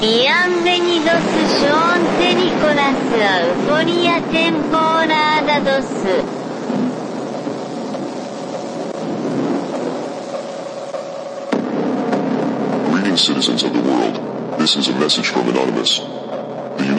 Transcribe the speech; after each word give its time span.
Bienvenidos 0.00 1.20
Sean 1.60 2.00
Nicolas 2.34 2.96
temporada 4.32 5.60
2. 5.82 6.24
Greetings, 12.90 13.20
citizens 13.20 13.62
of 13.62 13.74
the 13.74 13.82
world. 13.82 14.18
This 14.58 14.76
is 14.76 14.88
a 14.88 14.94
message 14.94 15.28
from 15.28 15.50
Anonymous. 15.50 16.00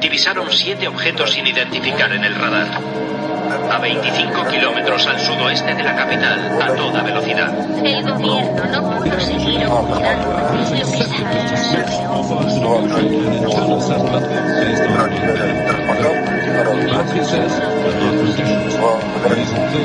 divisaron 0.00 0.50
siete 0.50 0.88
objetos 0.88 1.32
sin 1.32 1.46
identificar 1.46 2.12
en 2.12 2.24
el 2.24 2.34
radar. 2.34 2.68
A 3.70 3.78
25 3.78 4.46
kilómetros 4.46 5.06
al 5.06 5.20
sudoeste 5.20 5.74
de 5.74 5.82
la 5.82 5.96
capital, 5.96 6.62
a 6.62 6.74
toda 6.74 7.02
velocidad. 7.02 7.52
El 7.84 8.02
gobierno 8.02 8.64
no 8.66 8.90
pudo 8.98 9.20
seguir 9.20 9.66
ocultando 9.66 10.32
lo 10.32 10.46
que 10.46 10.76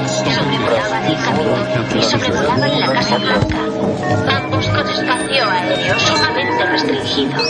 Sobrevolaban 0.08 1.06
el 1.06 1.18
camino 1.24 1.56
y 1.96 2.04
sobrevolaban 2.04 2.80
la 2.80 2.94
Casa 2.94 3.18
Blanca. 3.18 3.58
Ambos 4.38 4.68
con 4.68 4.90
espacio 4.90 5.31
aéreo 5.72 6.00
sumamente 6.00 6.66
restringido. 6.66 7.42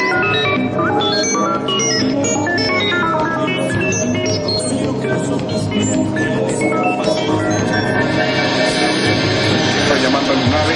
Tierra 9.74 10.00
llamando 10.02 10.32
a 10.32 10.36
Lunave, 10.36 10.76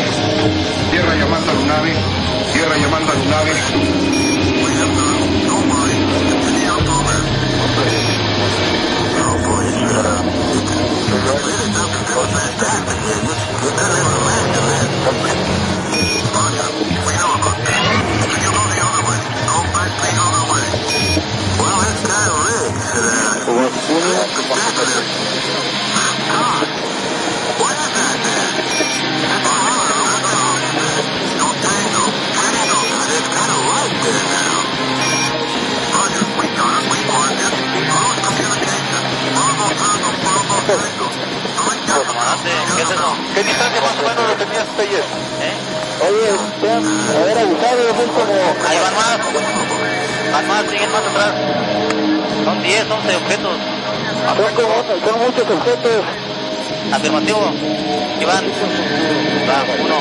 tierra 0.92 1.16
llamando 1.16 1.52
a 1.52 1.54
Lunave, 1.54 1.94
tierra 2.54 2.78
llamando 2.78 3.12
a 3.12 3.16
Lunave. 3.16 4.06
Thank 9.48 9.86
you. 18.60 18.65
¿Qué 40.66 40.74
es 42.82 42.90
eso? 42.90 43.14
¿Qué 43.36 43.44
distancia 43.44 43.82
más 43.82 43.92
o 43.92 44.02
menos 44.02 44.30
lo 44.30 44.36
tenías 44.36 44.66
ayer? 44.80 45.04
¿Eh? 45.42 45.54
Oye, 46.02 46.30
te 46.60 46.72
han 46.72 46.84
haber 46.84 47.38
avisado, 47.38 47.82
son 47.96 48.10
como... 48.10 48.34
Ahí 48.68 48.78
van 48.80 48.96
más. 48.96 49.20
Van 50.34 50.48
más, 50.48 50.66
siguen 50.70 50.92
más 50.92 51.06
atrás. 51.06 51.34
Son 52.44 52.64
10, 52.64 52.92
11 52.92 53.16
objetos. 53.16 53.58
Son, 54.26 54.54
como, 54.56 54.76
son 55.06 55.20
muchos 55.20 55.50
objetos. 55.52 56.04
Afirmativo. 56.92 57.52
Iván. 58.20 58.46
Va, 59.48 59.64
uno. 59.84 59.98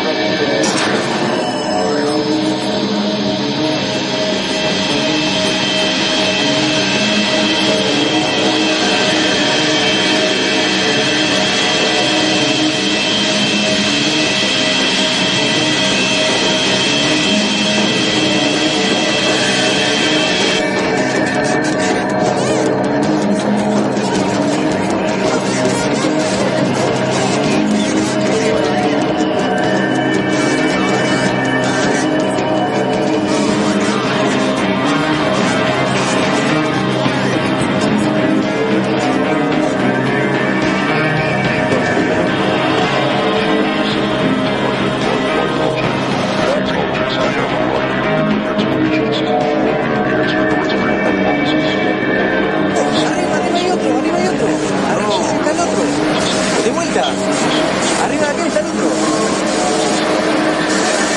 Arriba 57.02 58.22
de 58.22 58.30
acá 58.30 58.46
está 58.46 58.60
el 58.60 58.66
otro. 58.66 58.86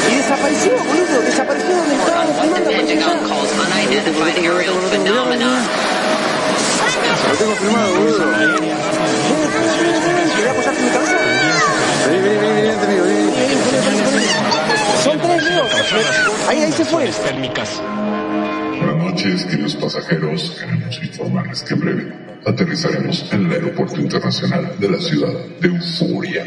Y 0.09 0.15
desapareció, 0.15 0.71
boludo. 0.71 1.21
Desapareció 1.21 1.75
donde 1.77 1.95
estábamos 1.95 2.41
filmando. 2.41 2.71
Lo 7.29 7.35
tengo 7.37 7.55
filmado, 7.55 7.93
boludo. 7.93 8.25
Ven, 8.25 8.37
ven, 8.39 8.61
ven, 9.53 10.01
ven, 10.01 10.15
ven. 10.15 10.29
¿Querés 10.35 10.51
apoyarte 10.51 10.79
en 10.79 10.85
mi 10.85 10.91
cabeza? 10.91 11.17
Vení, 12.07 12.19
vení, 12.21 12.37
vení, 12.37 12.61
vení, 12.61 12.99
vení, 12.99 13.29
vení. 13.31 14.27
Son 15.03 15.19
tres, 15.19 15.43
Leo. 15.43 15.63
Ahí, 16.47 16.57
ahí 16.63 16.71
se 16.71 16.85
fue. 16.85 17.11
Buenas 18.79 18.97
noches, 18.97 19.45
queridos 19.45 19.75
pasajeros. 19.75 20.57
Queremos 20.59 20.99
informarles 21.03 21.61
que 21.61 21.73
en 21.75 21.79
breve 21.79 22.26
aterrizaremos 22.45 23.31
en 23.33 23.45
el 23.45 23.51
Aeropuerto 23.53 23.99
Internacional 23.99 24.75
de 24.79 24.89
la 24.89 24.99
ciudad 24.99 25.33
de 25.59 25.67
Euforia. 25.67 26.45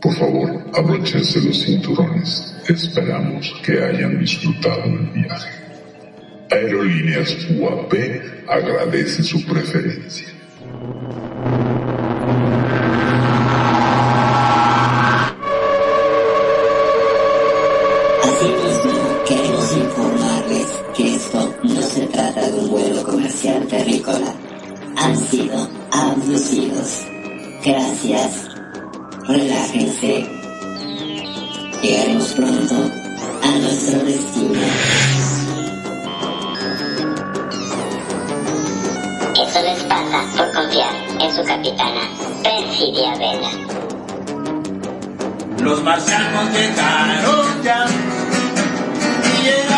Por 0.00 0.14
favor, 0.14 0.64
abróchense 0.74 1.40
los 1.40 1.62
cinturones. 1.62 2.56
Esperamos 2.68 3.54
que 3.64 3.82
hayan 3.84 4.18
disfrutado 4.18 4.82
del 4.82 5.10
viaje. 5.14 5.50
Aerolíneas 6.50 7.36
UAP 7.50 7.94
agradece 8.48 9.22
su 9.22 9.44
preferencia. 9.46 10.28
Abducidos. 26.32 27.06
Gracias. 27.62 28.48
Relájense. 29.28 30.26
Llegaremos 31.82 32.28
pronto 32.32 32.74
a 33.42 33.58
nuestro 33.58 33.98
destino. 34.04 34.60
Eso 39.34 39.62
les 39.62 39.82
pasa 39.84 40.24
por 40.36 40.52
confiar 40.54 40.94
en 41.20 41.32
su 41.32 41.44
capitana, 41.44 42.08
Perfidia 42.42 43.14
Vela. 43.16 43.50
Los 45.58 45.82
marcianos 45.82 46.50
llegaron 46.52 47.62
ya 47.62 47.86
y 49.44 49.71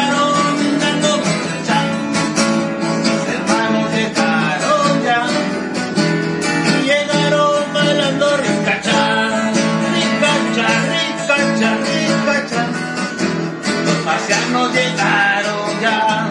marcianos 14.54 14.74
llegaron 14.74 15.80
ya. 15.80 16.30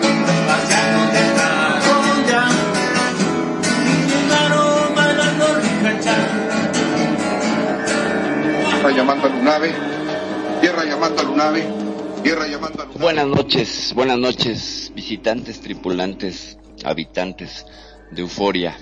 Los 0.00 0.12
ya. 2.28 2.48
Buenas 12.98 13.26
noches, 13.26 13.92
buenas 13.94 14.18
noches, 14.18 14.90
visitantes, 14.94 15.60
tripulantes, 15.60 16.58
habitantes 16.84 17.66
de 18.10 18.22
Euforia. 18.22 18.76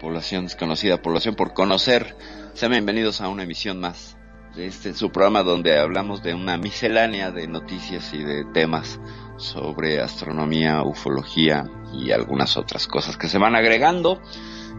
Población 0.00 0.44
desconocida, 0.44 1.00
población 1.00 1.34
por 1.34 1.54
conocer. 1.54 2.14
Sean 2.52 2.72
bienvenidos 2.72 3.20
a 3.20 3.28
una 3.28 3.44
emisión 3.44 3.78
más 3.80 4.13
este 4.56 4.94
su 4.94 5.10
programa 5.10 5.42
donde 5.42 5.78
hablamos 5.78 6.22
de 6.22 6.34
una 6.34 6.56
miscelánea 6.56 7.30
de 7.30 7.46
noticias 7.48 8.12
y 8.14 8.18
de 8.18 8.44
temas 8.44 9.00
sobre 9.36 10.00
astronomía, 10.00 10.82
ufología 10.82 11.64
y 11.92 12.12
algunas 12.12 12.56
otras 12.56 12.86
cosas 12.86 13.16
que 13.16 13.28
se 13.28 13.38
van 13.38 13.56
agregando. 13.56 14.20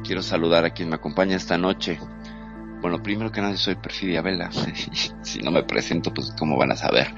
Quiero 0.04 0.22
saludar 0.22 0.66
a 0.66 0.70
quien 0.72 0.90
me 0.90 0.96
acompaña 0.96 1.36
esta 1.36 1.58
noche. 1.58 2.00
Bueno, 2.82 3.02
primero 3.02 3.32
que 3.32 3.42
nada 3.42 3.58
soy 3.58 3.76
Perfidia 3.76 4.22
Vela. 4.22 4.50
si 5.24 5.40
no 5.40 5.52
me 5.52 5.64
presento, 5.64 6.14
pues 6.14 6.34
cómo 6.38 6.58
van 6.58 6.72
a 6.72 6.76
saber. 6.76 7.14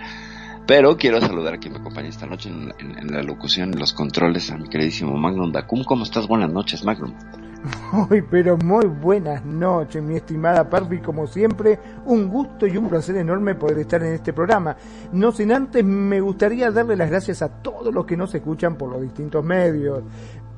Pero 0.66 0.98
quiero 0.98 1.22
saludar 1.22 1.54
a 1.56 1.58
quien 1.60 1.74
me 1.74 1.80
acompaña 1.80 2.10
esta 2.10 2.26
noche 2.26 2.50
en, 2.50 2.74
en- 2.80 2.98
en 3.00 3.12
la 3.14 3.24
locución, 3.24 3.74
en 3.74 3.80
los 3.80 3.94
controles, 3.94 4.50
a 4.52 4.58
mi 4.58 4.68
queridísimo 4.70 5.16
Magnum 5.18 5.52
Dacum. 5.52 5.84
¿Cómo 5.84 6.04
estás? 6.04 6.28
Buenas 6.28 6.52
noches, 6.52 6.84
Magnum. 6.84 7.14
Muy, 7.92 8.22
pero 8.22 8.58
muy 8.58 8.86
buenas 8.86 9.44
noches, 9.46 10.02
mi 10.04 10.16
estimada 10.16 10.70
Perfi. 10.70 11.00
Como 11.00 11.28
siempre, 11.28 11.80
un 12.06 12.28
gusto 12.28 12.68
y 12.68 12.78
un 12.78 12.90
placer 12.90 13.16
enorme 13.18 13.56
poder 13.56 13.80
estar 13.80 14.04
en 14.04 14.14
este 14.14 14.34
programa. 14.34 14.76
No 15.12 15.32
sin 15.32 15.52
antes, 15.52 15.84
me 15.84 16.22
gustaría 16.22 16.72
darle 16.72 16.96
las 16.96 17.10
gracias 17.10 17.42
a 17.42 17.50
todos 17.50 17.94
los 17.94 18.06
que 18.06 18.18
nos 18.18 18.34
escuchan 18.36 18.76
por 18.76 18.90
los 18.90 19.02
distintos 19.02 19.44
medios, 19.44 20.04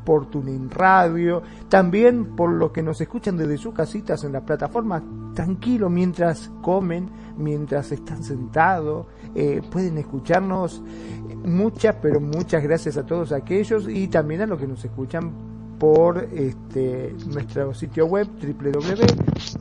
por 0.03 0.29
Tuning 0.29 0.69
Radio, 0.69 1.43
también 1.67 2.35
por 2.35 2.51
los 2.51 2.71
que 2.71 2.81
nos 2.81 2.99
escuchan 2.99 3.37
desde 3.37 3.57
sus 3.57 3.73
casitas 3.73 4.23
en 4.23 4.33
la 4.33 4.41
plataforma, 4.41 5.03
tranquilo 5.35 5.89
mientras 5.89 6.51
comen, 6.61 7.09
mientras 7.37 7.91
están 7.91 8.23
sentados, 8.23 9.05
eh, 9.35 9.61
pueden 9.71 9.97
escucharnos. 9.97 10.81
Muchas, 11.45 11.95
pero 12.01 12.19
muchas 12.19 12.61
gracias 12.61 12.97
a 12.97 13.05
todos 13.05 13.31
aquellos 13.31 13.87
y 13.87 14.07
también 14.09 14.41
a 14.41 14.45
los 14.45 14.59
que 14.59 14.67
nos 14.67 14.83
escuchan 14.83 15.48
por 15.79 16.27
este 16.33 17.15
nuestro 17.27 17.73
sitio 17.73 18.05
web 18.05 18.27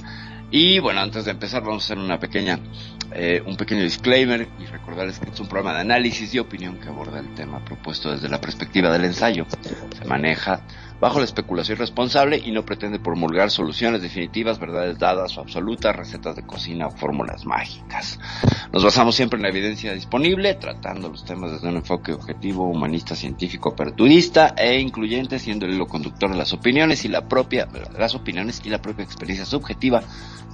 Y 0.50 0.78
bueno, 0.78 1.00
antes 1.00 1.26
de 1.26 1.32
empezar 1.32 1.62
vamos 1.62 1.82
a 1.82 1.86
hacer 1.86 1.98
una 1.98 2.18
pequeña, 2.18 2.58
eh, 3.12 3.42
un 3.46 3.56
pequeño 3.58 3.82
disclaimer 3.82 4.48
y 4.58 4.64
recordarles 4.64 5.18
que 5.18 5.28
es 5.30 5.40
un 5.40 5.46
programa 5.46 5.74
de 5.74 5.82
análisis 5.82 6.32
y 6.34 6.38
opinión 6.38 6.80
que 6.80 6.88
aborda 6.88 7.20
el 7.20 7.34
tema 7.34 7.62
propuesto 7.62 8.10
desde 8.10 8.30
la 8.30 8.40
perspectiva 8.40 8.90
del 8.90 9.04
ensayo. 9.04 9.46
Se 9.98 10.04
maneja 10.06 10.62
bajo 11.00 11.18
la 11.18 11.24
especulación 11.24 11.78
responsable 11.78 12.40
y 12.44 12.50
no 12.50 12.64
pretende 12.64 12.98
promulgar 12.98 13.50
soluciones 13.50 14.02
definitivas, 14.02 14.58
verdades 14.58 14.98
dadas 14.98 15.36
o 15.38 15.40
absolutas, 15.40 15.94
recetas 15.94 16.36
de 16.36 16.42
cocina 16.42 16.88
o 16.88 16.90
fórmulas 16.90 17.46
mágicas. 17.46 18.18
Nos 18.72 18.84
basamos 18.84 19.14
siempre 19.14 19.36
en 19.36 19.42
la 19.42 19.48
evidencia 19.48 19.92
disponible, 19.92 20.54
tratando 20.54 21.08
los 21.08 21.24
temas 21.24 21.52
desde 21.52 21.68
un 21.68 21.76
enfoque 21.76 22.12
objetivo, 22.12 22.68
humanista, 22.68 23.14
científico, 23.14 23.70
aperturista 23.70 24.54
e 24.56 24.80
incluyente, 24.80 25.38
siendo 25.38 25.66
el 25.66 25.74
hilo 25.74 25.86
conductor 25.86 26.30
de 26.30 26.36
las 26.36 26.52
opiniones 26.52 27.04
y 27.04 27.08
la 27.08 27.28
propia, 27.28 27.68
las 27.96 28.14
opiniones 28.14 28.60
y 28.64 28.70
la 28.70 28.82
propia 28.82 29.04
experiencia 29.04 29.46
subjetiva 29.46 30.02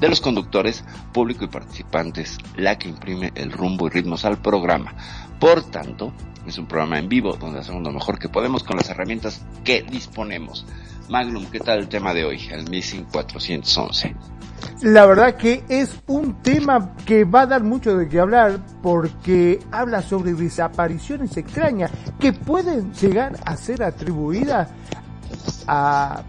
de 0.00 0.08
los 0.08 0.20
conductores, 0.20 0.84
público 1.12 1.44
y 1.44 1.48
participantes, 1.48 2.38
la 2.56 2.78
que 2.78 2.88
imprime 2.88 3.32
el 3.34 3.52
rumbo 3.52 3.86
y 3.86 3.90
ritmos 3.90 4.24
al 4.24 4.40
programa. 4.40 4.94
Por 5.38 5.62
tanto, 5.70 6.12
es 6.46 6.58
un 6.58 6.66
programa 6.66 6.98
en 6.98 7.08
vivo 7.08 7.36
donde 7.36 7.60
hacemos 7.60 7.82
lo 7.82 7.92
mejor 7.92 8.18
que 8.18 8.28
podemos 8.28 8.64
con 8.64 8.76
las 8.76 8.90
herramientas 8.90 9.44
que 9.64 9.82
disponemos. 9.82 10.33
Magnum, 11.08 11.46
¿qué 11.46 11.60
tal 11.60 11.80
el 11.80 11.88
tema 11.88 12.14
de 12.14 12.24
hoy? 12.24 12.48
El 12.50 12.68
Missing 12.68 13.04
411. 13.04 14.14
La 14.82 15.06
verdad 15.06 15.36
que 15.36 15.64
es 15.68 15.94
un 16.06 16.42
tema 16.42 16.94
que 17.04 17.24
va 17.24 17.42
a 17.42 17.46
dar 17.46 17.62
mucho 17.62 17.96
de 17.96 18.08
qué 18.08 18.20
hablar 18.20 18.58
porque 18.82 19.60
habla 19.70 20.02
sobre 20.02 20.32
desapariciones 20.34 21.36
extrañas 21.36 21.90
que 22.18 22.32
pueden 22.32 22.92
llegar 22.94 23.36
a 23.44 23.56
ser 23.56 23.82
atribuidas 23.82 24.68
a, 25.66 26.22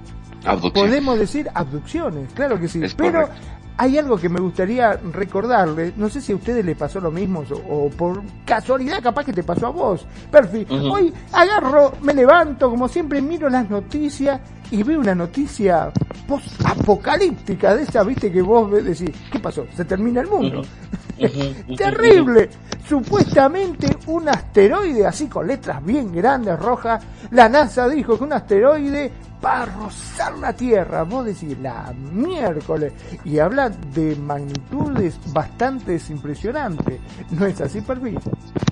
podemos 0.74 1.18
decir, 1.18 1.50
abducciones, 1.54 2.32
claro 2.34 2.60
que 2.60 2.68
sí. 2.68 2.84
Es 2.84 2.94
Pero 2.94 3.24
correcto. 3.24 3.55
Hay 3.78 3.98
algo 3.98 4.18
que 4.18 4.30
me 4.30 4.40
gustaría 4.40 4.94
recordarle, 4.94 5.94
no 5.98 6.10
sé 6.10 6.22
si 6.22 6.32
a 6.32 6.36
ustedes 6.36 6.64
les 6.64 6.78
pasó 6.78 7.00
lo 7.00 7.12
mismo 7.12 7.44
o, 7.52 7.86
o 7.86 7.90
por 7.90 8.22
casualidad 8.46 9.02
capaz 9.04 9.26
que 9.26 9.34
te 9.34 9.44
pasó 9.44 9.68
a 9.68 9.72
vos. 9.72 10.06
Perfi, 10.32 10.66
hoy 10.70 11.14
agarro, 11.34 11.94
me 12.02 12.14
levanto, 12.14 12.70
como 12.70 12.88
siempre 12.88 13.22
miro 13.22 13.50
las 13.50 13.70
noticias 13.70 14.40
y 14.72 14.82
veo 14.84 15.00
una 15.00 15.14
noticia 15.14 15.92
post-apocalíptica 16.28 17.76
de 17.76 17.84
esa, 17.84 18.04
viste, 18.04 18.32
que 18.32 18.42
vos 18.42 18.70
ves, 18.72 18.86
decís, 18.86 19.16
¿qué 19.32 19.40
pasó? 19.40 19.66
Se 19.76 19.86
termina 19.86 20.22
el 20.22 20.28
mundo. 20.28 20.62
Terrible. 21.78 22.50
Supuestamente 22.88 23.98
un 24.08 24.30
asteroide, 24.30 25.06
así 25.06 25.28
con 25.28 25.48
letras 25.48 25.84
bien 25.84 26.14
grandes, 26.14 26.60
rojas, 26.60 27.04
la 27.32 27.50
NASA 27.50 27.88
dijo 27.90 28.18
que 28.18 28.24
un 28.24 28.34
asteroide 28.34 29.12
va 29.46 29.66
rozar 29.66 30.38
la 30.40 30.54
Tierra. 30.54 31.04
Vos 31.04 31.26
decís, 31.26 31.58
la 31.62 31.94
miércoles. 32.12 32.94
Y 33.24 33.40
habla 33.40 33.70
de 33.70 34.16
magnitudes 34.16 35.20
bastante 35.28 36.00
impresionantes. 36.10 37.00
¿No 37.32 37.46
es 37.46 37.62
así? 37.62 37.82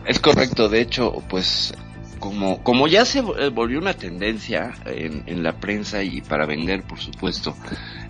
Es 0.06 0.20
correcto, 0.20 0.68
de 0.70 0.82
hecho, 0.82 1.14
pues 1.30 1.74
como, 2.20 2.64
como 2.64 2.88
ya 2.88 3.06
se 3.06 3.20
eh, 3.20 3.50
volvió 3.50 3.80
una 3.80 3.94
tendencia 3.94 4.74
en, 4.86 5.24
en 5.26 5.44
la 5.44 5.54
prensa 5.60 6.04
y 6.04 6.22
para 6.22 6.46
vender, 6.46 6.84
por 6.84 7.00
supuesto, 7.00 7.56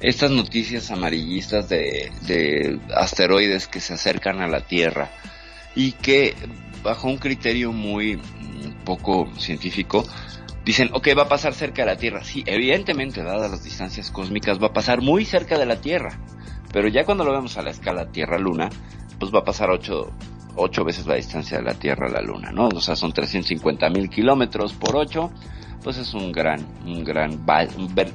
estas 0.01 0.31
noticias 0.31 0.91
amarillistas 0.91 1.67
de, 1.67 2.11
de 2.27 2.79
asteroides 2.95 3.67
que 3.67 3.79
se 3.79 3.93
acercan 3.95 4.41
a 4.41 4.47
la 4.47 4.61
Tierra 4.61 5.09
y 5.75 5.93
que 5.93 6.35
bajo 6.83 7.07
un 7.07 7.17
criterio 7.17 7.71
muy 7.71 8.17
mm, 8.17 8.83
poco 8.85 9.27
científico 9.37 10.05
dicen, 10.65 10.89
ok, 10.93 11.09
va 11.17 11.23
a 11.23 11.29
pasar 11.29 11.53
cerca 11.53 11.83
de 11.83 11.91
la 11.91 11.97
Tierra. 11.97 12.23
Sí, 12.23 12.43
evidentemente, 12.45 13.23
dadas 13.23 13.51
las 13.51 13.63
distancias 13.63 14.11
cósmicas, 14.11 14.61
va 14.61 14.67
a 14.67 14.73
pasar 14.73 15.01
muy 15.01 15.25
cerca 15.25 15.57
de 15.57 15.65
la 15.65 15.81
Tierra. 15.81 16.19
Pero 16.71 16.87
ya 16.87 17.05
cuando 17.05 17.23
lo 17.23 17.31
vemos 17.31 17.57
a 17.57 17.61
la 17.61 17.71
escala 17.71 18.11
Tierra-Luna, 18.11 18.69
pues 19.19 19.33
va 19.33 19.39
a 19.39 19.43
pasar 19.43 19.69
ocho, 19.69 20.11
ocho 20.55 20.83
veces 20.83 21.05
la 21.05 21.15
distancia 21.15 21.57
de 21.57 21.63
la 21.63 21.75
Tierra 21.75 22.07
a 22.07 22.11
la 22.11 22.21
Luna, 22.21 22.51
¿no? 22.51 22.67
O 22.67 22.81
sea, 22.81 22.95
son 22.95 23.13
350 23.13 23.89
mil 23.89 24.09
kilómetros 24.09 24.73
por 24.73 24.95
ocho, 24.95 25.31
pues 25.83 25.97
es 25.97 26.13
un 26.13 26.31
gran, 26.31 26.65
un 26.85 27.03
gran, 27.03 27.45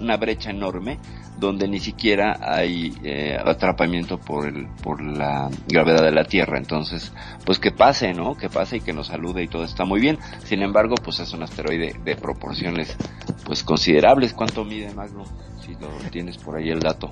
una 0.00 0.16
brecha 0.16 0.50
enorme 0.50 0.98
donde 1.38 1.68
ni 1.68 1.78
siquiera 1.78 2.38
hay 2.40 2.92
eh, 3.04 3.36
atrapamiento 3.38 4.18
por 4.18 4.48
el, 4.48 4.66
por 4.82 5.00
la 5.00 5.48
gravedad 5.68 6.02
de 6.02 6.10
la 6.10 6.24
Tierra. 6.24 6.58
Entonces, 6.58 7.12
pues 7.44 7.58
que 7.58 7.70
pase, 7.70 8.12
¿no? 8.12 8.34
Que 8.34 8.48
pase 8.48 8.78
y 8.78 8.80
que 8.80 8.92
nos 8.92 9.08
salude 9.08 9.44
y 9.44 9.48
todo 9.48 9.64
está 9.64 9.84
muy 9.84 10.00
bien. 10.00 10.18
Sin 10.44 10.62
embargo, 10.62 10.96
pues 11.02 11.20
es 11.20 11.32
un 11.32 11.42
asteroide 11.42 11.94
de 12.04 12.16
proporciones, 12.16 12.96
pues 13.44 13.62
considerables. 13.62 14.32
¿Cuánto 14.32 14.64
mide 14.64 14.92
Magnum? 14.94 15.26
Si 15.60 15.74
lo 15.74 15.88
tienes 16.10 16.38
por 16.38 16.56
ahí 16.56 16.70
el 16.70 16.80
dato. 16.80 17.10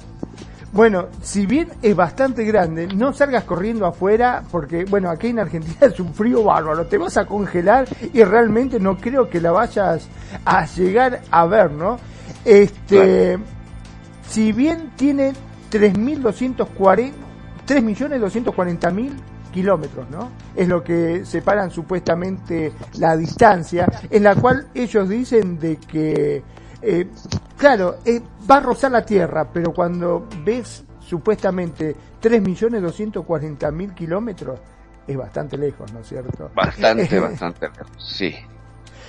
Bueno, 0.73 1.07
si 1.23 1.47
bien 1.47 1.69
es 1.81 1.97
bastante 1.97 2.45
grande, 2.45 2.87
no 2.89 3.13
salgas 3.13 3.45
corriendo 3.45 3.87
afuera 3.87 4.43
porque, 4.51 4.85
bueno, 4.85 5.09
aquí 5.11 5.29
en 5.29 5.39
Argentina 5.39 5.77
es 5.81 5.99
un 6.01 6.13
frío 6.13 6.45
bárbaro, 6.45 6.87
te 6.87 6.99
vas 6.99 7.17
a 7.17 7.27
congelar 7.27 7.87
y 8.13 8.23
realmente 8.25 8.79
no 8.79 8.97
creo 8.99 9.31
que 9.31 9.41
la 9.41 9.53
vayas 9.53 10.09
a 10.45 10.67
llegar 10.67 11.23
a 11.31 11.47
ver, 11.47 11.71
¿no? 11.71 11.99
Este, 12.45 13.39
si 14.29 14.53
bien 14.53 14.93
tiene 14.97 15.33
3.240, 15.71 17.13
3.240.000 17.67 19.13
kilómetros, 19.53 20.11
¿no? 20.11 20.31
Es 20.55 20.69
lo 20.69 20.85
que 20.85 21.25
separan 21.25 21.71
supuestamente 21.71 22.73
la 22.99 23.17
distancia, 23.17 23.87
en 24.11 24.23
la 24.23 24.35
cual 24.35 24.69
ellos 24.75 25.09
dicen 25.09 25.59
de 25.59 25.77
que, 25.77 26.43
eh, 26.87 27.11
claro, 27.57 28.01
eh, 28.05 28.21
va 28.51 28.57
a 28.59 28.61
rozar 28.61 28.93
la 28.93 29.05
Tierra, 29.05 29.51
pero 29.53 29.73
cuando 29.75 30.29
ves 30.45 30.85
supuestamente 30.99 31.97
3.240.000 32.21 33.95
kilómetros, 33.95 34.61
es 35.07 35.17
bastante 35.17 35.57
lejos, 35.59 35.93
¿no 35.93 36.01
es 36.01 36.09
cierto? 36.09 36.53
Bastante, 36.55 37.21
bastante 37.21 37.69
lejos, 37.69 37.93
sí. 37.99 38.35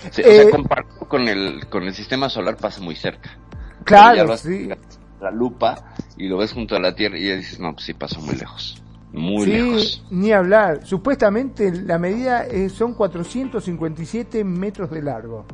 Sí, 0.10 0.24
o 0.24 0.32
Eh, 0.32 0.32
sea, 0.32 0.50
comparado 0.50 1.08
con 1.08 1.28
el, 1.28 1.68
con 1.70 1.84
el 1.84 1.94
sistema 1.96 2.30
solar 2.30 2.58
pasa 2.58 2.82
muy 2.82 2.96
cerca. 2.96 3.40
Claro, 3.84 4.36
sí. 4.36 4.78
La 5.20 5.30
lupa 5.32 5.84
y 6.16 6.28
lo 6.28 6.38
ves 6.38 6.54
junto 6.54 6.76
a 6.76 6.80
la 6.80 6.96
Tierra 6.96 7.18
y 7.20 7.28
ya 7.28 7.36
dices, 7.36 7.60
no, 7.60 7.74
pues 7.74 7.86
sí 7.86 7.94
pasó 7.94 8.22
muy 8.22 8.36
lejos. 8.36 8.84
Muy 9.12 9.46
sí, 9.46 9.52
lejos. 9.52 10.04
ni 10.10 10.32
hablar. 10.32 10.86
Supuestamente 10.86 11.72
la 11.72 11.98
medida 12.00 12.46
eh, 12.48 12.70
son 12.70 12.94
457 12.94 14.44
metros 14.44 14.90
de 14.92 15.02
largo. 15.02 15.46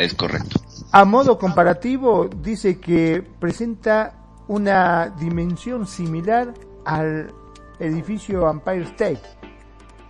Es 0.00 0.14
correcto. 0.14 0.58
A 0.92 1.04
modo 1.04 1.38
comparativo, 1.38 2.30
dice 2.42 2.80
que 2.80 3.22
presenta 3.38 4.14
una 4.48 5.14
dimensión 5.20 5.86
similar 5.86 6.54
al 6.86 7.30
edificio 7.78 8.50
Empire 8.50 8.84
State. 8.84 9.20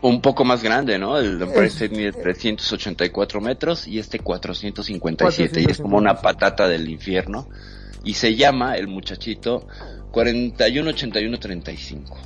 Un 0.03 0.23
poco 0.23 0.45
más 0.45 0.63
grande, 0.63 0.97
¿no? 0.97 1.19
El 1.19 1.43
Empire 1.43 1.67
Es- 1.67 1.73
State 1.75 1.97
mide 1.97 2.13
384 2.13 3.41
metros 3.41 3.89
y 3.89 3.99
este 3.99 4.21
457. 4.21 5.61
Y 5.61 5.65
es 5.65 5.79
como 5.79 5.97
457. 5.97 5.99
una 5.99 6.15
patata 6.23 6.69
del 6.69 6.89
infierno. 6.89 7.49
Y 8.05 8.15
se 8.15 8.37
llama 8.37 8.77
el 8.77 8.87
muchachito 8.87 9.67
418135. 10.13 12.17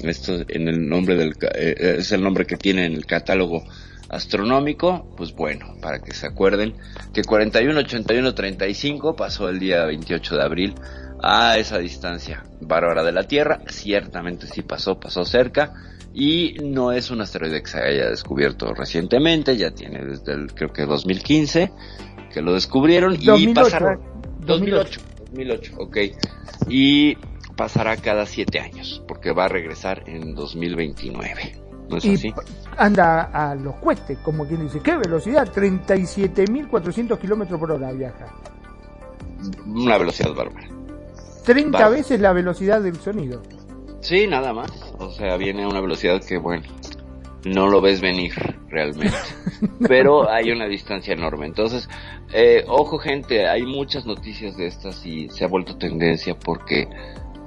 Esto 0.00 0.36
en 0.48 0.68
el 0.68 0.88
nombre 0.88 1.16
del, 1.16 1.30
eh, 1.32 1.74
eh, 1.78 1.96
es 1.98 2.12
el 2.12 2.22
nombre 2.22 2.46
que 2.46 2.56
tiene 2.56 2.86
en 2.86 2.94
el 2.94 3.04
catálogo 3.06 3.64
astronómico. 4.12 5.12
Pues 5.16 5.34
bueno, 5.34 5.74
para 5.80 5.98
que 5.98 6.14
se 6.14 6.26
acuerden 6.26 6.74
que 7.12 7.24
418135 7.24 9.16
pasó 9.16 9.48
el 9.48 9.58
día 9.58 9.84
28 9.86 10.36
de 10.36 10.42
abril 10.42 10.74
a 11.20 11.56
esa 11.58 11.78
distancia 11.78 12.44
bárbara 12.60 13.02
de 13.02 13.12
la 13.12 13.24
Tierra. 13.24 13.60
Ciertamente 13.68 14.46
sí 14.46 14.62
pasó, 14.62 15.00
pasó 15.00 15.24
cerca. 15.24 15.72
Y 16.14 16.56
no 16.62 16.92
es 16.92 17.10
un 17.10 17.22
asteroide 17.22 17.62
que 17.62 17.70
se 17.70 17.80
haya 17.80 18.10
descubierto 18.10 18.74
recientemente, 18.74 19.56
ya 19.56 19.70
tiene 19.70 20.04
desde 20.04 20.34
el, 20.34 20.52
creo 20.52 20.70
que 20.70 20.84
2015 20.84 21.72
que 22.30 22.42
lo 22.42 22.52
descubrieron 22.52 23.14
y 23.14 23.24
2008. 23.24 23.54
pasará 23.54 23.98
2008, 24.40 25.00
2008, 25.30 25.72
ok. 25.78 25.96
Y 26.68 27.16
pasará 27.56 27.96
cada 27.96 28.26
siete 28.26 28.60
años, 28.60 29.02
porque 29.08 29.32
va 29.32 29.46
a 29.46 29.48
regresar 29.48 30.04
en 30.06 30.34
2029. 30.34 31.71
¿No 31.92 31.98
es 31.98 32.04
Y 32.04 32.14
así? 32.14 32.32
p- 32.32 32.40
anda 32.76 33.22
a 33.32 33.54
los 33.54 33.74
cuestes, 33.76 34.18
como 34.18 34.46
quien 34.46 34.62
dice. 34.62 34.80
¿Qué 34.80 34.96
velocidad? 34.96 35.48
37.400 35.52 37.18
kilómetros 37.18 37.58
por 37.60 37.72
hora 37.72 37.92
viaja. 37.92 38.26
Una 39.66 39.98
velocidad 39.98 40.34
bárbara. 40.34 40.66
30 41.44 41.78
Vale. 41.78 41.96
veces 41.96 42.20
la 42.20 42.32
velocidad 42.32 42.80
del 42.80 42.96
sonido. 42.96 43.42
Sí, 44.00 44.26
nada 44.26 44.52
más. 44.52 44.70
O 44.98 45.10
sea, 45.10 45.36
viene 45.36 45.64
a 45.64 45.68
una 45.68 45.80
velocidad 45.80 46.22
que, 46.22 46.38
bueno, 46.38 46.64
no 47.44 47.68
lo 47.68 47.80
ves 47.80 48.00
venir 48.00 48.32
realmente. 48.68 49.16
Pero 49.88 50.30
hay 50.30 50.50
una 50.50 50.66
distancia 50.66 51.12
enorme. 51.14 51.46
Entonces, 51.46 51.88
eh, 52.32 52.64
ojo 52.68 52.98
gente, 52.98 53.48
hay 53.48 53.62
muchas 53.62 54.06
noticias 54.06 54.56
de 54.56 54.66
estas 54.66 55.04
y 55.04 55.28
se 55.30 55.44
ha 55.44 55.48
vuelto 55.48 55.76
tendencia 55.76 56.34
porque 56.38 56.88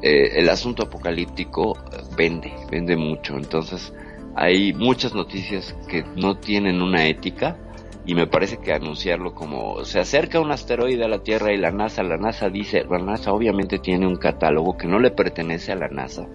eh, 0.02 0.32
el 0.36 0.50
asunto 0.50 0.84
apocalíptico 0.84 1.78
vende, 2.18 2.54
vende 2.70 2.96
mucho. 2.98 3.38
Entonces, 3.38 3.94
hay 4.36 4.74
muchas 4.74 5.14
noticias 5.14 5.76
que 5.88 6.04
no 6.16 6.38
tienen 6.38 6.82
una 6.82 7.08
ética 7.08 7.58
y 8.06 8.14
me 8.16 8.28
parece 8.28 8.58
que 8.58 8.74
anunciarlo 8.74 9.34
como 9.34 9.84
se 9.86 10.00
acerca 10.00 10.42
un 10.42 10.52
asteroide 10.52 11.06
a 11.06 11.08
la 11.08 11.24
Tierra 11.24 11.54
y 11.54 11.58
la 11.58 11.72
NASA, 11.72 12.04
la 12.04 12.18
NASA 12.18 12.50
dice, 12.50 12.84
la 12.90 13.00
NASA 13.00 13.34
obviamente 13.34 13.80
tiene 13.80 14.06
un 14.06 14.18
catálogo 14.18 14.78
que 14.78 14.88
no 14.88 15.00
le 15.00 15.12
pertenece 15.12 15.72
a 15.72 15.76
la 15.76 15.88
NASA. 15.88 16.28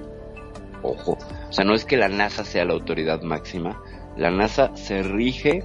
Ojo, 0.82 1.18
o 1.48 1.52
sea, 1.52 1.64
no 1.64 1.74
es 1.74 1.84
que 1.84 1.98
la 1.98 2.08
NASA 2.08 2.42
sea 2.42 2.64
la 2.64 2.72
autoridad 2.72 3.22
máxima, 3.22 3.82
la 4.16 4.30
NASA 4.30 4.74
se 4.74 5.02
rige 5.02 5.62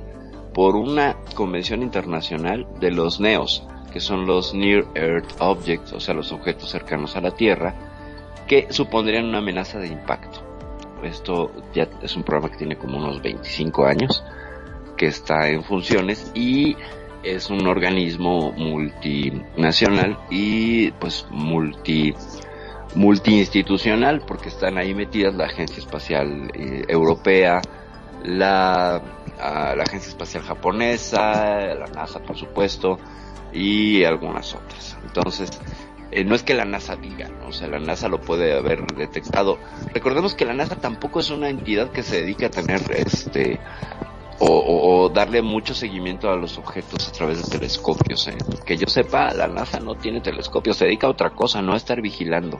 por 0.54 0.75
una 0.75 1.15
convención 1.36 1.82
internacional 1.82 2.68
de 2.80 2.92
los 2.92 3.20
NEOs, 3.20 3.65
que 3.92 4.01
son 4.01 4.27
los 4.27 4.54
Near 4.54 4.86
Earth 4.94 5.32
Objects, 5.39 5.94
o 5.94 6.01
sea, 6.01 6.13
los 6.13 6.34
objetos 6.34 6.70
cercanos 6.70 7.15
a 7.15 7.22
la 7.22 7.32
Tierra, 7.32 7.74
que 8.46 8.68
supondrían 8.70 9.25
una 9.25 9.39
amenaza 9.39 9.80
de 9.80 9.88
impacto. 9.88 10.45
Esto 11.04 11.52
ya 11.74 11.88
es 12.02 12.16
un 12.16 12.24
programa 12.24 12.52
que 12.52 12.58
tiene 12.58 12.78
como 12.78 12.98
unos 12.98 13.22
25 13.22 13.86
años, 13.86 14.24
que 14.98 15.08
está 15.08 15.50
en 15.50 15.64
funciones 15.64 16.32
y 16.34 16.75
es 17.24 17.50
un 17.50 17.68
organismo 17.68 18.52
multinacional 18.52 20.18
y 20.30 20.92
pues 20.92 21.25
multi 21.32 22.14
multiinstitucional 22.94 24.22
porque 24.25 24.48
están 24.50 24.78
ahí 24.78 24.94
metidas 24.94 25.36
la 25.36 25.46
Agencia 25.46 25.80
Espacial 25.80 26.50
eh, 26.54 26.84
Europea, 26.88 27.62
la, 28.24 29.02
la 29.38 29.84
Agencia 29.84 30.10
Espacial 30.10 30.44
Japonesa, 30.44 31.74
la 31.75 31.88
NASA 31.88 32.20
por 32.20 32.38
supuesto 32.38 32.98
y 33.52 34.04
algunas 34.04 34.54
otras. 34.54 34.98
Entonces, 35.04 35.50
eh, 36.12 36.24
no 36.24 36.36
es 36.36 36.44
que 36.44 36.54
la 36.54 36.66
NASA 36.66 36.96
diga, 36.96 37.30
¿no? 37.30 37.48
o 37.48 37.52
sea, 37.52 37.68
la 37.68 37.80
NASA 37.80 38.08
lo 38.08 38.22
puede 38.22 38.58
haber 38.58 38.86
detectado. 38.96 39.58
Recordemos 39.94 40.36
que 40.36 40.46
la 40.46 40.54
NASA 40.54 40.76
tampoco 40.76 41.20
es 41.20 41.30
una 41.30 41.50
entidad 41.50 41.92
que 41.92 42.04
se 42.04 42.22
dedica 42.22 42.48
a 42.48 42.52
tener 42.52 42.82
este 42.92 43.60
o, 44.40 45.10
darle 45.14 45.42
mucho 45.42 45.74
seguimiento 45.74 46.30
a 46.30 46.36
los 46.36 46.58
objetos 46.58 47.08
a 47.08 47.12
través 47.12 47.44
de 47.44 47.58
telescopios. 47.58 48.28
¿eh? 48.28 48.38
Que 48.66 48.78
yo 48.78 48.88
sepa, 48.88 49.34
la 49.34 49.48
NASA 49.48 49.80
no 49.80 49.96
tiene 49.96 50.22
telescopios, 50.22 50.78
se 50.78 50.86
dedica 50.86 51.08
a 51.08 51.10
otra 51.10 51.30
cosa, 51.32 51.62
no 51.62 51.74
a 51.74 51.78
estar 51.78 52.02
vigilando 52.02 52.60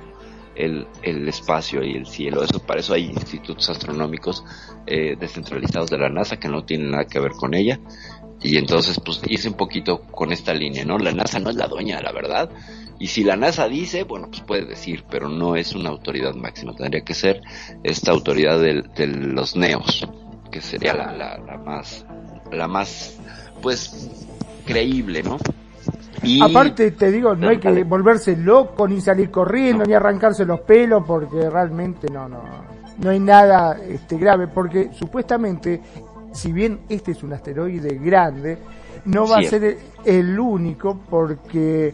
el, 0.56 0.88
el 1.02 1.28
espacio 1.28 1.84
y 1.84 1.96
el 1.96 2.08
cielo. 2.08 2.44
Eso 2.44 2.60
para 2.60 2.80
eso 2.80 2.94
hay 2.94 3.06
institutos 3.06 3.70
astronómicos 3.70 4.44
eh, 4.88 5.16
descentralizados 5.20 5.90
de 5.90 5.98
la 5.98 6.10
NASA 6.10 6.38
que 6.38 6.48
no 6.48 6.64
tienen 6.64 6.92
nada 6.92 7.06
que 7.06 7.20
ver 7.20 7.32
con 7.32 7.54
ella. 7.54 7.80
Y 8.42 8.58
entonces, 8.58 9.00
pues 9.04 9.22
hice 9.28 9.48
un 9.50 9.56
poquito 9.56 10.02
con 10.02 10.32
esta 10.32 10.54
línea, 10.54 10.86
¿no? 10.86 10.98
La 10.98 11.12
NASA 11.12 11.40
no 11.40 11.50
es 11.50 11.56
la 11.56 11.68
dueña 11.68 12.02
la 12.02 12.12
verdad. 12.12 12.50
Y 13.00 13.08
si 13.08 13.24
la 13.24 13.36
NASA 13.36 13.68
dice, 13.68 14.04
bueno, 14.04 14.28
pues 14.30 14.42
puede 14.42 14.66
decir, 14.66 15.04
pero 15.10 15.28
no 15.28 15.56
es 15.56 15.74
una 15.76 15.90
autoridad 15.90 16.34
máxima. 16.34 16.74
Tendría 16.74 17.02
que 17.04 17.14
ser 17.14 17.42
esta 17.84 18.12
autoridad 18.12 18.60
del- 18.60 18.90
de, 18.96 19.08
los 19.08 19.56
neos, 19.56 20.08
que 20.52 20.62
sería 20.62 20.94
la, 20.94 21.12
la, 21.12 21.38
la 21.40 21.58
más, 21.58 22.06
la 22.52 22.68
más, 22.68 23.18
pues, 23.62 24.26
creíble, 24.66 25.24
¿no? 25.24 25.38
Y 26.24 26.42
Aparte, 26.42 26.92
te 26.92 27.12
digo, 27.12 27.36
no 27.36 27.50
hay 27.50 27.58
que 27.58 27.84
volverse 27.84 28.36
loco, 28.38 28.88
ni 28.88 29.02
salir 29.02 29.30
corriendo, 29.30 29.84
ni 29.86 29.94
arrancarse 29.94 30.46
los 30.46 30.62
pelos, 30.62 31.04
porque 31.06 31.50
realmente 31.50 32.08
no, 32.10 32.30
no, 32.30 32.42
no 32.98 33.10
hay 33.10 33.20
nada 33.20 33.78
este, 33.88 34.18
grave, 34.18 34.48
porque 34.48 34.90
supuestamente, 34.94 35.82
si 36.32 36.54
bien 36.54 36.80
este 36.88 37.12
es 37.12 37.22
un 37.22 37.34
asteroide 37.34 37.96
grande, 38.00 38.58
no 39.04 39.28
va 39.28 39.40
Sí. 39.42 39.46
a 39.46 39.50
ser 39.50 39.78
el 40.06 40.40
único, 40.40 40.98
porque 41.10 41.94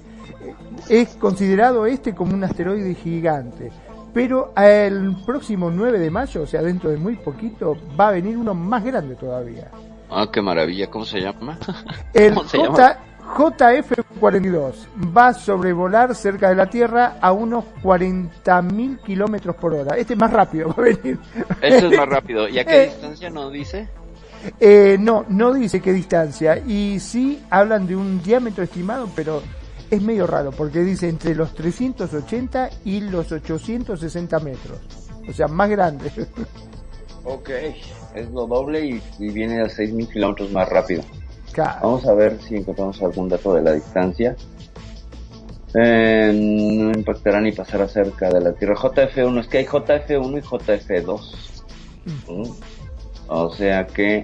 es 0.90 1.10
considerado 1.16 1.86
este 1.86 2.14
como 2.16 2.34
un 2.34 2.44
asteroide 2.44 2.94
gigante. 2.96 3.72
Pero 4.14 4.52
el 4.58 5.16
próximo 5.26 5.72
9 5.72 5.98
de 5.98 6.12
mayo, 6.12 6.42
o 6.42 6.46
sea, 6.46 6.62
dentro 6.62 6.90
de 6.90 6.98
muy 6.98 7.16
poquito, 7.16 7.78
va 8.00 8.10
a 8.10 8.12
venir 8.12 8.38
uno 8.38 8.54
más 8.54 8.84
grande 8.84 9.16
todavía. 9.16 9.70
Ah, 10.10 10.28
qué 10.32 10.42
maravilla, 10.42 10.88
¿cómo 10.90 11.06
se 11.06 11.22
llama? 11.22 11.58
El 12.14 12.34
¿Cómo 12.36 12.50
se 12.50 12.58
J, 12.58 13.00
JF-42 13.38 14.74
va 15.16 15.28
a 15.28 15.34
sobrevolar 15.34 16.14
cerca 16.16 16.50
de 16.50 16.56
la 16.56 16.66
Tierra 16.70 17.18
a 17.22 17.32
unos 17.32 17.64
40.000 17.82 19.02
kilómetros 19.02 19.56
por 19.56 19.74
hora. 19.74 19.96
Este 19.96 20.14
es 20.14 20.20
más 20.20 20.32
rápido, 20.34 20.68
va 20.76 20.76
a 20.78 20.82
venir. 20.82 21.18
Este 21.62 21.88
es 21.88 21.98
más 21.98 22.10
rápido. 22.10 22.50
¿Y 22.50 22.60
a 22.60 22.66
qué 22.66 22.72
Eh, 22.84 22.86
distancia 22.88 23.30
no 23.30 23.50
dice? 23.50 23.88
eh, 24.60 24.98
no, 25.00 25.26
no 25.30 25.54
dice 25.54 25.82
qué 25.82 25.94
distancia. 25.94 26.58
Y 26.58 27.00
sí 27.00 27.42
hablan 27.50 27.88
de 27.88 27.96
un 27.96 28.22
diámetro 28.22 28.64
estimado, 28.64 29.08
pero 29.16 29.42
es 29.92 30.02
medio 30.02 30.26
raro, 30.26 30.52
porque 30.52 30.80
dice 30.80 31.10
entre 31.10 31.36
los 31.36 31.54
380 31.54 32.70
y 32.86 33.02
los 33.02 33.32
860 33.32 34.40
metros. 34.40 34.80
O 35.30 35.34
sea, 35.34 35.48
más 35.48 35.70
grande. 35.70 36.12
Ok, 37.24 37.52
es 38.16 38.32
lo 38.32 38.48
doble 38.48 38.84
y, 38.84 39.02
y 39.20 39.30
viene 39.30 39.62
a 39.62 39.66
6.000 39.66 40.12
kilómetros 40.12 40.52
más 40.52 40.68
rápido. 40.68 41.04
Claro. 41.52 41.80
Vamos 41.84 42.08
a 42.08 42.16
ver 42.16 42.40
si 42.42 42.56
encontramos 42.56 43.00
algún 43.04 43.30
dato 43.30 43.54
de 43.54 43.62
la 43.62 43.74
distancia. 43.74 44.36
Eh, 45.74 46.32
no 46.34 46.92
impactará 46.92 47.40
ni 47.40 47.52
pasará 47.52 47.88
cerca 47.88 48.30
de 48.30 48.42
la 48.42 48.54
Tierra. 48.54 48.76
JF1, 48.76 49.40
es 49.40 49.48
que 49.48 49.60
hay 49.60 49.66
JF1 49.66 50.40
y 50.40 50.42
JF2. 50.42 51.22
Mm. 52.28 52.52
O 53.28 53.50
sea 53.54 53.86
que 53.86 54.24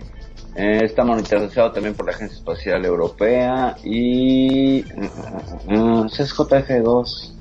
eh, 0.58 0.82
está 0.84 1.04
monitorizado 1.04 1.72
también 1.72 1.94
por 1.96 2.06
la 2.08 2.12
Agencia 2.14 2.38
Espacial 2.38 2.84
Europea 2.84 3.78
y... 3.84 4.80
eh, 4.80 4.86
eh, 4.98 5.10
eh, 5.70 6.06
es 6.20 6.36
JF2. 6.36 7.34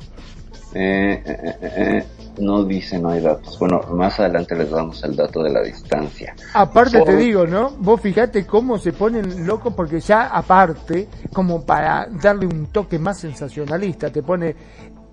Eh, 0.79 2.05
no 2.39 2.65
dice, 2.65 2.99
no 2.99 3.09
hay 3.11 3.23
datos. 3.23 3.59
Bueno, 3.59 3.81
más 3.93 4.21
adelante 4.21 4.55
les 4.55 4.71
damos 4.71 5.03
el 5.05 5.17
dato 5.17 5.43
de 5.43 5.51
la 5.51 5.63
distancia. 5.63 6.35
Aparte 6.53 6.99
Por- 6.99 7.09
te 7.09 7.17
digo, 7.17 7.47
¿no? 7.47 7.71
Vos 7.79 8.01
fijate 8.01 8.47
cómo 8.47 8.79
se 8.79 8.93
ponen 8.93 9.47
locos 9.47 9.73
porque 9.75 10.01
ya 10.01 10.27
aparte, 10.27 11.09
como 11.33 11.65
para 11.65 12.07
darle 12.23 12.47
un 12.47 12.67
toque 12.67 12.99
más 12.99 13.19
sensacionalista, 13.19 14.11
te 14.11 14.23
pone 14.23 14.55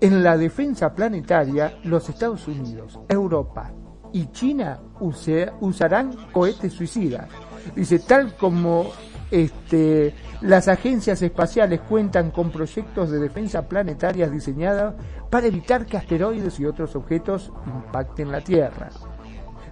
en 0.00 0.22
la 0.22 0.36
defensa 0.36 0.94
planetaria 0.94 1.78
los 1.84 2.08
Estados 2.10 2.46
Unidos, 2.46 2.98
Europa 3.08 3.70
y 4.12 4.26
China 4.32 4.78
usarán 5.00 6.12
cohetes 6.32 6.74
suicidas. 6.74 7.26
Dice, 7.74 7.98
tal 7.98 8.34
como 8.36 8.90
este, 9.30 10.14
las 10.42 10.68
agencias 10.68 11.20
espaciales 11.22 11.80
cuentan 11.80 12.30
con 12.30 12.50
proyectos 12.50 13.10
de 13.10 13.18
defensa 13.18 13.68
planetarias 13.68 14.30
diseñados 14.30 14.94
para 15.30 15.46
evitar 15.46 15.86
que 15.86 15.96
asteroides 15.96 16.60
y 16.60 16.66
otros 16.66 16.94
objetos 16.94 17.50
impacten 17.66 18.30
la 18.30 18.40
Tierra. 18.40 18.90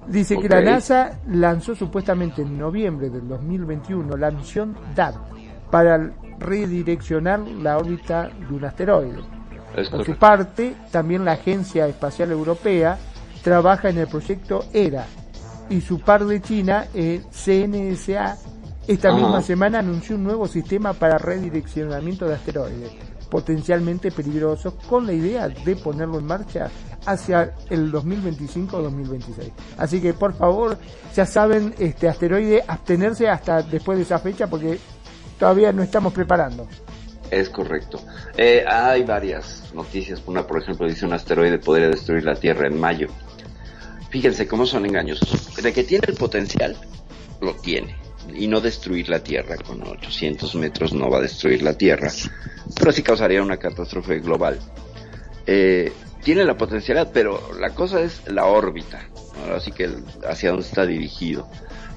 Dice 0.07 0.37
que 0.37 0.49
la 0.49 0.61
NASA 0.61 1.21
lanzó 1.29 1.77
supuestamente 1.77 2.43
en 2.43 2.59
noviembre 2.59 3.09
del 3.09 3.29
2021 3.29 4.17
la 4.17 4.33
misión 4.33 4.77
DART 4.97 5.17
para 5.71 6.11
redireccionar 6.41 7.41
la 7.41 7.79
órbita 7.79 8.29
de 8.29 8.55
un 8.55 8.65
asteroide. 8.65 9.21
Es 9.77 9.89
Por 9.89 10.05
su 10.05 10.17
parte, 10.17 10.75
también 10.91 11.25
la 11.25 11.33
Agencia 11.33 11.87
Espacial 11.87 12.33
Europea 12.33 12.99
trabaja 13.43 13.91
en 13.91 13.99
el 13.99 14.09
proyecto 14.09 14.65
ERA 14.73 15.07
y 15.73 15.81
su 15.81 16.01
par 16.01 16.27
de 16.27 16.41
China, 16.43 16.87
el 16.93 17.25
CNSA, 17.31 18.37
esta 18.87 19.09
Ajá. 19.09 19.17
misma 19.17 19.43
semana 19.43 19.79
anunció 19.79 20.17
un 20.17 20.25
nuevo 20.25 20.47
sistema 20.47 20.93
para 20.93 21.17
redireccionamiento 21.17 22.27
de 22.27 22.35
asteroides 22.35 22.93
potencialmente 23.31 24.11
peligrosos 24.11 24.75
con 24.87 25.07
la 25.07 25.15
idea 25.15 25.49
de 25.49 25.75
ponerlo 25.77 26.19
en 26.19 26.27
marcha 26.27 26.71
hacia 27.07 27.55
el 27.71 27.91
2025 27.91 28.77
o 28.77 28.83
2026. 28.83 29.51
Así 29.79 30.03
que 30.03 30.13
por 30.13 30.35
favor, 30.35 30.77
ya 31.17 31.25
saben, 31.25 31.75
este 31.79 32.11
asteroide 32.11 32.63
abstenerse 32.69 33.31
hasta 33.31 33.63
después 33.63 33.97
de 33.97 34.05
esa 34.05 34.19
fecha 34.19 34.49
porque 34.49 34.79
todavía 35.39 35.73
no 35.73 35.83
estamos 35.83 36.13
preparando. 36.13 36.69
Es 37.31 37.49
correcto. 37.49 37.99
Eh, 38.37 38.63
hay 38.69 39.03
varias 39.05 39.73
noticias. 39.75 40.23
Una, 40.27 40.47
por 40.47 40.61
ejemplo, 40.61 40.87
dice 40.87 41.07
un 41.07 41.15
asteroide 41.15 41.59
podría 41.59 41.89
destruir 41.89 42.25
la 42.25 42.35
Tierra 42.35 42.67
en 42.67 42.79
mayo. 42.79 43.09
Fíjense 44.13 44.47
cómo 44.47 44.67
son 44.67 44.85
engañosos. 44.85 45.57
De 45.57 45.73
que 45.73 45.85
tiene 45.85 46.05
el 46.07 46.15
potencial, 46.15 46.77
lo 47.41 47.55
tiene. 47.55 47.97
Y 48.35 48.47
no 48.47 48.61
destruir 48.61 49.09
la 49.09 49.25
Tierra 49.25 49.57
con 49.57 49.83
800 49.83 50.55
metros 50.57 50.93
no 50.93 51.09
va 51.09 51.17
a 51.17 51.23
destruir 51.23 51.63
la 51.63 51.73
Tierra. 51.79 52.13
Pero 52.79 52.93
sí 52.93 53.03
causaría 53.03 53.43
una 53.43 53.57
catástrofe 53.57 54.21
global. 54.21 54.61
Eh, 55.47 55.93
tiene 56.23 56.45
la 56.45 56.59
potencialidad, 56.59 57.11
pero 57.13 57.55
la 57.59 57.71
cosa 57.71 58.03
es 58.03 58.21
la 58.27 58.45
órbita. 58.45 59.09
¿no? 59.49 59.55
Así 59.55 59.73
que 59.73 59.89
hacia 60.29 60.51
dónde 60.51 60.67
está 60.67 60.85
dirigido. 60.85 61.49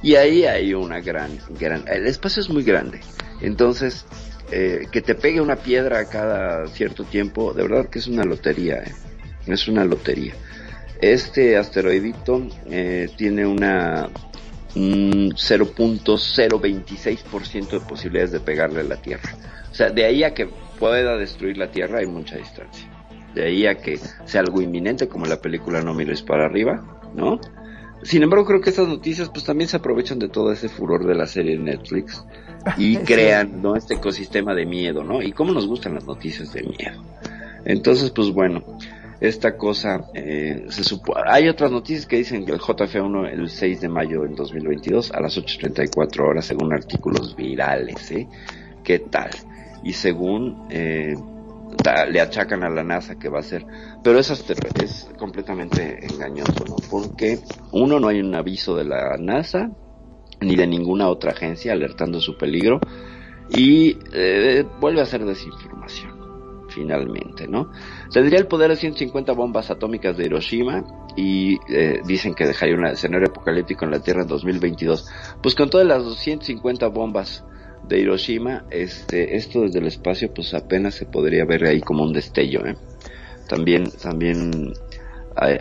Y 0.02 0.16
ahí 0.16 0.46
hay 0.46 0.74
una 0.74 1.02
gran, 1.02 1.38
gran... 1.60 1.84
El 1.86 2.08
espacio 2.08 2.42
es 2.42 2.50
muy 2.50 2.64
grande. 2.64 3.02
Entonces, 3.42 4.06
eh, 4.52 4.88
que 4.90 5.02
te 5.02 5.16
pegue 5.16 5.42
una 5.42 5.58
piedra 5.58 6.08
cada 6.08 6.66
cierto 6.68 7.04
tiempo, 7.04 7.54
de 7.54 7.64
verdad 7.64 7.90
que 7.90 8.00
es 8.00 8.08
una 8.08 8.24
lotería, 8.24 8.78
¿eh? 8.78 8.94
es 9.48 9.68
una 9.68 9.84
lotería. 9.84 10.34
Este 11.02 11.58
asteroidito 11.58 12.48
eh, 12.70 13.10
tiene 13.18 13.46
una 13.46 14.10
un 14.76 15.32
0.026% 15.32 17.70
de 17.70 17.80
posibilidades 17.80 18.32
de 18.32 18.42
pegarle 18.42 18.82
a 18.82 18.84
la 18.84 18.98
Tierra. 18.98 19.34
O 19.72 19.74
sea, 19.74 19.90
de 19.90 20.04
ahí 20.06 20.24
a 20.24 20.34
que 20.34 20.50
pueda 20.80 21.18
destruir 21.18 21.58
la 21.58 21.72
Tierra 21.72 22.00
hay 22.00 22.08
mucha 22.08 22.36
distancia. 22.38 22.90
De 23.34 23.46
ahí 23.46 23.66
a 23.68 23.76
que 23.76 24.00
sea 24.26 24.42
algo 24.42 24.62
inminente 24.62 25.08
como 25.08 25.26
la 25.26 25.40
película 25.42 25.82
No 25.82 25.94
mires 25.94 26.22
para 26.22 26.46
arriba, 26.46 27.00
¿no? 27.16 27.40
Sin 28.04 28.24
embargo, 28.24 28.46
creo 28.46 28.62
que 28.62 28.70
estas 28.70 28.88
noticias 28.88 29.30
pues 29.30 29.44
también 29.46 29.68
se 29.68 29.78
aprovechan 29.78 30.20
de 30.20 30.30
todo 30.30 30.52
ese 30.52 30.70
furor 30.70 31.08
de 31.08 31.16
la 31.16 31.26
serie 31.26 31.58
de 31.58 31.64
Netflix 31.64 32.24
y 32.78 32.98
crean, 32.98 33.62
¿no? 33.62 33.76
Este 33.76 33.96
ecosistema 33.96 34.54
de 34.54 34.66
miedo, 34.66 35.04
¿no? 35.04 35.22
Y 35.22 35.32
cómo 35.32 35.54
nos 35.54 35.68
gustan 35.68 35.96
las 35.96 36.06
noticias 36.06 36.54
de 36.54 36.64
miedo. 36.64 37.04
Entonces, 37.66 38.12
pues 38.12 38.30
bueno, 38.30 38.64
esta 39.28 39.58
cosa 39.58 40.06
eh, 40.14 40.66
se 40.70 40.84
supo 40.84 41.14
hay 41.26 41.48
otras 41.48 41.72
noticias 41.72 42.06
que 42.06 42.18
dicen 42.18 42.46
que 42.46 42.52
el 42.52 42.60
JF1 42.60 43.30
el 43.32 43.50
6 43.50 43.82
de 43.82 43.90
mayo 43.90 44.22
del 44.22 44.36
2022 44.36 45.12
a 45.12 45.22
las 45.22 45.38
8.34 45.38 46.20
horas 46.28 46.46
según 46.46 46.74
artículos 46.74 47.36
virales 47.36 48.12
¿eh? 48.12 48.28
¿qué 48.84 49.00
tal? 49.00 49.30
y 49.84 49.94
según 49.94 50.68
eh, 50.70 51.16
le 52.10 52.22
achacan 52.22 52.64
a 52.64 52.70
la 52.70 52.84
NASA 52.84 53.16
que 53.16 53.30
va 53.30 53.40
a 53.40 53.44
ser 53.44 53.66
pero 54.04 54.20
es, 54.20 54.32
aster- 54.32 54.84
es 54.84 55.10
completamente 55.18 56.06
engañoso 56.06 56.64
¿no? 56.68 56.76
porque 56.90 57.40
uno 57.72 58.00
no 58.00 58.08
hay 58.08 58.20
un 58.22 58.34
aviso 58.36 58.76
de 58.76 58.86
la 58.86 59.18
NASA 59.20 59.70
ni 60.42 60.56
de 60.56 60.68
ninguna 60.68 61.08
otra 61.10 61.32
agencia 61.32 61.74
alertando 61.74 62.20
su 62.20 62.38
peligro 62.38 62.80
y 63.50 63.98
eh, 64.14 64.66
vuelve 64.80 65.02
a 65.02 65.06
ser 65.06 65.24
desinformación 65.26 66.14
finalmente, 66.70 67.48
¿no? 67.48 67.72
Tendría 68.16 68.40
el 68.40 68.48
poder 68.48 68.70
de 68.70 68.78
150 68.78 69.34
bombas 69.34 69.70
atómicas 69.70 70.16
de 70.16 70.28
Hiroshima 70.28 70.86
y 71.18 71.58
eh, 71.68 72.00
dicen 72.06 72.34
que 72.34 72.48
dejaría 72.48 72.74
un 72.74 72.86
escenario 72.86 73.28
apocalíptico 73.28 73.84
en 73.84 73.92
la 73.92 74.00
Tierra 74.00 74.22
en 74.22 74.30
2022. 74.30 75.06
Pues 75.44 75.54
con 75.54 75.70
todas 75.70 75.86
las 75.86 76.02
250 76.02 76.88
bombas 76.88 77.44
de 77.84 78.00
Hiroshima, 78.00 78.64
este, 78.72 79.36
esto 79.36 79.64
desde 79.64 79.80
el 79.80 79.88
espacio, 79.88 80.34
pues 80.34 80.54
apenas 80.54 80.96
se 80.96 81.06
podría 81.06 81.44
ver 81.44 81.66
ahí 81.66 81.82
como 81.82 82.06
un 82.06 82.14
destello, 82.14 82.66
¿eh? 82.66 82.78
También, 83.50 83.92
también 84.02 84.72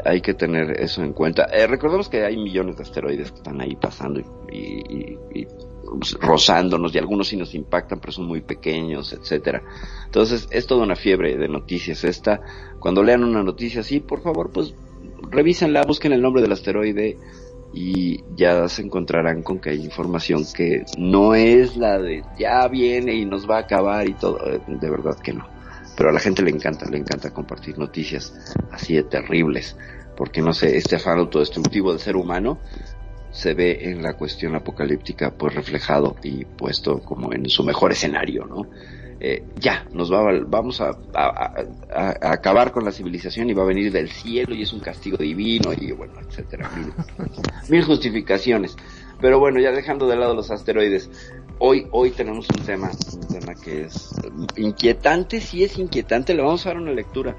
hay, 0.04 0.20
que 0.20 0.34
tener 0.34 0.80
eso 0.80 1.02
en 1.02 1.12
cuenta. 1.12 1.48
Eh, 1.52 1.66
recordemos 1.66 2.08
que 2.08 2.24
hay 2.24 2.36
millones 2.36 2.76
de 2.76 2.84
asteroides 2.84 3.32
que 3.32 3.38
están 3.38 3.60
ahí 3.60 3.74
pasando 3.74 4.20
y, 4.20 4.24
y- 4.54 5.18
y- 5.34 5.40
y, 5.40 5.46
rozándonos 6.20 6.94
y 6.94 6.98
algunos 6.98 7.28
sí 7.28 7.37
nos 7.37 7.54
impactan 7.54 8.00
pero 8.00 8.12
son 8.12 8.26
muy 8.26 8.40
pequeños, 8.40 9.12
etcétera. 9.12 9.62
Entonces 10.07 10.48
es 10.50 10.66
toda 10.66 10.85
una 10.85 10.96
fiebre 10.96 11.37
de 11.37 11.48
noticias 11.48 12.04
esta. 12.04 12.40
Cuando 12.78 13.02
lean 13.02 13.24
una 13.24 13.42
noticia 13.42 13.80
así, 13.80 14.00
por 14.00 14.22
favor, 14.22 14.50
pues 14.52 14.74
revísenla, 15.30 15.83
busquen 15.87 16.12
el 16.12 16.22
nombre 16.22 16.42
del 16.42 16.52
asteroide 16.52 17.18
y 17.72 18.22
ya 18.37 18.68
se 18.68 18.83
encontrarán 18.83 19.42
con 19.42 19.59
que 19.59 19.70
hay 19.70 19.85
información 19.85 20.44
que 20.54 20.85
no 20.96 21.35
es 21.35 21.76
la 21.76 21.98
de 21.98 22.22
ya 22.38 22.66
viene 22.68 23.14
y 23.14 23.24
nos 23.24 23.50
va 23.50 23.57
a 23.57 23.61
acabar 23.61 24.09
y 24.09 24.14
todo. 24.14 24.38
Eh, 24.48 24.61
De 24.68 24.90
verdad 24.90 25.18
que 25.18 25.33
no. 25.33 25.46
Pero 25.96 26.11
a 26.11 26.12
la 26.12 26.20
gente 26.20 26.42
le 26.42 26.50
encanta, 26.50 26.88
le 26.90 26.98
encanta 26.98 27.33
compartir 27.33 27.78
noticias 27.78 28.35
así 28.70 28.94
de 28.94 29.04
terribles. 29.04 29.76
Porque 30.16 30.40
no 30.40 30.52
sé, 30.52 30.76
este 30.76 30.96
afán 30.96 31.18
autodestructivo 31.18 31.90
del 31.90 32.00
ser 32.00 32.16
humano 32.16 32.59
se 33.34 33.52
ve 33.52 33.90
en 33.90 34.00
la 34.00 34.14
cuestión 34.14 34.54
apocalíptica 34.54 35.32
pues 35.36 35.54
reflejado 35.54 36.14
y 36.22 36.44
puesto 36.44 37.00
como 37.00 37.32
en 37.32 37.48
su 37.50 37.64
mejor 37.64 37.90
escenario, 37.90 38.46
¿no? 38.46 38.68
Eh, 39.18 39.42
ya, 39.56 39.86
nos 39.92 40.12
va, 40.12 40.20
a- 40.30 40.40
vamos 40.46 40.80
a, 40.80 40.90
a- 41.14 41.54
a- 41.92 42.14
a 42.22 42.32
acabar 42.32 42.70
con 42.70 42.84
la 42.84 42.92
civilización 42.92 43.50
y 43.50 43.52
va 43.54 43.62
a 43.64 43.66
venir 43.66 43.90
del 43.90 44.08
cielo 44.10 44.54
y 44.54 44.62
es 44.62 44.72
un 44.72 44.78
castigo 44.80 45.16
divino 45.16 45.72
y 45.72 45.90
bueno, 45.92 46.14
etcétera, 46.20 46.70
mil, 46.76 46.92
mil 47.68 47.82
justificaciones. 47.84 48.76
Pero 49.20 49.38
bueno, 49.40 49.58
ya 49.60 49.72
dejando 49.72 50.06
de 50.06 50.16
lado 50.16 50.34
los 50.34 50.50
asteroides, 50.52 51.10
hoy, 51.58 51.86
hoy 51.90 52.10
tenemos 52.10 52.46
un 52.56 52.64
tema, 52.64 52.90
un 53.14 53.28
tema 53.28 53.54
que 53.54 53.82
es 53.86 54.10
inquietante, 54.56 55.40
sí 55.40 55.64
es 55.64 55.76
inquietante, 55.78 56.34
le 56.34 56.42
vamos 56.42 56.66
a 56.66 56.70
dar 56.70 56.78
una 56.78 56.92
lectura 56.92 57.34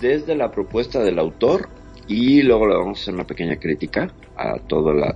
desde 0.00 0.36
la 0.36 0.50
propuesta 0.50 1.02
del 1.02 1.18
autor 1.18 1.68
y 2.06 2.42
luego 2.42 2.66
le 2.66 2.74
vamos 2.74 2.98
a 2.98 3.02
hacer 3.02 3.14
una 3.14 3.26
pequeña 3.26 3.56
crítica 3.56 4.12
a 4.36 4.58
toda 4.58 4.92
la, 4.94 5.12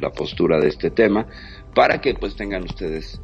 la, 0.00 0.10
postura 0.10 0.58
de 0.58 0.68
este 0.68 0.90
tema 0.90 1.26
para 1.74 2.00
que 2.00 2.14
pues 2.14 2.34
tengan 2.34 2.64
ustedes 2.64 3.20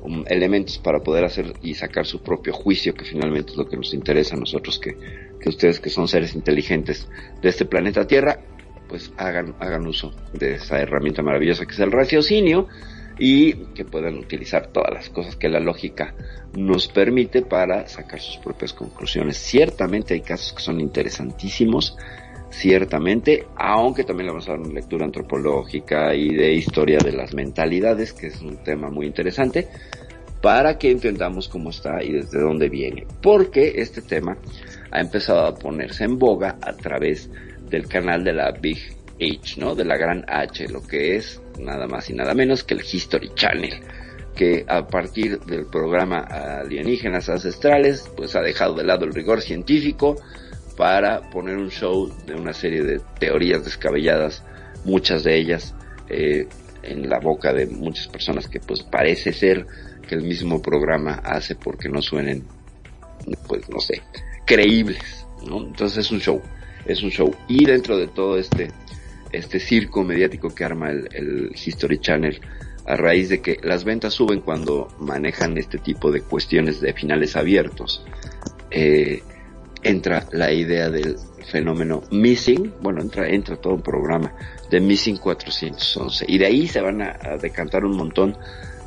um, 0.00 0.24
elementos 0.26 0.78
para 0.78 1.00
poder 1.00 1.24
hacer 1.24 1.52
y 1.62 1.74
sacar 1.74 2.06
su 2.06 2.22
propio 2.22 2.52
juicio 2.54 2.94
que 2.94 3.04
finalmente 3.04 3.52
es 3.52 3.58
lo 3.58 3.68
que 3.68 3.76
nos 3.76 3.92
interesa 3.92 4.34
a 4.34 4.38
nosotros 4.38 4.78
que, 4.78 4.96
que 5.38 5.48
ustedes 5.48 5.78
que 5.78 5.90
son 5.90 6.08
seres 6.08 6.34
inteligentes 6.34 7.08
de 7.42 7.48
este 7.48 7.66
planeta 7.66 8.06
Tierra 8.06 8.38
pues 8.88 9.12
hagan, 9.18 9.54
hagan 9.60 9.86
uso 9.86 10.14
de 10.32 10.54
esa 10.54 10.80
herramienta 10.80 11.22
maravillosa 11.22 11.66
que 11.66 11.72
es 11.72 11.80
el 11.80 11.92
raciocinio 11.92 12.68
y 13.18 13.54
que 13.74 13.84
puedan 13.84 14.18
utilizar 14.18 14.68
todas 14.68 14.92
las 14.92 15.10
cosas 15.10 15.36
que 15.36 15.48
la 15.48 15.60
lógica 15.60 16.14
nos 16.54 16.88
permite 16.88 17.42
para 17.42 17.86
sacar 17.88 18.20
sus 18.20 18.36
propias 18.38 18.72
conclusiones. 18.72 19.36
Ciertamente 19.36 20.14
hay 20.14 20.22
casos 20.22 20.52
que 20.52 20.62
son 20.62 20.80
interesantísimos, 20.80 21.96
ciertamente, 22.52 23.46
aunque 23.56 24.04
también 24.04 24.26
le 24.26 24.32
vamos 24.32 24.48
a 24.48 24.52
dar 24.52 24.60
una 24.60 24.74
lectura 24.74 25.06
antropológica 25.06 26.14
y 26.14 26.34
de 26.34 26.52
historia 26.52 26.98
de 26.98 27.12
las 27.12 27.34
mentalidades, 27.34 28.12
que 28.12 28.28
es 28.28 28.40
un 28.42 28.62
tema 28.62 28.90
muy 28.90 29.06
interesante, 29.06 29.68
para 30.42 30.76
que 30.76 30.90
entendamos 30.90 31.48
cómo 31.48 31.70
está 31.70 32.02
y 32.02 32.12
desde 32.12 32.40
dónde 32.40 32.68
viene. 32.68 33.06
Porque 33.22 33.72
este 33.76 34.02
tema 34.02 34.36
ha 34.90 35.00
empezado 35.00 35.46
a 35.46 35.54
ponerse 35.54 36.04
en 36.04 36.18
boga 36.18 36.58
a 36.60 36.72
través 36.74 37.30
del 37.70 37.88
canal 37.88 38.22
de 38.22 38.34
la 38.34 38.50
Big 38.52 38.78
H, 39.14 39.58
¿no? 39.58 39.74
De 39.74 39.84
la 39.84 39.96
gran 39.96 40.24
H, 40.28 40.68
lo 40.68 40.82
que 40.82 41.16
es 41.16 41.40
nada 41.58 41.86
más 41.86 42.10
y 42.10 42.12
nada 42.12 42.34
menos 42.34 42.64
que 42.64 42.74
el 42.74 42.80
History 42.80 43.30
Channel, 43.34 43.80
que 44.36 44.64
a 44.68 44.86
partir 44.86 45.40
del 45.40 45.66
programa 45.66 46.18
Alienígenas 46.18 47.30
Ancestrales, 47.30 48.10
pues 48.14 48.36
ha 48.36 48.42
dejado 48.42 48.74
de 48.74 48.84
lado 48.84 49.06
el 49.06 49.14
rigor 49.14 49.40
científico 49.40 50.16
para 50.82 51.20
poner 51.30 51.58
un 51.58 51.70
show 51.70 52.12
de 52.26 52.34
una 52.34 52.52
serie 52.52 52.82
de 52.82 53.00
teorías 53.20 53.64
descabelladas, 53.64 54.42
muchas 54.84 55.22
de 55.22 55.38
ellas 55.38 55.76
eh, 56.08 56.48
en 56.82 57.08
la 57.08 57.20
boca 57.20 57.52
de 57.52 57.66
muchas 57.66 58.08
personas 58.08 58.48
que 58.48 58.58
pues 58.58 58.82
parece 58.82 59.32
ser 59.32 59.64
que 60.08 60.16
el 60.16 60.22
mismo 60.22 60.60
programa 60.60 61.20
hace 61.22 61.54
porque 61.54 61.88
no 61.88 62.02
suenen, 62.02 62.42
pues 63.46 63.70
no 63.70 63.78
sé, 63.78 64.02
creíbles. 64.44 65.24
Entonces 65.40 65.98
es 65.98 66.10
un 66.10 66.18
show, 66.18 66.42
es 66.84 67.00
un 67.04 67.10
show. 67.10 67.32
Y 67.46 67.64
dentro 67.64 67.96
de 67.96 68.08
todo 68.08 68.36
este, 68.36 68.66
este 69.30 69.60
circo 69.60 70.02
mediático 70.02 70.52
que 70.52 70.64
arma 70.64 70.90
el, 70.90 71.08
el 71.12 71.52
History 71.54 72.00
Channel, 72.00 72.40
a 72.86 72.96
raíz 72.96 73.28
de 73.28 73.40
que 73.40 73.56
las 73.62 73.84
ventas 73.84 74.14
suben 74.14 74.40
cuando 74.40 74.88
manejan 74.98 75.56
este 75.58 75.78
tipo 75.78 76.10
de 76.10 76.22
cuestiones 76.22 76.80
de 76.80 76.92
finales 76.92 77.36
abiertos, 77.36 78.04
eh, 78.72 79.22
entra 79.82 80.26
la 80.32 80.52
idea 80.52 80.90
del 80.90 81.16
fenómeno 81.50 82.02
Missing, 82.10 82.74
bueno, 82.80 83.00
entra, 83.00 83.28
entra 83.28 83.56
todo 83.56 83.74
un 83.74 83.82
programa 83.82 84.34
de 84.70 84.80
Missing 84.80 85.16
411 85.18 86.24
y 86.28 86.38
de 86.38 86.46
ahí 86.46 86.68
se 86.68 86.80
van 86.80 87.02
a, 87.02 87.36
decantar 87.40 87.84
un 87.84 87.96
montón 87.96 88.36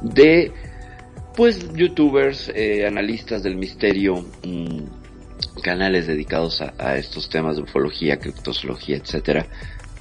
de 0.01 0.51
pues 1.36 1.73
youtubers, 1.73 2.49
eh, 2.55 2.86
analistas 2.88 3.43
del 3.43 3.58
misterio, 3.58 4.25
mm, 4.43 5.62
canales 5.62 6.08
dedicados 6.08 6.62
a, 6.62 6.73
a 6.77 6.97
estos 6.97 7.29
temas 7.29 7.58
de 7.58 7.63
ufología, 7.63 8.17
criptozoología, 8.17 8.97
etcétera, 8.97 9.45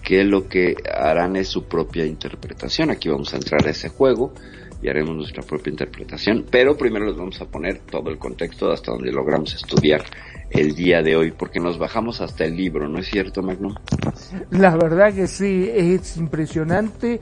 que 0.02 0.22
lo 0.22 0.48
que 0.48 0.76
harán 0.94 1.34
es 1.34 1.48
su 1.48 1.64
propia 1.64 2.04
interpretación. 2.04 2.90
Aquí 2.90 3.08
vamos 3.08 3.32
a 3.34 3.36
entrar 3.36 3.66
a 3.66 3.70
ese 3.70 3.88
juego 3.88 4.32
y 4.80 4.88
haremos 4.88 5.16
nuestra 5.16 5.42
propia 5.42 5.70
interpretación, 5.70 6.44
pero 6.50 6.76
primero 6.76 7.06
les 7.06 7.16
vamos 7.16 7.40
a 7.40 7.46
poner 7.46 7.78
todo 7.90 8.10
el 8.10 8.18
contexto 8.18 8.70
hasta 8.70 8.92
donde 8.92 9.10
logramos 9.10 9.54
estudiar 9.54 10.04
el 10.50 10.74
día 10.74 11.02
de 11.02 11.16
hoy, 11.16 11.30
porque 11.32 11.58
nos 11.60 11.78
bajamos 11.78 12.20
hasta 12.20 12.44
el 12.44 12.56
libro, 12.56 12.88
¿no 12.88 12.98
es 12.98 13.08
cierto, 13.08 13.42
Magnum? 13.42 13.74
La 14.50 14.76
verdad 14.76 15.12
que 15.12 15.26
sí, 15.26 15.68
es 15.72 16.16
impresionante 16.16 17.20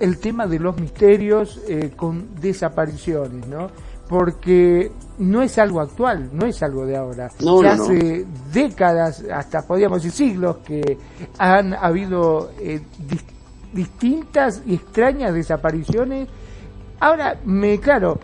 el 0.00 0.18
tema 0.18 0.46
de 0.46 0.58
los 0.58 0.78
misterios 0.80 1.60
eh, 1.68 1.90
con 1.96 2.40
desapariciones, 2.40 3.46
¿no? 3.46 3.70
Porque 4.08 4.90
no 5.18 5.40
es 5.42 5.56
algo 5.58 5.80
actual, 5.80 6.30
no 6.32 6.44
es 6.46 6.60
algo 6.62 6.84
de 6.84 6.96
ahora. 6.96 7.30
No, 7.40 7.62
Ya 7.62 7.76
no, 7.76 7.76
no. 7.76 7.84
hace 7.84 8.26
décadas, 8.52 9.24
hasta 9.32 9.62
podríamos 9.62 10.02
decir 10.02 10.28
siglos, 10.28 10.56
que 10.66 10.98
han 11.38 11.74
habido 11.74 12.50
eh, 12.60 12.80
dis- 13.08 13.22
distintas 13.72 14.62
y 14.66 14.74
extrañas 14.74 15.32
desapariciones. 15.32 16.28
Ahora, 16.98 17.38
me 17.44 17.78
claro, 17.78 18.18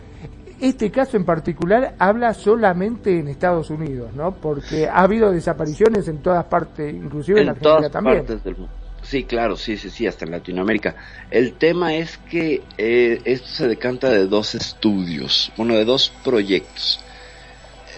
este 0.60 0.90
caso 0.90 1.16
en 1.16 1.24
particular 1.24 1.94
habla 1.98 2.34
solamente 2.34 3.18
en 3.18 3.28
Estados 3.28 3.70
Unidos, 3.70 4.12
¿no? 4.14 4.32
Porque 4.34 4.88
ha 4.88 5.02
habido 5.02 5.30
desapariciones 5.30 6.08
en 6.08 6.18
todas 6.18 6.44
partes, 6.46 6.94
inclusive 6.94 7.40
en, 7.40 7.44
en 7.44 7.50
Argentina 7.50 7.76
todas 7.76 7.92
también. 7.92 8.16
partes 8.18 8.44
del 8.44 8.56
mundo. 8.56 8.72
Sí, 9.02 9.22
claro, 9.22 9.56
sí, 9.56 9.76
sí, 9.76 9.88
sí, 9.88 10.06
hasta 10.06 10.24
en 10.24 10.32
Latinoamérica. 10.32 10.96
El 11.30 11.52
tema 11.52 11.94
es 11.94 12.18
que 12.28 12.62
eh, 12.76 13.20
esto 13.24 13.46
se 13.46 13.68
decanta 13.68 14.08
de 14.10 14.26
dos 14.26 14.56
estudios, 14.56 15.52
bueno, 15.56 15.74
de 15.74 15.84
dos 15.84 16.12
proyectos. 16.24 17.00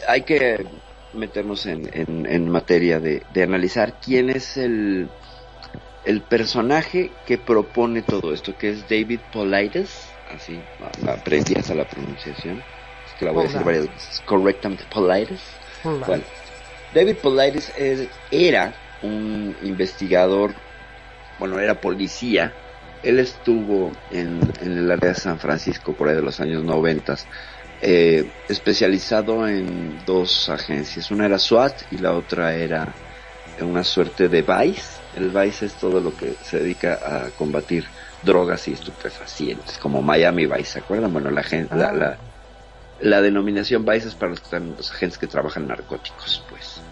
Hay 0.07 0.23
que 0.23 0.67
meternos 1.15 1.65
en, 1.65 1.89
en, 1.95 2.27
en 2.27 2.51
materia 2.51 3.01
de, 3.01 3.23
de 3.33 3.43
analizar 3.43 3.95
quién 4.05 4.29
es 4.29 4.59
el, 4.59 5.09
el 6.05 6.21
personaje 6.21 7.11
que 7.27 7.39
propone 7.39 8.03
todo 8.03 8.35
esto, 8.35 8.55
que 8.59 8.69
es 8.71 8.83
David 8.89 9.21
Polides, 9.33 10.08
así, 10.31 10.61
aprendí 11.07 11.55
hasta 11.57 11.75
la 11.75 11.85
pronunciación, 11.85 12.59
es 13.07 13.15
que 13.19 13.25
la 13.25 13.33
voy 13.33 13.41
a 13.41 13.47
decir 13.47 13.61
varias 13.65 13.89
veces, 13.89 14.21
correctamente. 14.25 14.85
Bueno, 16.07 16.25
David 16.95 17.17
Polides 17.23 17.73
es- 17.77 18.09
era 18.31 18.75
un 19.03 19.57
investigador, 19.63 20.55
bueno, 21.39 21.59
era 21.61 21.75
policía. 21.81 22.53
Él 23.03 23.19
estuvo 23.21 23.93
en, 24.11 24.41
en 24.61 24.79
el 24.79 24.91
área 24.91 25.11
de 25.11 25.15
San 25.15 25.39
Francisco 25.39 25.95
por 25.95 26.09
ahí 26.09 26.17
de 26.17 26.23
los 26.23 26.41
años 26.41 26.65
noventas, 26.65 27.27
eh, 27.81 28.25
especializado 28.49 29.47
en 29.47 30.05
dos 30.05 30.49
agencias. 30.49 31.11
Una 31.13 31.27
era 31.27 31.39
SWAT 31.39 31.83
y 31.93 31.99
la 31.99 32.13
otra 32.13 32.57
era 32.57 32.93
una 33.61 33.85
suerte 33.85 34.29
de 34.29 34.43
VICE. 34.43 34.83
El 35.15 35.31
VICE 35.31 35.67
es 35.67 35.75
todo 35.77 36.01
lo 36.01 36.15
que 36.17 36.37
se 36.43 36.59
dedica 36.59 36.99
a 37.01 37.31
combatir 37.31 37.85
drogas 38.23 38.67
y 38.69 38.73
estupefacientes, 38.73 39.79
como 39.79 40.03
Miami 40.03 40.47
Vice, 40.47 40.65
¿se 40.73 40.79
acuerdan? 40.81 41.13
Bueno, 41.13 41.31
la, 41.31 41.43
gen- 41.43 41.69
la, 41.71 41.89
Ah. 41.89 41.93
la, 41.93 42.19
la 43.01 43.23
denominación 43.23 43.85
Vice 43.85 44.09
es 44.09 44.15
para 44.15 44.31
los, 44.31 44.41
que 44.41 44.45
están- 44.45 44.75
los 44.77 44.91
agentes 44.91 45.19
que 45.19 45.27
trabajan 45.27 45.63
en 45.65 45.69
narcóticos, 45.69 46.45
pues. 46.49 46.83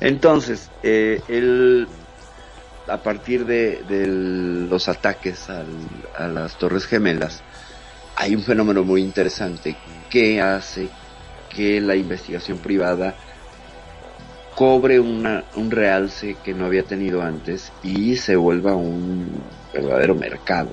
Entonces, 0.00 0.70
eh, 0.82 1.22
él, 1.28 1.88
a 2.86 3.02
partir 3.02 3.44
de, 3.44 3.82
de 3.84 4.06
los 4.06 4.88
ataques 4.88 5.48
al- 5.50 5.88
a 6.16 6.28
las 6.28 6.56
Torres 6.56 6.86
Gemelas, 6.86 7.42
hay 8.16 8.34
un 8.34 8.42
fenómeno 8.42 8.84
muy 8.84 9.02
interesante 9.02 9.76
que 10.10 10.40
hace 10.40 10.88
que 11.50 11.80
la 11.80 11.94
investigación 11.96 12.58
privada 12.58 13.16
cobre 14.54 15.00
una, 15.00 15.44
un 15.56 15.70
realce 15.70 16.36
que 16.42 16.54
no 16.54 16.66
había 16.66 16.84
tenido 16.84 17.22
antes 17.22 17.72
y 17.82 18.16
se 18.16 18.36
vuelva 18.36 18.74
un 18.76 19.42
verdadero 19.72 20.14
mercado. 20.14 20.70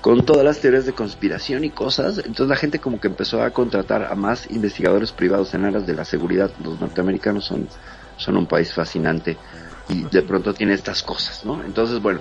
Con 0.00 0.24
todas 0.26 0.44
las 0.44 0.58
teorías 0.58 0.84
de 0.84 0.92
conspiración 0.92 1.64
y 1.64 1.70
cosas, 1.70 2.18
entonces 2.18 2.48
la 2.48 2.56
gente 2.56 2.80
como 2.80 3.00
que 3.00 3.06
empezó 3.06 3.42
a 3.42 3.50
contratar 3.50 4.04
a 4.04 4.14
más 4.16 4.50
investigadores 4.50 5.12
privados 5.12 5.54
en 5.54 5.64
aras 5.64 5.86
de 5.86 5.94
la 5.94 6.04
seguridad. 6.04 6.50
Los 6.62 6.80
norteamericanos 6.80 7.44
son, 7.44 7.68
son 8.16 8.36
un 8.36 8.46
país 8.46 8.74
fascinante 8.74 9.36
y 9.88 10.02
de 10.02 10.22
pronto 10.22 10.54
tiene 10.54 10.74
estas 10.74 11.02
cosas, 11.02 11.44
¿no? 11.44 11.62
Entonces, 11.62 12.00
bueno, 12.00 12.20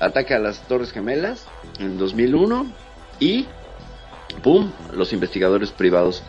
ataque 0.00 0.34
a 0.34 0.40
las 0.40 0.66
Torres 0.66 0.90
Gemelas 0.90 1.46
en 1.78 1.98
2001 1.98 2.66
y 3.20 3.46
¡pum! 4.42 4.72
Los 4.92 5.12
investigadores 5.12 5.70
privados 5.70 6.24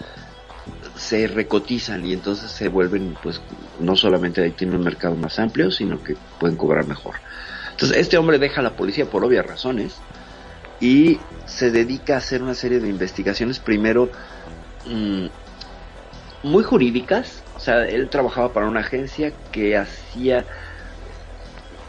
se 1.01 1.27
recotizan 1.27 2.05
y 2.05 2.13
entonces 2.13 2.51
se 2.51 2.69
vuelven, 2.69 3.17
pues, 3.23 3.41
no 3.79 3.95
solamente 3.95 4.43
ahí 4.43 4.51
tienen 4.51 4.77
un 4.77 4.83
mercado 4.83 5.15
más 5.15 5.39
amplio, 5.39 5.71
sino 5.71 6.03
que 6.03 6.15
pueden 6.39 6.55
cobrar 6.55 6.87
mejor. 6.87 7.15
Entonces, 7.71 7.97
este 7.97 8.19
hombre 8.19 8.37
deja 8.37 8.61
a 8.61 8.63
la 8.63 8.75
policía 8.75 9.05
por 9.05 9.25
obvias 9.25 9.45
razones 9.45 9.95
y 10.79 11.19
se 11.45 11.71
dedica 11.71 12.15
a 12.15 12.17
hacer 12.17 12.43
una 12.43 12.53
serie 12.53 12.79
de 12.79 12.87
investigaciones, 12.87 13.57
primero, 13.57 14.11
mm, 14.85 15.25
muy 16.43 16.63
jurídicas. 16.63 17.41
O 17.55 17.59
sea, 17.59 17.87
él 17.87 18.07
trabajaba 18.09 18.53
para 18.53 18.67
una 18.67 18.81
agencia 18.81 19.33
que 19.51 19.77
hacía 19.77 20.45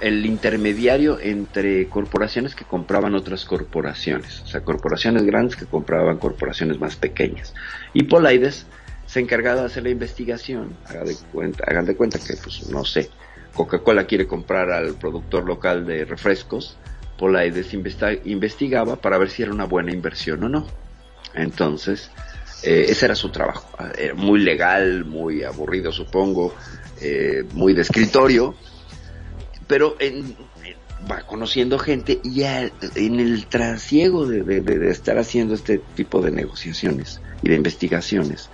el 0.01 0.25
intermediario 0.25 1.21
entre 1.21 1.87
corporaciones 1.89 2.55
que 2.55 2.65
compraban 2.65 3.15
otras 3.15 3.45
corporaciones, 3.45 4.41
o 4.41 4.47
sea, 4.47 4.63
corporaciones 4.63 5.23
grandes 5.25 5.55
que 5.55 5.67
compraban 5.67 6.17
corporaciones 6.17 6.81
más 6.81 6.97
pequeñas. 6.97 7.53
Y 7.93 8.05
Polides 8.05 8.67
se 9.13 9.21
encargaba 9.21 9.61
de 9.61 9.67
hacer 9.67 9.83
la 9.83 9.91
investigación, 9.91 10.75
hagan 10.87 11.05
de 11.07 11.17
cuenta, 11.31 11.65
hagan 11.67 11.85
de 11.85 11.95
cuenta 11.95 12.19
que, 12.19 12.35
pues, 12.43 12.67
no 12.71 12.83
sé, 12.83 13.11
Coca-Cola 13.53 14.07
quiere 14.07 14.27
comprar 14.27 14.71
al 14.71 14.95
productor 14.95 15.45
local 15.45 15.85
de 15.85 16.07
refrescos, 16.07 16.79
investa- 17.75 18.15
investigaba 18.25 18.97
para 18.97 19.19
ver 19.19 19.29
si 19.29 19.43
era 19.43 19.53
una 19.53 19.67
buena 19.67 19.93
inversión 19.93 20.43
o 20.45 20.49
no. 20.49 20.67
Entonces, 21.35 22.11
eh, 22.63 22.87
ese 22.89 23.05
era 23.05 23.15
su 23.15 23.29
trabajo, 23.29 23.69
Era 23.99 24.15
muy 24.15 24.41
legal, 24.41 25.05
muy 25.05 25.43
aburrido 25.43 25.93
supongo, 25.93 26.55
eh, 27.03 27.45
muy 27.53 27.75
de 27.75 27.83
escritorio, 27.83 28.57
pero 29.67 29.95
en- 30.01 30.35
va 31.11 31.21
conociendo 31.27 31.79
gente 31.79 32.19
y 32.25 32.45
en 32.45 33.21
el 33.21 33.47
trasiego 33.47 34.27
de 34.27 34.91
estar 34.91 35.19
haciendo 35.19 35.53
este 35.53 35.79
tipo 35.97 36.23
de 36.23 36.31
negociaciones 36.31 37.21
y 37.43 37.49
de 37.51 37.57
investigaciones, 37.57 38.49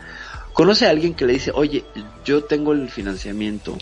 conoce 0.58 0.86
a 0.88 0.90
alguien 0.90 1.14
que 1.14 1.24
le 1.24 1.34
dice, 1.34 1.52
oye, 1.54 1.84
yo 2.24 2.42
tengo 2.42 2.72
el 2.72 2.90
financiamiento 2.90 3.78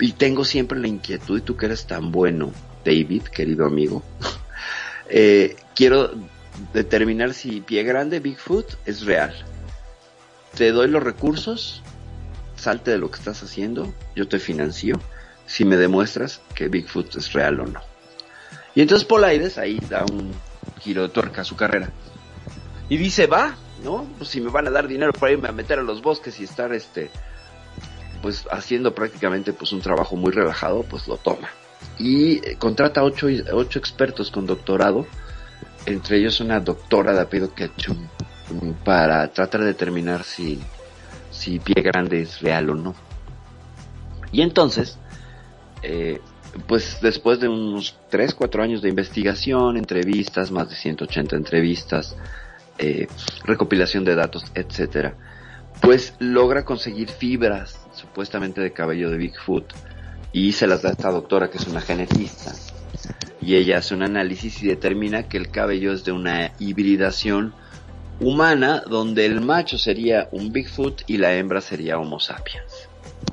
y 0.00 0.10
tengo 0.10 0.44
siempre 0.44 0.76
la 0.80 0.88
inquietud 0.88 1.38
y 1.38 1.40
tú 1.40 1.56
que 1.56 1.66
eres 1.66 1.86
tan 1.86 2.10
bueno, 2.10 2.50
David, 2.84 3.22
querido 3.22 3.64
amigo, 3.64 4.02
eh, 5.08 5.54
quiero 5.76 6.10
determinar 6.74 7.32
si 7.32 7.60
Pie 7.60 7.84
Grande, 7.84 8.18
Bigfoot, 8.18 8.74
es 8.86 9.02
real. 9.04 9.36
Te 10.56 10.72
doy 10.72 10.88
los 10.88 11.04
recursos, 11.04 11.80
salte 12.56 12.90
de 12.90 12.98
lo 12.98 13.12
que 13.12 13.20
estás 13.20 13.40
haciendo, 13.44 13.94
yo 14.16 14.26
te 14.26 14.40
financio, 14.40 15.00
si 15.46 15.64
me 15.64 15.76
demuestras 15.76 16.40
que 16.56 16.66
Bigfoot 16.66 17.14
es 17.14 17.32
real 17.32 17.60
o 17.60 17.66
no. 17.66 17.80
Y 18.74 18.80
entonces 18.80 19.06
Polides 19.06 19.58
ahí 19.58 19.78
da 19.88 20.04
un 20.10 20.32
giro 20.80 21.02
de 21.02 21.10
tuerca 21.10 21.42
a 21.42 21.44
su 21.44 21.54
carrera. 21.54 21.92
Y 22.88 22.96
dice, 22.96 23.28
va, 23.28 23.56
¿no? 23.82 24.06
Pues 24.18 24.30
si 24.30 24.40
me 24.40 24.50
van 24.50 24.66
a 24.66 24.70
dar 24.70 24.88
dinero 24.88 25.12
para 25.12 25.32
irme 25.32 25.48
a 25.48 25.52
meter 25.52 25.78
a 25.78 25.82
los 25.82 26.02
bosques 26.02 26.40
y 26.40 26.44
estar 26.44 26.72
este 26.72 27.10
pues 28.22 28.46
haciendo 28.50 28.94
prácticamente 28.94 29.52
pues 29.52 29.72
un 29.72 29.80
trabajo 29.80 30.16
muy 30.16 30.32
relajado, 30.32 30.82
pues 30.82 31.06
lo 31.06 31.16
toma. 31.16 31.48
Y 31.98 32.38
eh, 32.38 32.56
contrata 32.58 33.02
ocho, 33.02 33.28
ocho 33.52 33.78
expertos 33.78 34.30
con 34.30 34.46
doctorado, 34.46 35.06
entre 35.84 36.18
ellos 36.18 36.40
una 36.40 36.60
doctora 36.60 37.12
de 37.12 37.20
apellido 37.20 37.54
Ketchum, 37.54 37.96
mm, 38.50 38.70
para 38.84 39.28
tratar 39.28 39.60
de 39.60 39.68
determinar 39.68 40.24
si, 40.24 40.58
si 41.30 41.58
pie 41.58 41.82
grande 41.82 42.22
es 42.22 42.40
real 42.40 42.70
o 42.70 42.74
no. 42.74 42.94
Y 44.32 44.42
entonces, 44.42 44.98
eh, 45.82 46.20
pues 46.66 46.98
después 47.00 47.38
de 47.40 47.48
unos 47.48 47.96
3, 48.10 48.34
4 48.34 48.62
años 48.62 48.82
de 48.82 48.88
investigación, 48.88 49.76
entrevistas, 49.76 50.50
más 50.50 50.68
de 50.68 50.76
180 50.76 51.36
entrevistas, 51.36 52.16
eh, 52.78 53.06
recopilación 53.44 54.04
de 54.04 54.14
datos, 54.14 54.44
etcétera, 54.54 55.14
pues 55.80 56.14
logra 56.18 56.64
conseguir 56.64 57.08
fibras 57.10 57.86
supuestamente 57.94 58.60
de 58.60 58.72
cabello 58.72 59.10
de 59.10 59.18
Bigfoot 59.18 59.72
y 60.32 60.52
se 60.52 60.66
las 60.66 60.82
da 60.82 60.90
a 60.90 60.92
esta 60.92 61.10
doctora 61.10 61.50
que 61.50 61.58
es 61.58 61.66
una 61.66 61.80
genetista 61.80 62.52
y 63.40 63.54
ella 63.56 63.78
hace 63.78 63.94
un 63.94 64.02
análisis 64.02 64.62
y 64.62 64.66
determina 64.68 65.24
que 65.28 65.36
el 65.36 65.50
cabello 65.50 65.92
es 65.92 66.04
de 66.04 66.12
una 66.12 66.52
hibridación 66.58 67.54
humana 68.20 68.82
donde 68.88 69.26
el 69.26 69.40
macho 69.42 69.76
sería 69.78 70.28
un 70.32 70.52
Bigfoot 70.52 71.02
y 71.06 71.18
la 71.18 71.34
hembra 71.34 71.60
sería 71.60 71.98
Homo 71.98 72.18
sapiens. 72.20 72.88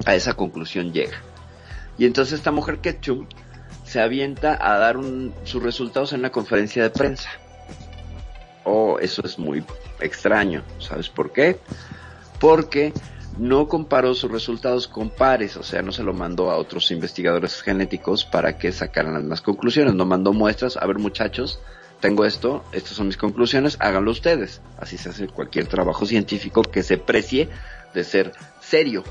a 0.05 0.15
esa 0.15 0.33
conclusión 0.33 0.91
llega. 0.91 1.17
Y 1.97 2.05
entonces 2.05 2.35
esta 2.39 2.51
mujer 2.51 2.79
Ketchum 2.79 3.27
se 3.85 4.01
avienta 4.01 4.57
a 4.59 4.77
dar 4.77 4.97
un- 4.97 5.33
sus 5.45 5.61
resultados 5.63 6.11
en 6.13 6.19
una 6.19 6.31
conferencia 6.31 6.83
de 6.83 6.89
prensa. 6.89 7.29
Oh, 8.63 8.97
eso 8.99 9.21
es 9.25 9.37
muy 9.37 9.63
extraño. 9.99 10.63
¿Sabes 10.79 11.09
por 11.09 11.31
qué? 11.31 11.59
Porque 12.39 12.93
no 13.37 13.67
comparó 13.67 14.13
sus 14.13 14.31
resultados 14.31 14.87
con 14.87 15.09
pares, 15.09 15.57
o 15.57 15.63
sea, 15.63 15.81
no 15.81 15.91
se 15.91 16.03
lo 16.03 16.13
mandó 16.13 16.51
a 16.51 16.57
otros 16.57 16.91
investigadores 16.91 17.61
genéticos 17.61 18.25
para 18.25 18.57
que 18.57 18.71
sacaran 18.71 19.13
las 19.13 19.23
mismas 19.23 19.41
conclusiones, 19.41 19.95
no 19.95 20.05
mandó 20.05 20.33
muestras, 20.33 20.77
a 20.77 20.85
ver 20.85 20.99
muchachos, 20.99 21.59
tengo 21.99 22.25
esto, 22.25 22.63
estas 22.73 22.93
son 22.93 23.07
mis 23.07 23.17
conclusiones, 23.17 23.77
háganlo 23.79 24.11
ustedes. 24.11 24.61
Así 24.77 24.97
se 24.97 25.09
hace 25.09 25.27
cualquier 25.27 25.67
trabajo 25.67 26.05
científico 26.05 26.61
que 26.61 26.83
se 26.83 26.97
precie 26.97 27.49
de 27.93 28.03
ser 28.03 28.33
serio. 28.59 29.03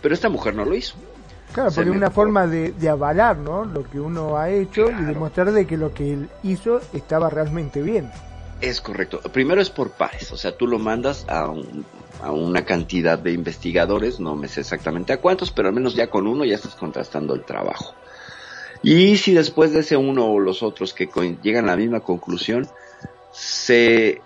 Pero 0.00 0.14
esta 0.14 0.28
mujer 0.28 0.54
no 0.54 0.64
lo 0.64 0.74
hizo. 0.74 0.94
Claro, 1.52 1.70
porque 1.74 1.90
es 1.90 1.96
una 1.96 2.10
forma 2.10 2.46
de, 2.46 2.72
de 2.72 2.88
avalar, 2.88 3.36
¿no? 3.38 3.64
Lo 3.64 3.82
que 3.82 3.98
uno 3.98 4.36
ha 4.36 4.50
hecho 4.50 4.90
y 4.90 5.04
demostrar 5.04 5.52
de 5.52 5.66
que 5.66 5.76
lo 5.76 5.92
que 5.92 6.12
él 6.12 6.28
hizo 6.44 6.80
estaba 6.92 7.30
realmente 7.30 7.82
bien. 7.82 8.10
Es 8.60 8.80
correcto. 8.80 9.20
Primero 9.32 9.60
es 9.60 9.70
por 9.70 9.90
pares, 9.92 10.32
o 10.32 10.36
sea, 10.36 10.56
tú 10.56 10.66
lo 10.66 10.78
mandas 10.78 11.24
a, 11.28 11.48
un- 11.48 11.84
a 12.22 12.30
una 12.32 12.64
cantidad 12.64 13.18
de 13.18 13.32
investigadores, 13.32 14.18
no 14.18 14.34
me 14.34 14.48
sé 14.48 14.60
exactamente 14.60 15.12
a 15.12 15.20
cuántos, 15.20 15.50
pero 15.50 15.68
al 15.68 15.74
menos 15.74 15.94
ya 15.94 16.08
con 16.08 16.26
uno 16.26 16.44
ya 16.44 16.54
estás 16.54 16.74
contrastando 16.74 17.34
el 17.34 17.44
trabajo. 17.44 17.94
Y 18.82 19.16
si 19.18 19.34
después 19.34 19.72
de 19.72 19.80
ese 19.80 19.96
uno 19.96 20.26
o 20.26 20.38
los 20.40 20.62
otros 20.62 20.94
que 20.94 21.08
llegan 21.42 21.64
a 21.66 21.72
la 21.72 21.76
misma 21.76 22.00
conclusión, 22.00 22.66
se... 23.32 24.22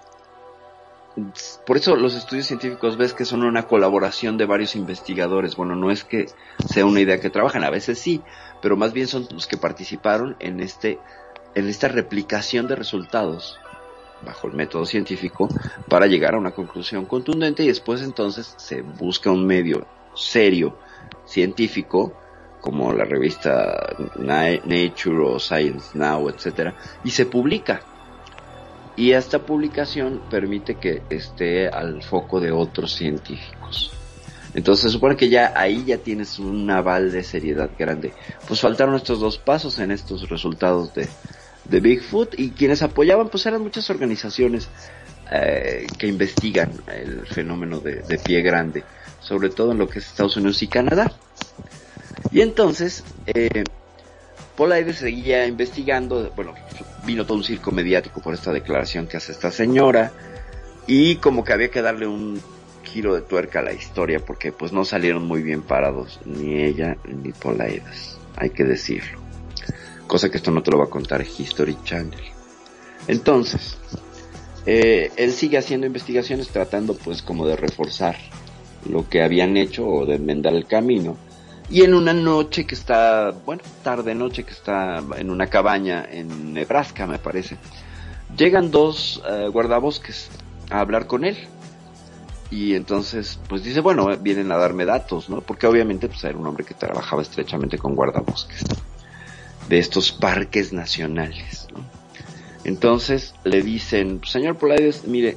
Por 1.66 1.76
eso 1.76 1.96
los 1.96 2.14
estudios 2.14 2.46
científicos 2.46 2.96
ves 2.96 3.12
que 3.12 3.24
son 3.24 3.42
una 3.42 3.66
colaboración 3.66 4.38
de 4.38 4.46
varios 4.46 4.76
investigadores. 4.76 5.56
Bueno, 5.56 5.74
no 5.74 5.90
es 5.90 6.04
que 6.04 6.26
sea 6.68 6.86
una 6.86 7.00
idea 7.00 7.20
que 7.20 7.30
trabajan, 7.30 7.64
a 7.64 7.70
veces 7.70 7.98
sí, 7.98 8.22
pero 8.62 8.76
más 8.76 8.92
bien 8.92 9.08
son 9.08 9.26
los 9.32 9.46
que 9.48 9.56
participaron 9.56 10.36
en 10.38 10.60
este, 10.60 10.98
en 11.56 11.68
esta 11.68 11.88
replicación 11.88 12.68
de 12.68 12.76
resultados 12.76 13.58
bajo 14.24 14.48
el 14.48 14.54
método 14.54 14.84
científico 14.84 15.48
para 15.88 16.06
llegar 16.06 16.34
a 16.34 16.38
una 16.38 16.52
conclusión 16.52 17.06
contundente 17.06 17.62
y 17.64 17.68
después 17.68 18.02
entonces 18.02 18.54
se 18.58 18.82
busca 18.82 19.30
un 19.30 19.46
medio 19.46 19.86
serio 20.14 20.78
científico 21.26 22.14
como 22.60 22.92
la 22.92 23.04
revista 23.04 23.96
Na- 24.16 24.50
Nature 24.64 25.24
o 25.24 25.38
Science 25.38 25.96
Now, 25.96 26.28
etcétera, 26.28 26.74
y 27.04 27.10
se 27.10 27.26
publica. 27.26 27.80
Y 28.96 29.12
esta 29.12 29.38
publicación 29.38 30.20
permite 30.30 30.74
que 30.74 31.02
esté 31.08 31.68
al 31.68 32.02
foco 32.02 32.38
de 32.40 32.52
otros 32.52 32.92
científicos. 32.92 33.90
Entonces 34.52 34.82
se 34.82 34.90
supone 34.90 35.16
que 35.16 35.28
ya 35.28 35.52
ahí 35.56 35.84
ya 35.84 35.98
tienes 35.98 36.38
un 36.38 36.70
aval 36.70 37.12
de 37.12 37.22
seriedad 37.22 37.70
grande. 37.78 38.12
Pues 38.46 38.60
faltaron 38.60 38.96
estos 38.96 39.20
dos 39.20 39.38
pasos 39.38 39.78
en 39.78 39.90
estos 39.90 40.28
resultados 40.28 40.92
de, 40.92 41.08
de 41.70 41.80
Bigfoot 41.80 42.38
y 42.38 42.50
quienes 42.50 42.82
apoyaban 42.82 43.28
pues 43.28 43.46
eran 43.46 43.62
muchas 43.62 43.88
organizaciones 43.90 44.68
eh, 45.32 45.86
que 45.96 46.08
investigan 46.08 46.72
el 46.92 47.26
fenómeno 47.26 47.78
de, 47.78 48.18
pie 48.18 48.42
grande, 48.42 48.82
sobre 49.20 49.48
todo 49.48 49.72
en 49.72 49.78
lo 49.78 49.88
que 49.88 50.00
es 50.00 50.06
Estados 50.06 50.36
Unidos 50.36 50.62
y 50.62 50.66
Canadá. 50.66 51.12
Y 52.32 52.40
entonces, 52.40 53.04
eh, 53.26 53.62
seguía 54.92 55.46
investigando, 55.46 56.32
bueno, 56.34 56.54
vino 57.06 57.24
todo 57.24 57.38
un 57.38 57.44
circo 57.44 57.70
mediático 57.70 58.20
por 58.20 58.34
esta 58.34 58.52
declaración 58.52 59.06
que 59.06 59.16
hace 59.16 59.32
esta 59.32 59.52
señora, 59.52 60.12
y 60.86 61.16
como 61.16 61.44
que 61.44 61.52
había 61.52 61.70
que 61.70 61.80
darle 61.80 62.08
un 62.08 62.42
giro 62.82 63.14
de 63.14 63.22
tuerca 63.22 63.60
a 63.60 63.62
la 63.62 63.72
historia, 63.72 64.18
porque 64.18 64.50
pues 64.50 64.72
no 64.72 64.84
salieron 64.84 65.24
muy 65.26 65.42
bien 65.42 65.62
parados, 65.62 66.20
ni 66.24 66.60
ella 66.60 66.96
ni 67.04 67.30
Paul 67.32 67.60
Aider, 67.60 67.94
hay 68.36 68.50
que 68.50 68.64
decirlo. 68.64 69.29
Cosa 70.10 70.28
que 70.28 70.38
esto 70.38 70.50
no 70.50 70.60
te 70.60 70.72
lo 70.72 70.78
va 70.78 70.86
a 70.86 70.90
contar 70.90 71.22
History 71.22 71.78
Channel. 71.84 72.18
Entonces, 73.06 73.78
eh, 74.66 75.12
él 75.14 75.30
sigue 75.30 75.56
haciendo 75.56 75.86
investigaciones 75.86 76.48
tratando 76.48 76.94
pues 76.94 77.22
como 77.22 77.46
de 77.46 77.54
reforzar 77.54 78.16
lo 78.90 79.08
que 79.08 79.22
habían 79.22 79.56
hecho 79.56 79.86
o 79.86 80.06
de 80.06 80.16
enmendar 80.16 80.52
el 80.54 80.66
camino. 80.66 81.16
Y 81.70 81.82
en 81.82 81.94
una 81.94 82.12
noche 82.12 82.66
que 82.66 82.74
está, 82.74 83.30
bueno, 83.46 83.62
tarde 83.84 84.16
noche 84.16 84.42
que 84.42 84.50
está 84.50 85.00
en 85.16 85.30
una 85.30 85.46
cabaña 85.46 86.04
en 86.10 86.54
Nebraska, 86.54 87.06
me 87.06 87.20
parece, 87.20 87.56
llegan 88.36 88.72
dos 88.72 89.22
eh, 89.30 89.46
guardabosques 89.46 90.28
a 90.70 90.80
hablar 90.80 91.06
con 91.06 91.24
él. 91.24 91.36
Y 92.50 92.74
entonces, 92.74 93.38
pues 93.48 93.62
dice, 93.62 93.78
bueno, 93.78 94.08
vienen 94.18 94.50
a 94.50 94.56
darme 94.56 94.86
datos, 94.86 95.30
¿no? 95.30 95.40
Porque 95.40 95.68
obviamente, 95.68 96.08
pues 96.08 96.24
era 96.24 96.36
un 96.36 96.48
hombre 96.48 96.64
que 96.64 96.74
trabajaba 96.74 97.22
estrechamente 97.22 97.78
con 97.78 97.94
guardabosques 97.94 98.64
de 99.68 99.78
estos 99.78 100.12
parques 100.12 100.72
nacionales. 100.72 101.68
Entonces 102.64 103.34
le 103.44 103.62
dicen, 103.62 104.20
señor 104.24 104.56
Polaides, 104.56 105.06
mire, 105.06 105.36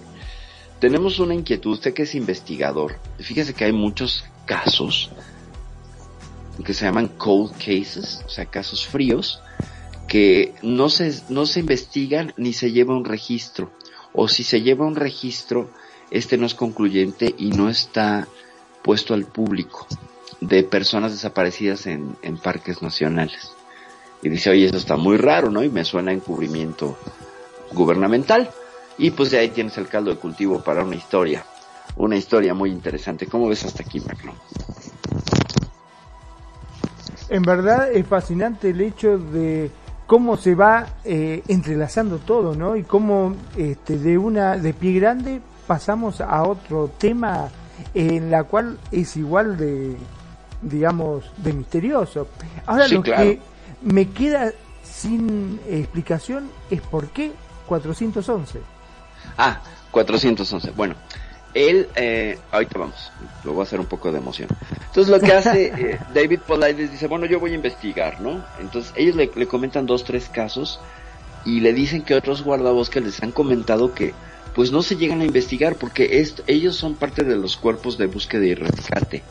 tenemos 0.79 1.19
una 1.19 1.33
inquietud, 1.33 1.71
usted 1.71 1.93
que 1.93 2.03
es 2.03 2.15
investigador, 2.15 2.99
fíjese 3.19 3.53
que 3.53 3.65
hay 3.65 3.71
muchos 3.71 4.25
casos 4.45 5.11
que 6.63 6.73
se 6.73 6.85
llaman 6.85 7.07
cold 7.07 7.53
cases, 7.53 8.23
o 8.25 8.29
sea, 8.29 8.45
casos 8.45 8.85
fríos, 8.85 9.41
que 10.07 10.53
no 10.61 10.89
se, 10.89 11.21
no 11.29 11.45
se 11.45 11.61
investigan 11.61 12.33
ni 12.37 12.53
se 12.53 12.71
lleva 12.71 12.95
un 12.95 13.05
registro. 13.05 13.71
O 14.13 14.27
si 14.27 14.43
se 14.43 14.61
lleva 14.61 14.85
un 14.85 14.95
registro, 14.95 15.71
este 16.11 16.37
no 16.37 16.45
es 16.45 16.53
concluyente 16.53 17.33
y 17.37 17.49
no 17.49 17.69
está 17.69 18.27
puesto 18.83 19.13
al 19.13 19.25
público 19.25 19.87
de 20.39 20.63
personas 20.63 21.13
desaparecidas 21.13 21.87
en, 21.87 22.15
en 22.21 22.37
parques 22.37 22.81
nacionales. 22.81 23.53
Y 24.23 24.29
dice, 24.29 24.49
oye, 24.51 24.65
eso 24.65 24.77
está 24.77 24.95
muy 24.95 25.17
raro, 25.17 25.49
¿no? 25.51 25.63
Y 25.63 25.69
me 25.69 25.83
suena 25.83 26.11
a 26.11 26.13
encubrimiento 26.13 26.97
gubernamental. 27.73 28.49
Y 28.97 29.11
pues 29.11 29.31
de 29.31 29.39
ahí 29.39 29.49
tienes 29.49 29.77
el 29.77 29.87
caldo 29.87 30.11
de 30.11 30.17
cultivo 30.17 30.63
para 30.63 30.83
una 30.83 30.95
historia. 30.95 31.43
Una 31.97 32.15
historia 32.15 32.53
muy 32.53 32.71
interesante. 32.71 33.27
¿Cómo 33.27 33.47
ves 33.49 33.65
hasta 33.65 33.83
aquí, 33.83 33.99
Macron? 33.99 34.35
En 37.29 37.41
verdad 37.43 37.91
es 37.91 38.05
fascinante 38.07 38.69
el 38.69 38.81
hecho 38.81 39.17
de 39.17 39.71
cómo 40.05 40.37
se 40.37 40.55
va 40.55 40.87
eh, 41.03 41.41
entrelazando 41.47 42.19
todo, 42.19 42.55
¿no? 42.55 42.75
Y 42.75 42.83
cómo 42.83 43.35
este, 43.57 43.97
de 43.97 44.17
una 44.17 44.57
de 44.57 44.73
pie 44.73 44.99
grande 44.99 45.41
pasamos 45.65 46.21
a 46.21 46.43
otro 46.43 46.91
tema 46.97 47.49
en 47.93 48.29
la 48.29 48.43
cual 48.43 48.77
es 48.91 49.17
igual 49.17 49.57
de, 49.57 49.95
digamos, 50.61 51.25
de 51.37 51.53
misterioso. 51.53 52.27
Ahora 52.65 52.87
Sí, 52.87 52.95
lo 52.95 53.01
claro. 53.01 53.23
que 53.23 53.39
me 53.83 54.09
queda 54.09 54.51
sin 54.83 55.59
explicación 55.69 56.49
es 56.69 56.81
por 56.81 57.09
qué 57.09 57.31
411. 57.67 58.59
Ah, 59.37 59.61
411. 59.91 60.71
Bueno, 60.71 60.95
él, 61.53 61.87
eh, 61.95 62.37
ahorita 62.51 62.79
vamos, 62.79 63.11
lo 63.43 63.53
voy 63.53 63.61
a 63.61 63.63
hacer 63.63 63.79
un 63.79 63.85
poco 63.85 64.11
de 64.11 64.17
emoción. 64.19 64.49
Entonces 64.87 65.09
lo 65.09 65.19
que 65.19 65.33
hace 65.33 65.65
eh, 65.77 65.99
David 66.13 66.39
Polides 66.47 66.91
dice, 66.91 67.07
bueno, 67.07 67.25
yo 67.25 67.39
voy 67.39 67.51
a 67.51 67.55
investigar, 67.55 68.21
¿no? 68.21 68.43
Entonces 68.59 68.91
ellos 68.95 69.15
le, 69.15 69.29
le 69.35 69.47
comentan 69.47 69.85
dos, 69.85 70.03
tres 70.03 70.29
casos 70.29 70.79
y 71.45 71.59
le 71.59 71.73
dicen 71.73 72.03
que 72.03 72.15
otros 72.15 72.43
guardabosques 72.43 73.03
les 73.03 73.21
han 73.23 73.31
comentado 73.31 73.93
que 73.93 74.13
pues 74.55 74.71
no 74.71 74.83
se 74.83 74.95
llegan 74.95 75.21
a 75.21 75.25
investigar 75.25 75.75
porque 75.75 76.19
est- 76.21 76.41
ellos 76.47 76.75
son 76.75 76.95
parte 76.95 77.23
de 77.23 77.35
los 77.35 77.57
cuerpos 77.57 77.97
de 77.97 78.05
búsqueda 78.05 78.45
y 78.45 78.53
rescate. 78.53 79.23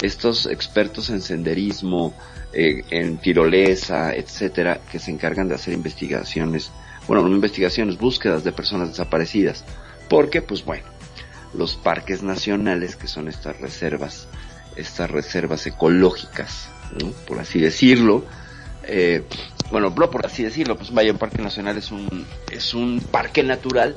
Estos 0.00 0.46
expertos 0.46 1.10
en 1.10 1.20
senderismo, 1.20 2.14
eh, 2.52 2.82
en 2.90 3.18
tirolesa, 3.18 4.14
etcétera, 4.14 4.80
que 4.90 4.98
se 4.98 5.10
encargan 5.10 5.48
de 5.48 5.54
hacer 5.54 5.74
investigaciones, 5.74 6.70
bueno, 7.06 7.22
no 7.22 7.34
investigaciones, 7.34 7.98
búsquedas 7.98 8.44
de 8.44 8.52
personas 8.52 8.88
desaparecidas. 8.88 9.64
Porque, 10.08 10.40
pues 10.40 10.64
bueno, 10.64 10.84
los 11.54 11.76
parques 11.76 12.22
nacionales, 12.22 12.96
que 12.96 13.06
son 13.06 13.28
estas 13.28 13.60
reservas, 13.60 14.28
estas 14.76 15.10
reservas 15.10 15.66
ecológicas, 15.66 16.68
por 17.26 17.38
así 17.38 17.60
decirlo, 17.60 18.24
eh, 18.84 19.24
bueno, 19.70 19.90
no 19.90 20.10
por 20.10 20.24
así 20.24 20.42
decirlo, 20.42 20.76
pues 20.76 20.92
vaya, 20.92 21.12
un 21.12 21.18
parque 21.18 21.42
nacional 21.42 21.76
es 21.76 21.92
un, 21.92 22.26
es 22.50 22.72
un 22.72 23.00
parque 23.00 23.42
natural 23.42 23.94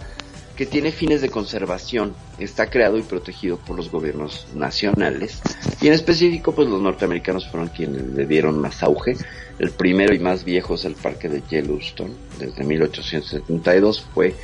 que 0.61 0.67
tiene 0.67 0.91
fines 0.91 1.21
de 1.21 1.29
conservación, 1.29 2.13
está 2.37 2.69
creado 2.69 2.99
y 2.99 3.01
protegido 3.01 3.57
por 3.57 3.75
los 3.75 3.89
gobiernos 3.89 4.45
nacionales 4.53 5.41
y 5.81 5.87
en 5.87 5.93
específico 5.93 6.53
pues 6.53 6.67
los 6.67 6.79
norteamericanos 6.79 7.49
fueron 7.49 7.69
quienes 7.69 8.03
le 8.03 8.27
dieron 8.27 8.59
más 8.59 8.83
auge. 8.83 9.17
El 9.57 9.71
primero 9.71 10.13
y 10.13 10.19
más 10.19 10.43
viejo 10.43 10.75
es 10.75 10.85
el 10.85 10.93
parque 10.93 11.29
de 11.29 11.41
Yellowstone, 11.49 12.13
desde 12.37 12.63
1872 12.63 14.05
fue 14.13 14.35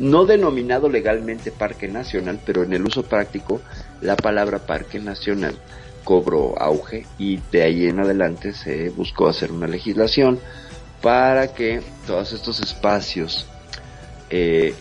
no 0.00 0.26
denominado 0.26 0.88
legalmente 0.88 1.52
parque 1.52 1.86
nacional, 1.86 2.40
pero 2.44 2.64
en 2.64 2.72
el 2.72 2.84
uso 2.84 3.04
práctico 3.04 3.60
la 4.00 4.16
palabra 4.16 4.66
parque 4.66 4.98
nacional 4.98 5.54
cobró 6.02 6.60
auge 6.60 7.06
y 7.16 7.38
de 7.52 7.62
ahí 7.62 7.86
en 7.86 8.00
adelante 8.00 8.54
se 8.54 8.90
buscó 8.90 9.28
hacer 9.28 9.52
una 9.52 9.68
legislación 9.68 10.40
para 11.00 11.54
que 11.54 11.80
todos 12.08 12.32
estos 12.32 12.58
espacios 12.58 13.46
eh, 14.30 14.74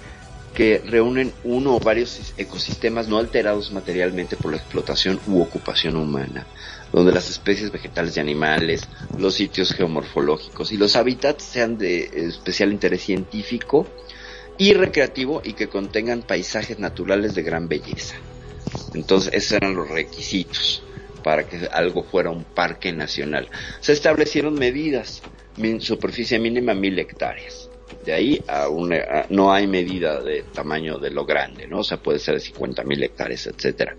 que 0.60 0.84
reúnen 0.86 1.32
uno 1.46 1.78
o 1.78 1.80
varios 1.80 2.34
ecosistemas 2.36 3.08
no 3.08 3.18
alterados 3.18 3.72
materialmente 3.72 4.36
por 4.36 4.52
la 4.52 4.58
explotación 4.58 5.18
u 5.26 5.40
ocupación 5.42 5.96
humana, 5.96 6.46
donde 6.92 7.14
las 7.14 7.30
especies 7.30 7.72
vegetales 7.72 8.18
y 8.18 8.20
animales, 8.20 8.90
los 9.16 9.36
sitios 9.36 9.72
geomorfológicos 9.72 10.74
y 10.74 10.78
los 10.78 10.98
hábitats 10.98 11.46
sean 11.46 11.78
de 11.78 12.28
especial 12.28 12.74
interés 12.74 13.04
científico 13.04 13.88
y 14.58 14.74
recreativo 14.74 15.42
y 15.46 15.54
que 15.54 15.70
contengan 15.70 16.24
paisajes 16.24 16.78
naturales 16.78 17.36
de 17.36 17.44
gran 17.44 17.70
belleza. 17.70 18.18
Entonces, 18.94 19.34
esos 19.34 19.54
eran 19.54 19.76
los 19.76 19.88
requisitos 19.88 20.84
para 21.24 21.48
que 21.48 21.70
algo 21.72 22.04
fuera 22.04 22.32
un 22.32 22.44
parque 22.44 22.92
nacional. 22.92 23.48
Se 23.80 23.94
establecieron 23.94 24.56
medidas, 24.56 25.22
superficie 25.80 26.38
mínima 26.38 26.74
mil 26.74 27.00
hectáreas. 27.00 27.69
De 27.98 28.14
ahí 28.14 28.44
a 28.48 28.70
una, 28.70 28.98
a- 28.98 29.28
no 29.30 29.52
hay 29.54 29.68
medida 29.68 30.22
de 30.24 30.44
tamaño 30.54 31.00
de 31.00 31.12
lo 31.12 31.26
grande, 31.26 31.68
¿no? 31.68 31.80
O 31.80 31.84
sea, 31.84 31.98
puede 32.02 32.20
ser 32.20 32.36
de 32.36 32.40
50 32.42 32.84
mil 32.84 33.02
hectáreas, 33.04 33.48
etcétera. 33.48 33.96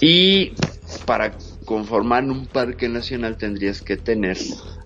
Y 0.00 0.60
para 1.04 1.36
conformar 1.64 2.24
un 2.24 2.48
parque 2.48 2.88
nacional 2.88 3.36
tendrías 3.36 3.82
que 3.82 3.96
tener, 3.96 4.38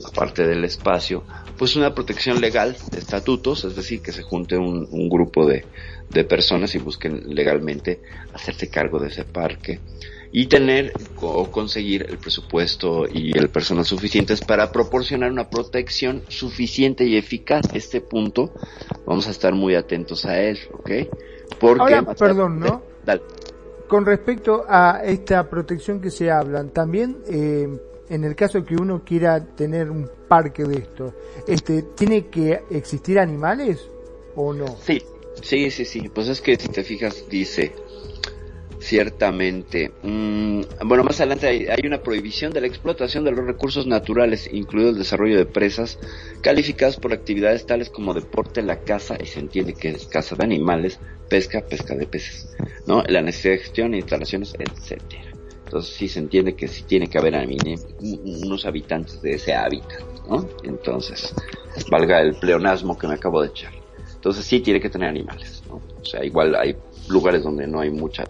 aparte 0.03 0.47
del 0.47 0.65
espacio, 0.65 1.27
pues 1.57 1.77
una 1.77 1.95
protección 1.95 2.41
legal 2.41 2.83
de 2.91 3.01
estatutos, 3.01 3.65
es 3.65 3.75
decir, 3.75 4.03
que 4.03 4.13
se 4.13 4.23
junte 4.23 4.57
un, 4.57 4.87
un 4.91 5.09
grupo 5.09 5.47
de, 5.47 5.69
de 6.09 6.25
personas 6.25 6.75
y 6.75 6.79
busquen 6.79 7.23
legalmente 7.27 8.03
hacerse 8.33 8.71
cargo 8.71 8.99
de 9.01 9.09
ese 9.09 9.25
parque 9.25 9.83
y 10.39 10.49
tener 10.49 10.93
o 11.23 11.51
conseguir 11.51 12.05
el 12.11 12.19
presupuesto 12.19 13.07
y 13.11 13.35
el 13.39 13.49
personal 13.49 13.87
suficientes 13.87 14.43
para 14.43 14.71
proporcionar 14.71 15.33
una 15.33 15.49
protección 15.49 16.25
suficiente 16.29 17.07
y 17.07 17.17
eficaz. 17.17 17.65
Este 17.73 18.03
punto 18.03 18.53
vamos 19.07 19.27
a 19.29 19.31
estar 19.31 19.55
muy 19.55 19.75
atentos 19.75 20.27
a 20.27 20.39
él, 20.39 20.59
¿ok? 20.75 20.91
Porque 21.59 21.95
Ahora, 21.95 22.15
perdón, 22.19 22.61
¿no? 22.61 22.83
Dale. 23.07 23.23
Con 23.89 24.05
respecto 24.05 24.67
a 24.69 25.01
esta 25.03 25.49
protección 25.49 26.03
que 26.03 26.11
se 26.11 26.31
hablan, 26.31 26.69
también 26.69 27.17
eh, 27.27 27.67
en 28.11 28.25
el 28.25 28.37
caso 28.37 28.63
que 28.63 28.77
uno 28.77 29.03
quiera 29.07 29.43
tener 29.43 29.91
un 29.91 30.07
parque 30.29 30.65
de 30.65 30.81
esto, 30.81 31.15
este, 31.49 31.83
¿tiene 31.97 32.27
que 32.27 32.61
existir 32.71 33.19
animales 33.19 33.89
o 34.35 34.53
no? 34.53 34.67
Sí, 34.83 35.01
sí, 35.41 35.71
sí, 35.71 35.87
sí. 35.87 36.11
Pues 36.11 36.29
es 36.29 36.43
que 36.43 36.57
si 36.57 36.69
te 36.69 36.85
fijas, 36.85 37.25
dice 37.31 37.73
ciertamente. 38.87 39.91
mm, 40.03 40.61
bueno, 40.85 41.03
más 41.03 41.21
adelante 41.21 41.47
hay, 41.49 41.87
una 41.87 42.03
prohibición 42.03 42.53
de 42.53 42.61
la 42.61 42.69
explotación 42.69 43.25
de 43.25 43.33
los 43.33 43.45
recursos 43.45 43.87
naturales, 43.87 44.49
incluido 44.53 44.91
el 44.91 44.99
desarrollo 44.99 45.37
de 45.37 45.45
presas 45.45 45.99
calificadas 46.41 46.97
por 46.97 47.13
actividades 47.13 47.67
tales 47.67 47.91
como 47.91 48.15
deporte, 48.15 48.63
la 48.63 48.81
caza, 48.81 49.17
y 49.21 49.27
se 49.27 49.41
entiende 49.41 49.75
que 49.75 49.89
es 49.89 50.07
caza 50.07 50.37
de 50.37 50.45
animales, 50.45 51.01
pesca, 51.29 51.63
pesca 51.63 51.97
de 51.97 52.07
peces, 52.07 52.55
¿no? 52.87 53.03
La 53.09 53.23
necesidad 53.23 53.55
de 53.55 53.59
gestión, 53.59 53.95
instalaciones, 53.95 54.55
etcétera. 54.57 55.33
Entonces 55.65 55.95
sí 55.97 56.09
se 56.09 56.21
entiende 56.21 56.55
que 56.55 56.69
sí 56.69 56.85
tiene 56.85 57.09
que 57.09 57.19
haber 57.19 57.35
unos 57.99 58.67
habitantes 58.67 59.21
de 59.21 59.33
ese 59.33 59.53
hábitat, 59.53 60.01
¿no? 60.29 60.49
Entonces, 60.63 61.35
valga 61.91 62.21
el 62.21 62.37
pleonasmo 62.37 62.97
que 62.97 63.09
me 63.09 63.15
acabo 63.15 63.43
de 63.43 63.49
echar. 63.49 63.73
Entonces 64.15 64.45
sí 64.45 64.61
tiene 64.61 64.81
que 64.81 64.91
tener 64.91 65.09
animales, 65.09 65.65
¿no? 65.69 65.83
O 66.01 66.05
sea, 66.05 66.25
igual 66.25 66.55
hay 66.55 66.77
lugares 67.09 67.43
donde 67.43 67.67
no 67.67 67.81
hay 67.81 67.91
mucha 67.91 68.25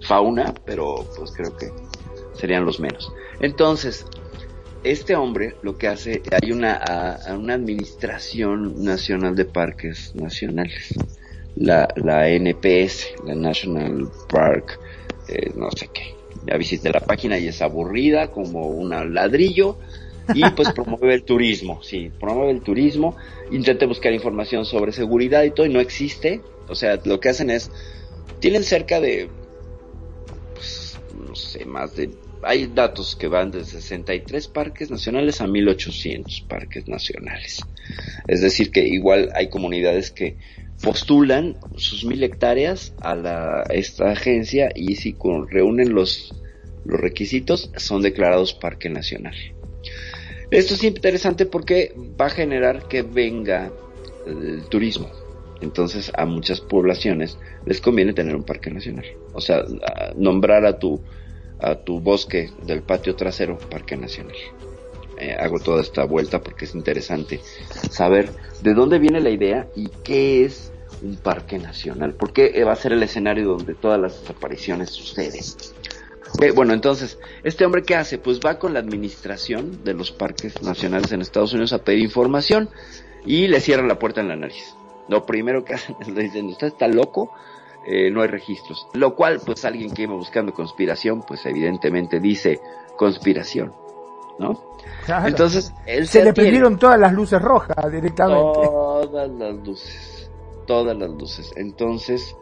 fauna, 0.00 0.56
pero 0.64 1.10
pues 1.16 1.32
creo 1.32 1.56
que 1.56 1.68
serían 2.32 2.64
los 2.64 2.80
menos. 2.80 3.12
Entonces, 3.40 4.04
este 4.82 5.14
hombre 5.16 5.56
lo 5.62 5.76
que 5.76 5.88
hace, 5.88 6.22
hay 6.42 6.52
una, 6.52 6.74
a- 6.74 7.16
a 7.32 7.36
una 7.38 7.54
administración 7.54 8.82
nacional 8.82 9.34
de 9.36 9.44
parques 9.44 10.10
nacionales, 10.14 11.00
la, 11.54 11.88
la 11.96 12.28
NPS, 12.28 13.08
la 13.24 13.34
National 13.34 14.08
Park, 14.28 14.78
eh, 15.28 15.50
no 15.54 15.70
sé 15.72 15.88
qué. 15.92 16.02
Ya 16.42 16.56
visité 16.56 16.90
la 16.90 17.00
página 17.00 17.38
y 17.38 17.48
es 17.48 17.60
aburrida 17.60 18.30
como 18.30 18.68
un 18.68 18.90
ladrillo 19.14 19.78
y 20.32 20.50
pues 20.50 20.70
promueve 20.74 21.14
el 21.14 21.24
turismo, 21.24 21.82
sí, 21.82 22.10
promueve 22.18 22.52
el 22.52 22.62
turismo, 22.62 23.16
intenté 23.50 23.86
buscar 23.86 24.12
información 24.12 24.64
sobre 24.64 24.92
seguridad 24.92 25.42
y 25.42 25.50
todo 25.52 25.66
y 25.66 25.72
no 25.72 25.80
existe, 25.80 26.42
o 26.68 26.74
sea, 26.74 27.00
lo 27.04 27.20
que 27.20 27.28
hacen 27.30 27.50
es, 27.50 27.70
tienen 28.38 28.64
cerca 28.64 29.00
de, 29.00 29.30
no 31.30 31.36
sé, 31.36 31.64
más 31.64 31.94
de, 31.94 32.10
hay 32.42 32.66
datos 32.66 33.14
que 33.14 33.28
van 33.28 33.52
de 33.52 33.64
63 33.64 34.48
parques 34.48 34.90
nacionales 34.90 35.40
a 35.40 35.46
1800 35.46 36.40
parques 36.48 36.88
nacionales, 36.88 37.60
es 38.26 38.40
decir 38.40 38.72
que 38.72 38.86
igual 38.86 39.30
hay 39.34 39.48
comunidades 39.48 40.10
que 40.10 40.36
postulan 40.82 41.56
sus 41.76 42.04
mil 42.04 42.22
hectáreas 42.24 42.94
a 43.00 43.62
esta 43.70 44.10
agencia 44.10 44.70
y 44.74 44.96
si 44.96 45.16
reúnen 45.48 45.94
los, 45.94 46.34
los 46.84 46.98
requisitos 46.98 47.70
son 47.76 48.02
declarados 48.02 48.54
parque 48.54 48.88
nacional. 48.88 49.34
Esto 50.50 50.74
es 50.74 50.82
interesante 50.82 51.46
porque 51.46 51.94
va 52.20 52.26
a 52.26 52.30
generar 52.30 52.88
que 52.88 53.02
venga 53.02 53.70
el 54.26 54.64
turismo. 54.68 55.08
Entonces 55.60 56.10
a 56.16 56.24
muchas 56.24 56.60
poblaciones 56.60 57.38
les 57.66 57.80
conviene 57.80 58.14
tener 58.14 58.34
un 58.34 58.44
parque 58.44 58.70
nacional. 58.70 59.04
O 59.32 59.40
sea, 59.40 59.62
nombrar 60.16 60.64
a 60.64 60.78
tu, 60.78 61.02
a 61.62 61.76
tu 61.76 62.00
bosque 62.00 62.50
del 62.62 62.82
patio 62.82 63.16
trasero 63.16 63.58
parque 63.58 63.96
nacional. 63.96 64.36
Eh, 65.18 65.36
hago 65.38 65.58
toda 65.58 65.82
esta 65.82 66.04
vuelta 66.04 66.40
porque 66.40 66.64
es 66.64 66.74
interesante 66.74 67.40
saber 67.90 68.30
de 68.62 68.72
dónde 68.72 68.98
viene 68.98 69.20
la 69.20 69.30
idea 69.30 69.68
y 69.76 69.88
qué 70.02 70.44
es 70.44 70.72
un 71.02 71.16
parque 71.16 71.58
nacional. 71.58 72.14
Porque 72.14 72.64
va 72.64 72.72
a 72.72 72.76
ser 72.76 72.92
el 72.92 73.02
escenario 73.02 73.48
donde 73.48 73.74
todas 73.74 74.00
las 74.00 74.20
desapariciones 74.20 74.90
suceden. 74.90 75.44
Bueno, 76.54 76.72
entonces, 76.72 77.18
¿este 77.42 77.64
hombre 77.64 77.82
qué 77.82 77.96
hace? 77.96 78.18
Pues 78.18 78.40
va 78.40 78.58
con 78.58 78.72
la 78.72 78.78
administración 78.78 79.82
de 79.84 79.94
los 79.94 80.12
parques 80.12 80.62
nacionales 80.62 81.12
en 81.12 81.20
Estados 81.20 81.52
Unidos 81.52 81.72
a 81.72 81.84
pedir 81.84 82.00
información 82.00 82.70
y 83.26 83.48
le 83.48 83.60
cierran 83.60 83.88
la 83.88 83.98
puerta 83.98 84.20
en 84.20 84.28
la 84.28 84.36
nariz. 84.36 84.74
Lo 85.08 85.26
primero 85.26 85.64
que 85.64 85.74
hacen 85.74 85.96
es 86.00 86.08
le 86.14 86.22
dicen, 86.22 86.46
usted 86.46 86.68
está 86.68 86.88
loco, 86.88 87.32
eh, 87.86 88.10
no 88.10 88.22
hay 88.22 88.28
registros. 88.28 88.86
Lo 88.92 89.14
cual, 89.14 89.40
pues 89.44 89.64
alguien 89.64 89.92
que 89.92 90.02
iba 90.02 90.14
buscando 90.14 90.52
conspiración, 90.52 91.22
pues 91.22 91.44
evidentemente 91.46 92.20
dice 92.20 92.60
conspiración, 92.96 93.72
¿no? 94.38 94.76
Claro. 95.04 95.28
Entonces, 95.28 95.72
él 95.86 96.06
se 96.06 96.24
le 96.24 96.32
prendieron 96.32 96.78
todas 96.78 96.98
las 96.98 97.12
luces 97.12 97.40
rojas 97.40 97.90
directamente. 97.90 98.60
Todas 98.62 99.30
las 99.30 99.54
luces. 99.66 100.30
Todas 100.66 100.96
las 100.96 101.10
luces. 101.10 101.52
Entonces 101.56 102.36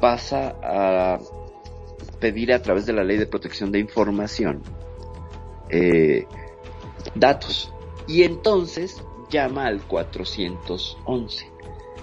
pasa 0.00 0.54
a 0.62 1.18
pedir 2.20 2.52
a 2.52 2.62
través 2.62 2.86
de 2.86 2.92
la 2.92 3.02
ley 3.02 3.16
de 3.16 3.26
protección 3.26 3.72
de 3.72 3.78
información 3.78 4.62
eh, 5.70 6.26
datos. 7.14 7.72
Y 8.06 8.22
entonces 8.22 9.02
llama 9.30 9.66
al 9.66 9.80
411. 9.82 11.50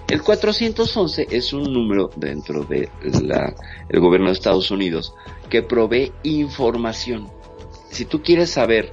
El 0.08 0.22
411 0.22 1.26
es 1.30 1.52
un 1.52 1.72
número 1.72 2.10
dentro 2.16 2.64
de 2.64 2.88
la, 3.22 3.54
el 3.88 4.00
gobierno 4.00 4.28
de 4.28 4.34
Estados 4.34 4.70
Unidos 4.70 5.14
que 5.50 5.62
provee 5.62 6.12
información. 6.22 7.28
Si 7.90 8.04
tú 8.04 8.22
quieres 8.22 8.50
saber 8.50 8.92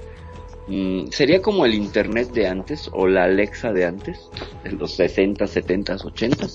Mm, 0.66 1.08
sería 1.10 1.42
como 1.42 1.66
el 1.66 1.74
internet 1.74 2.30
de 2.32 2.46
antes 2.46 2.88
o 2.92 3.06
la 3.06 3.24
Alexa 3.24 3.72
de 3.72 3.84
antes, 3.84 4.30
de 4.62 4.72
los 4.72 4.94
60, 4.94 5.46
70, 5.46 5.96
80, 5.96 6.46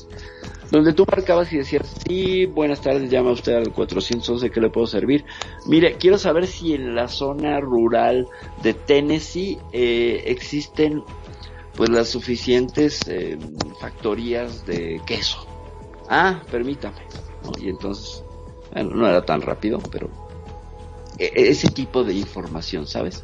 donde 0.71 0.93
tú 0.93 1.05
marcabas 1.09 1.53
y 1.53 1.57
decías, 1.57 1.95
sí, 2.07 2.45
buenas 2.45 2.81
tardes, 2.81 3.09
llama 3.09 3.31
usted 3.31 3.53
al 3.53 3.71
411, 3.71 4.49
¿qué 4.49 4.61
le 4.61 4.69
puedo 4.69 4.87
servir? 4.87 5.25
Mire, 5.67 5.95
quiero 5.97 6.17
saber 6.17 6.47
si 6.47 6.73
en 6.73 6.95
la 6.95 7.07
zona 7.07 7.59
rural 7.59 8.27
de 8.63 8.73
Tennessee 8.73 9.59
eh, 9.71 10.23
existen 10.25 11.03
pues 11.79 11.91
las 11.91 12.09
suficientes 12.09 13.07
eh, 13.07 13.39
factorías 13.79 14.65
de 14.65 15.01
queso. 15.07 15.37
Ah, 16.09 16.43
permítame. 16.51 16.97
Y 17.57 17.69
entonces, 17.69 18.21
bueno, 18.73 18.89
no 18.95 19.07
era 19.07 19.25
tan 19.25 19.41
rápido, 19.41 19.79
pero 19.89 20.09
e- 21.17 21.31
ese 21.35 21.69
tipo 21.69 22.03
de 22.03 22.15
información, 22.15 22.85
¿sabes? 22.85 23.23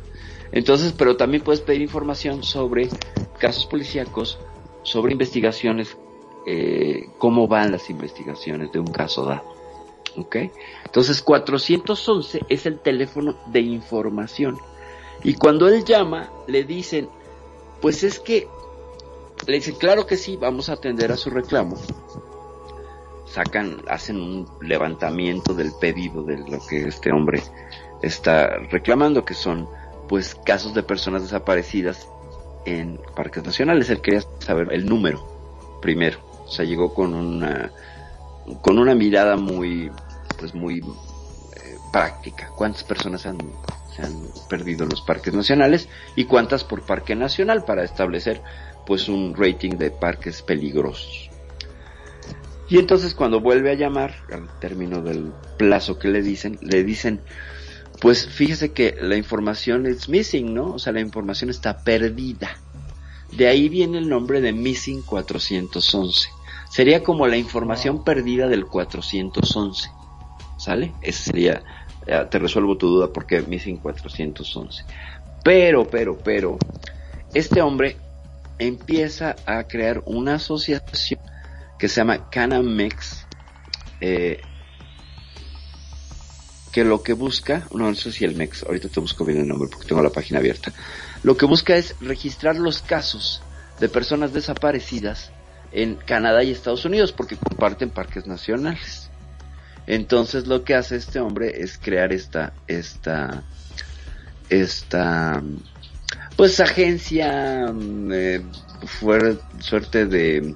Entonces, 0.53 0.93
pero 0.97 1.17
también 1.17 1.43
puedes 1.43 1.59
pedir 1.59 1.81
información 1.81 2.43
sobre 2.43 2.89
casos 3.41 3.65
policíacos, 3.65 4.39
sobre 4.83 5.11
investigaciones, 5.11 5.97
eh, 6.47 7.09
cómo 7.17 7.49
van 7.49 7.73
las 7.73 7.89
investigaciones 7.89 8.71
de 8.71 8.79
un 8.79 8.87
caso 8.93 9.25
dado. 9.25 9.43
¿Ok? 10.15 10.37
Entonces, 10.85 11.21
411 11.21 12.39
es 12.47 12.65
el 12.65 12.79
teléfono 12.79 13.35
de 13.47 13.59
información. 13.59 14.57
Y 15.23 15.33
cuando 15.33 15.67
él 15.67 15.83
llama, 15.83 16.31
le 16.47 16.63
dicen, 16.63 17.09
pues 17.81 18.03
es 18.03 18.19
que, 18.19 18.47
le 19.47 19.55
dicen, 19.55 19.75
claro 19.75 20.05
que 20.05 20.17
sí, 20.17 20.37
vamos 20.37 20.69
a 20.69 20.73
atender 20.73 21.11
a 21.11 21.17
su 21.17 21.29
reclamo. 21.29 21.77
Sacan, 23.25 23.81
hacen 23.89 24.17
un 24.17 24.47
levantamiento 24.61 25.53
del 25.53 25.71
pedido 25.79 26.23
de 26.23 26.37
lo 26.37 26.65
que 26.65 26.87
este 26.87 27.11
hombre 27.11 27.43
está 28.01 28.57
reclamando, 28.71 29.25
que 29.25 29.33
son 29.33 29.67
pues 30.07 30.35
casos 30.45 30.73
de 30.73 30.83
personas 30.83 31.23
desaparecidas 31.23 32.07
en 32.65 32.99
parques 33.15 33.43
nacionales. 33.43 33.89
Él 33.89 34.01
quería 34.01 34.21
saber 34.39 34.71
el 34.71 34.85
número 34.85 35.35
primero. 35.81 36.19
O 36.45 36.51
sea, 36.51 36.65
llegó 36.65 36.93
con 36.93 37.13
una, 37.13 37.71
con 38.61 38.79
una 38.79 38.95
mirada 38.95 39.35
muy, 39.35 39.91
pues 40.39 40.53
muy 40.53 40.79
eh, 40.79 41.77
práctica. 41.91 42.49
¿Cuántas 42.55 42.83
personas 42.83 43.25
han, 43.25 43.37
se 43.95 44.03
han 44.03 44.27
perdido 44.49 44.85
los 44.85 45.01
parques 45.01 45.33
nacionales 45.33 45.89
y 46.15 46.25
cuántas 46.25 46.63
por 46.63 46.85
parque 46.85 47.15
nacional 47.15 47.63
para 47.65 47.83
establecer 47.83 48.41
pues 48.85 49.07
un 49.07 49.35
rating 49.35 49.71
de 49.71 49.91
parques 49.91 50.41
peligrosos? 50.41 51.29
Y 52.67 52.79
entonces 52.79 53.13
cuando 53.13 53.41
vuelve 53.41 53.71
a 53.71 53.75
llamar, 53.75 54.15
al 54.31 54.47
término 54.59 55.01
del 55.01 55.31
plazo 55.57 55.99
que 55.99 56.07
le 56.07 56.21
dicen, 56.21 56.57
le 56.61 56.83
dicen, 56.83 57.21
pues 58.01 58.27
fíjese 58.27 58.71
que 58.73 58.97
la 58.99 59.15
información 59.15 59.85
es 59.85 60.09
missing, 60.09 60.53
¿no? 60.53 60.73
O 60.73 60.79
sea, 60.79 60.93
la 60.93 60.99
información 60.99 61.49
está 61.49 61.83
perdida. 61.83 62.57
De 63.31 63.47
ahí 63.47 63.69
viene 63.69 63.97
el 63.97 64.09
nombre 64.09 64.41
de 64.41 64.53
Missing 64.53 65.01
411. 65.01 66.29
Sería 66.69 67.03
como 67.03 67.27
la 67.27 67.37
información 67.37 68.03
perdida 68.03 68.47
del 68.47 68.65
411. 68.65 69.89
¿Sale? 70.57 70.93
Ese 71.01 71.23
sería, 71.23 71.63
te 72.05 72.39
resuelvo 72.39 72.77
tu 72.77 72.87
duda 72.87 73.11
porque 73.11 73.41
Missing 73.41 73.77
411. 73.77 74.83
Pero, 75.43 75.87
pero, 75.87 76.17
pero, 76.17 76.57
este 77.33 77.61
hombre 77.61 77.97
empieza 78.57 79.35
a 79.45 79.63
crear 79.63 80.01
una 80.05 80.35
asociación 80.35 81.19
que 81.77 81.87
se 81.87 82.01
llama 82.01 82.29
Canamex, 82.29 83.25
eh, 84.01 84.41
que 86.71 86.83
lo 86.83 87.03
que 87.03 87.13
busca, 87.13 87.67
no, 87.73 87.87
no 87.87 87.95
sé 87.95 88.11
si 88.11 88.25
el 88.25 88.35
MEX, 88.35 88.63
ahorita 88.63 88.89
te 88.89 88.99
busco 88.99 89.23
bien 89.23 89.39
el 89.39 89.47
nombre 89.47 89.69
porque 89.69 89.87
tengo 89.87 90.01
la 90.01 90.09
página 90.09 90.39
abierta, 90.39 90.73
lo 91.23 91.37
que 91.37 91.45
busca 91.45 91.75
es 91.75 91.95
registrar 92.01 92.57
los 92.57 92.81
casos 92.81 93.41
de 93.79 93.89
personas 93.89 94.33
desaparecidas 94.33 95.31
en 95.71 95.95
Canadá 95.95 96.43
y 96.43 96.51
Estados 96.51 96.85
Unidos 96.85 97.11
porque 97.11 97.37
comparten 97.37 97.89
parques 97.89 98.25
nacionales. 98.27 99.04
Entonces 99.87 100.47
lo 100.47 100.63
que 100.63 100.75
hace 100.75 100.95
este 100.95 101.19
hombre 101.19 101.61
es 101.61 101.77
crear 101.77 102.11
esta, 102.11 102.53
esta, 102.67 103.43
esta, 104.49 105.41
pues 106.35 106.59
agencia, 106.59 107.71
mm, 107.71 108.11
eh, 108.11 108.41
suerte 109.59 110.05
de, 110.05 110.55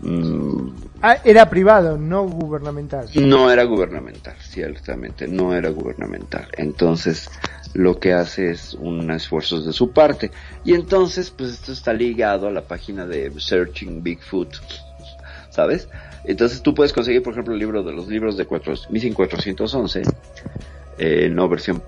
mm, 0.00 0.68
Ah, 1.02 1.16
era 1.24 1.48
privado, 1.48 1.96
no 1.96 2.24
gubernamental. 2.24 3.08
no 3.14 3.50
era 3.50 3.64
gubernamental, 3.64 4.36
ciertamente, 4.40 5.26
no 5.26 5.54
era 5.54 5.70
gubernamental. 5.70 6.46
Entonces, 6.58 7.30
lo 7.72 7.98
que 7.98 8.12
hace 8.12 8.50
es 8.50 8.74
un 8.74 9.10
esfuerzo 9.10 9.62
de 9.62 9.72
su 9.72 9.92
parte. 9.92 10.30
Y 10.62 10.74
entonces, 10.74 11.30
pues 11.30 11.52
esto 11.52 11.72
está 11.72 11.94
ligado 11.94 12.48
a 12.48 12.50
la 12.50 12.62
página 12.62 13.06
de 13.06 13.32
Searching 13.38 14.02
Bigfoot, 14.02 14.56
¿sabes? 15.48 15.88
Entonces 16.24 16.62
tú 16.62 16.74
puedes 16.74 16.92
conseguir, 16.92 17.22
por 17.22 17.32
ejemplo, 17.32 17.54
el 17.54 17.60
libro 17.60 17.82
de 17.82 17.92
los 17.92 18.08
libros 18.08 18.36
de 18.36 18.44
cuatro, 18.44 18.74
Missing 18.90 19.14
411, 19.14 20.02
eh, 20.98 21.28
no 21.30 21.48
versión, 21.48 21.82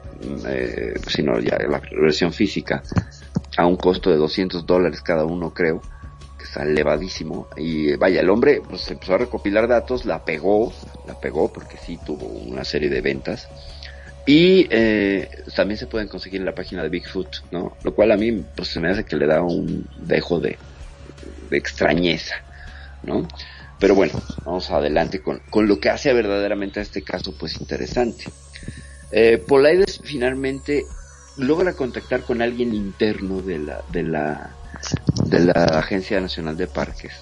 eh, 0.47 0.95
sino 1.07 1.39
ya 1.39 1.59
la 1.69 1.83
versión 2.01 2.33
física, 2.33 2.83
a 3.57 3.67
un 3.67 3.77
costo 3.77 4.11
de 4.11 4.17
200 4.17 4.65
dólares 4.65 5.03
cada 5.03 5.25
uno, 5.25 5.53
creo 5.53 5.83
que 6.39 6.45
está 6.45 6.63
elevadísimo. 6.63 7.49
Y 7.57 7.95
vaya, 7.97 8.21
el 8.21 8.31
hombre 8.31 8.63
pues 8.67 8.91
empezó 8.91 9.15
a 9.15 9.19
recopilar 9.19 9.69
datos, 9.69 10.07
la 10.07 10.25
pegó, 10.25 10.73
la 11.07 11.19
pegó 11.21 11.53
porque 11.53 11.77
sí 11.77 11.99
tuvo 12.05 12.27
una 12.27 12.65
serie 12.65 12.89
de 12.89 13.01
ventas. 13.03 13.49
Y 14.25 14.69
eh, 14.71 15.29
también 15.55 15.77
se 15.77 15.89
pueden 15.89 16.09
conseguir 16.09 16.41
en 16.41 16.47
la 16.47 16.55
página 16.55 16.83
de 16.83 16.89
Bigfoot, 16.89 17.51
¿no? 17.51 17.77
Lo 17.83 17.95
cual 17.95 18.13
a 18.13 18.17
mí 18.17 18.45
pues 18.55 18.69
se 18.69 18.81
me 18.81 18.89
hace 18.89 19.05
que 19.05 19.17
le 19.17 19.27
da 19.27 19.43
un 19.43 19.87
dejo 19.99 20.39
de, 20.39 20.59
de 21.51 21.59
extrañeza, 21.59 22.37
¿no? 23.03 23.27
Pero 23.83 23.97
bueno, 23.97 24.13
vamos 24.45 24.71
adelante 24.71 25.23
con, 25.23 25.41
con 25.51 25.67
lo 25.67 25.81
que 25.81 25.91
hace 25.91 26.13
verdaderamente 26.13 26.79
a 26.79 26.85
este 26.85 27.03
caso 27.03 27.35
pues 27.37 27.61
interesante. 27.61 28.27
Eh, 29.11 29.39
Polaides 29.39 30.01
finalmente 30.05 30.85
logra 31.37 31.73
contactar 31.73 32.23
con 32.23 32.43
alguien 32.43 32.75
interno 32.75 33.43
de 33.43 33.59
la, 33.59 33.83
de 33.91 34.05
la, 34.05 34.55
de 35.25 35.41
la 35.41 35.65
Agencia 35.81 36.21
Nacional 36.21 36.57
de 36.57 36.69
Parques 36.69 37.13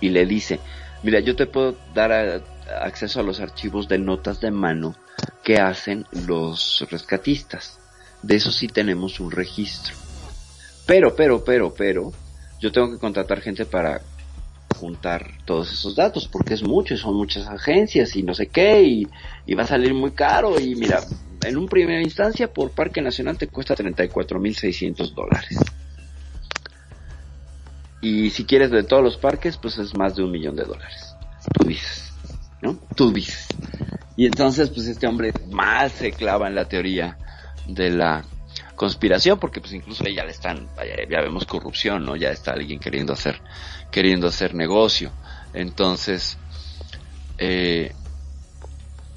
y 0.00 0.10
le 0.10 0.26
dice, 0.26 0.60
mira, 1.02 1.18
yo 1.18 1.34
te 1.34 1.46
puedo 1.46 1.76
dar 1.92 2.44
acceso 2.80 3.18
a 3.18 3.24
los 3.24 3.40
archivos 3.40 3.88
de 3.88 3.98
notas 3.98 4.40
de 4.40 4.52
mano 4.52 4.94
que 5.42 5.56
hacen 5.56 6.06
los 6.24 6.86
rescatistas. 6.88 7.80
De 8.22 8.36
eso 8.36 8.52
sí 8.52 8.68
tenemos 8.68 9.18
un 9.18 9.32
registro. 9.32 9.92
Pero, 10.86 11.16
pero, 11.16 11.42
pero, 11.42 11.74
pero, 11.74 12.12
yo 12.60 12.70
tengo 12.70 12.92
que 12.92 13.00
contratar 13.00 13.40
gente 13.40 13.66
para 13.66 14.02
juntar 14.76 15.26
todos 15.44 15.72
esos 15.72 15.96
datos 15.96 16.28
porque 16.28 16.54
es 16.54 16.62
mucho 16.62 16.94
y 16.94 16.98
son 16.98 17.16
muchas 17.16 17.48
agencias 17.48 18.14
y 18.14 18.22
no 18.22 18.34
sé 18.34 18.46
qué 18.46 18.82
y, 18.82 19.08
y 19.46 19.54
va 19.54 19.64
a 19.64 19.66
salir 19.66 19.92
muy 19.94 20.12
caro 20.12 20.60
y 20.60 20.76
mira, 20.76 21.00
en 21.44 21.56
un 21.56 21.68
primera 21.68 22.02
instancia 22.02 22.52
por 22.52 22.70
Parque 22.70 23.02
Nacional 23.02 23.36
te 23.36 23.48
cuesta 23.48 23.74
34.600 23.74 25.14
dólares. 25.14 25.58
Y 28.00 28.30
si 28.30 28.44
quieres 28.44 28.70
de 28.70 28.84
todos 28.84 29.02
los 29.02 29.16
parques, 29.16 29.56
pues 29.56 29.78
es 29.78 29.96
más 29.96 30.14
de 30.14 30.22
un 30.22 30.30
millón 30.30 30.54
de 30.54 30.64
dólares. 30.64 31.14
Tú 31.58 31.66
dices, 31.66 32.12
¿no? 32.62 32.78
Tú 32.94 33.12
dices. 33.12 33.48
Y 34.16 34.26
entonces, 34.26 34.70
pues 34.70 34.86
este 34.86 35.06
hombre 35.06 35.32
más 35.50 35.92
se 35.92 36.12
clava 36.12 36.48
en 36.48 36.54
la 36.54 36.66
teoría 36.66 37.18
de 37.66 37.90
la 37.90 38.24
conspiración, 38.76 39.38
porque 39.40 39.60
pues 39.60 39.72
incluso 39.72 40.04
ya 40.04 40.24
le 40.24 40.30
están, 40.30 40.68
ya 41.10 41.20
vemos 41.20 41.44
corrupción, 41.46 42.04
¿no? 42.04 42.14
Ya 42.14 42.30
está 42.30 42.52
alguien 42.52 42.78
queriendo 42.78 43.12
hacer, 43.14 43.42
queriendo 43.90 44.28
hacer 44.28 44.54
negocio. 44.54 45.12
Entonces, 45.52 46.38
eh, 47.38 47.94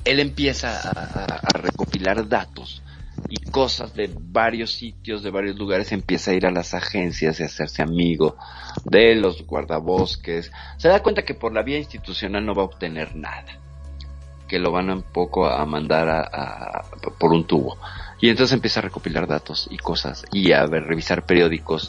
él 0.05 0.19
empieza 0.19 0.79
a, 0.79 1.25
a- 1.25 1.57
recopilar 1.59 2.27
datos 2.27 2.81
y 3.29 3.37
cosas 3.51 3.93
de 3.93 4.09
varios 4.17 4.71
sitios, 4.71 5.21
de 5.21 5.29
varios 5.29 5.57
lugares, 5.57 5.91
empieza 5.91 6.31
a 6.31 6.33
ir 6.35 6.45
a 6.45 6.51
las 6.51 6.73
agencias 6.73 7.39
y 7.39 7.43
hacerse 7.43 7.81
amigo 7.83 8.37
de 8.85 9.15
los 9.15 9.45
guardabosques. 9.45 10.51
Se 10.77 10.87
da 10.87 11.03
cuenta 11.03 11.23
que 11.23 11.33
por 11.35 11.53
la 11.53 11.61
vía 11.63 11.77
institucional 11.77 12.45
no 12.45 12.55
va 12.55 12.63
a 12.63 12.65
obtener 12.65 13.15
nada, 13.15 13.59
que 14.47 14.57
lo 14.57 14.71
van 14.71 14.89
un 14.89 15.03
poco 15.03 15.47
a 15.47 15.63
mandar 15.65 16.07
a, 16.09 16.21
a- 16.21 16.89
por 17.19 17.33
un 17.33 17.45
tubo. 17.45 17.77
Y 18.21 18.29
entonces 18.29 18.53
empieza 18.53 18.79
a 18.79 18.83
recopilar 18.83 19.27
datos 19.27 19.67
y 19.71 19.77
cosas 19.77 20.25
y 20.31 20.51
a 20.51 20.65
ver, 20.65 20.83
revisar 20.83 21.25
periódicos, 21.25 21.87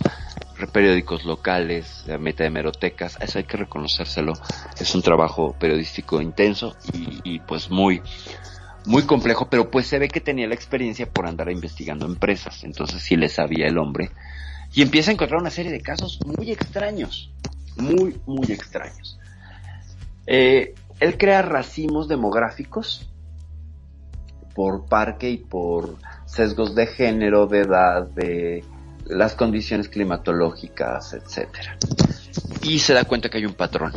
periódicos 0.73 1.25
locales, 1.25 2.05
meta 2.21 2.45
de 2.45 2.51
merotecas, 2.51 3.19
eso 3.21 3.39
hay 3.39 3.45
que 3.45 3.57
reconocérselo. 3.57 4.35
Es 4.79 4.95
un 4.95 5.03
trabajo 5.03 5.57
periodístico 5.59 6.21
intenso 6.21 6.77
y, 6.93 7.21
y 7.25 7.39
pues 7.41 7.71
muy, 7.71 8.01
muy 8.87 9.03
complejo, 9.03 9.49
pero 9.51 9.71
pues 9.71 9.87
se 9.87 9.99
ve 9.99 10.09
que 10.09 10.21
tenía 10.21 10.47
la 10.47 10.55
experiencia 10.55 11.09
por 11.09 11.27
andar 11.27 11.51
investigando 11.51 12.07
empresas, 12.07 12.65
entonces 12.65 13.03
sí 13.03 13.17
le 13.17 13.29
sabía 13.29 13.67
el 13.67 13.79
hombre. 13.79 14.11
Y 14.73 14.83
empieza 14.83 15.11
a 15.11 15.15
encontrar 15.15 15.41
una 15.41 15.51
serie 15.51 15.73
de 15.73 15.81
casos 15.81 16.21
muy 16.25 16.53
extraños, 16.53 17.33
muy, 17.77 18.21
muy 18.27 18.53
extraños. 18.53 19.19
Eh, 20.27 20.75
él 21.01 21.19
crea 21.19 21.43
racimos 21.43 22.07
demográficos 22.07 23.11
por 24.55 24.87
parque 24.87 25.31
y 25.31 25.39
por 25.39 25.97
sesgos 26.31 26.75
de 26.75 26.87
género, 26.87 27.47
de 27.47 27.61
edad, 27.61 28.07
de 28.07 28.65
las 29.07 29.35
condiciones 29.35 29.89
climatológicas, 29.89 31.13
etcétera. 31.13 31.77
Y 32.63 32.79
se 32.79 32.95
da 32.95 33.05
cuenta 33.05 33.29
que 33.29 33.39
hay 33.39 33.47
un 33.47 33.55
patrón, 33.55 33.93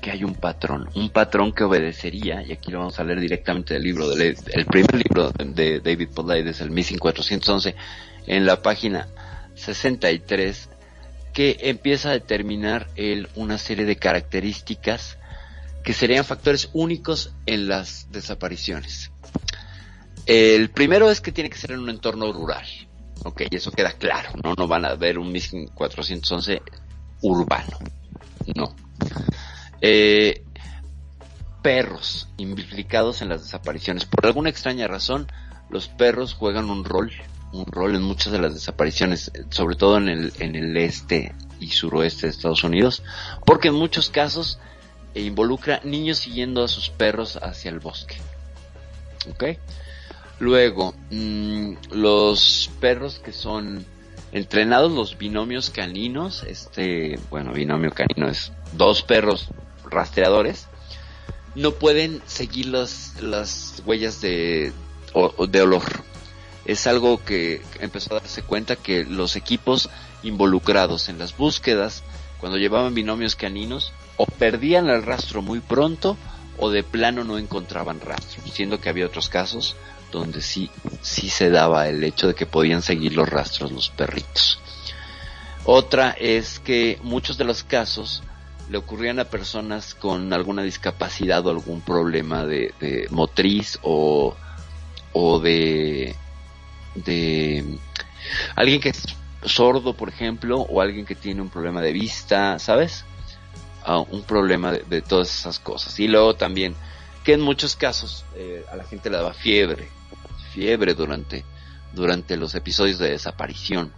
que 0.00 0.10
hay 0.10 0.22
un 0.22 0.34
patrón, 0.34 0.88
un 0.94 1.10
patrón 1.10 1.52
que 1.52 1.64
obedecería, 1.64 2.42
y 2.42 2.52
aquí 2.52 2.70
lo 2.70 2.78
vamos 2.78 3.00
a 3.00 3.04
leer 3.04 3.20
directamente 3.20 3.74
del 3.74 3.82
libro, 3.82 4.08
del 4.08 4.36
el 4.52 4.66
primer 4.66 4.94
libro 4.94 5.32
de 5.32 5.80
David 5.80 6.10
Paulides, 6.14 6.60
el 6.60 6.70
Missing 6.70 6.98
411, 6.98 7.74
en 8.26 8.46
la 8.46 8.62
página 8.62 9.08
63, 9.54 10.68
que 11.32 11.56
empieza 11.62 12.10
a 12.10 12.12
determinar 12.12 12.88
él 12.94 13.28
una 13.34 13.58
serie 13.58 13.84
de 13.84 13.96
características 13.96 15.18
que 15.82 15.92
serían 15.92 16.24
factores 16.24 16.70
únicos 16.72 17.32
en 17.46 17.68
las 17.68 18.08
desapariciones. 18.10 19.10
El 20.26 20.70
primero 20.70 21.10
es 21.10 21.20
que 21.20 21.32
tiene 21.32 21.48
que 21.48 21.56
ser 21.56 21.70
en 21.72 21.80
un 21.80 21.88
entorno 21.88 22.32
rural. 22.32 22.66
Ok, 23.24 23.42
eso 23.50 23.70
queda 23.70 23.92
claro, 23.92 24.30
¿no? 24.42 24.54
No 24.54 24.66
van 24.68 24.84
a 24.84 24.94
ver 24.94 25.18
un 25.18 25.30
Missing 25.30 25.68
411 25.68 26.62
urbano. 27.22 27.78
No. 28.54 28.74
Eh, 29.80 30.44
perros 31.62 32.28
implicados 32.36 33.22
en 33.22 33.28
las 33.28 33.42
desapariciones. 33.42 34.04
Por 34.04 34.26
alguna 34.26 34.50
extraña 34.50 34.86
razón, 34.86 35.26
los 35.70 35.88
perros 35.88 36.34
juegan 36.34 36.70
un 36.70 36.84
rol, 36.84 37.12
un 37.52 37.66
rol 37.66 37.94
en 37.94 38.02
muchas 38.02 38.32
de 38.32 38.38
las 38.38 38.54
desapariciones, 38.54 39.32
sobre 39.50 39.76
todo 39.76 39.96
en 39.96 40.08
el, 40.08 40.32
en 40.38 40.54
el 40.54 40.76
este 40.76 41.34
y 41.58 41.70
suroeste 41.70 42.26
de 42.26 42.30
Estados 42.30 42.64
Unidos, 42.64 43.02
porque 43.44 43.68
en 43.68 43.74
muchos 43.74 44.10
casos 44.10 44.58
eh, 45.14 45.22
involucra 45.22 45.80
niños 45.84 46.18
siguiendo 46.18 46.62
a 46.62 46.68
sus 46.68 46.90
perros 46.90 47.36
hacia 47.42 47.70
el 47.70 47.80
bosque. 47.80 48.16
¿Ok? 49.30 49.58
Luego, 50.38 50.94
mm, 51.10 51.72
los 51.92 52.70
perros 52.80 53.20
que 53.24 53.32
son 53.32 53.86
entrenados 54.32 54.92
los 54.92 55.16
binomios 55.16 55.70
caninos, 55.70 56.42
este, 56.42 57.18
bueno, 57.30 57.52
binomio 57.52 57.90
canino 57.90 58.28
es 58.28 58.52
dos 58.72 59.02
perros 59.02 59.48
rastreadores, 59.90 60.68
no 61.54 61.72
pueden 61.72 62.20
seguir 62.26 62.66
las, 62.66 63.20
las 63.22 63.82
huellas 63.86 64.20
de, 64.20 64.72
de 65.48 65.62
olor. 65.62 65.84
Es 66.66 66.86
algo 66.86 67.24
que 67.24 67.62
empezó 67.80 68.14
a 68.14 68.20
darse 68.20 68.42
cuenta 68.42 68.76
que 68.76 69.04
los 69.04 69.36
equipos 69.36 69.88
involucrados 70.22 71.08
en 71.08 71.18
las 71.18 71.34
búsquedas, 71.34 72.02
cuando 72.40 72.58
llevaban 72.58 72.94
binomios 72.94 73.36
caninos, 73.36 73.92
o 74.18 74.26
perdían 74.26 74.88
el 74.90 75.02
rastro 75.02 75.40
muy 75.40 75.60
pronto 75.60 76.18
o 76.58 76.70
de 76.70 76.82
plano 76.82 77.24
no 77.24 77.38
encontraban 77.38 78.00
rastro, 78.00 78.42
siendo 78.52 78.80
que 78.80 78.88
había 78.88 79.06
otros 79.06 79.28
casos 79.28 79.76
donde 80.10 80.40
sí, 80.40 80.70
sí 81.02 81.28
se 81.28 81.50
daba 81.50 81.88
el 81.88 82.02
hecho 82.04 82.28
de 82.28 82.34
que 82.34 82.46
podían 82.46 82.82
seguir 82.82 83.14
los 83.14 83.28
rastros 83.28 83.72
los 83.72 83.88
perritos. 83.88 84.60
Otra 85.64 86.10
es 86.10 86.60
que 86.60 86.98
muchos 87.02 87.38
de 87.38 87.44
los 87.44 87.64
casos 87.64 88.22
le 88.70 88.78
ocurrían 88.78 89.18
a 89.18 89.24
personas 89.24 89.94
con 89.94 90.32
alguna 90.32 90.62
discapacidad 90.62 91.44
o 91.46 91.50
algún 91.50 91.80
problema 91.80 92.44
de, 92.44 93.06
motriz 93.10 93.78
o, 93.82 94.36
o 95.12 95.40
de, 95.40 96.14
de 96.94 97.64
alguien 98.54 98.80
que 98.80 98.90
es 98.90 99.02
sordo, 99.44 99.94
por 99.94 100.08
ejemplo, 100.08 100.60
o 100.60 100.80
alguien 100.80 101.06
que 101.06 101.14
tiene 101.14 101.42
un 101.42 101.48
problema 101.48 101.80
de 101.80 101.92
vista, 101.92 102.58
¿sabes? 102.58 103.04
Ah, 103.84 103.98
un 103.98 104.22
problema 104.22 104.72
de, 104.72 104.80
de 104.80 105.02
todas 105.02 105.32
esas 105.32 105.60
cosas. 105.60 105.98
Y 106.00 106.08
luego 106.08 106.34
también, 106.34 106.74
que 107.24 107.34
en 107.34 107.40
muchos 107.40 107.76
casos 107.76 108.24
eh, 108.34 108.64
a 108.70 108.76
la 108.76 108.84
gente 108.84 109.10
le 109.10 109.16
daba 109.16 109.34
fiebre, 109.34 109.88
fiebre 110.56 110.94
durante, 110.94 111.44
durante 111.92 112.38
los 112.38 112.54
episodios 112.54 112.98
de 112.98 113.10
desaparición. 113.10 113.92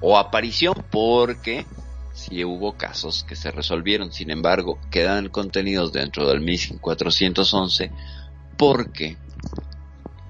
O 0.00 0.18
aparición 0.18 0.74
porque 0.90 1.66
si 2.12 2.44
hubo 2.44 2.76
casos 2.76 3.22
que 3.22 3.36
se 3.36 3.52
resolvieron, 3.52 4.12
sin 4.12 4.30
embargo, 4.30 4.80
quedan 4.90 5.28
contenidos 5.28 5.92
dentro 5.92 6.28
del 6.28 6.40
MISIN 6.40 6.78
411 6.78 7.92
porque 8.56 9.16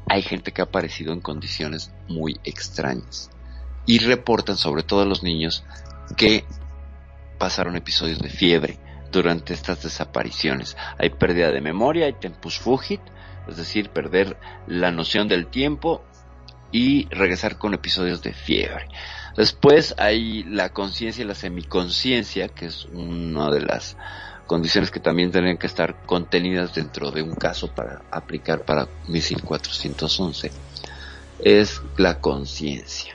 hay 0.06 0.20
gente 0.20 0.52
que 0.52 0.60
ha 0.60 0.66
aparecido 0.66 1.14
en 1.14 1.20
condiciones 1.22 1.92
muy 2.08 2.38
extrañas 2.44 3.30
y 3.86 4.00
reportan, 4.00 4.58
sobre 4.58 4.82
todo 4.82 5.06
los 5.06 5.22
niños, 5.22 5.64
que 6.18 6.44
pasaron 7.38 7.76
episodios 7.76 8.18
de 8.18 8.28
fiebre 8.28 8.78
durante 9.10 9.54
estas 9.54 9.82
desapariciones. 9.82 10.76
Hay 10.98 11.08
pérdida 11.08 11.50
de 11.52 11.62
memoria, 11.62 12.04
hay 12.04 12.12
tempus 12.12 12.58
fugit, 12.58 13.00
es 13.48 13.56
decir, 13.56 13.90
perder 13.90 14.36
la 14.66 14.90
noción 14.90 15.28
del 15.28 15.46
tiempo 15.46 16.04
y 16.72 17.06
regresar 17.08 17.58
con 17.58 17.74
episodios 17.74 18.22
de 18.22 18.32
fiebre. 18.32 18.88
Después 19.36 19.94
hay 19.98 20.44
la 20.44 20.70
conciencia 20.70 21.22
y 21.24 21.28
la 21.28 21.34
semiconciencia, 21.34 22.48
que 22.48 22.66
es 22.66 22.86
una 22.86 23.50
de 23.50 23.60
las 23.60 23.96
condiciones 24.46 24.90
que 24.90 25.00
también 25.00 25.30
tienen 25.30 25.58
que 25.58 25.66
estar 25.66 26.02
contenidas 26.06 26.74
dentro 26.74 27.10
de 27.10 27.22
un 27.22 27.34
caso 27.34 27.74
para 27.74 28.02
aplicar 28.10 28.64
para 28.64 28.88
MISIL 29.08 29.42
411. 29.42 30.50
Es 31.40 31.82
la 31.98 32.20
conciencia. 32.20 33.14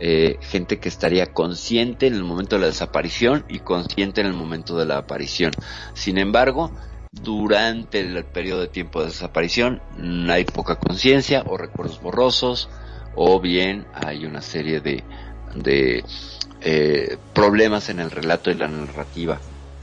Eh, 0.00 0.38
gente 0.42 0.78
que 0.78 0.88
estaría 0.88 1.26
consciente 1.32 2.06
en 2.06 2.14
el 2.14 2.22
momento 2.22 2.56
de 2.56 2.60
la 2.60 2.68
desaparición 2.68 3.44
y 3.48 3.58
consciente 3.58 4.20
en 4.20 4.28
el 4.28 4.32
momento 4.32 4.76
de 4.76 4.86
la 4.86 4.98
aparición. 4.98 5.52
Sin 5.92 6.18
embargo, 6.18 6.70
durante 7.12 8.00
el 8.00 8.24
periodo 8.24 8.60
de 8.60 8.68
tiempo 8.68 9.00
de 9.00 9.06
desaparición 9.06 9.80
hay 10.30 10.44
poca 10.44 10.76
conciencia 10.78 11.42
o 11.46 11.56
recuerdos 11.56 12.00
borrosos 12.00 12.68
o 13.14 13.40
bien 13.40 13.86
hay 13.94 14.24
una 14.24 14.42
serie 14.42 14.80
de, 14.80 15.02
eh, 16.60 17.16
problemas 17.34 17.88
en 17.88 18.00
el 18.00 18.10
relato 18.10 18.50
y 18.50 18.54
la 18.54 18.68
narrativa 18.68 19.40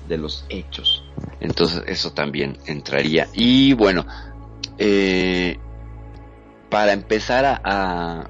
de 0.07 0.17
los 0.17 0.45
hechos. 0.49 1.03
Entonces 1.39 1.83
eso 1.87 2.11
también 2.13 2.57
entraría. 2.65 3.27
Y 3.33 3.73
bueno, 3.73 4.05
eh, 4.77 5.57
para 6.69 6.93
empezar 6.93 7.43
a, 7.45 7.59
a 7.63 8.29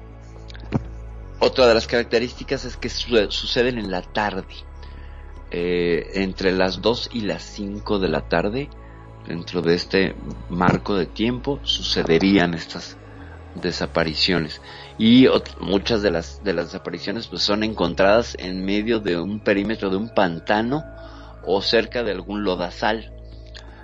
otra 1.38 1.66
de 1.66 1.74
las 1.74 1.86
características 1.86 2.64
es 2.64 2.76
que 2.76 2.88
su- 2.88 3.30
suceden 3.30 3.78
en 3.78 3.90
la 3.90 4.02
tarde. 4.02 4.44
Eh, 5.52 6.10
entre 6.14 6.50
las 6.50 6.82
2 6.82 7.10
y 7.12 7.20
las 7.20 7.42
5 7.44 8.00
de 8.00 8.08
la 8.08 8.22
tarde, 8.28 8.68
dentro 9.26 9.62
de 9.62 9.74
este 9.74 10.16
marco 10.48 10.94
de 10.94 11.06
tiempo, 11.06 11.60
sucederían 11.64 12.54
estas 12.54 12.98
desapariciones. 13.54 14.60
Y 14.98 15.26
muchas 15.60 16.02
de 16.02 16.10
las, 16.10 16.42
de 16.42 16.52
las 16.52 16.66
desapariciones 16.66 17.26
pues, 17.28 17.42
son 17.42 17.62
encontradas 17.62 18.36
en 18.38 18.64
medio 18.64 19.00
de 19.00 19.18
un 19.18 19.40
perímetro 19.40 19.90
de 19.90 19.96
un 19.96 20.10
pantano 20.14 20.82
o 21.44 21.62
cerca 21.62 22.02
de 22.02 22.12
algún 22.12 22.44
lodazal. 22.44 23.12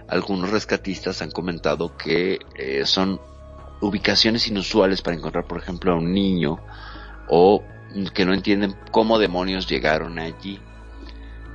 Algunos 0.09 0.51
rescatistas 0.51 1.22
han 1.22 1.30
comentado 1.30 1.97
que 1.97 2.38
eh, 2.57 2.84
son 2.84 3.20
ubicaciones 3.80 4.47
inusuales 4.49 5.03
para 5.03 5.16
encontrar, 5.16 5.47
por 5.47 5.59
ejemplo, 5.59 5.93
a 5.93 5.97
un 5.97 6.12
niño 6.12 6.59
o 7.28 7.64
que 8.14 8.24
no 8.24 8.32
entienden 8.32 8.74
cómo 8.90 9.18
demonios 9.18 9.68
llegaron 9.68 10.18
allí. 10.18 10.61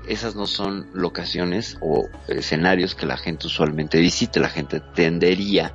Esas 0.08 0.36
no 0.36 0.47
son 0.47 0.89
locaciones 0.93 1.78
o 1.82 2.08
escenarios 2.28 2.95
que 2.95 3.05
la 3.05 3.18
gente 3.18 3.47
usualmente 3.47 3.99
visite. 3.99 4.39
La 4.39 4.49
gente 4.49 4.80
tendería 4.80 5.74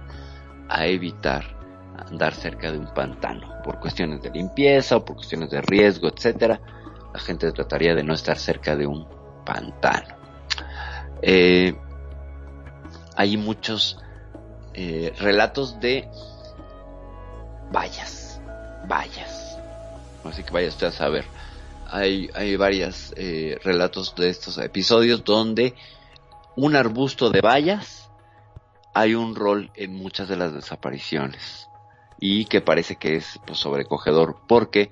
a 0.68 0.86
evitar 0.86 1.44
andar 1.98 2.34
cerca 2.34 2.72
de 2.72 2.78
un 2.78 2.92
pantano 2.94 3.62
por 3.62 3.78
cuestiones 3.78 4.22
de 4.22 4.30
limpieza 4.30 4.96
o 4.96 5.04
por 5.04 5.16
cuestiones 5.16 5.50
de 5.50 5.60
riesgo, 5.60 6.08
etcétera. 6.08 6.60
La 7.12 7.20
gente 7.20 7.52
trataría 7.52 7.94
de 7.94 8.02
no 8.02 8.14
estar 8.14 8.38
cerca 8.38 8.74
de 8.74 8.86
un 8.86 9.06
pantano. 9.44 10.16
Eh, 11.20 11.74
hay 13.16 13.36
muchos 13.36 13.98
eh, 14.74 15.12
relatos 15.18 15.78
de 15.78 16.08
vallas, 17.70 18.40
vallas. 18.88 19.58
Así 20.24 20.42
que 20.42 20.52
vaya 20.52 20.68
usted 20.68 20.86
a 20.86 20.92
saber. 20.92 21.24
Hay, 21.92 22.30
hay 22.34 22.56
varios 22.56 23.12
eh, 23.16 23.58
relatos 23.62 24.14
de 24.14 24.30
estos 24.30 24.56
episodios 24.56 25.24
donde 25.24 25.74
un 26.56 26.74
arbusto 26.74 27.28
de 27.28 27.42
vallas 27.42 28.10
hay 28.94 29.14
un 29.14 29.34
rol 29.34 29.70
en 29.74 29.94
muchas 29.94 30.26
de 30.28 30.36
las 30.36 30.54
desapariciones 30.54 31.68
y 32.18 32.46
que 32.46 32.62
parece 32.62 32.96
que 32.96 33.16
es 33.16 33.38
pues, 33.46 33.58
sobrecogedor 33.58 34.38
porque 34.48 34.90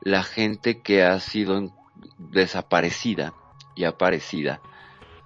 la 0.00 0.22
gente 0.22 0.80
que 0.80 1.02
ha 1.02 1.20
sido 1.20 1.70
desaparecida 2.16 3.34
y 3.74 3.84
aparecida 3.84 4.62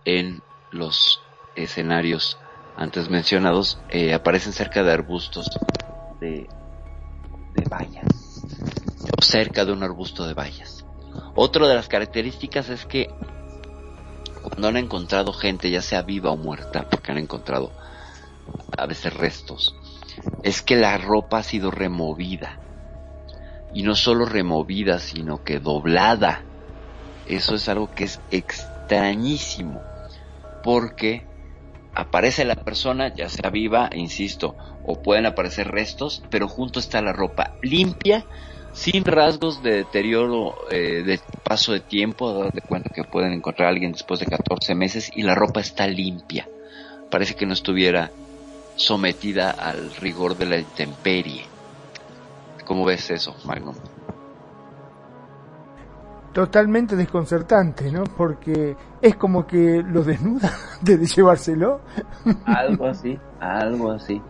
en 0.05 0.43
los 0.73 1.23
escenarios 1.55 2.39
antes 2.77 3.09
mencionados 3.09 3.79
eh, 3.89 4.15
aparecen 4.15 4.53
cerca 4.53 4.83
de 4.83 4.93
arbustos 4.93 5.49
de, 6.21 6.49
de 7.55 7.69
vallas 7.69 8.43
o 9.17 9.23
cerca 9.23 9.65
de 9.65 9.73
un 9.73 9.85
arbusto 9.85 10.27
de 10.27 10.35
vallas. 10.35 10.84
Otra 11.35 11.69
de 11.69 11.75
las 11.75 11.89
características 11.89 12.69
es 12.69 12.85
que 12.87 13.09
cuando 14.43 14.69
han 14.69 14.77
encontrado 14.77 15.33
gente, 15.33 15.71
ya 15.71 15.83
sea 15.83 16.03
viva 16.03 16.31
o 16.31 16.37
muerta, 16.37 16.87
porque 16.89 17.13
han 17.13 17.19
encontrado 17.19 17.73
a 18.77 18.87
veces 18.87 19.15
restos, 19.15 19.75
es 20.43 20.63
que 20.63 20.77
la 20.77 20.99
ropa 20.99 21.39
ha 21.39 21.43
sido 21.43 21.71
removida. 21.71 22.61
Y 23.73 23.83
no 23.83 23.97
solo 23.97 24.27
removida, 24.27 24.99
sino 24.99 25.43
que 25.43 25.59
doblada. 25.59 26.45
Eso 27.27 27.55
es 27.55 27.69
algo 27.69 27.91
que 27.91 28.05
es 28.05 28.21
extrañísimo. 28.31 29.81
Porque 30.63 31.27
aparece 31.95 32.45
la 32.45 32.57
persona, 32.57 33.13
ya 33.15 33.29
sea 33.29 33.51
viva, 33.51 33.91
insisto, 33.95 34.57
o 34.85 35.03
pueden 35.03 35.27
aparecer 35.27 35.69
restos, 35.69 36.23
pero 36.31 36.49
junto 36.49 36.79
está 36.79 37.01
la 37.01 37.13
ropa 37.13 37.57
limpia, 37.63 38.27
sin 38.75 39.05
rasgos 39.05 39.63
de 39.63 39.77
deterioro 39.77 40.55
eh, 40.71 41.03
de 41.05 41.21
paso 41.45 41.73
de 41.73 41.81
tiempo, 41.81 42.29
a 42.29 42.45
dar 42.45 42.53
de 42.53 42.61
cuenta 42.61 42.91
que 42.91 43.05
pueden 43.05 43.33
encontrar 43.33 43.69
a 43.69 43.71
alguien 43.71 43.93
después 43.93 44.21
de 44.21 44.27
14 44.27 44.75
meses 44.75 45.11
y 45.15 45.23
la 45.23 45.35
ropa 45.35 45.61
está 45.61 45.87
limpia. 45.87 46.49
Parece 47.11 47.37
que 47.37 47.47
no 47.47 47.53
estuviera 47.53 48.11
sometida 48.75 49.53
al 49.53 49.95
rigor 49.95 50.37
de 50.37 50.47
la 50.47 50.59
intemperie. 50.59 51.47
¿Cómo 52.65 52.85
ves 52.85 53.11
eso, 53.11 53.37
Magnum? 53.45 53.77
Totalmente 56.33 56.97
desconcertante, 56.97 57.93
¿no? 57.93 58.03
Porque 58.03 58.77
es 59.01 59.15
como 59.15 59.47
que 59.47 59.85
lo 59.87 60.03
desnuda 60.03 60.51
de 60.83 60.99
llevárselo. 61.07 61.81
Algo 62.45 62.87
así, 62.87 63.17
algo 63.39 63.93
así. 63.93 64.21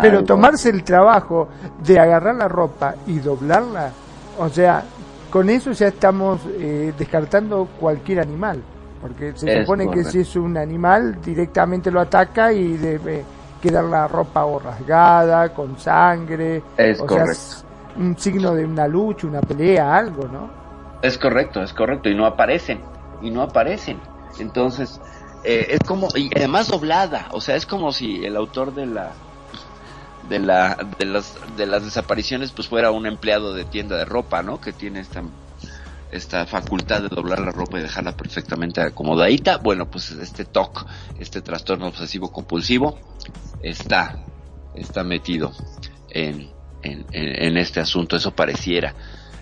Pero 0.00 0.24
tomarse 0.24 0.70
el 0.70 0.84
trabajo 0.84 1.48
de 1.82 1.98
agarrar 1.98 2.34
la 2.34 2.48
ropa 2.48 2.94
y 3.06 3.18
doblarla, 3.18 3.90
o 4.38 4.48
sea, 4.48 4.84
con 5.30 5.48
eso 5.48 5.72
ya 5.72 5.88
estamos 5.88 6.40
eh, 6.58 6.92
descartando 6.98 7.68
cualquier 7.78 8.20
animal. 8.20 8.62
Porque 9.00 9.32
se 9.34 9.50
Es 9.50 9.60
supone 9.60 9.90
que 9.90 10.04
si 10.04 10.20
es 10.20 10.36
un 10.36 10.56
animal, 10.58 11.20
directamente 11.22 11.90
lo 11.90 12.00
ataca 12.00 12.52
y 12.52 12.76
debe 12.76 13.24
quedar 13.60 13.84
la 13.84 14.06
ropa 14.06 14.44
o 14.44 14.58
rasgada, 14.58 15.54
con 15.54 15.78
sangre. 15.78 16.62
Es 16.76 17.00
o 17.00 17.06
correcto. 17.06 17.34
Sea, 17.34 17.70
un 17.96 18.16
signo 18.18 18.54
de 18.54 18.64
una 18.64 18.86
lucha, 18.86 19.26
una 19.26 19.40
pelea, 19.40 19.96
algo, 19.96 20.28
¿no? 20.28 20.50
Es 21.02 21.16
correcto, 21.16 21.62
es 21.62 21.72
correcto, 21.72 22.08
y 22.08 22.14
no 22.14 22.26
aparecen, 22.26 22.80
y 23.22 23.30
no 23.30 23.42
aparecen. 23.42 23.98
Entonces, 24.38 25.00
eh, 25.44 25.66
es 25.70 25.80
como, 25.86 26.08
y 26.14 26.30
además 26.36 26.68
doblada, 26.68 27.28
o 27.32 27.40
sea, 27.40 27.56
es 27.56 27.66
como 27.66 27.92
si 27.92 28.24
el 28.24 28.36
autor 28.36 28.74
de 28.74 28.86
la, 28.86 29.12
de 30.30 30.38
la, 30.38 30.78
de 30.98 31.04
las, 31.04 31.34
de 31.58 31.66
las 31.66 31.84
desapariciones, 31.84 32.52
pues 32.52 32.68
fuera 32.68 32.90
un 32.90 33.04
empleado 33.06 33.52
de 33.52 33.64
tienda 33.66 33.96
de 33.98 34.06
ropa, 34.06 34.42
¿no? 34.42 34.60
Que 34.60 34.72
tiene 34.72 35.00
esta, 35.00 35.22
esta 36.10 36.46
facultad 36.46 37.02
de 37.02 37.08
doblar 37.08 37.40
la 37.40 37.50
ropa 37.50 37.78
y 37.78 37.82
dejarla 37.82 38.16
perfectamente 38.16 38.80
acomodadita. 38.80 39.58
Bueno, 39.58 39.90
pues 39.90 40.10
este 40.12 40.44
TOC, 40.46 40.86
este 41.18 41.42
trastorno 41.42 41.88
obsesivo 41.88 42.32
compulsivo, 42.32 42.98
está, 43.62 44.18
está 44.74 45.04
metido 45.04 45.52
en, 46.08 46.48
en, 46.82 47.04
en, 47.12 47.42
en 47.44 47.56
este 47.58 47.80
asunto, 47.80 48.16
eso 48.16 48.30
pareciera. 48.30 48.94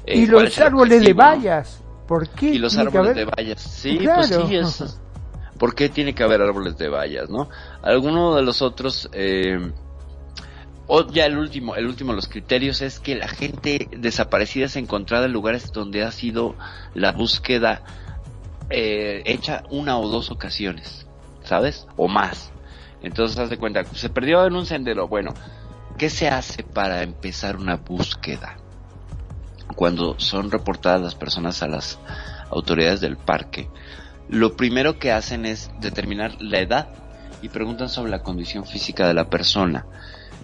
Eh, 0.07 0.19
y 0.21 0.27
¿cuál 0.27 0.47
los 0.47 0.59
árboles 0.59 1.05
de 1.05 1.13
vallas, 1.13 1.83
¿por 2.07 2.29
qué? 2.31 2.47
Y 2.47 2.59
los 2.59 2.77
árboles 2.79 3.15
de 3.15 3.25
vallas. 3.27 3.61
Sí, 3.61 3.99
Claro. 3.99 4.27
pues 4.27 4.49
sí, 4.49 4.57
es. 4.57 4.99
¿Por 5.59 5.75
qué 5.75 5.89
tiene 5.89 6.15
que 6.15 6.23
haber 6.23 6.41
árboles 6.41 6.79
de 6.79 6.89
vallas, 6.89 7.29
no? 7.29 7.49
Alguno 7.83 8.37
de 8.37 8.43
los 8.43 8.63
otros, 8.63 9.11
eh, 9.13 9.59
o 10.89 11.07
ya 11.07 11.27
el 11.27 11.39
último, 11.39 11.77
el 11.77 11.87
último 11.87 12.13
de 12.13 12.17
los 12.17 12.29
criterios 12.29 12.81
es 12.81 12.99
que 12.99 13.15
la 13.15 13.29
gente 13.29 13.89
desaparecida 13.97 14.65
es 14.67 14.77
encontrada 14.77 15.27
en 15.27 15.33
lugares 15.33 15.71
donde 15.71 16.03
ha 16.03 16.11
sido 16.11 16.57
la 16.95 17.13
búsqueda 17.13 17.83
eh, 18.71 19.23
hecha 19.27 19.65
una 19.71 19.99
o 19.99 20.09
dos 20.09 20.31
ocasiones, 20.31 21.07
¿sabes? 21.45 21.87
O 21.97 22.09
más. 22.09 22.53
Entonces, 23.03 23.39
haz 23.39 23.51
de 23.51 23.59
cuenta, 23.59 23.85
se 23.85 24.09
perdió 24.09 24.47
en 24.47 24.55
un 24.55 24.65
sendero. 24.65 25.09
Bueno, 25.09 25.35
¿qué 25.99 26.09
se 26.09 26.29
hace 26.29 26.65
para 26.65 27.03
empezar 27.03 27.57
una 27.57 27.77
búsqueda? 27.77 28.57
Cuando 29.77 30.19
son 30.19 30.51
reportadas 30.51 31.03
las 31.03 31.15
personas 31.15 31.63
a 31.63 31.69
las 31.69 31.99
autoridades 32.51 33.03
del 33.03 33.19
parque, 33.19 33.69
lo 34.31 34.57
primero 34.57 34.99
que 34.99 35.13
hacen 35.13 35.45
es 35.45 35.71
determinar 35.81 36.41
la 36.41 36.61
edad 36.61 36.89
y 37.43 37.51
preguntan 37.51 37.91
sobre 37.91 38.11
la 38.11 38.23
condición 38.23 38.65
física 38.65 39.07
de 39.07 39.15
la 39.15 39.29
persona. 39.29 39.87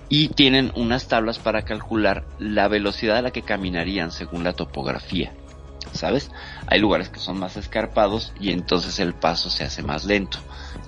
Y 0.08 0.28
tienen 0.28 0.72
unas 0.76 1.08
tablas 1.08 1.38
para 1.38 1.62
calcular 1.62 2.24
la 2.38 2.68
velocidad 2.68 3.16
a 3.16 3.22
la 3.22 3.30
que 3.30 3.42
caminarían 3.42 4.10
según 4.10 4.44
la 4.44 4.52
topografía. 4.52 5.32
¿Sabes? 5.92 6.30
Hay 6.66 6.80
lugares 6.80 7.08
que 7.08 7.20
son 7.20 7.38
más 7.38 7.56
escarpados 7.56 8.32
y 8.40 8.50
entonces 8.50 8.98
el 8.98 9.14
paso 9.14 9.50
se 9.50 9.64
hace 9.64 9.82
más 9.82 10.04
lento 10.04 10.38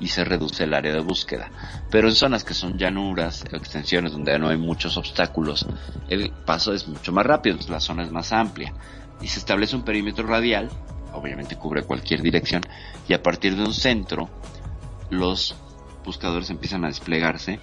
y 0.00 0.08
se 0.08 0.24
reduce 0.24 0.64
el 0.64 0.74
área 0.74 0.92
de 0.92 1.00
búsqueda. 1.00 1.50
Pero 1.90 2.08
en 2.08 2.14
zonas 2.14 2.44
que 2.44 2.54
son 2.54 2.78
llanuras, 2.78 3.44
extensiones 3.52 4.12
donde 4.12 4.38
no 4.38 4.48
hay 4.48 4.56
muchos 4.56 4.96
obstáculos, 4.96 5.66
el 6.08 6.30
paso 6.30 6.72
es 6.72 6.88
mucho 6.88 7.12
más 7.12 7.26
rápido, 7.26 7.58
la 7.68 7.80
zona 7.80 8.04
es 8.04 8.10
más 8.10 8.32
amplia 8.32 8.72
y 9.20 9.28
se 9.28 9.38
establece 9.38 9.76
un 9.76 9.84
perímetro 9.84 10.26
radial, 10.26 10.70
obviamente 11.12 11.56
cubre 11.56 11.82
cualquier 11.82 12.22
dirección, 12.22 12.62
y 13.08 13.14
a 13.14 13.22
partir 13.22 13.56
de 13.56 13.64
un 13.64 13.74
centro 13.74 14.28
los 15.10 15.54
buscadores 16.04 16.50
empiezan 16.50 16.84
a 16.84 16.88
desplegarse 16.88 17.60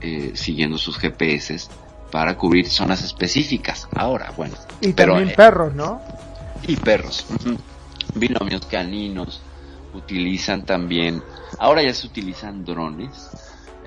eh, 0.00 0.32
siguiendo 0.34 0.78
sus 0.78 0.98
GPS 0.98 1.70
para 2.10 2.36
cubrir 2.36 2.68
zonas 2.68 3.02
específicas. 3.02 3.88
Ahora, 3.94 4.32
bueno, 4.36 4.56
Y 4.80 4.92
pero, 4.92 5.12
también 5.12 5.30
eh, 5.30 5.34
perros, 5.36 5.74
¿no? 5.74 6.02
y 6.62 6.76
perros. 6.76 7.26
Binomios 8.14 8.66
caninos 8.66 9.42
utilizan 9.92 10.64
también, 10.64 11.22
ahora 11.58 11.82
ya 11.82 11.92
se 11.94 12.06
utilizan 12.06 12.64
drones, 12.64 13.32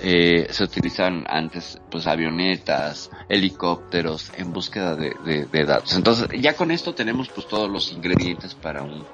eh, 0.01 0.47
se 0.51 0.63
utilizan 0.63 1.25
antes 1.27 1.77
pues 1.89 2.07
avionetas, 2.07 3.09
helicópteros 3.27 4.31
en 4.35 4.53
búsqueda 4.53 4.95
de, 4.95 5.15
de- 5.25 5.45
de 5.45 5.65
datos. 5.65 5.93
Entonces 5.95 6.27
ya 6.39 6.55
con 6.55 6.71
esto 6.71 6.93
tenemos 6.93 7.29
pues 7.29 7.47
todos 7.47 7.69
los 7.69 7.91
ingredientes 7.91 8.55
para 8.55 8.83
un 8.83 9.07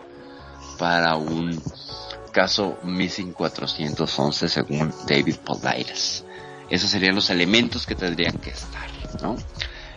para 0.77 1.15
un 1.15 1.63
caso 2.31 2.79
Missing 2.83 3.33
411 3.33 4.49
según 4.49 4.93
David 5.07 5.37
Politis. 5.45 6.24
Esos 6.69 6.89
serían 6.89 7.15
los 7.15 7.29
elementos 7.29 7.85
que 7.85 7.95
tendrían 7.95 8.37
que 8.37 8.49
estar, 8.49 8.89
¿no? 9.21 9.35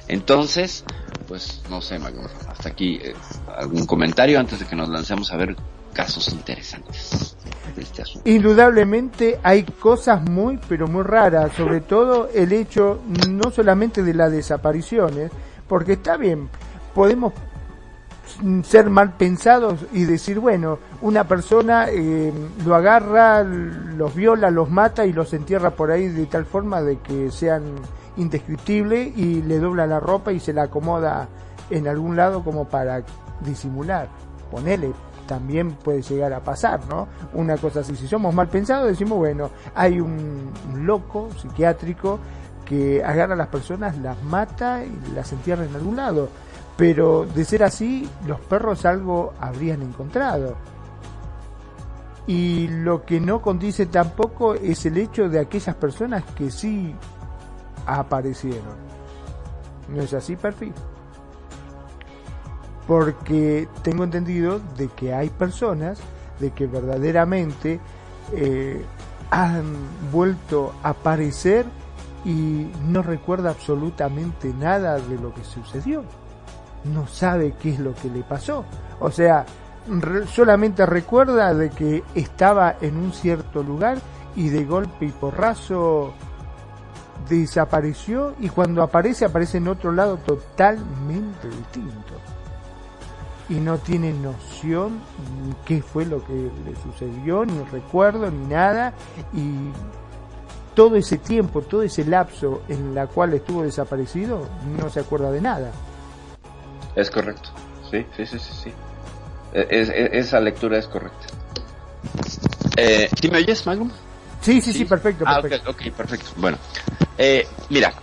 Entonces, 0.06 0.84
pues 1.26 1.62
no 1.68 1.80
sé, 1.82 1.98
Magno, 1.98 2.22
hasta 2.48 2.70
aquí 2.70 2.98
eh, 3.02 3.14
algún 3.56 3.86
comentario 3.86 4.40
antes 4.40 4.58
de 4.58 4.66
que 4.66 4.74
nos 4.74 4.88
lancemos 4.88 5.30
a 5.32 5.36
ver 5.36 5.56
casos 5.92 6.32
interesantes 6.32 7.36
de 7.76 7.82
este 7.82 8.02
asunto. 8.02 8.28
Indudablemente 8.28 9.38
hay 9.42 9.64
cosas 9.64 10.22
muy, 10.22 10.58
pero 10.68 10.88
muy 10.88 11.02
raras, 11.02 11.52
sobre 11.54 11.80
todo 11.80 12.30
el 12.34 12.52
hecho 12.52 13.00
no 13.28 13.50
solamente 13.50 14.02
de 14.02 14.14
las 14.14 14.32
desapariciones, 14.32 15.30
porque 15.68 15.94
está 15.94 16.16
bien, 16.16 16.48
podemos 16.94 17.34
ser 18.64 18.88
mal 18.88 19.14
pensados 19.14 19.80
y 19.92 20.04
decir, 20.04 20.38
bueno, 20.38 20.78
una 21.02 21.24
persona 21.24 21.86
eh, 21.90 22.32
lo 22.64 22.74
agarra, 22.74 23.42
los 23.42 24.14
viola, 24.14 24.50
los 24.50 24.70
mata 24.70 25.06
y 25.06 25.12
los 25.12 25.32
entierra 25.34 25.70
por 25.70 25.90
ahí 25.90 26.08
de 26.08 26.26
tal 26.26 26.44
forma 26.44 26.82
de 26.82 26.98
que 26.98 27.30
sean 27.30 27.62
indescriptibles 28.16 29.16
y 29.16 29.42
le 29.42 29.58
dobla 29.58 29.86
la 29.86 30.00
ropa 30.00 30.32
y 30.32 30.40
se 30.40 30.52
la 30.52 30.64
acomoda 30.64 31.28
en 31.70 31.88
algún 31.88 32.16
lado 32.16 32.44
como 32.44 32.68
para 32.68 33.02
disimular. 33.44 34.08
Ponele, 34.50 34.92
también 35.26 35.72
puede 35.72 36.02
llegar 36.02 36.32
a 36.32 36.40
pasar, 36.40 36.80
¿no? 36.88 37.08
Una 37.34 37.56
cosa 37.56 37.80
así, 37.80 37.96
si 37.96 38.06
somos 38.06 38.34
mal 38.34 38.48
pensados 38.48 38.88
decimos, 38.88 39.18
bueno, 39.18 39.50
hay 39.74 40.00
un, 40.00 40.50
un 40.72 40.86
loco 40.86 41.28
psiquiátrico 41.36 42.18
que 42.64 43.02
agarra 43.02 43.34
a 43.34 43.36
las 43.36 43.48
personas, 43.48 43.96
las 43.98 44.22
mata 44.24 44.84
y 44.84 45.14
las 45.14 45.32
entierra 45.32 45.64
en 45.64 45.74
algún 45.74 45.96
lado. 45.96 46.28
Pero 46.78 47.26
de 47.26 47.44
ser 47.44 47.64
así, 47.64 48.08
los 48.24 48.38
perros 48.38 48.86
algo 48.86 49.34
habrían 49.40 49.82
encontrado. 49.82 50.54
Y 52.28 52.68
lo 52.68 53.04
que 53.04 53.20
no 53.20 53.42
condice 53.42 53.86
tampoco 53.86 54.54
es 54.54 54.86
el 54.86 54.96
hecho 54.96 55.28
de 55.28 55.40
aquellas 55.40 55.74
personas 55.74 56.22
que 56.36 56.52
sí 56.52 56.94
aparecieron. 57.84 58.76
¿No 59.88 60.02
es 60.02 60.14
así, 60.14 60.36
perfil? 60.36 60.72
Porque 62.86 63.68
tengo 63.82 64.04
entendido 64.04 64.60
de 64.76 64.86
que 64.86 65.12
hay 65.12 65.30
personas 65.30 65.98
de 66.38 66.52
que 66.52 66.68
verdaderamente 66.68 67.80
eh, 68.34 68.84
han 69.32 69.74
vuelto 70.12 70.74
a 70.84 70.90
aparecer 70.90 71.66
y 72.24 72.70
no 72.86 73.02
recuerda 73.02 73.50
absolutamente 73.50 74.54
nada 74.54 75.00
de 75.00 75.18
lo 75.18 75.34
que 75.34 75.42
sucedió. 75.42 76.04
No 76.92 77.06
sabe 77.06 77.54
qué 77.60 77.70
es 77.70 77.78
lo 77.78 77.94
que 77.94 78.08
le 78.08 78.22
pasó. 78.22 78.64
O 79.00 79.10
sea, 79.10 79.44
solamente 80.32 80.86
recuerda 80.86 81.54
de 81.54 81.70
que 81.70 82.04
estaba 82.14 82.76
en 82.80 82.96
un 82.96 83.12
cierto 83.12 83.62
lugar 83.62 83.98
y 84.36 84.48
de 84.48 84.64
golpe 84.64 85.06
y 85.06 85.10
porrazo 85.10 86.12
desapareció 87.28 88.34
y 88.38 88.48
cuando 88.48 88.82
aparece 88.82 89.24
aparece 89.24 89.58
en 89.58 89.68
otro 89.68 89.92
lado 89.92 90.18
totalmente 90.18 91.48
distinto. 91.48 92.14
Y 93.48 93.54
no 93.54 93.78
tiene 93.78 94.12
noción 94.12 95.00
qué 95.64 95.80
fue 95.80 96.04
lo 96.04 96.22
que 96.24 96.34
le 96.34 96.76
sucedió 96.82 97.46
ni 97.46 97.62
recuerdo 97.64 98.30
ni 98.30 98.46
nada. 98.46 98.92
Y 99.32 99.70
todo 100.74 100.96
ese 100.96 101.18
tiempo 101.18 101.62
todo 101.62 101.82
ese 101.82 102.04
lapso 102.04 102.62
en 102.68 102.94
la 102.94 103.08
cual 103.08 103.34
estuvo 103.34 103.62
desaparecido 103.62 104.46
no 104.80 104.88
se 104.90 105.00
acuerda 105.00 105.32
de 105.32 105.40
nada 105.40 105.72
Es 106.98 107.10
correcto. 107.10 107.50
Sí, 107.90 108.04
sí, 108.16 108.26
sí, 108.26 108.38
sí. 108.38 108.54
sí. 108.64 108.74
Eh, 109.52 109.66
es- 109.70 109.88
es- 109.88 110.10
esa 110.12 110.40
lectura 110.40 110.78
es 110.78 110.86
correcta. 110.88 111.26
Eh, 112.76 113.08
¿Sí 113.20 113.28
me 113.28 113.38
oyes, 113.38 113.64
Magnum? 113.66 113.90
sí 114.42 114.60
sí 114.60 114.72
sí, 114.72 114.84
perfecto, 114.84 115.24
Ah, 115.26 115.40
perfecto. 115.40 115.70
ok, 115.70 115.76
ok, 115.80 115.96
perfecto. 115.96 116.30
Bueno, 116.36 116.58
eh, 117.16 117.46
mira, 117.70 117.94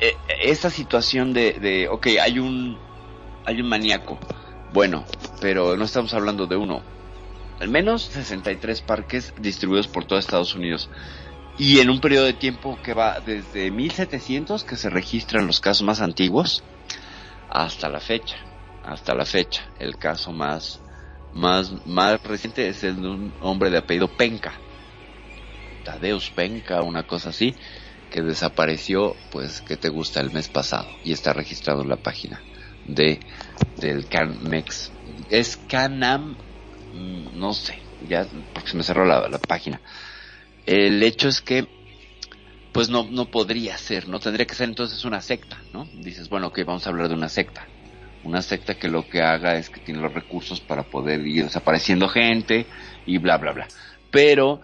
eh, 0.00 0.16
esta 0.44 0.70
situación 0.70 1.32
de, 1.32 1.52
de, 1.54 1.88
ok, 1.88 2.06
hay 2.20 2.38
un, 2.38 2.78
hay 3.44 3.60
un 3.60 3.68
maníaco, 3.68 4.18
bueno, 4.72 5.04
pero 5.40 5.76
no 5.76 5.84
estamos 5.84 6.14
hablando 6.14 6.46
de 6.46 6.56
uno. 6.56 6.82
Al 7.60 7.68
menos 7.68 8.02
63 8.04 8.82
parques 8.82 9.32
distribuidos 9.36 9.86
por 9.88 10.04
todo 10.04 10.18
Estados 10.18 10.54
Unidos. 10.54 10.90
Y 11.58 11.80
en 11.80 11.90
un 11.90 12.00
periodo 12.00 12.24
de 12.26 12.32
tiempo 12.32 12.78
que 12.82 12.94
va 12.94 13.20
desde 13.20 13.70
1700, 13.70 14.64
que 14.64 14.76
se 14.76 14.90
registran 14.90 15.46
los 15.46 15.60
casos 15.60 15.86
más 15.86 16.00
antiguos, 16.00 16.64
hasta 17.52 17.88
la 17.88 18.00
fecha. 18.00 18.36
Hasta 18.82 19.14
la 19.14 19.24
fecha. 19.24 19.62
El 19.78 19.96
caso 19.96 20.32
más, 20.32 20.80
más, 21.34 21.72
más 21.86 22.20
reciente 22.22 22.68
es 22.68 22.82
el 22.82 23.00
de 23.00 23.08
un 23.08 23.32
hombre 23.40 23.70
de 23.70 23.78
apellido 23.78 24.08
Penca. 24.08 24.60
Tadeus 25.84 26.30
Penca, 26.30 26.82
una 26.82 27.04
cosa 27.04 27.28
así, 27.28 27.54
que 28.10 28.22
desapareció, 28.22 29.14
pues, 29.30 29.60
que 29.60 29.76
te 29.76 29.88
gusta 29.88 30.20
el 30.20 30.32
mes 30.32 30.48
pasado 30.48 30.88
y 31.04 31.12
está 31.12 31.32
registrado 31.32 31.82
en 31.82 31.88
la 31.88 31.96
página 31.96 32.42
de 32.84 33.20
del 33.76 34.06
CanMex. 34.06 34.92
Es 35.28 35.56
Canam, 35.56 36.36
mm, 36.92 37.38
no 37.38 37.52
sé, 37.52 37.78
ya 38.00 38.26
porque 38.52 38.70
se 38.70 38.76
me 38.76 38.82
cerró 38.82 39.04
la, 39.04 39.28
la 39.28 39.38
página. 39.38 39.80
El 40.66 41.02
hecho 41.02 41.28
es 41.28 41.40
que 41.40 41.66
pues 42.72 42.88
no, 42.88 43.10
no 43.10 43.30
podría 43.30 43.76
ser, 43.78 44.08
¿no? 44.08 44.18
Tendría 44.20 44.46
que 44.46 44.54
ser 44.54 44.68
entonces 44.68 45.04
una 45.04 45.20
secta, 45.20 45.66
¿no? 45.72 45.90
Dices, 45.92 46.28
bueno, 46.28 46.48
ok, 46.48 46.60
vamos 46.66 46.86
a 46.86 46.90
hablar 46.90 47.08
de 47.08 47.14
una 47.14 47.28
secta. 47.28 47.70
Una 48.22 48.40
secta 48.42 48.76
que 48.76 48.88
lo 48.88 49.08
que 49.08 49.20
haga 49.22 49.56
es 49.56 49.68
que 49.70 49.80
tiene 49.80 50.00
los 50.00 50.14
recursos 50.14 50.60
para 50.60 50.88
poder 50.88 51.26
ir 51.26 51.44
desapareciendo 51.44 52.08
gente 52.08 52.68
y 53.04 53.18
bla, 53.18 53.36
bla, 53.38 53.52
bla. 53.52 53.70
Pero, 54.10 54.62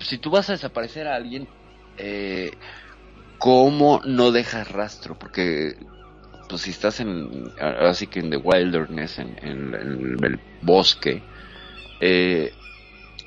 si 0.00 0.18
tú 0.18 0.30
vas 0.30 0.48
a 0.48 0.52
desaparecer 0.52 1.06
a 1.08 1.16
alguien, 1.16 1.50
eh, 1.96 2.58
¿cómo 3.38 4.00
no 4.04 4.32
dejas 4.32 4.70
rastro? 4.70 5.18
Porque, 5.18 5.74
pues 6.48 6.62
si 6.62 6.70
estás 6.70 7.00
en, 7.00 7.52
así 7.58 8.08
que 8.08 8.20
en 8.20 8.30
the 8.30 8.38
wilderness, 8.38 9.18
en, 9.18 9.36
en- 9.42 9.74
el 10.24 10.42
bosque, 10.60 11.26
eh, 12.00 12.52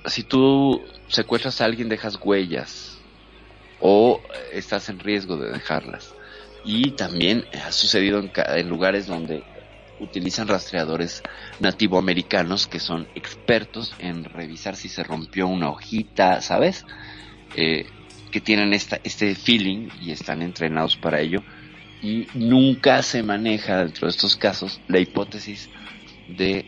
si 0.05 0.24
tú 0.26 0.88
secuestras 1.07 1.62
a 1.62 1.66
alguien, 1.66 1.89
dejas 1.89 2.18
huellas 2.22 2.90
o 3.82 4.21
estás 4.53 4.89
en 4.89 4.99
riesgo 4.99 5.38
de 5.38 5.51
dejarlas. 5.51 6.13
Y 6.63 6.91
también 6.91 7.45
ha 7.65 7.71
sucedido 7.71 8.19
en, 8.19 8.32
en 8.36 8.69
lugares 8.69 9.07
donde 9.07 9.43
utilizan 10.01 10.47
rastreadores 10.47 11.21
nativoamericanos 11.59 12.67
que 12.67 12.79
son 12.79 13.07
expertos 13.15 13.93
en 13.99 14.23
revisar 14.23 14.75
si 14.75 14.89
se 14.89 15.03
rompió 15.03 15.47
una 15.47 15.69
hojita, 15.69 16.41
¿sabes? 16.41 16.86
Eh, 17.55 17.86
que 18.32 18.41
tienen 18.41 18.73
esta, 18.73 18.99
este 19.03 19.36
feeling 19.36 19.89
y 20.01 20.11
están 20.11 20.41
entrenados 20.41 20.95
para 20.95 21.19
ello. 21.19 21.43
Y 22.01 22.27
nunca 22.34 23.03
se 23.03 23.21
maneja 23.21 23.77
dentro 23.77 24.07
de 24.07 24.11
estos 24.11 24.36
casos 24.36 24.82
la 24.88 24.99
hipótesis 24.99 25.69
de 26.27 26.65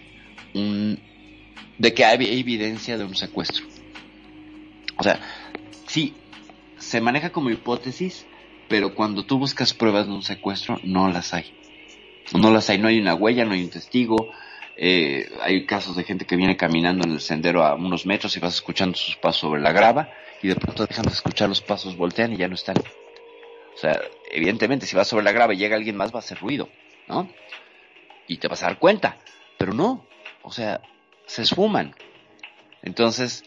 un 0.54 1.00
de 1.80 1.94
que 1.94 2.06
hay 2.06 2.40
evidencia 2.40 2.98
de 2.98 3.04
un 3.04 3.16
secuestro. 3.16 3.66
O 4.98 5.04
sea, 5.04 5.20
sí, 5.88 6.14
se 6.94 7.02
maneja 7.02 7.32
como 7.32 7.50
hipótesis, 7.50 8.28
pero 8.70 8.94
cuando 8.94 9.26
tú 9.26 9.40
buscas 9.40 9.74
pruebas 9.74 10.06
de 10.06 10.14
un 10.14 10.22
secuestro, 10.22 10.80
no 10.84 11.10
las 11.10 11.34
hay. 11.34 11.52
No 12.36 12.52
las 12.52 12.70
hay, 12.70 12.78
no 12.78 12.88
hay 12.88 13.00
una 13.00 13.16
huella, 13.16 13.46
no 13.46 13.54
hay 13.54 13.64
un 13.64 13.72
testigo. 13.72 14.32
eh, 14.78 15.28
hay 15.42 15.66
casos 15.66 15.96
de 15.96 16.04
gente 16.04 16.26
que 16.26 16.36
viene 16.36 16.56
caminando 16.56 17.04
en 17.04 17.14
el 17.14 17.20
sendero 17.20 17.64
a 17.64 17.74
unos 17.74 18.06
metros 18.06 18.38
y 18.38 18.40
vas 18.40 18.54
escuchando 18.54 18.96
sus 18.96 19.16
pasos 19.16 19.42
sobre 19.42 19.60
la 19.60 19.72
grava 19.72 20.12
y 20.44 20.50
de 20.50 20.56
pronto 20.56 20.86
dejan 20.86 21.06
de 21.06 21.14
escuchar 21.14 21.50
los 21.50 21.62
pasos, 21.62 21.98
voltean 21.98 22.34
y 22.34 22.38
ya 22.38 22.48
no 22.48 22.54
están. 22.54 22.78
O 22.78 23.78
sea, 23.78 24.00
evidentemente, 24.32 24.86
si 24.86 24.96
vas 24.96 25.08
sobre 25.08 25.26
la 25.26 25.32
grava 25.32 25.56
y 25.56 25.58
llega 25.58 25.76
alguien 25.76 25.98
más, 25.98 26.12
va 26.12 26.18
a 26.18 26.20
hacer 26.20 26.38
ruido, 26.38 26.70
¿no? 27.08 27.28
Y 28.28 28.38
te 28.38 28.48
vas 28.48 28.62
a 28.62 28.68
dar 28.68 28.78
cuenta. 28.78 29.18
Pero 29.58 29.74
no, 29.74 30.06
o 30.44 30.52
sea, 30.52 30.80
se 31.26 31.42
esfuman. 31.42 31.96
Entonces, 32.84 33.46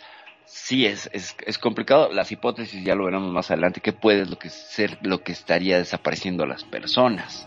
sí 0.57 0.87
es, 0.87 1.11
es, 1.13 1.37
es 1.45 1.59
complicado. 1.59 2.11
Las 2.13 2.33
hipótesis 2.33 2.83
ya 2.83 2.95
lo 2.95 3.05
veremos 3.05 3.33
más 3.33 3.51
adelante, 3.51 3.81
que 3.81 3.93
puede 3.93 4.25
lo 4.25 4.39
que 4.39 4.49
ser 4.49 4.99
lo 5.03 5.23
que 5.23 5.33
estaría 5.33 5.79
desapareciendo 5.79 6.45
a 6.45 6.47
las 6.47 6.65
personas. 6.65 7.47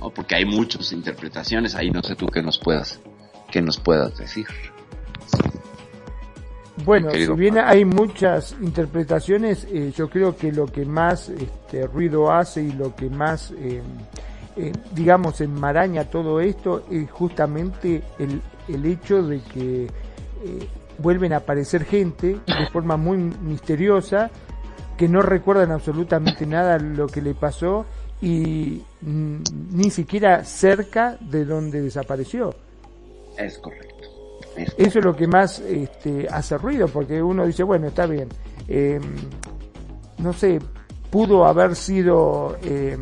¿no? 0.00 0.10
Porque 0.10 0.34
hay 0.34 0.44
muchas 0.44 0.92
interpretaciones, 0.92 1.74
ahí 1.74 1.90
no 1.90 2.02
sé 2.02 2.16
tú 2.16 2.26
qué 2.26 2.42
nos 2.42 2.58
puedas, 2.58 3.00
qué 3.50 3.60
nos 3.60 3.78
puedas 3.78 4.16
decir. 4.16 4.46
Bueno, 6.84 7.10
si 7.12 7.26
bien 7.34 7.58
hay 7.58 7.84
muchas 7.84 8.56
interpretaciones, 8.60 9.66
eh, 9.70 9.92
yo 9.96 10.10
creo 10.10 10.36
que 10.36 10.50
lo 10.50 10.66
que 10.66 10.84
más 10.84 11.28
este, 11.28 11.86
ruido 11.86 12.32
hace 12.32 12.62
y 12.64 12.72
lo 12.72 12.96
que 12.96 13.08
más, 13.08 13.52
eh, 13.52 13.80
eh, 14.56 14.72
digamos, 14.92 15.40
enmaraña 15.40 16.04
todo 16.04 16.40
esto 16.40 16.84
es 16.90 17.08
justamente 17.10 18.02
el, 18.18 18.42
el 18.66 18.86
hecho 18.86 19.22
de 19.22 19.40
que 19.40 19.84
eh, 19.84 20.68
vuelven 20.98 21.32
a 21.32 21.38
aparecer 21.38 21.84
gente 21.84 22.38
de 22.46 22.66
forma 22.72 22.96
muy 22.96 23.16
misteriosa 23.18 24.30
que 24.96 25.08
no 25.08 25.22
recuerdan 25.22 25.72
absolutamente 25.72 26.46
nada 26.46 26.78
lo 26.78 27.06
que 27.06 27.20
le 27.20 27.34
pasó 27.34 27.84
y 28.22 28.82
mm, 29.02 29.36
ni 29.72 29.90
siquiera 29.90 30.44
cerca 30.44 31.16
de 31.20 31.44
donde 31.44 31.80
desapareció. 31.82 32.54
Es 33.36 33.58
correcto. 33.58 33.94
Eso 34.56 34.98
es 35.00 35.04
lo 35.04 35.16
que 35.16 35.26
más 35.26 35.58
este, 35.58 36.28
hace 36.28 36.56
ruido, 36.58 36.86
porque 36.86 37.20
uno 37.20 37.44
dice, 37.44 37.64
bueno, 37.64 37.88
está 37.88 38.06
bien, 38.06 38.28
eh, 38.68 39.00
no 40.18 40.32
sé, 40.32 40.60
pudo 41.10 41.44
haber 41.44 41.74
sido, 41.74 42.56
eh, 42.62 42.96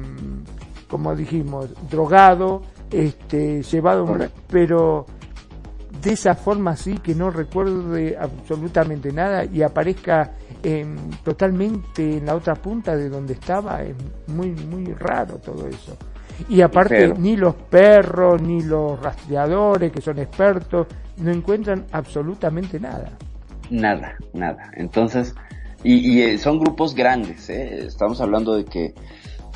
como 0.88 1.14
dijimos, 1.14 1.68
drogado, 1.90 2.62
este, 2.90 3.62
llevado, 3.62 4.04
un- 4.04 4.28
pero 4.48 5.04
de 6.02 6.12
esa 6.12 6.34
forma 6.34 6.76
sí 6.76 6.98
que 6.98 7.14
no 7.14 7.30
recuerde 7.30 8.16
absolutamente 8.18 9.12
nada 9.12 9.44
y 9.44 9.62
aparezca 9.62 10.32
em, 10.62 10.96
totalmente 11.24 12.18
en 12.18 12.26
la 12.26 12.34
otra 12.34 12.54
punta 12.54 12.96
de 12.96 13.08
donde 13.08 13.34
estaba, 13.34 13.82
es 13.82 13.94
muy, 14.28 14.50
muy 14.50 14.86
raro 14.94 15.36
todo 15.36 15.66
eso. 15.68 15.96
Y 16.48 16.60
aparte, 16.60 16.96
Pero- 16.96 17.14
ni 17.18 17.36
los 17.36 17.54
perros, 17.54 18.40
ni 18.42 18.62
los 18.62 19.00
rastreadores, 19.00 19.92
que 19.92 20.00
son 20.00 20.18
expertos, 20.18 20.86
no 21.18 21.30
encuentran 21.30 21.84
absolutamente 21.92 22.80
nada. 22.80 23.10
Nada, 23.70 24.16
nada. 24.32 24.70
Entonces, 24.76 25.34
y, 25.84 25.94
y, 25.94 26.22
eh, 26.22 26.38
son 26.38 26.58
grupos 26.58 26.94
grandes, 26.94 27.48
¿eh? 27.50 27.84
Estamos 27.86 28.20
hablando 28.20 28.54
de 28.54 28.64
que 28.64 28.94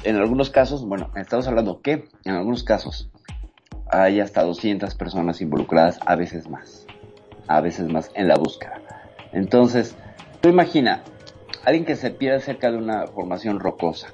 en 0.05 0.17
algunos 0.17 0.51
casos, 0.51 0.87
bueno, 0.87 1.11
estamos 1.17 1.47
hablando 1.49 1.81
que 1.81 2.09
en 2.25 2.35
algunos 2.35 2.63
casos 2.63 3.11
hay 3.91 4.21
hasta 4.21 4.43
200 4.43 4.95
personas 4.95 5.41
involucradas, 5.41 5.99
a 6.05 6.17
veces 6.17 6.49
más, 6.49 6.87
a 7.47 7.61
veces 7.61 7.89
más 7.93 8.11
en 8.15 8.29
la 8.29 8.37
búsqueda. 8.37 8.81
Entonces, 9.33 9.97
tú 10.41 10.49
imagina, 10.49 11.03
alguien 11.65 11.85
que 11.85 11.97
se 11.97 12.11
pierde 12.11 12.41
cerca 12.41 12.71
de 12.71 12.79
una 12.79 13.07
formación 13.07 13.61
rocosa, 13.61 14.09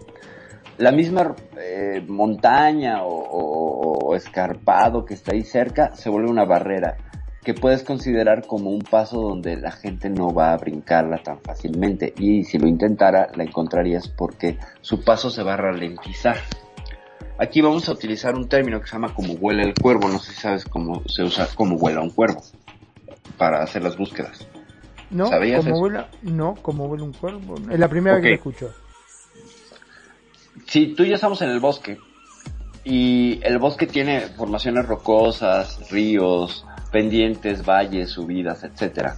la 0.78 0.90
misma 0.90 1.34
eh, 1.58 2.02
montaña 2.06 3.04
o, 3.04 4.14
escarpado 4.16 5.06
que 5.06 5.14
está 5.14 5.32
ahí 5.32 5.42
cerca 5.42 5.92
se 5.96 6.10
vuelve 6.10 6.30
una 6.30 6.44
barrera 6.44 6.98
que 7.42 7.54
puedes 7.54 7.82
considerar 7.82 8.46
como 8.46 8.70
un 8.70 8.80
paso 8.80 9.22
donde 9.22 9.56
la 9.56 9.70
gente 9.70 10.10
no 10.10 10.34
va 10.34 10.52
a 10.52 10.56
brincarla 10.58 11.22
tan 11.22 11.40
fácilmente 11.40 12.12
y 12.18 12.44
si 12.44 12.58
lo 12.58 12.68
intentara 12.68 13.28
la 13.34 13.44
encontrarías 13.44 14.08
porque 14.08 14.58
su 14.82 15.02
paso 15.02 15.30
se 15.30 15.42
va 15.42 15.54
a 15.54 15.56
ralentizar. 15.56 16.36
Aquí 17.38 17.60
vamos 17.60 17.88
a 17.88 17.92
utilizar 17.92 18.34
un 18.34 18.48
término 18.48 18.80
que 18.80 18.86
se 18.86 18.92
llama 18.92 19.14
como 19.14 19.34
huele 19.34 19.62
el 19.62 19.74
cuervo, 19.74 20.08
no 20.08 20.18
sé 20.18 20.32
si 20.32 20.40
sabes 20.40 20.64
cómo 20.64 21.02
se 21.06 21.22
usa 21.22 21.48
como 21.54 21.76
huela 21.76 22.00
un 22.00 22.10
cuervo 22.10 22.42
para 23.36 23.62
hacer 23.62 23.82
las 23.82 23.96
búsquedas. 23.96 24.46
¿No? 25.10 25.26
¿Sabías 25.26 25.60
como 25.60 25.74
eso? 25.74 25.80
vuela, 25.80 26.08
no, 26.22 26.54
como 26.56 26.88
vuela 26.88 27.04
un 27.04 27.12
cuervo. 27.12 27.56
Es 27.70 27.78
la 27.78 27.88
primera 27.88 28.16
vez 28.16 28.22
que 28.22 28.28
lo 28.30 28.34
escucho. 28.36 28.74
Si 30.66 30.94
tú 30.94 31.02
y 31.02 31.08
yo 31.08 31.14
estamos 31.16 31.42
en 31.42 31.50
el 31.50 31.60
bosque 31.60 31.98
y 32.84 33.40
el 33.42 33.58
bosque 33.58 33.86
tiene 33.86 34.20
formaciones 34.20 34.86
rocosas, 34.86 35.90
ríos, 35.90 36.64
pendientes, 36.90 37.64
valles, 37.64 38.10
subidas, 38.10 38.64
etcétera. 38.64 39.16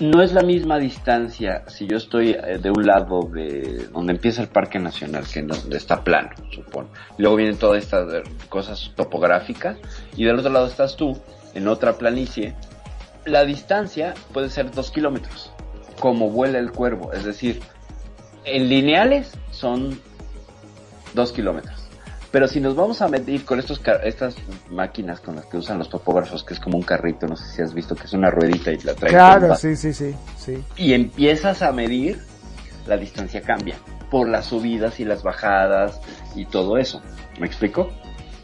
No 0.00 0.22
es 0.22 0.32
la 0.32 0.42
misma 0.42 0.78
distancia 0.78 1.64
si 1.66 1.88
yo 1.88 1.96
estoy 1.96 2.30
eh, 2.30 2.58
de 2.58 2.70
un 2.70 2.86
lado 2.86 3.28
de 3.32 3.88
donde 3.92 4.12
empieza 4.12 4.40
el 4.42 4.48
Parque 4.48 4.78
Nacional, 4.78 5.24
que 5.26 5.42
donde 5.42 5.76
está 5.76 6.04
plano, 6.04 6.30
supongo. 6.52 6.90
Luego 7.16 7.34
vienen 7.34 7.56
todas 7.56 7.82
estas 7.82 8.14
eh, 8.14 8.22
cosas 8.48 8.92
topográficas 8.94 9.76
y 10.16 10.24
del 10.24 10.38
otro 10.38 10.52
lado 10.52 10.68
estás 10.68 10.94
tú, 10.96 11.18
en 11.54 11.66
otra 11.66 11.94
planicie. 11.94 12.54
La 13.24 13.44
distancia 13.44 14.14
puede 14.32 14.50
ser 14.50 14.70
dos 14.70 14.92
kilómetros, 14.92 15.52
como 15.98 16.30
vuela 16.30 16.60
el 16.60 16.70
cuervo, 16.70 17.12
es 17.12 17.24
decir, 17.24 17.60
en 18.44 18.68
lineales 18.68 19.32
son 19.50 20.00
dos 21.12 21.32
kilómetros. 21.32 21.77
Pero 22.30 22.46
si 22.46 22.60
nos 22.60 22.76
vamos 22.76 23.00
a 23.00 23.08
medir 23.08 23.44
con 23.44 23.58
estos 23.58 23.80
estas 24.04 24.36
máquinas 24.70 25.20
con 25.20 25.36
las 25.36 25.46
que 25.46 25.56
usan 25.56 25.78
los 25.78 25.88
topógrafos, 25.88 26.44
que 26.44 26.54
es 26.54 26.60
como 26.60 26.76
un 26.76 26.82
carrito, 26.82 27.26
no 27.26 27.36
sé 27.36 27.44
si 27.46 27.62
has 27.62 27.72
visto 27.72 27.94
que 27.94 28.04
es 28.04 28.12
una 28.12 28.30
ruedita 28.30 28.70
y 28.70 28.78
la 28.78 28.94
traen 28.94 29.14
Claro, 29.14 29.54
sí, 29.56 29.76
sí, 29.76 29.92
sí, 29.92 30.14
sí. 30.36 30.62
y 30.76 30.92
empiezas 30.92 31.62
a 31.62 31.72
medir, 31.72 32.20
la 32.86 32.96
distancia 32.96 33.40
cambia 33.40 33.76
por 34.10 34.28
las 34.28 34.46
subidas 34.46 35.00
y 35.00 35.04
las 35.04 35.22
bajadas 35.22 36.00
y 36.34 36.44
todo 36.46 36.78
eso. 36.78 37.02
¿Me 37.40 37.46
explico? 37.46 37.90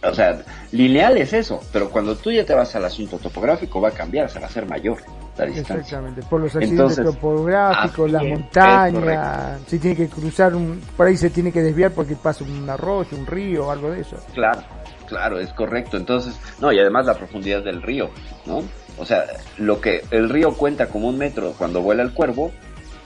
O 0.03 0.15
sea, 0.15 0.43
lineal 0.73 1.17
es 1.17 1.33
eso, 1.33 1.61
pero 1.73 1.91
cuando 1.91 2.17
tú 2.17 2.31
ya 2.31 2.45
te 2.45 2.55
vas 2.55 2.75
al 2.77 2.85
asunto 2.85 3.19
topográfico 3.19 3.81
va 3.81 3.89
a 3.89 3.93
cambiar, 3.93 4.31
se 4.31 4.39
va 4.39 4.47
a 4.47 4.49
hacer 4.49 4.67
mayor 4.67 4.99
la 5.37 5.47
distancia. 5.47 5.77
Exactamente, 5.77 6.23
por 6.23 6.41
los 6.41 6.55
accidentes 6.55 6.99
Entonces, 6.99 7.05
topográficos, 7.05 8.11
las 8.11 8.25
montañas, 8.25 9.61
si 9.67 9.79
tiene 9.79 9.97
que 9.97 10.09
cruzar 10.09 10.55
un, 10.55 10.81
por 10.97 11.07
ahí 11.07 11.17
se 11.17 11.31
tiene 11.31 11.51
que 11.53 11.63
desviar 11.63 11.93
porque 11.93 12.17
pasa 12.17 12.45
un 12.45 12.69
arroyo, 12.69 13.17
un 13.17 13.27
río, 13.27 13.71
algo 13.71 13.91
de 13.91 14.01
eso. 14.01 14.17
Claro, 14.33 14.63
claro, 15.07 15.39
es 15.39 15.53
correcto. 15.53 15.97
Entonces, 15.97 16.39
no, 16.61 16.73
y 16.73 16.79
además 16.79 17.07
la 17.07 17.15
profundidad 17.15 17.63
del 17.63 17.83
río, 17.83 18.11
¿no? 18.47 18.63
O 18.97 19.05
sea, 19.05 19.25
lo 19.59 19.81
que 19.81 20.03
el 20.11 20.29
río 20.29 20.55
cuenta 20.55 20.87
como 20.87 21.09
un 21.09 21.19
metro 21.19 21.53
cuando 21.59 21.83
vuela 21.83 22.03
el 22.03 22.13
cuervo, 22.13 22.53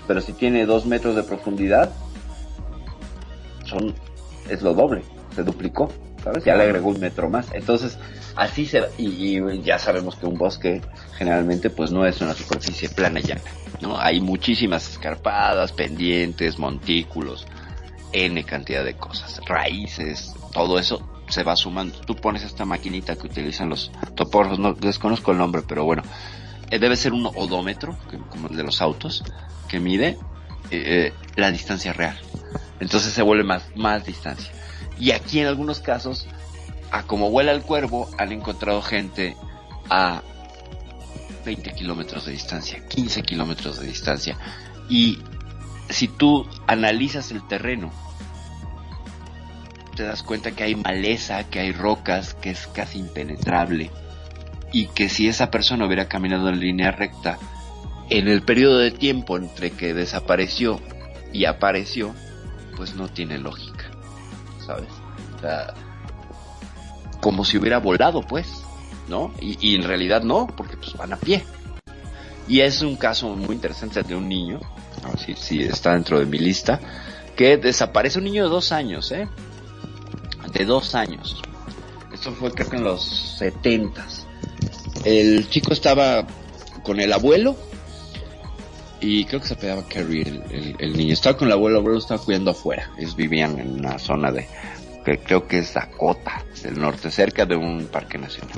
pero 0.06 0.20
si 0.20 0.32
tiene 0.32 0.66
dos 0.66 0.86
metros 0.86 1.16
de 1.16 1.22
profundidad, 1.22 1.90
son, 3.64 3.94
es 4.48 4.62
lo 4.62 4.74
doble, 4.74 5.02
se 5.34 5.42
duplicó, 5.42 5.90
¿sabes? 6.28 6.44
Ya 6.44 6.56
le 6.56 6.64
agregó 6.64 6.90
un 6.90 7.00
metro 7.00 7.30
más. 7.30 7.46
Entonces, 7.52 7.98
así 8.36 8.66
se, 8.66 8.84
y, 8.98 9.38
y 9.38 9.62
ya 9.62 9.78
sabemos 9.78 10.16
que 10.16 10.26
un 10.26 10.36
bosque 10.36 10.82
generalmente 11.16 11.70
pues 11.70 11.90
no 11.90 12.04
es 12.04 12.20
una 12.20 12.34
superficie 12.34 12.90
plana 12.90 13.20
y 13.20 13.22
llana. 13.22 13.40
¿no? 13.80 13.98
Hay 13.98 14.20
muchísimas 14.20 14.90
escarpadas, 14.90 15.72
pendientes, 15.72 16.58
montículos, 16.58 17.46
N 18.12 18.44
cantidad 18.44 18.84
de 18.84 18.94
cosas, 18.94 19.40
raíces, 19.46 20.34
todo 20.52 20.78
eso 20.78 21.08
se 21.28 21.42
va 21.42 21.56
sumando. 21.56 21.98
Tú 22.00 22.14
pones 22.14 22.42
esta 22.42 22.64
maquinita 22.64 23.16
que 23.16 23.26
utilizan 23.26 23.70
los 23.70 23.90
topólogos, 24.14 24.58
no 24.58 24.74
desconozco 24.74 25.32
el 25.32 25.38
nombre, 25.38 25.62
pero 25.66 25.84
bueno, 25.84 26.02
eh, 26.70 26.78
debe 26.78 26.96
ser 26.96 27.12
un 27.12 27.26
odómetro, 27.26 27.96
como 28.28 28.48
el 28.48 28.56
de 28.56 28.64
los 28.64 28.82
autos, 28.82 29.24
que 29.68 29.80
mide 29.80 30.18
eh, 30.70 31.12
la 31.36 31.50
distancia 31.50 31.92
real. 31.94 32.18
Entonces 32.80 33.12
se 33.12 33.22
vuelve 33.22 33.44
más, 33.44 33.64
más 33.74 34.04
distancia. 34.04 34.52
Y 34.98 35.12
aquí 35.12 35.40
en 35.40 35.46
algunos 35.46 35.80
casos, 35.80 36.26
a 36.90 37.04
como 37.04 37.30
vuela 37.30 37.52
el 37.52 37.62
cuervo, 37.62 38.10
han 38.18 38.32
encontrado 38.32 38.82
gente 38.82 39.36
a 39.90 40.22
20 41.44 41.72
kilómetros 41.72 42.26
de 42.26 42.32
distancia, 42.32 42.84
15 42.88 43.22
kilómetros 43.22 43.80
de 43.80 43.86
distancia. 43.86 44.36
Y 44.88 45.18
si 45.88 46.08
tú 46.08 46.46
analizas 46.66 47.30
el 47.30 47.46
terreno, 47.46 47.90
te 49.96 50.02
das 50.04 50.22
cuenta 50.22 50.52
que 50.52 50.64
hay 50.64 50.74
maleza, 50.74 51.44
que 51.44 51.60
hay 51.60 51.72
rocas, 51.72 52.34
que 52.34 52.50
es 52.50 52.66
casi 52.68 52.98
impenetrable. 52.98 53.90
Y 54.72 54.86
que 54.88 55.08
si 55.08 55.28
esa 55.28 55.50
persona 55.50 55.86
hubiera 55.86 56.08
caminado 56.08 56.48
en 56.50 56.60
línea 56.60 56.90
recta, 56.90 57.38
en 58.10 58.28
el 58.28 58.42
periodo 58.42 58.78
de 58.78 58.90
tiempo 58.90 59.36
entre 59.36 59.70
que 59.70 59.94
desapareció 59.94 60.80
y 61.32 61.46
apareció, 61.46 62.14
pues 62.76 62.94
no 62.94 63.08
tiene 63.08 63.38
lógica. 63.38 63.77
¿Sabes? 64.68 64.90
O 65.34 65.40
sea, 65.40 65.72
como 67.22 67.42
si 67.42 67.56
hubiera 67.56 67.78
volado, 67.78 68.20
pues, 68.20 68.46
¿no? 69.08 69.32
Y, 69.40 69.74
en 69.74 69.82
realidad 69.82 70.22
no, 70.22 70.46
porque 70.46 70.76
pues 70.76 70.92
van 70.92 71.14
a 71.14 71.16
pie. 71.16 71.42
Y 72.46 72.60
es 72.60 72.82
un 72.82 72.96
caso 72.96 73.30
muy 73.30 73.54
interesante 73.54 74.02
de 74.02 74.14
un 74.14 74.28
niño, 74.28 74.60
si, 75.24 75.34
si 75.36 75.62
está 75.62 75.94
dentro 75.94 76.18
de 76.18 76.26
mi 76.26 76.38
lista, 76.38 76.80
que 77.34 77.56
desaparece 77.56 78.18
un 78.18 78.24
niño 78.24 78.44
de 78.44 78.50
dos 78.50 78.70
años, 78.70 79.10
¿eh? 79.10 79.26
De 80.52 80.66
dos 80.66 80.94
años. 80.94 81.40
Esto 82.12 82.32
fue 82.32 82.50
creo 82.52 82.68
que 82.68 82.76
en 82.76 82.84
los 82.84 83.36
setentas. 83.38 84.26
El 85.02 85.48
chico 85.48 85.72
estaba 85.72 86.26
con 86.82 87.00
el 87.00 87.14
abuelo 87.14 87.56
y 89.00 89.24
creo 89.26 89.40
que 89.40 89.46
se 89.48 89.56
pegaba 89.56 89.82
Carrie 89.88 90.22
el, 90.22 90.76
el- 90.78 90.96
niño. 90.96 91.12
Estaba 91.12 91.36
con 91.36 91.48
el 91.48 91.52
abuelo, 91.52 91.76
el 91.76 91.80
abuelo 91.82 91.98
estaba 91.98 92.22
cuidando 92.22 92.50
afuera. 92.50 92.90
Ellos 92.98 93.14
vivían 93.16 93.58
en 93.58 93.78
una 93.80 93.98
zona 93.98 94.32
de, 94.32 94.48
que 95.04 95.18
creo 95.18 95.46
que 95.46 95.58
es 95.58 95.72
Dakota, 95.74 96.44
del 96.62 96.78
norte, 96.80 97.10
cerca 97.10 97.46
de 97.46 97.56
un 97.56 97.86
parque 97.86 98.18
nacional. 98.18 98.56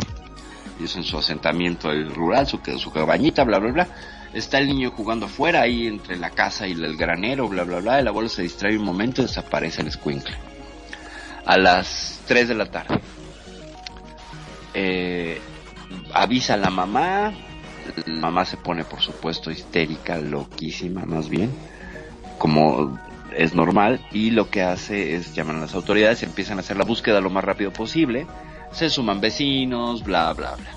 Ellos 0.79 0.97
en 0.97 1.05
su 1.05 1.19
asentamiento 1.19 1.91
rural, 2.15 2.47
su, 2.47 2.59
su 2.79 2.91
cabañita, 2.91 3.45
bla, 3.45 3.59
bla, 3.59 3.73
bla. 3.73 3.89
Está 4.33 4.59
el 4.59 4.69
niño 4.69 4.93
jugando 4.93 5.27
afuera, 5.27 5.61
ahí 5.63 5.87
entre 5.89 6.17
la 6.17 6.31
casa 6.31 6.67
y 6.67 6.73
el 6.73 6.97
granero, 6.97 7.49
bla, 7.49 7.65
bla, 7.65 7.81
bla. 7.81 7.99
El 7.99 8.09
abuelo 8.09 8.29
se 8.29 8.43
distrae 8.43 8.79
un 8.79 8.85
momento 8.85 9.21
y 9.21 9.27
desaparece 9.27 9.83
el 9.83 9.89
escuincle. 9.89 10.37
A 11.45 11.59
las 11.59 12.21
3 12.29 12.49
de 12.49 12.55
la 12.55 12.67
tarde. 12.71 13.01
Eh, 14.75 15.41
avisa 16.15 16.55
a 16.55 16.57
la 16.59 16.71
mamá. 16.71 17.33
Mamá 18.07 18.45
se 18.45 18.57
pone, 18.57 18.85
por 18.85 19.01
supuesto, 19.01 19.51
histérica, 19.51 20.19
loquísima, 20.19 21.05
más 21.05 21.29
bien. 21.29 21.51
Como 22.39 22.99
es 23.37 23.55
normal. 23.55 24.01
Y 24.13 24.31
lo 24.31 24.51
que 24.51 24.63
hace 24.63 25.15
es 25.15 25.35
llamar 25.35 25.57
a 25.57 25.61
las 25.61 25.75
autoridades, 25.75 26.23
empiezan 26.23 26.59
a 26.59 26.61
hacer 26.61 26.77
la 26.77 26.85
búsqueda 26.85 27.21
lo 27.21 27.31
más 27.31 27.45
rápido 27.45 27.73
posible. 27.73 28.27
Se 28.73 28.89
suman 28.89 29.21
vecinos, 29.21 30.03
bla, 30.05 30.33
bla, 30.33 30.55
bla. 30.57 30.71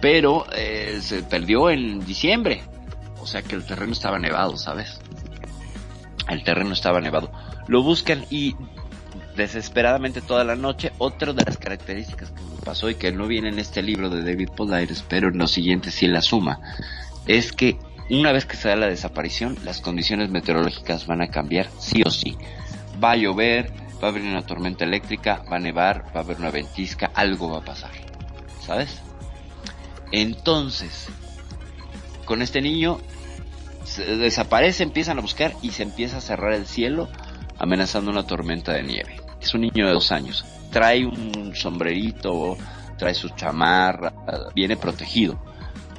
Pero 0.00 0.46
eh, 0.52 0.98
se 1.00 1.22
perdió 1.22 1.70
en 1.70 2.04
diciembre. 2.04 2.62
O 3.20 3.26
sea 3.26 3.42
que 3.42 3.54
el 3.54 3.64
terreno 3.66 3.92
estaba 3.92 4.18
nevado, 4.18 4.56
¿sabes? 4.56 5.00
El 6.28 6.44
terreno 6.44 6.72
estaba 6.72 7.00
nevado. 7.00 7.30
Lo 7.66 7.82
buscan 7.82 8.24
y 8.30 8.54
desesperadamente 9.36 10.20
toda 10.20 10.44
la 10.44 10.56
noche. 10.56 10.92
Otra 10.98 11.32
de 11.32 11.44
las 11.44 11.58
características 11.58 12.30
que 12.30 12.40
me 12.40 12.62
pasó 12.64 12.90
y 12.90 12.96
que 12.96 13.12
no 13.12 13.26
viene 13.26 13.50
en 13.50 13.58
este 13.58 13.82
libro 13.82 14.08
de 14.10 14.22
David 14.22 14.50
Polaires, 14.56 15.04
pero 15.06 15.28
en 15.28 15.38
los 15.38 15.52
siguientes 15.52 15.94
sí 15.94 16.08
la 16.08 16.22
suma, 16.22 16.60
es 17.26 17.52
que 17.52 17.78
una 18.08 18.32
vez 18.32 18.46
que 18.46 18.56
se 18.56 18.68
da 18.68 18.76
la 18.76 18.86
desaparición, 18.86 19.58
las 19.64 19.80
condiciones 19.80 20.30
meteorológicas 20.30 21.06
van 21.06 21.22
a 21.22 21.28
cambiar 21.28 21.68
sí 21.78 22.02
o 22.04 22.10
sí. 22.10 22.36
Va 23.02 23.12
a 23.12 23.16
llover, 23.16 23.72
va 24.02 24.08
a 24.08 24.10
haber 24.10 24.22
una 24.22 24.46
tormenta 24.46 24.84
eléctrica, 24.84 25.44
va 25.50 25.56
a 25.56 25.60
nevar, 25.60 26.06
va 26.14 26.20
a 26.20 26.24
haber 26.24 26.38
una 26.38 26.50
ventisca, 26.50 27.10
algo 27.14 27.50
va 27.50 27.58
a 27.58 27.64
pasar. 27.64 27.90
¿Sabes? 28.60 29.00
Entonces, 30.12 31.08
con 32.24 32.42
este 32.42 32.62
niño 32.62 33.00
se 33.84 34.16
desaparece, 34.16 34.82
empiezan 34.82 35.18
a 35.18 35.22
buscar 35.22 35.52
y 35.62 35.70
se 35.70 35.82
empieza 35.82 36.18
a 36.18 36.20
cerrar 36.20 36.52
el 36.52 36.66
cielo 36.66 37.08
amenazando 37.58 38.10
una 38.10 38.26
tormenta 38.26 38.72
de 38.72 38.82
nieve. 38.82 39.25
Es 39.46 39.54
un 39.54 39.60
niño 39.60 39.86
de 39.86 39.92
dos 39.92 40.10
años. 40.10 40.44
Trae 40.72 41.06
un 41.06 41.54
sombrerito, 41.54 42.56
trae 42.98 43.14
su 43.14 43.28
chamarra, 43.28 44.12
viene 44.56 44.76
protegido. 44.76 45.38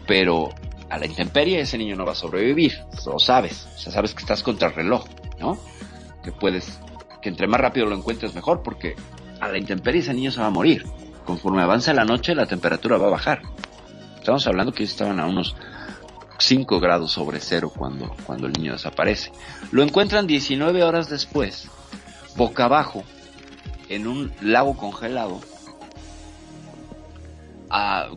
Pero 0.05 0.49
a 0.89 0.97
la 0.97 1.05
intemperie 1.05 1.61
ese 1.61 1.77
niño 1.77 1.95
no 1.95 2.05
va 2.05 2.11
a 2.11 2.15
sobrevivir. 2.15 2.77
Lo 3.05 3.19
sabes. 3.19 3.69
O 3.73 3.79
sea, 3.79 3.93
sabes 3.93 4.13
que 4.13 4.19
estás 4.19 4.43
contra 4.43 4.67
el 4.67 4.73
reloj, 4.73 5.05
¿no? 5.39 5.57
Que 6.25 6.33
puedes, 6.33 6.77
que 7.21 7.29
entre 7.29 7.47
más 7.47 7.61
rápido 7.61 7.85
lo 7.85 7.95
encuentres 7.95 8.35
mejor 8.35 8.63
porque 8.63 8.97
a 9.39 9.47
la 9.47 9.57
intemperie 9.57 10.01
ese 10.01 10.13
niño 10.13 10.29
se 10.29 10.41
va 10.41 10.47
a 10.47 10.49
morir. 10.49 10.85
Conforme 11.25 11.61
avanza 11.61 11.93
la 11.93 12.03
noche 12.03 12.35
la 12.35 12.47
temperatura 12.47 12.97
va 12.97 13.07
a 13.07 13.11
bajar. 13.11 13.43
Estamos 14.17 14.45
hablando 14.45 14.73
que 14.73 14.83
estaban 14.83 15.21
a 15.21 15.25
unos 15.25 15.55
5 16.37 16.81
grados 16.81 17.13
sobre 17.13 17.39
cero 17.39 17.71
cuando, 17.73 18.13
cuando 18.25 18.47
el 18.47 18.51
niño 18.51 18.73
desaparece. 18.73 19.31
Lo 19.71 19.83
encuentran 19.83 20.27
19 20.27 20.83
horas 20.83 21.09
después, 21.09 21.69
boca 22.35 22.65
abajo, 22.65 23.05
en 23.89 24.07
un 24.07 24.31
lago 24.41 24.75
congelado, 24.75 25.39
a 27.69 28.09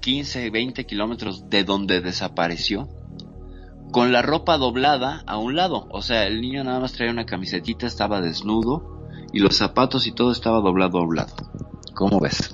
15, 0.00 0.50
20 0.50 0.86
kilómetros 0.86 1.48
de 1.50 1.64
donde 1.64 2.00
desapareció, 2.00 2.88
con 3.92 4.12
la 4.12 4.22
ropa 4.22 4.56
doblada 4.56 5.22
a 5.26 5.36
un 5.36 5.56
lado. 5.56 5.86
O 5.90 6.02
sea, 6.02 6.26
el 6.26 6.40
niño 6.40 6.64
nada 6.64 6.80
más 6.80 6.92
traía 6.92 7.12
una 7.12 7.26
camisetita, 7.26 7.86
estaba 7.86 8.20
desnudo, 8.20 9.00
y 9.32 9.40
los 9.40 9.56
zapatos 9.56 10.06
y 10.06 10.12
todo 10.12 10.32
estaba 10.32 10.60
doblado 10.60 10.98
a 10.98 11.02
un 11.02 11.16
lado. 11.16 11.34
¿Cómo 11.94 12.20
ves? 12.20 12.50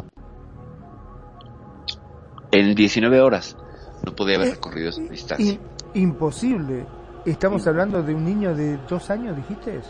En 2.52 2.74
19 2.74 3.20
horas 3.20 3.56
no 4.04 4.14
podía 4.14 4.36
haber 4.36 4.50
recorrido 4.50 4.90
esa 4.90 5.02
distancia. 5.02 5.58
Imposible. 5.94 6.86
Estamos 7.24 7.66
hablando 7.66 8.02
de 8.02 8.14
un 8.14 8.24
niño 8.24 8.54
de 8.54 8.78
dos 8.88 9.10
años, 9.10 9.36
dijiste. 9.36 9.80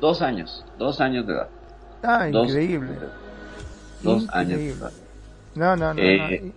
Dos 0.00 0.20
años, 0.20 0.64
dos 0.78 1.00
años 1.00 1.26
de 1.26 1.32
edad. 1.32 1.48
Ah, 2.02 2.28
Dos- 2.30 2.48
increíble. 2.48 2.90
Dos 4.02 4.28
años 4.30 4.52
Increíble. 4.60 4.86
No, 5.54 5.76
no, 5.76 5.94
no. 5.94 6.00
Eh, 6.02 6.40
no. 6.44 6.52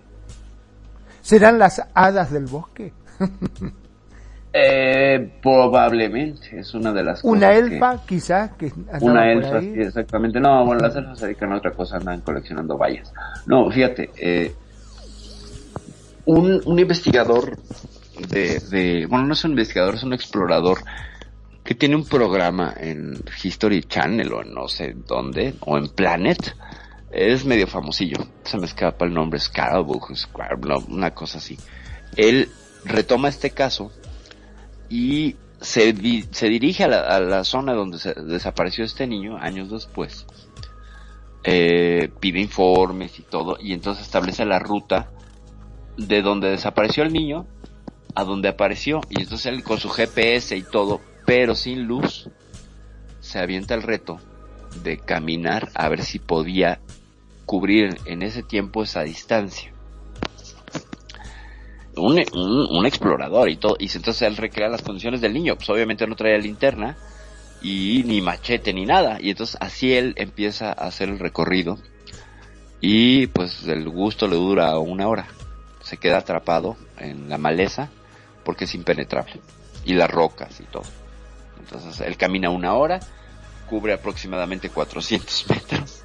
¿Serán 1.22 1.60
las 1.60 1.82
hadas 1.94 2.32
del 2.32 2.46
bosque? 2.46 2.94
Eh, 4.58 5.34
probablemente, 5.42 6.60
es 6.62 6.74
una 6.76 6.94
de 6.94 7.04
las 7.04 7.22
cosas. 7.22 7.38
Una 7.38 7.50
que- 7.52 7.58
elfa, 7.58 8.06
quizás, 8.06 8.52
que 8.52 8.72
Una 9.02 9.30
elfa, 9.30 9.60
sí, 9.60 9.74
exactamente. 9.76 10.40
No, 10.40 10.66
bueno, 10.66 10.80
las 10.82 10.96
elfas 10.96 11.20
se 11.20 11.26
dedican 11.26 11.52
a 11.52 11.58
otra 11.58 11.72
cosa, 11.72 11.98
andan 11.98 12.22
coleccionando 12.22 12.78
vallas. 12.78 13.12
No, 13.48 13.70
fíjate, 13.70 14.12
eh, 14.16 14.56
un, 16.24 16.62
un 16.66 16.80
investigador 16.80 17.58
de, 18.30 18.62
de, 18.72 19.06
bueno, 19.08 19.26
no 19.28 19.34
es 19.34 19.44
un 19.44 19.52
investigador, 19.52 19.96
es 19.96 20.04
un 20.04 20.14
explorador 20.14 20.78
que 21.66 21.74
tiene 21.74 21.96
un 21.96 22.06
programa 22.06 22.76
en 22.78 23.24
History 23.44 23.84
Channel 23.84 24.32
o 24.32 24.44
no 24.44 24.68
sé 24.68 24.94
dónde, 24.96 25.56
o 25.62 25.78
en 25.78 25.90
Planet. 25.90 26.56
Es 27.12 27.44
medio 27.44 27.66
famosillo, 27.66 28.18
se 28.44 28.58
me 28.58 28.68
escapa 28.68 29.06
el 29.06 29.14
nombre, 29.14 29.40
Scarabook, 29.40 30.12
una 30.90 31.14
cosa 31.16 31.40
así. 31.40 31.58
Él 32.16 32.50
retoma 32.84 33.30
este 33.30 33.50
caso 33.50 33.92
y 34.90 35.38
se, 35.60 35.96
se 36.32 36.50
dirige 36.50 36.84
a 36.84 36.88
la, 36.88 37.00
a 37.02 37.20
la 37.20 37.44
zona 37.44 37.74
donde 37.74 37.98
se 37.98 38.14
desapareció 38.14 38.86
este 38.86 39.08
niño 39.08 39.38
años 39.38 39.72
después. 39.72 40.28
Eh, 41.44 42.12
pide 42.20 42.42
informes 42.42 43.18
y 43.18 43.24
todo, 43.24 43.58
y 43.60 43.74
entonces 43.74 44.06
establece 44.06 44.46
la 44.46 44.60
ruta 44.60 45.10
de 45.98 46.22
donde 46.22 46.50
desapareció 46.50 47.04
el 47.04 47.14
niño 47.14 47.48
a 48.14 48.24
donde 48.24 48.50
apareció. 48.50 49.02
Y 49.10 49.22
entonces 49.22 49.48
él 49.48 49.64
con 49.64 49.80
su 49.80 49.90
GPS 49.90 50.56
y 50.56 50.62
todo, 50.62 51.02
pero 51.26 51.56
sin 51.56 51.86
luz, 51.86 52.30
se 53.20 53.40
avienta 53.40 53.74
el 53.74 53.84
reto 53.84 54.20
de 54.84 54.98
caminar 54.98 55.70
a 55.74 55.90
ver 55.90 56.04
si 56.04 56.20
podía 56.20 56.80
cubrir 57.46 57.98
en 58.06 58.22
ese 58.22 58.44
tiempo 58.44 58.84
esa 58.84 59.02
distancia. 59.04 59.72
Un, 61.98 62.86
explorador 62.86 63.50
y 63.50 63.56
todo, 63.56 63.78
y 63.80 63.86
entonces 63.86 64.22
él 64.24 64.36
recrea 64.36 64.68
las 64.68 64.82
condiciones 64.82 65.22
del 65.22 65.34
niño, 65.34 65.56
pues 65.56 65.70
obviamente 65.70 66.06
no 66.06 66.16
traía 66.16 66.38
linterna 66.38 66.98
y 67.62 68.04
ni 68.06 68.20
machete 68.20 68.74
ni 68.74 68.86
nada, 68.86 69.18
y 69.22 69.30
entonces 69.30 69.58
así 69.62 69.94
él 69.94 70.14
empieza 70.18 70.70
a 70.70 70.88
hacer 70.88 71.08
el 71.08 71.20
recorrido 71.20 71.78
y 72.82 73.28
pues 73.28 73.66
el 73.68 73.88
gusto 73.90 74.28
le 74.28 74.36
dura 74.36 74.78
una 74.78 75.08
hora, 75.08 75.28
se 75.82 75.96
queda 75.96 76.18
atrapado 76.18 76.76
en 76.98 77.30
la 77.30 77.38
maleza 77.38 77.90
porque 78.44 78.66
es 78.66 78.76
impenetrable. 78.76 79.40
Y 79.86 79.94
las 79.94 80.10
rocas 80.10 80.60
y 80.60 80.64
todo. 80.64 80.84
Entonces 81.66 82.00
él 82.02 82.16
camina 82.16 82.52
una 82.52 82.76
hora, 82.76 83.00
cubre 83.68 83.94
aproximadamente 83.94 84.70
400 84.70 85.46
metros. 85.50 86.04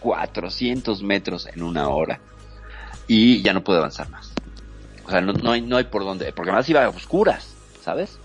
400 0.00 1.02
metros 1.02 1.46
en 1.46 1.62
una 1.62 1.88
hora. 1.88 2.20
Y 3.06 3.42
ya 3.42 3.52
no 3.52 3.62
puede 3.62 3.78
avanzar 3.78 4.08
más. 4.08 4.32
O 5.06 5.10
sea, 5.10 5.20
no, 5.20 5.52
hay, 5.52 5.60
no 5.60 5.76
hay 5.76 5.84
por 5.84 6.04
dónde, 6.04 6.32
porque 6.32 6.50
además 6.50 6.68
iba 6.70 6.84
a 6.84 6.88
oscuras, 6.88 7.54
¿sabes? 7.82 8.18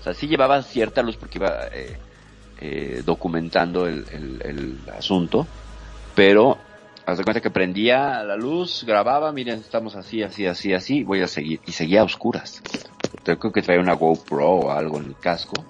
O 0.00 0.02
sea, 0.02 0.12
sí 0.12 0.28
llevaba 0.28 0.62
cierta 0.62 1.02
luz 1.02 1.16
porque 1.16 1.38
iba 1.38 1.68
eh, 1.72 1.98
eh, 2.60 3.02
documentando 3.04 3.86
el, 3.86 4.78
asunto, 4.94 5.46
pero 6.14 6.58
haz 7.06 7.16
de 7.16 7.24
cuenta 7.24 7.40
que 7.40 7.50
prendía 7.50 8.22
la 8.22 8.36
luz, 8.36 8.84
grababa, 8.86 9.32
miren, 9.32 9.60
estamos 9.60 9.96
así, 9.96 10.22
así, 10.22 10.46
así, 10.46 10.74
así, 10.74 11.02
voy 11.02 11.22
a 11.22 11.28
seguir, 11.28 11.60
y 11.64 11.72
seguía 11.72 12.02
a 12.02 12.04
oscuras. 12.04 12.62
Creo 13.24 13.38
que 13.38 13.62
traía 13.62 13.80
una 13.80 13.94
GoPro 13.94 14.50
o 14.50 14.70
algo 14.70 14.98
en 14.98 15.06
el 15.06 15.16
casco, 15.16 15.64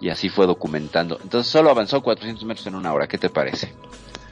y 0.00 0.08
así 0.08 0.28
fue 0.28 0.46
documentando. 0.46 1.18
Entonces 1.22 1.50
solo 1.50 1.70
avanzó 1.70 2.02
400 2.02 2.44
metros 2.44 2.66
en 2.66 2.74
una 2.74 2.92
hora, 2.92 3.06
¿qué 3.06 3.18
te 3.18 3.28
parece? 3.28 3.74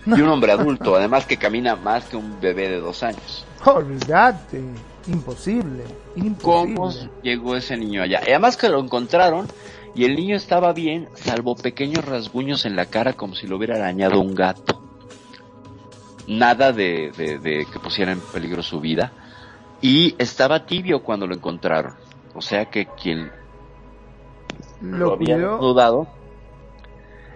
Y 0.06 0.12
un 0.12 0.28
hombre 0.28 0.52
adulto, 0.52 0.96
además 0.96 1.26
que 1.26 1.36
camina 1.36 1.76
más 1.76 2.04
que 2.06 2.16
un 2.16 2.40
bebé 2.40 2.68
de 2.68 2.80
dos 2.80 3.02
años. 3.02 3.44
Olvídate, 3.66 4.62
imposible, 5.06 5.84
imposible. 6.16 6.74
¿Cómo 6.74 6.92
llegó 7.22 7.56
ese 7.56 7.76
niño 7.76 8.02
allá? 8.02 8.22
Y 8.26 8.30
además 8.30 8.56
que 8.56 8.70
lo 8.70 8.80
encontraron 8.80 9.46
y 9.94 10.04
el 10.04 10.16
niño 10.16 10.36
estaba 10.36 10.72
bien, 10.72 11.08
salvo 11.14 11.56
pequeños 11.56 12.04
rasguños 12.04 12.64
en 12.64 12.76
la 12.76 12.86
cara 12.86 13.12
como 13.12 13.34
si 13.34 13.46
lo 13.46 13.56
hubiera 13.56 13.76
arañado 13.76 14.20
un 14.20 14.34
gato. 14.34 14.80
Nada 16.26 16.72
de, 16.72 17.10
de, 17.16 17.38
de 17.38 17.66
que 17.70 17.78
pusiera 17.78 18.12
en 18.12 18.20
peligro 18.20 18.62
su 18.62 18.80
vida. 18.80 19.12
Y 19.80 20.14
estaba 20.18 20.66
tibio 20.66 21.02
cuando 21.02 21.26
lo 21.26 21.34
encontraron. 21.34 21.94
O 22.34 22.40
sea 22.40 22.66
que 22.66 22.86
quien 22.86 23.30
Lo 24.81 25.14
había 25.14 25.35
cuidó. 25.35 25.59
dudado 25.59 26.09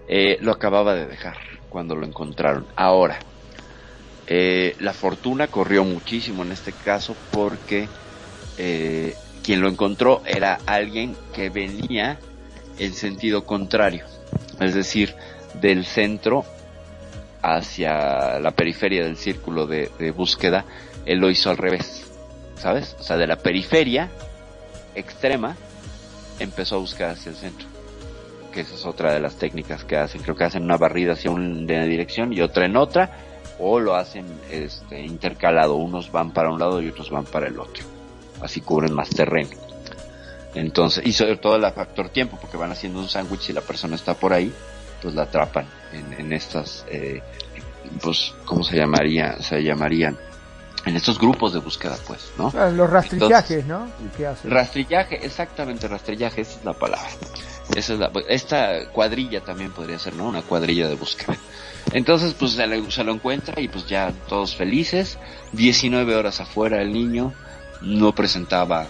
eh, 0.09 0.39
lo 0.41 0.53
acababa 0.53 0.95
de 0.95 1.07
dejar 1.07 1.37
cuando 1.69 1.95
lo 1.97 2.07
encontraron. 2.07 2.67
Ahora, 2.77 3.19
eh, 4.27 4.77
la 4.81 4.93
fortuna 4.93 5.49
corrió 5.49 5.85
muchísimo 5.85 6.43
en 6.43 6.53
este 6.53 6.73
caso 6.73 7.17
porque 7.31 7.89
eh, 8.59 9.15
quien 9.43 9.61
lo 9.61 9.69
encontró 9.69 10.23
era 10.27 10.59
alguien 10.67 11.17
que 11.33 11.51
venía 11.51 12.19
en 12.79 12.93
sentido 12.93 13.45
contrario, 13.45 14.05
es 14.61 14.75
decir, 14.75 15.15
del 15.61 15.85
centro 15.85 16.45
hacia 17.43 18.39
la 18.39 18.53
periferia 18.53 19.05
del 19.05 19.17
círculo 19.17 19.67
de, 19.67 19.91
de 19.99 20.11
búsqueda, 20.11 20.65
él 21.07 21.19
lo 21.19 21.31
hizo 21.31 21.51
al 21.51 21.57
revés, 21.57 22.05
¿sabes? 22.57 22.97
O 23.01 23.03
sea, 23.03 23.17
de 23.17 23.27
la 23.27 23.37
periferia 23.37 24.11
extrema 24.95 25.57
empezó 26.43 26.77
a 26.77 26.79
buscar 26.79 27.11
hacia 27.11 27.31
el 27.31 27.37
centro, 27.37 27.67
que 28.53 28.61
esa 28.61 28.75
es 28.75 28.85
otra 28.87 29.13
de 29.13 29.21
las 29.21 29.37
técnicas 29.37 29.85
que 29.85 29.97
hacen, 29.97 30.23
creo 30.23 30.37
que 30.37 30.45
hacen 30.45 30.63
una 30.63 30.77
barrida 30.77 31.13
hacia 31.13 31.31
una 31.31 31.85
dirección 31.85 32.33
y 32.33 32.41
otra 32.41 32.67
en 32.67 32.77
otra, 32.77 33.11
o 33.59 33.81
lo 33.81 33.95
hacen 33.95 34.27
este, 34.51 35.01
intercalado, 35.01 35.77
unos 35.77 36.11
van 36.11 36.33
para 36.33 36.51
un 36.51 36.59
lado 36.59 36.83
y 36.83 36.89
otros 36.89 37.11
van 37.11 37.25
para 37.25 37.47
el 37.47 37.59
otro, 37.59 37.85
así 38.41 38.61
cubren 38.61 38.93
más 38.93 39.11
terreno. 39.11 39.51
Entonces, 40.55 41.07
y 41.07 41.13
sobre 41.13 41.37
todo 41.37 41.57
el 41.57 41.63
factor 41.73 42.11
tiempo, 42.11 42.37
porque 42.41 42.59
van 42.59 42.73
haciendo 42.73 42.99
un 42.99 43.09
sándwich 43.09 43.51
y 43.51 43.53
la 43.55 43.63
persona 43.63 43.95
está 43.97 44.15
por 44.15 44.35
ahí, 44.35 44.53
pues 45.01 45.15
la 45.15 45.23
atrapan 45.23 45.67
en, 45.93 46.13
en 46.21 46.33
estas, 46.33 46.85
eh, 46.91 47.23
pues, 48.03 48.35
¿cómo 48.45 48.63
se 48.63 48.77
llamaría? 48.77 49.41
Se 49.41 49.63
llamarían 49.63 50.19
en 50.85 50.97
estos 50.97 51.19
grupos 51.19 51.53
de 51.53 51.61
búsqueda, 51.61 51.97
pues, 52.07 52.33
¿no? 52.39 52.53
Ah, 52.57 52.69
Los 52.69 52.91
rastrillajes, 52.91 53.65
¿no? 53.67 53.89
¿Qué 54.17 54.27
hacen? 54.27 54.51
Rastrillaje, 54.51 55.25
exactamente, 55.25 55.87
rastrillaje, 55.89 56.41
esa 56.41 56.59
es 56.59 56.65
la 56.65 56.73
palabra. 56.73 57.09
Esa 57.77 57.93
es 57.95 57.99
la, 58.01 58.11
esta 58.29 58.87
cuadrilla 58.93 59.41
también 59.43 59.71
podría 59.71 59.99
ser, 59.99 60.15
¿no? 60.15 60.27
Una 60.29 60.43
cuadrilla 60.43 60.89
de 60.89 60.95
búsqueda. 60.97 61.37
Entonces, 61.93 62.35
pues 62.35 62.53
se 62.53 62.67
lo, 62.67 62.91
se 62.91 63.05
lo 63.05 63.13
encuentra 63.13 63.61
y 63.61 63.69
pues 63.69 63.87
ya 63.87 64.13
todos 64.29 64.55
felices. 64.57 65.19
19 65.53 66.15
horas 66.17 66.41
afuera 66.41 66.83
el 66.83 66.93
niño, 66.93 67.33
no 67.81 68.15
presentaba 68.15 68.87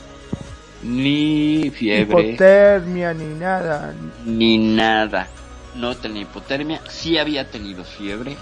ni 0.82 1.70
fiebre, 1.70 2.30
Hipotermia 2.30 3.14
ni 3.14 3.34
nada. 3.38 3.94
ni 4.24 4.58
nada. 4.58 5.28
No 5.76 5.96
tenía 5.96 6.22
hipotermia, 6.22 6.80
sí 6.88 7.18
había 7.18 7.48
tenido 7.50 7.84
fiebre, 7.84 8.36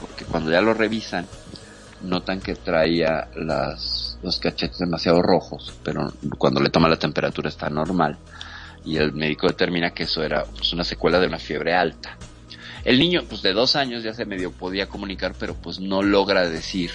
porque 0.00 0.24
cuando 0.24 0.50
ya 0.52 0.60
lo 0.60 0.74
revisan, 0.74 1.26
notan 2.02 2.40
que 2.40 2.54
traía 2.54 3.28
los 3.34 4.38
cachetes 4.40 4.78
demasiado 4.78 5.22
rojos, 5.22 5.72
pero 5.82 6.12
cuando 6.38 6.60
le 6.60 6.70
toma 6.70 6.88
la 6.88 6.98
temperatura 6.98 7.48
está 7.48 7.68
normal. 7.70 8.18
Y 8.84 8.96
el 8.96 9.12
médico 9.12 9.46
determina 9.48 9.90
que 9.90 10.04
eso 10.04 10.22
era 10.22 10.44
pues, 10.44 10.72
una 10.72 10.84
secuela 10.84 11.18
de 11.20 11.26
una 11.26 11.38
fiebre 11.38 11.74
alta. 11.74 12.16
El 12.84 12.98
niño, 12.98 13.22
pues 13.28 13.42
de 13.42 13.52
dos 13.52 13.76
años 13.76 14.02
ya 14.02 14.14
se 14.14 14.24
medio 14.24 14.52
podía 14.52 14.88
comunicar, 14.88 15.34
pero 15.38 15.54
pues 15.54 15.80
no 15.80 16.02
logra 16.02 16.48
decir 16.48 16.90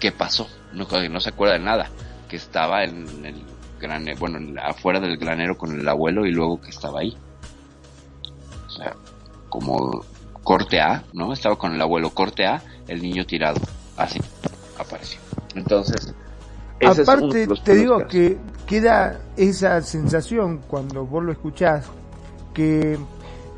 qué 0.00 0.12
pasó. 0.12 0.48
No, 0.72 0.86
no 1.10 1.20
se 1.20 1.28
acuerda 1.28 1.54
de 1.54 1.60
nada. 1.60 1.90
Que 2.28 2.36
estaba 2.36 2.84
en 2.84 3.26
el 3.26 3.42
granero, 3.80 4.18
bueno, 4.18 4.38
en- 4.38 4.58
afuera 4.58 5.00
del 5.00 5.16
granero 5.18 5.58
con 5.58 5.78
el 5.78 5.86
abuelo 5.88 6.24
y 6.26 6.30
luego 6.32 6.60
que 6.60 6.70
estaba 6.70 7.00
ahí. 7.00 7.16
O 8.66 8.70
sea, 8.70 8.94
como 9.48 10.04
corte 10.42 10.80
A, 10.80 11.04
¿no? 11.12 11.32
Estaba 11.32 11.56
con 11.56 11.74
el 11.74 11.80
abuelo 11.82 12.10
corte 12.10 12.46
A, 12.46 12.62
el 12.88 13.02
niño 13.02 13.26
tirado. 13.26 13.60
Así 13.96 14.20
apareció. 14.78 15.20
Entonces, 15.54 16.14
ese 16.80 17.02
es 17.02 17.08
uno 17.08 17.16
Aparte, 17.16 17.38
de 17.38 17.46
los 17.46 17.62
te 17.62 17.74
digo 17.74 18.06
que 18.06 18.38
queda 18.66 19.20
esa 19.36 19.80
sensación 19.82 20.60
cuando 20.68 21.04
vos 21.06 21.22
lo 21.22 21.32
escuchás 21.32 21.86
que 22.52 22.98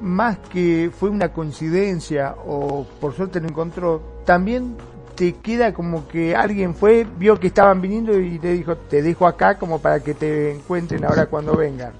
más 0.00 0.38
que 0.50 0.90
fue 0.96 1.08
una 1.08 1.32
coincidencia 1.32 2.34
o 2.46 2.86
por 3.00 3.14
suerte 3.14 3.40
lo 3.40 3.48
encontró, 3.48 4.02
también 4.24 4.76
te 5.14 5.34
queda 5.36 5.72
como 5.72 6.06
que 6.06 6.36
alguien 6.36 6.74
fue, 6.74 7.06
vio 7.18 7.40
que 7.40 7.46
estaban 7.46 7.80
viniendo 7.80 8.18
y 8.20 8.38
te 8.38 8.52
dijo, 8.52 8.76
te 8.76 9.02
dejo 9.02 9.26
acá 9.26 9.56
como 9.56 9.80
para 9.80 10.00
que 10.00 10.14
te 10.14 10.52
encuentren 10.52 11.04
ahora 11.04 11.26
cuando 11.26 11.56
vengan. 11.56 11.92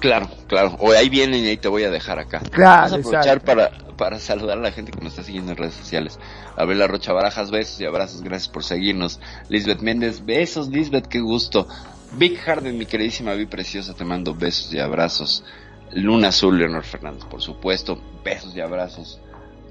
Claro, 0.00 0.28
claro. 0.46 0.76
O 0.80 0.92
ahí 0.92 1.08
vienen 1.08 1.44
y 1.44 1.48
ahí 1.48 1.56
te 1.56 1.68
voy 1.68 1.84
a 1.84 1.90
dejar 1.90 2.18
acá. 2.18 2.40
Claro, 2.50 2.94
a 2.94 2.98
aprovechar 2.98 3.38
exacto. 3.38 3.44
para, 3.44 3.70
para 3.96 4.18
saludar 4.18 4.58
a 4.58 4.62
la 4.62 4.72
gente 4.72 4.92
que 4.92 5.00
nos 5.00 5.12
está 5.12 5.22
siguiendo 5.22 5.52
en 5.52 5.58
redes 5.58 5.74
sociales. 5.74 6.18
Abela 6.56 6.86
Rocha 6.86 7.12
Barajas, 7.12 7.50
besos 7.50 7.80
y 7.80 7.86
abrazos, 7.86 8.22
gracias 8.22 8.48
por 8.48 8.64
seguirnos. 8.64 9.20
Lisbeth 9.48 9.80
Méndez, 9.80 10.24
besos, 10.24 10.68
Lisbeth, 10.68 11.06
qué 11.06 11.20
gusto. 11.20 11.66
Vic 12.16 12.38
Harden, 12.38 12.78
mi 12.78 12.86
queridísima 12.86 13.34
Vi 13.34 13.46
Preciosa, 13.46 13.94
te 13.94 14.04
mando 14.04 14.34
besos 14.34 14.72
y 14.72 14.78
abrazos. 14.78 15.44
Luna 15.92 16.28
Azul, 16.28 16.58
Leonor 16.58 16.84
Fernández, 16.84 17.24
por 17.24 17.40
supuesto, 17.40 18.00
besos 18.24 18.54
y 18.56 18.60
abrazos. 18.60 19.20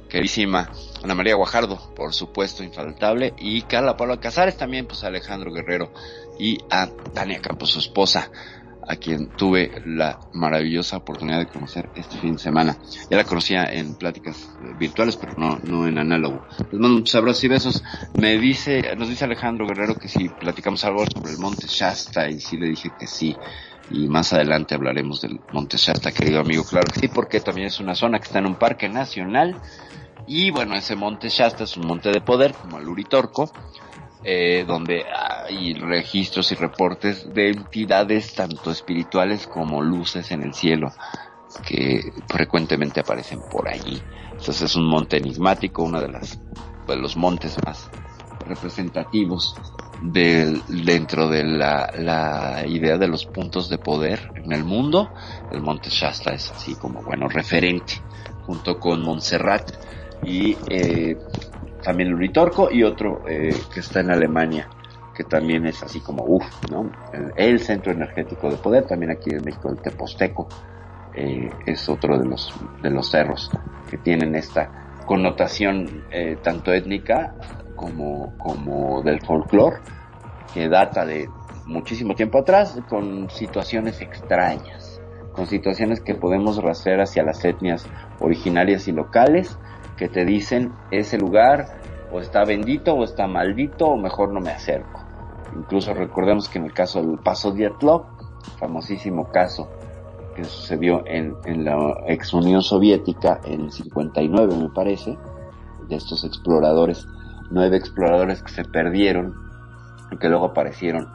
Queridísima 0.10 0.70
Ana 1.04 1.16
María 1.16 1.36
Guajardo, 1.36 1.94
por 1.96 2.14
supuesto, 2.14 2.64
infaltable. 2.64 3.34
Y 3.38 3.64
Carla 3.64 3.98
Paula 3.98 4.20
Casares 4.20 4.58
también, 4.58 4.86
pues 4.86 5.04
a 5.04 5.08
Alejandro 5.08 5.52
Guerrero 5.52 5.92
y 6.38 6.60
a 6.70 6.88
Tania 7.14 7.42
Campos, 7.42 7.72
su 7.72 7.80
esposa 7.80 8.30
a 8.88 8.96
quien 8.96 9.30
tuve 9.30 9.82
la 9.86 10.20
maravillosa 10.34 10.98
oportunidad 10.98 11.40
de 11.40 11.48
conocer 11.48 11.90
este 11.96 12.18
fin 12.18 12.34
de 12.34 12.40
semana. 12.40 12.78
Ya 13.10 13.18
la 13.18 13.24
conocía 13.24 13.66
en 13.66 13.96
pláticas 13.96 14.50
eh, 14.64 14.74
virtuales, 14.78 15.18
pero 15.18 15.34
no, 15.38 15.60
no 15.64 15.88
en 15.88 15.98
análogo. 15.98 16.46
Les 16.72 16.80
mando 16.80 16.98
muchos 16.98 17.16
abrazos 17.16 17.44
y 17.44 17.48
besos. 17.48 17.84
Me 18.20 18.38
dice, 18.38 18.96
nos 18.98 19.10
dice 19.10 19.26
Alejandro 19.26 19.68
Guerrero 19.68 19.96
que 19.96 20.08
si 20.08 20.30
platicamos 20.30 20.84
algo 20.86 21.06
sobre 21.06 21.34
el 21.34 21.40
Monte 21.40 21.68
Shasta, 21.68 22.30
y 22.30 22.40
sí 22.40 22.58
le 22.58 22.68
dije 22.68 22.92
que 23.00 23.08
sí. 23.08 23.36
Y 23.92 24.08
más 24.08 24.34
adelante 24.34 24.76
hablaremos 24.76 25.22
del 25.22 25.40
Monte 25.52 25.78
Shasta, 25.78 26.12
querido 26.12 26.40
amigo. 26.40 26.64
Claro 26.64 26.88
que 26.92 27.00
sí, 27.00 27.08
porque 27.08 27.40
también 27.40 27.68
es 27.68 27.80
una 27.80 27.96
zona 27.96 28.20
que 28.20 28.26
está 28.26 28.40
en 28.40 28.48
un 28.48 28.56
parque 28.56 28.90
nacional. 28.90 29.56
Y 30.26 30.52
bueno, 30.52 30.76
ese 30.76 30.96
Monte 30.96 31.30
Shasta 31.30 31.66
es 31.66 31.76
un 31.76 31.86
monte 31.86 32.10
de 32.10 32.22
poder, 32.22 32.54
como 32.54 32.80
el 32.80 32.88
Uritorco 32.88 33.52
eh, 34.24 34.64
donde 34.66 35.06
hay 35.14 35.74
registros 35.76 36.52
y 36.52 36.56
reportes 36.56 37.34
de 37.34 37.50
entidades 37.50 38.34
tanto 38.34 38.72
espirituales 38.72 39.48
como 39.48 39.82
luces 39.82 40.32
en 40.32 40.44
el 40.44 40.54
cielo 40.54 40.94
que 41.62 42.12
frecuentemente 42.28 43.00
aparecen 43.02 43.44
por 43.44 43.70
allí. 43.70 44.08
Entonces 44.40 44.64
es 44.72 44.76
un 44.76 44.88
monte 44.90 45.18
enigmático, 45.18 45.84
uno 45.84 46.02
de, 46.02 46.08
de 46.88 46.96
los 46.98 47.16
montes 47.16 47.56
más 47.66 47.92
representativos 48.40 49.60
del- 49.96 50.64
dentro 50.86 51.30
de 51.30 51.44
la, 51.44 51.90
la 51.96 52.64
idea 52.68 52.98
de 52.98 53.08
los 53.08 53.26
puntos 53.26 53.70
de 53.70 53.78
poder 53.78 54.22
en 54.36 54.52
el 54.52 54.64
mundo. 54.66 55.14
El 55.50 55.62
monte 55.62 55.90
Shasta 55.90 56.34
es 56.34 56.52
así 56.52 56.76
como, 56.76 57.04
bueno, 57.04 57.30
referente, 57.30 58.06
junto 58.40 58.80
con 58.80 59.02
Montserrat 59.04 59.70
y 60.20 60.64
eh, 60.74 61.18
también 61.84 62.10
el 62.10 62.16
Uritorco 62.16 62.72
y 62.72 62.84
otro 62.84 63.24
eh, 63.28 63.54
que 63.74 63.82
está 63.82 64.00
en 64.00 64.12
Alemania, 64.12 64.68
que 65.14 65.24
también 65.24 65.66
es 65.66 65.84
así 65.84 66.00
como, 66.00 66.24
uff, 66.24 66.46
¿no? 66.72 66.90
El, 67.36 67.60
centro 67.60 67.92
energético 67.92 68.50
de 68.50 68.58
poder, 68.58 68.86
también 68.86 69.12
aquí 69.12 69.32
en 69.32 69.44
México 69.44 69.70
el 69.70 69.82
Teposteco, 69.82 70.48
eh, 71.14 71.50
es 71.66 71.88
otro 71.90 72.18
de 72.18 72.26
los, 72.26 72.54
de 72.82 72.90
los 72.90 73.12
cerros 73.12 73.52
que 73.90 73.98
tienen 73.98 74.34
esta 74.36 75.04
connotación 75.06 76.06
eh, 76.10 76.38
tanto 76.42 76.74
étnica 76.74 77.36
como, 77.76 78.36
como 78.38 79.04
del 79.04 79.22
folclore, 79.22 79.78
que 80.54 80.70
data 80.70 81.06
de 81.06 81.30
muchísimo 81.66 82.16
tiempo 82.16 82.40
atrás 82.40 82.80
con 82.90 83.30
situaciones 83.30 84.02
extrañas, 84.02 85.02
con 85.34 85.48
situaciones 85.48 86.02
que 86.02 86.16
podemos 86.16 86.62
rastrear 86.62 87.02
hacia 87.02 87.24
las 87.24 87.44
etnias 87.44 87.86
originarias 88.20 88.88
y 88.88 88.92
locales 88.92 89.58
que 89.98 90.10
te 90.10 90.26
dicen 90.26 90.74
ese 90.92 91.18
lugar 91.18 91.66
o 92.12 92.20
está 92.20 92.44
bendito 92.46 92.94
o 92.94 93.04
está 93.04 93.28
maldito 93.28 93.88
o 93.88 93.98
mejor 93.98 94.34
no 94.34 94.40
me 94.40 94.52
acerco. 94.52 95.04
Incluso 95.56 95.94
recordemos 95.94 96.50
que 96.50 96.60
en 96.60 96.66
el 96.66 96.74
caso 96.74 97.02
del 97.02 97.20
Paso 97.20 97.52
Dyatlov, 97.52 98.06
famosísimo 98.58 99.32
caso 99.32 99.70
que 100.36 100.44
sucedió 100.44 101.04
en, 101.06 101.36
en 101.46 101.64
la 101.64 101.78
ex 102.08 102.34
Unión 102.34 102.62
Soviética 102.62 103.40
en 103.46 103.62
el 103.62 103.72
59 103.72 104.56
me 104.56 104.70
parece, 104.70 105.18
de 105.88 105.96
estos 105.96 106.24
exploradores, 106.24 107.08
nueve 107.52 107.78
exploradores 107.78 108.42
que 108.42 108.52
se 108.52 108.64
perdieron 108.64 109.36
y 110.12 110.18
que 110.18 110.30
luego 110.30 110.46
aparecieron 110.46 111.08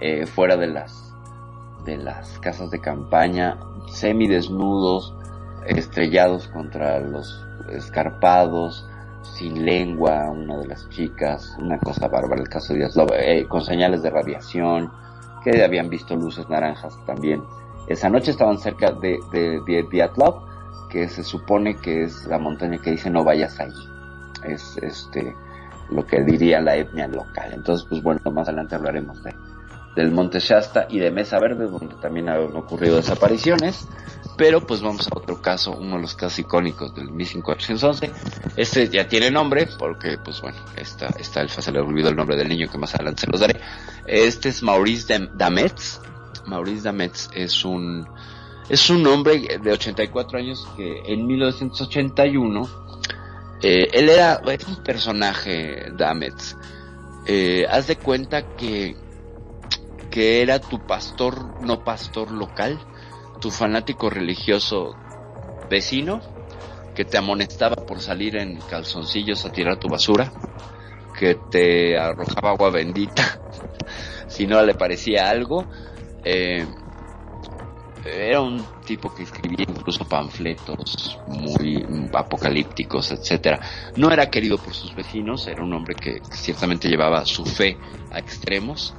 eh, 0.00 0.26
fuera 0.26 0.56
de 0.56 0.66
las 0.66 1.14
de 1.84 1.96
las 1.96 2.38
casas 2.40 2.70
de 2.70 2.78
campaña, 2.78 3.58
semidesnudos, 3.90 5.14
estrellados 5.66 6.48
contra 6.48 7.00
los 7.00 7.46
escarpados, 7.68 8.88
sin 9.22 9.64
lengua, 9.64 10.30
una 10.30 10.58
de 10.58 10.66
las 10.66 10.88
chicas, 10.88 11.56
una 11.58 11.78
cosa 11.78 12.08
bárbara, 12.08 12.40
el 12.40 12.48
caso 12.48 12.72
de 12.72 12.80
Diaslov, 12.80 13.12
eh, 13.14 13.46
con 13.48 13.62
señales 13.62 14.02
de 14.02 14.10
radiación, 14.10 14.90
que 15.44 15.62
habían 15.62 15.88
visto 15.88 16.16
luces 16.16 16.48
naranjas 16.48 16.94
también. 17.06 17.42
Esa 17.86 18.08
noche 18.08 18.30
estaban 18.30 18.58
cerca 18.58 18.92
de, 18.92 19.18
de, 19.32 19.84
Dyatlov, 19.90 20.42
que 20.88 21.08
se 21.08 21.22
supone 21.22 21.76
que 21.76 22.04
es 22.04 22.26
la 22.26 22.38
montaña 22.38 22.78
que 22.78 22.92
dice 22.92 23.10
no 23.10 23.24
vayas 23.24 23.58
allí. 23.60 23.88
Es 24.44 24.76
este 24.78 25.34
lo 25.90 26.06
que 26.06 26.22
diría 26.22 26.60
la 26.60 26.76
etnia 26.76 27.08
local. 27.08 27.50
Entonces, 27.52 27.86
pues 27.88 28.02
bueno, 28.02 28.20
más 28.30 28.48
adelante 28.48 28.76
hablaremos 28.76 29.22
de, 29.24 29.34
del 29.96 30.12
Monte 30.12 30.38
Shasta 30.38 30.86
y 30.88 31.00
de 31.00 31.10
Mesa 31.10 31.38
Verde, 31.40 31.66
donde 31.66 31.94
también 31.96 32.28
han 32.28 32.56
ocurrido 32.56 32.96
desapariciones. 32.96 33.88
Pero 34.40 34.66
pues 34.66 34.80
vamos 34.80 35.06
a 35.06 35.18
otro 35.18 35.42
caso, 35.42 35.72
uno 35.72 35.96
de 35.96 36.00
los 36.00 36.14
casos 36.14 36.38
icónicos 36.38 36.94
del 36.94 37.10
Missing 37.10 37.42
411. 37.42 38.10
Este 38.56 38.88
ya 38.88 39.06
tiene 39.06 39.30
nombre, 39.30 39.68
porque 39.78 40.16
pues 40.16 40.40
bueno, 40.40 40.56
está, 40.76 41.08
está 41.18 41.42
el 41.42 41.50
se 41.50 41.70
le 41.70 41.78
olvidó 41.78 42.08
el 42.08 42.16
nombre 42.16 42.38
del 42.38 42.48
niño 42.48 42.66
que 42.72 42.78
más 42.78 42.94
adelante 42.94 43.20
se 43.20 43.30
los 43.30 43.40
daré. 43.40 43.60
Este 44.06 44.48
es 44.48 44.62
Maurice 44.62 45.12
Dam- 45.14 45.30
Dametz. 45.36 46.00
Maurice 46.46 46.84
Dametz 46.84 47.28
es 47.34 47.66
un, 47.66 48.08
es 48.70 48.88
un 48.88 49.06
hombre 49.08 49.58
de 49.62 49.72
84 49.72 50.38
años 50.38 50.66
que 50.74 51.02
en 51.06 51.26
1981 51.26 52.66
eh, 53.60 53.88
él 53.92 54.08
era 54.08 54.40
es 54.50 54.66
un 54.66 54.82
personaje, 54.82 55.92
Dametz. 55.98 56.56
Eh, 57.26 57.66
haz 57.70 57.88
de 57.88 57.96
cuenta 57.96 58.56
que, 58.56 58.96
que 60.10 60.40
era 60.40 60.60
tu 60.60 60.86
pastor, 60.86 61.60
no 61.60 61.84
pastor 61.84 62.30
local, 62.30 62.80
tu 63.40 63.50
fanático 63.50 64.10
religioso 64.10 64.96
vecino, 65.68 66.20
que 66.94 67.04
te 67.04 67.18
amonestaba 67.18 67.76
por 67.76 68.00
salir 68.00 68.36
en 68.36 68.60
calzoncillos 68.60 69.44
a 69.44 69.50
tirar 69.50 69.78
tu 69.78 69.88
basura, 69.88 70.30
que 71.18 71.34
te 71.34 71.98
arrojaba 71.98 72.50
agua 72.50 72.70
bendita 72.70 73.40
si 74.28 74.46
no 74.46 74.62
le 74.64 74.74
parecía 74.74 75.30
algo. 75.30 75.64
Eh, 76.24 76.66
era 78.04 78.40
un 78.40 78.64
tipo 78.86 79.14
que 79.14 79.24
escribía 79.24 79.66
incluso 79.68 80.04
panfletos 80.04 81.18
muy 81.26 81.86
apocalípticos, 82.14 83.12
etcétera. 83.12 83.60
No 83.96 84.10
era 84.10 84.30
querido 84.30 84.56
por 84.56 84.74
sus 84.74 84.94
vecinos, 84.94 85.46
era 85.46 85.62
un 85.62 85.72
hombre 85.74 85.94
que 85.94 86.20
ciertamente 86.30 86.88
llevaba 86.88 87.24
su 87.26 87.44
fe 87.44 87.76
a 88.10 88.18
extremos. 88.18 88.94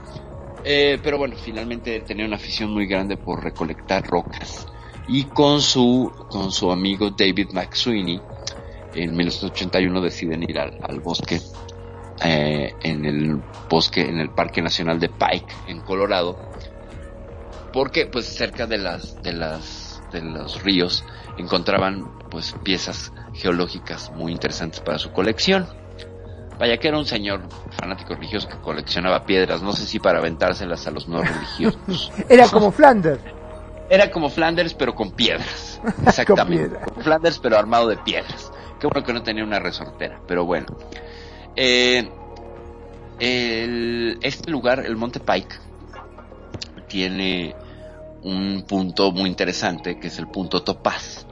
Eh, 0.63 0.99
pero 1.01 1.17
bueno, 1.17 1.35
finalmente 1.35 2.01
tenía 2.01 2.25
una 2.25 2.35
afición 2.35 2.71
muy 2.71 2.85
grande 2.85 3.17
por 3.17 3.43
recolectar 3.43 4.05
rocas. 4.05 4.67
Y 5.07 5.25
con 5.25 5.61
su, 5.61 6.11
con 6.29 6.51
su 6.51 6.71
amigo 6.71 7.09
David 7.09 7.49
McSweeney, 7.53 8.21
en 8.93 9.15
1981 9.15 10.01
deciden 10.01 10.43
ir 10.43 10.59
al, 10.59 10.99
bosque, 10.99 11.39
eh, 12.23 12.73
en 12.83 13.05
el 13.05 13.41
bosque, 13.69 14.01
en 14.01 14.19
el 14.19 14.29
Parque 14.29 14.61
Nacional 14.61 14.99
de 14.99 15.09
Pike, 15.09 15.53
en 15.67 15.81
Colorado, 15.81 16.37
porque 17.73 18.05
pues 18.05 18.25
cerca 18.25 18.67
de 18.67 18.77
las 18.77 19.21
de 19.23 19.33
las 19.33 20.01
de 20.11 20.21
los 20.21 20.61
ríos 20.61 21.05
encontraban 21.37 22.05
pues 22.29 22.53
piezas 22.63 23.13
geológicas 23.33 24.11
muy 24.11 24.31
interesantes 24.33 24.81
para 24.81 24.99
su 24.99 25.11
colección. 25.11 25.67
Vaya 26.61 26.77
que 26.77 26.89
era 26.89 26.99
un 26.99 27.05
señor 27.07 27.41
fanático 27.71 28.13
religioso 28.13 28.47
que 28.47 28.55
coleccionaba 28.57 29.25
piedras, 29.25 29.63
no 29.63 29.73
sé 29.73 29.87
si 29.87 29.97
para 29.97 30.19
aventárselas 30.19 30.85
a 30.85 30.91
los 30.91 31.07
no 31.07 31.23
religiosos. 31.23 32.11
Era 32.29 32.47
como 32.49 32.71
Flanders. 32.71 33.19
Era 33.89 34.11
como 34.11 34.29
Flanders 34.29 34.75
pero 34.75 34.93
con 34.93 35.09
piedras. 35.09 35.81
Exactamente. 36.05 36.67
piedras. 36.69 36.87
Como 36.87 37.01
Flanders 37.01 37.39
pero 37.39 37.57
armado 37.57 37.87
de 37.87 37.97
piedras. 37.97 38.51
Qué 38.79 38.85
bueno 38.85 39.03
que 39.03 39.11
no 39.11 39.23
tenía 39.23 39.43
una 39.43 39.57
resortera, 39.57 40.21
pero 40.27 40.45
bueno. 40.45 40.67
Eh, 41.55 42.07
el- 43.17 44.19
este 44.21 44.51
lugar, 44.51 44.85
el 44.85 44.95
Monte 44.97 45.19
Pike, 45.19 45.55
tiene 46.87 47.55
un 48.21 48.65
punto 48.67 49.11
muy 49.11 49.27
interesante 49.31 49.99
que 49.99 50.09
es 50.09 50.19
el 50.19 50.27
punto 50.27 50.61
Topaz, 50.61 51.25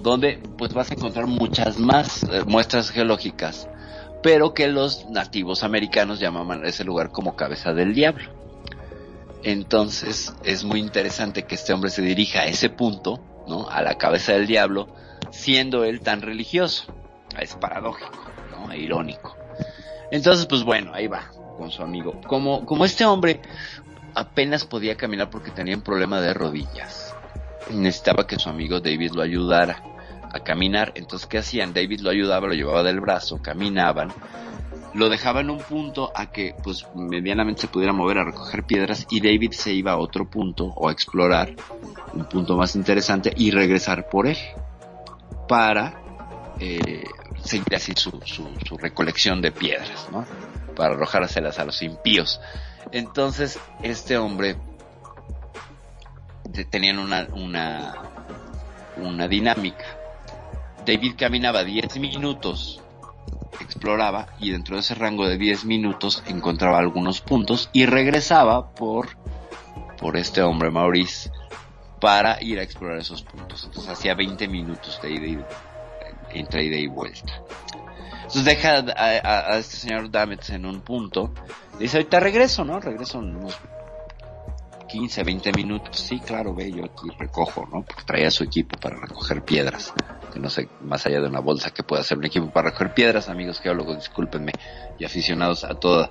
donde 0.00 0.40
pues 0.58 0.74
vas 0.74 0.90
a 0.90 0.94
encontrar 0.94 1.28
muchas 1.28 1.78
más 1.78 2.24
eh, 2.24 2.42
muestras 2.44 2.90
geológicas, 2.90 3.68
pero 4.24 4.54
que 4.54 4.68
los 4.68 5.04
nativos 5.10 5.64
americanos 5.64 6.18
llamaban 6.18 6.64
a 6.64 6.68
ese 6.68 6.82
lugar 6.82 7.10
como 7.10 7.36
cabeza 7.36 7.74
del 7.74 7.92
diablo. 7.92 8.32
Entonces 9.42 10.34
es 10.44 10.64
muy 10.64 10.80
interesante 10.80 11.42
que 11.42 11.56
este 11.56 11.74
hombre 11.74 11.90
se 11.90 12.00
dirija 12.00 12.40
a 12.40 12.46
ese 12.46 12.70
punto, 12.70 13.20
¿no? 13.46 13.68
A 13.68 13.82
la 13.82 13.98
cabeza 13.98 14.32
del 14.32 14.46
diablo, 14.46 14.88
siendo 15.30 15.84
él 15.84 16.00
tan 16.00 16.22
religioso. 16.22 16.86
Es 17.38 17.54
paradójico, 17.56 18.18
¿no? 18.50 18.72
E 18.72 18.78
irónico. 18.78 19.36
Entonces, 20.10 20.46
pues 20.46 20.62
bueno, 20.62 20.94
ahí 20.94 21.06
va 21.06 21.30
con 21.58 21.70
su 21.70 21.82
amigo. 21.82 22.18
Como, 22.26 22.64
como 22.64 22.86
este 22.86 23.04
hombre 23.04 23.42
apenas 24.14 24.64
podía 24.64 24.96
caminar 24.96 25.28
porque 25.28 25.50
tenía 25.50 25.76
un 25.76 25.82
problema 25.82 26.22
de 26.22 26.32
rodillas. 26.32 27.14
Necesitaba 27.70 28.26
que 28.26 28.38
su 28.38 28.48
amigo 28.48 28.80
David 28.80 29.10
lo 29.12 29.20
ayudara 29.20 29.82
a 30.34 30.40
caminar. 30.40 30.92
Entonces, 30.96 31.26
¿qué 31.28 31.38
hacían? 31.38 31.72
David 31.72 32.00
lo 32.00 32.10
ayudaba, 32.10 32.48
lo 32.48 32.54
llevaba 32.54 32.82
del 32.82 33.00
brazo, 33.00 33.40
caminaban. 33.40 34.12
Lo 34.94 35.08
dejaba 35.08 35.40
en 35.40 35.50
un 35.50 35.58
punto 35.58 36.12
a 36.14 36.30
que, 36.30 36.54
pues, 36.62 36.86
medianamente 36.94 37.62
se 37.62 37.68
pudiera 37.68 37.92
mover 37.92 38.18
a 38.18 38.24
recoger 38.24 38.64
piedras 38.64 39.06
y 39.10 39.20
David 39.20 39.52
se 39.52 39.72
iba 39.72 39.92
a 39.92 39.96
otro 39.96 40.28
punto 40.28 40.66
o 40.66 40.88
a 40.88 40.92
explorar 40.92 41.54
un 42.12 42.24
punto 42.26 42.56
más 42.56 42.76
interesante 42.76 43.32
y 43.36 43.50
regresar 43.50 44.08
por 44.08 44.26
él 44.28 44.36
para 45.48 45.94
eh, 46.60 47.02
seguir 47.42 47.74
así 47.74 47.92
su, 47.96 48.20
su, 48.24 48.48
su 48.64 48.76
recolección 48.78 49.42
de 49.42 49.50
piedras, 49.50 50.08
¿no? 50.12 50.24
Para 50.76 50.94
arrojárselas 50.94 51.58
a 51.58 51.64
los 51.64 51.82
impíos. 51.82 52.40
Entonces, 52.92 53.58
este 53.82 54.16
hombre 54.16 54.56
te- 56.52 56.64
tenían 56.66 57.00
una, 57.00 57.26
una, 57.32 57.94
una 58.96 59.26
dinámica. 59.26 59.84
David 60.86 61.14
caminaba 61.16 61.64
10 61.64 61.98
minutos, 61.98 62.82
exploraba 63.60 64.26
y 64.38 64.50
dentro 64.50 64.76
de 64.76 64.80
ese 64.80 64.94
rango 64.94 65.26
de 65.26 65.38
10 65.38 65.64
minutos 65.64 66.22
encontraba 66.26 66.78
algunos 66.78 67.20
puntos 67.20 67.70
y 67.72 67.86
regresaba 67.86 68.74
por, 68.74 69.08
por 69.98 70.16
este 70.16 70.42
hombre 70.42 70.70
Maurice 70.70 71.30
para 72.00 72.42
ir 72.42 72.58
a 72.58 72.62
explorar 72.62 72.98
esos 72.98 73.22
puntos. 73.22 73.64
Entonces 73.64 73.90
hacía 73.90 74.14
20 74.14 74.46
minutos 74.48 75.00
de 75.02 75.10
ida 75.10 75.26
y, 75.26 76.38
entre 76.38 76.64
ida 76.64 76.76
y 76.76 76.86
vuelta. 76.86 77.32
Entonces 78.16 78.44
deja 78.44 78.84
a, 78.96 79.56
este 79.56 79.76
señor 79.76 80.10
Dametz 80.10 80.50
en 80.50 80.66
un 80.66 80.80
punto. 80.80 81.32
Dice, 81.78 81.96
ahorita 81.98 82.20
regreso, 82.20 82.64
¿no? 82.64 82.80
Regreso 82.80 83.20
en 83.20 83.36
unos 83.36 83.58
15, 84.94 85.24
20 85.24 85.52
minutos. 85.52 85.98
Sí, 85.98 86.20
claro, 86.20 86.54
ve, 86.54 86.72
yo 86.72 86.84
aquí 86.84 87.08
recojo, 87.18 87.66
¿no? 87.66 87.82
Porque 87.82 88.04
traía 88.06 88.30
su 88.30 88.44
equipo 88.44 88.78
para 88.78 88.96
recoger 89.00 89.42
piedras. 89.42 89.92
Que 90.32 90.38
no 90.38 90.48
sé, 90.48 90.68
más 90.82 91.04
allá 91.06 91.20
de 91.20 91.28
una 91.28 91.40
bolsa 91.40 91.70
que 91.70 91.82
pueda 91.82 92.04
ser 92.04 92.18
un 92.18 92.26
equipo 92.26 92.48
para 92.50 92.68
recoger 92.70 92.94
piedras, 92.94 93.28
amigos 93.28 93.60
geólogos, 93.60 93.96
discúlpenme, 93.96 94.52
y 94.98 95.04
aficionados 95.04 95.64
a 95.64 95.74
toda, 95.74 96.10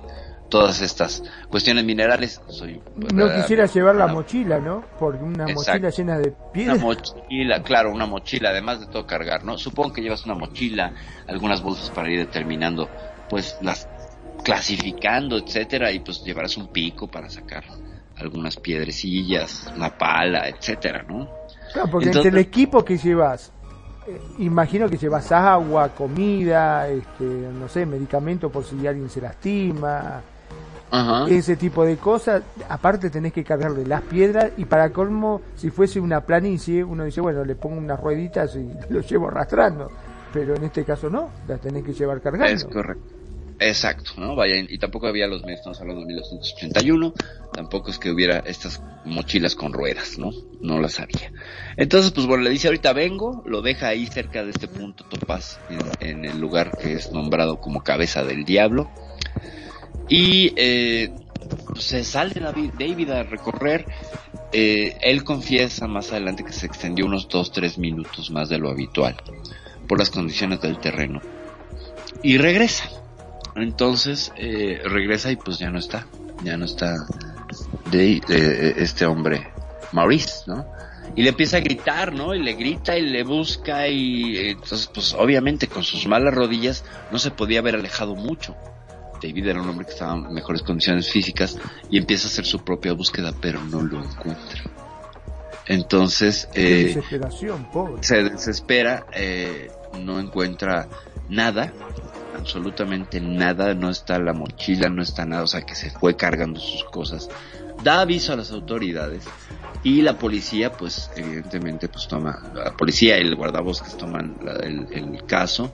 todas 0.50 0.82
estas 0.82 1.22
cuestiones 1.48 1.82
minerales. 1.84 2.42
Soy 2.48 2.78
No 3.14 3.34
quisiera 3.34 3.64
llevar 3.64 3.96
la 3.96 4.04
una- 4.04 4.14
mochila, 4.14 4.58
¿no? 4.58 4.84
Porque 4.98 5.22
una 5.24 5.44
Exacto. 5.44 5.86
mochila 5.86 5.90
llena 5.90 6.18
de 6.18 6.28
Una 6.28 6.52
piedras. 6.52 6.80
mochila, 6.80 7.62
claro, 7.62 7.90
una 7.90 8.04
mochila, 8.06 8.50
además 8.50 8.80
de 8.80 8.86
todo 8.88 9.06
cargar, 9.06 9.44
¿no? 9.44 9.56
Supongo 9.56 9.94
que 9.94 10.02
llevas 10.02 10.26
una 10.26 10.34
mochila, 10.34 10.92
algunas 11.26 11.62
bolsas 11.62 11.88
para 11.88 12.10
ir 12.10 12.18
determinando, 12.18 12.90
pues 13.30 13.56
las 13.62 13.88
clasificando, 14.44 15.38
etcétera, 15.38 15.90
y 15.90 16.00
pues 16.00 16.22
llevarás 16.22 16.58
un 16.58 16.68
pico 16.68 17.08
para 17.08 17.30
sacar 17.30 17.64
algunas 18.18 18.56
piedrecillas, 18.56 19.72
una 19.76 19.90
pala, 19.96 20.48
etcétera, 20.48 21.04
¿no? 21.08 21.28
Claro, 21.72 21.90
porque 21.90 22.06
Entonces- 22.06 22.26
entre 22.26 22.40
el 22.40 22.46
equipo 22.46 22.84
que 22.84 22.96
llevas, 22.96 23.52
eh, 24.06 24.20
imagino 24.38 24.88
que 24.88 24.96
llevas 24.96 25.32
agua, 25.32 25.88
comida, 25.90 26.88
este, 26.88 27.24
no 27.24 27.68
sé, 27.68 27.86
medicamento 27.86 28.50
por 28.50 28.64
si 28.64 28.86
alguien 28.86 29.08
se 29.10 29.20
lastima. 29.20 30.22
Ajá. 30.90 31.26
ese 31.28 31.56
tipo 31.56 31.84
de 31.84 31.96
cosas. 31.96 32.42
Aparte 32.68 33.10
tenés 33.10 33.32
que 33.32 33.42
cargarle 33.42 33.84
las 33.84 34.02
piedras 34.02 34.52
y 34.56 34.64
para 34.64 34.90
colmo, 34.90 35.40
si 35.56 35.70
fuese 35.70 35.98
una 35.98 36.20
planicie, 36.20 36.84
uno 36.84 37.02
dice, 37.04 37.20
bueno, 37.20 37.44
le 37.44 37.56
pongo 37.56 37.78
unas 37.78 37.98
rueditas 37.98 38.54
y 38.54 38.70
lo 38.90 39.00
llevo 39.00 39.26
arrastrando. 39.26 39.90
Pero 40.32 40.54
en 40.54 40.62
este 40.64 40.84
caso 40.84 41.10
no, 41.10 41.30
las 41.48 41.60
tenés 41.60 41.82
que 41.82 41.92
llevar 41.92 42.20
cargando. 42.20 42.46
Es 42.46 42.64
correcto. 42.64 43.12
Exacto, 43.60 44.12
¿no? 44.16 44.34
Vaya, 44.34 44.56
y 44.56 44.78
tampoco 44.78 45.06
había 45.06 45.26
los 45.26 45.42
medios, 45.42 45.60
estamos 45.60 45.80
hablando 45.80 46.00
de 46.02 46.08
1981, 46.08 47.14
tampoco 47.52 47.90
es 47.90 47.98
que 47.98 48.10
hubiera 48.10 48.38
estas 48.40 48.82
mochilas 49.04 49.54
con 49.54 49.72
ruedas, 49.72 50.18
¿no? 50.18 50.32
No 50.60 50.80
las 50.80 50.98
había. 50.98 51.32
Entonces, 51.76 52.10
pues 52.10 52.26
bueno, 52.26 52.42
le 52.42 52.50
dice 52.50 52.66
ahorita 52.66 52.92
vengo, 52.92 53.42
lo 53.46 53.62
deja 53.62 53.88
ahí 53.88 54.06
cerca 54.06 54.44
de 54.44 54.50
este 54.50 54.66
punto 54.66 55.04
Topaz, 55.04 55.60
en, 56.00 56.24
el 56.24 56.40
lugar 56.40 56.76
que 56.78 56.94
es 56.94 57.12
nombrado 57.12 57.60
como 57.60 57.84
cabeza 57.84 58.24
del 58.24 58.44
diablo. 58.44 58.90
Y 60.08 60.52
eh, 60.56 61.12
pues, 61.66 61.84
se 61.84 62.04
sale 62.04 62.40
David, 62.40 62.70
David 62.78 63.10
a 63.10 63.22
recorrer. 63.22 63.86
Eh, 64.52 64.96
él 65.00 65.24
confiesa 65.24 65.86
más 65.86 66.10
adelante 66.10 66.44
que 66.44 66.52
se 66.52 66.66
extendió 66.66 67.06
unos 67.06 67.28
2-3 67.28 67.78
minutos 67.78 68.30
más 68.30 68.48
de 68.48 68.58
lo 68.58 68.70
habitual 68.70 69.16
por 69.88 69.98
las 69.98 70.10
condiciones 70.10 70.60
del 70.60 70.78
terreno. 70.78 71.20
Y 72.22 72.38
regresa. 72.38 73.03
Entonces 73.56 74.32
eh, 74.36 74.80
regresa 74.84 75.30
y 75.30 75.36
pues 75.36 75.58
ya 75.58 75.70
no 75.70 75.78
está. 75.78 76.06
Ya 76.42 76.56
no 76.56 76.64
está 76.64 76.94
de, 77.90 78.20
de 78.26 78.74
este 78.78 79.06
hombre, 79.06 79.48
Maurice, 79.92 80.42
¿no? 80.46 80.66
Y 81.16 81.22
le 81.22 81.30
empieza 81.30 81.58
a 81.58 81.60
gritar, 81.60 82.12
¿no? 82.12 82.34
Y 82.34 82.42
le 82.42 82.54
grita 82.54 82.98
y 82.98 83.02
le 83.02 83.22
busca 83.22 83.86
y 83.88 84.36
eh, 84.36 84.50
entonces 84.50 84.90
pues 84.92 85.14
obviamente 85.14 85.68
con 85.68 85.84
sus 85.84 86.06
malas 86.06 86.34
rodillas 86.34 86.84
no 87.12 87.18
se 87.18 87.30
podía 87.30 87.60
haber 87.60 87.76
alejado 87.76 88.16
mucho. 88.16 88.56
David 89.22 89.46
era 89.46 89.62
un 89.62 89.68
hombre 89.68 89.86
que 89.86 89.92
estaba 89.92 90.14
en 90.14 90.34
mejores 90.34 90.62
condiciones 90.62 91.10
físicas 91.10 91.56
y 91.88 91.98
empieza 91.98 92.26
a 92.26 92.30
hacer 92.30 92.44
su 92.44 92.64
propia 92.64 92.92
búsqueda, 92.92 93.32
pero 93.40 93.62
no 93.64 93.80
lo 93.80 94.02
encuentra. 94.02 94.62
Entonces, 95.66 96.48
eh, 96.52 96.94
desesperación, 96.94 97.70
pobre. 97.70 98.02
se 98.02 98.22
desespera, 98.24 99.06
eh, 99.14 99.70
no 99.98 100.20
encuentra 100.20 100.88
nada, 101.28 101.72
absolutamente 102.36 103.20
nada, 103.20 103.74
no 103.74 103.90
está 103.90 104.18
la 104.18 104.32
mochila, 104.32 104.88
no 104.88 105.02
está 105.02 105.24
nada, 105.24 105.42
o 105.42 105.46
sea 105.46 105.62
que 105.62 105.74
se 105.74 105.90
fue 105.90 106.16
cargando 106.16 106.60
sus 106.60 106.84
cosas. 106.84 107.28
Da 107.82 108.00
aviso 108.00 108.32
a 108.32 108.36
las 108.36 108.50
autoridades 108.50 109.24
y 109.82 110.02
la 110.02 110.18
policía, 110.18 110.72
pues 110.72 111.10
evidentemente, 111.16 111.88
pues 111.88 112.08
toma, 112.08 112.38
la 112.54 112.76
policía 112.76 113.18
y 113.18 113.22
el 113.22 113.34
guardabosques 113.36 113.96
toman 113.96 114.36
el 114.62 115.24
caso. 115.26 115.72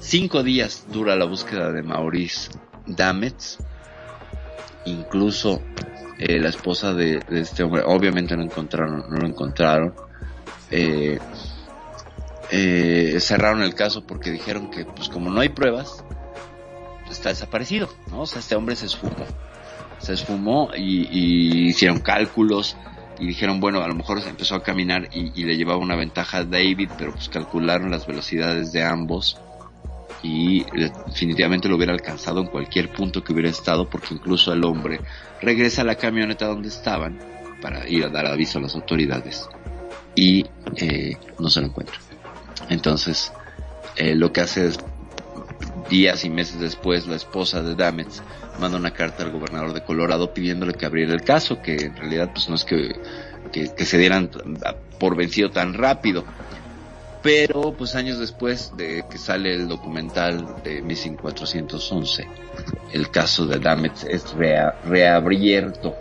Cinco 0.00 0.42
días 0.42 0.86
dura 0.92 1.16
la 1.16 1.24
búsqueda 1.24 1.72
de 1.72 1.82
Maurice 1.82 2.50
Dametz, 2.86 3.58
incluso 4.84 5.60
eh, 6.18 6.40
la 6.40 6.48
esposa 6.48 6.94
de, 6.94 7.20
de 7.28 7.40
este 7.40 7.62
hombre, 7.62 7.82
obviamente 7.84 8.36
no 8.36 8.42
encontraron, 8.42 9.04
no 9.08 9.16
lo 9.16 9.26
encontraron. 9.26 9.94
Eh, 10.70 11.18
eh, 12.50 13.18
cerraron 13.20 13.62
el 13.62 13.74
caso 13.74 14.06
porque 14.06 14.30
dijeron 14.30 14.70
que, 14.70 14.84
pues 14.84 15.08
como 15.08 15.30
no 15.30 15.40
hay 15.40 15.50
pruebas, 15.50 16.04
está 17.10 17.30
desaparecido, 17.30 17.88
¿no? 18.10 18.22
O 18.22 18.26
sea, 18.26 18.40
este 18.40 18.54
hombre 18.54 18.76
se 18.76 18.86
esfumó. 18.86 19.26
Se 19.98 20.12
esfumó 20.12 20.70
y, 20.76 21.68
hicieron 21.68 22.00
cálculos 22.00 22.76
y 23.18 23.26
dijeron, 23.26 23.60
bueno, 23.60 23.82
a 23.82 23.88
lo 23.88 23.94
mejor 23.94 24.20
empezó 24.26 24.54
a 24.54 24.62
caminar 24.62 25.08
y, 25.12 25.32
y 25.34 25.44
le 25.44 25.56
llevaba 25.56 25.78
una 25.78 25.96
ventaja 25.96 26.38
a 26.38 26.44
David, 26.44 26.90
pero 26.96 27.12
pues 27.12 27.28
calcularon 27.28 27.90
las 27.90 28.06
velocidades 28.06 28.72
de 28.72 28.84
ambos 28.84 29.38
y 30.22 30.64
definitivamente 31.06 31.68
lo 31.68 31.76
hubiera 31.76 31.92
alcanzado 31.92 32.40
en 32.40 32.48
cualquier 32.48 32.90
punto 32.90 33.22
que 33.22 33.32
hubiera 33.32 33.48
estado 33.48 33.88
porque 33.88 34.14
incluso 34.14 34.52
el 34.52 34.64
hombre 34.64 35.00
regresa 35.40 35.82
a 35.82 35.84
la 35.84 35.94
camioneta 35.94 36.46
donde 36.46 36.68
estaban 36.68 37.18
para 37.62 37.88
ir 37.88 38.04
a 38.04 38.08
dar 38.08 38.26
aviso 38.26 38.58
a 38.58 38.62
las 38.62 38.74
autoridades 38.74 39.48
y 40.14 40.44
eh, 40.76 41.16
no 41.38 41.48
se 41.50 41.60
lo 41.60 41.66
encuentra. 41.66 41.96
Entonces, 42.68 43.32
eh, 43.96 44.14
lo 44.14 44.32
que 44.32 44.40
hace 44.40 44.68
es, 44.68 44.78
días 45.90 46.24
y 46.24 46.30
meses 46.30 46.60
después, 46.60 47.06
la 47.06 47.16
esposa 47.16 47.62
de 47.62 47.74
Dametz 47.74 48.20
manda 48.60 48.76
una 48.76 48.92
carta 48.92 49.22
al 49.22 49.30
gobernador 49.30 49.72
de 49.72 49.82
Colorado 49.84 50.34
pidiéndole 50.34 50.74
que 50.74 50.86
abriera 50.86 51.14
el 51.14 51.22
caso, 51.22 51.62
que 51.62 51.76
en 51.76 51.96
realidad 51.96 52.30
pues 52.32 52.48
no 52.48 52.56
es 52.56 52.64
que, 52.64 52.94
que, 53.52 53.84
se 53.84 53.98
dieran 53.98 54.30
por 54.98 55.16
vencido 55.16 55.50
tan 55.50 55.74
rápido. 55.74 56.24
Pero 57.22 57.72
pues 57.72 57.94
años 57.96 58.18
después 58.18 58.72
de 58.76 59.04
que 59.10 59.18
sale 59.18 59.54
el 59.54 59.66
documental 59.66 60.62
de 60.62 60.82
Missing 60.82 61.16
411, 61.16 62.26
el 62.92 63.10
caso 63.10 63.46
de 63.46 63.58
Dametz 63.58 64.04
es 64.04 64.32
rea- 64.34 64.78
reabierto 64.84 65.96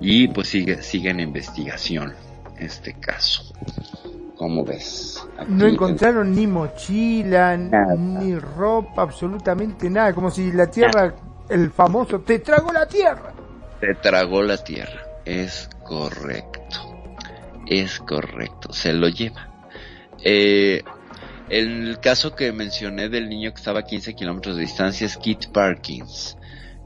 y 0.00 0.28
pues 0.28 0.48
sigue, 0.48 0.82
sigue 0.82 1.10
en 1.10 1.20
investigación 1.20 2.14
este 2.58 2.94
caso. 2.94 3.42
¿Cómo 4.36 4.64
ves? 4.64 5.09
No 5.48 5.66
encontraron 5.66 6.34
ni 6.34 6.46
mochila, 6.46 7.56
ni 7.56 8.38
ropa, 8.38 9.02
absolutamente 9.02 9.88
nada. 9.90 10.12
Como 10.12 10.30
si 10.30 10.52
la 10.52 10.70
tierra, 10.70 11.14
el 11.48 11.70
famoso, 11.70 12.20
te 12.20 12.38
trago 12.40 12.72
la 12.72 12.86
tierra. 12.86 13.32
Se 13.80 13.94
tragó 13.94 14.42
la 14.42 14.62
tierra. 14.62 15.06
Es 15.24 15.68
correcto. 15.84 17.04
Es 17.66 17.98
correcto. 18.00 18.72
Se 18.72 18.92
lo 18.92 19.08
lleva. 19.08 19.48
Eh, 20.22 20.82
el 21.48 21.98
caso 22.00 22.36
que 22.36 22.52
mencioné 22.52 23.08
del 23.08 23.28
niño 23.28 23.50
que 23.50 23.56
estaba 23.56 23.80
a 23.80 23.84
15 23.84 24.14
kilómetros 24.14 24.56
de 24.56 24.62
distancia 24.62 25.06
es 25.06 25.16
Kit 25.16 25.46
Parkins. 25.52 26.36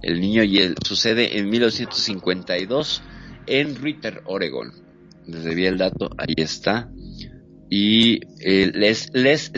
El 0.03 0.21
niño 0.21 0.43
y 0.43 0.59
él 0.59 0.75
sucede 0.85 1.39
en 1.39 1.49
1952 1.51 3.03
en 3.47 3.77
Ritter, 3.77 4.23
Oregon. 4.27 4.73
Les 5.27 5.45
debía 5.45 5.69
el 5.69 5.79
dato, 5.79 6.11
ahí 6.19 6.35
está. 6.37 6.89
Y 7.71 8.21
eh, 8.41 8.71
Les, 8.75 9.11
Les 9.13 9.51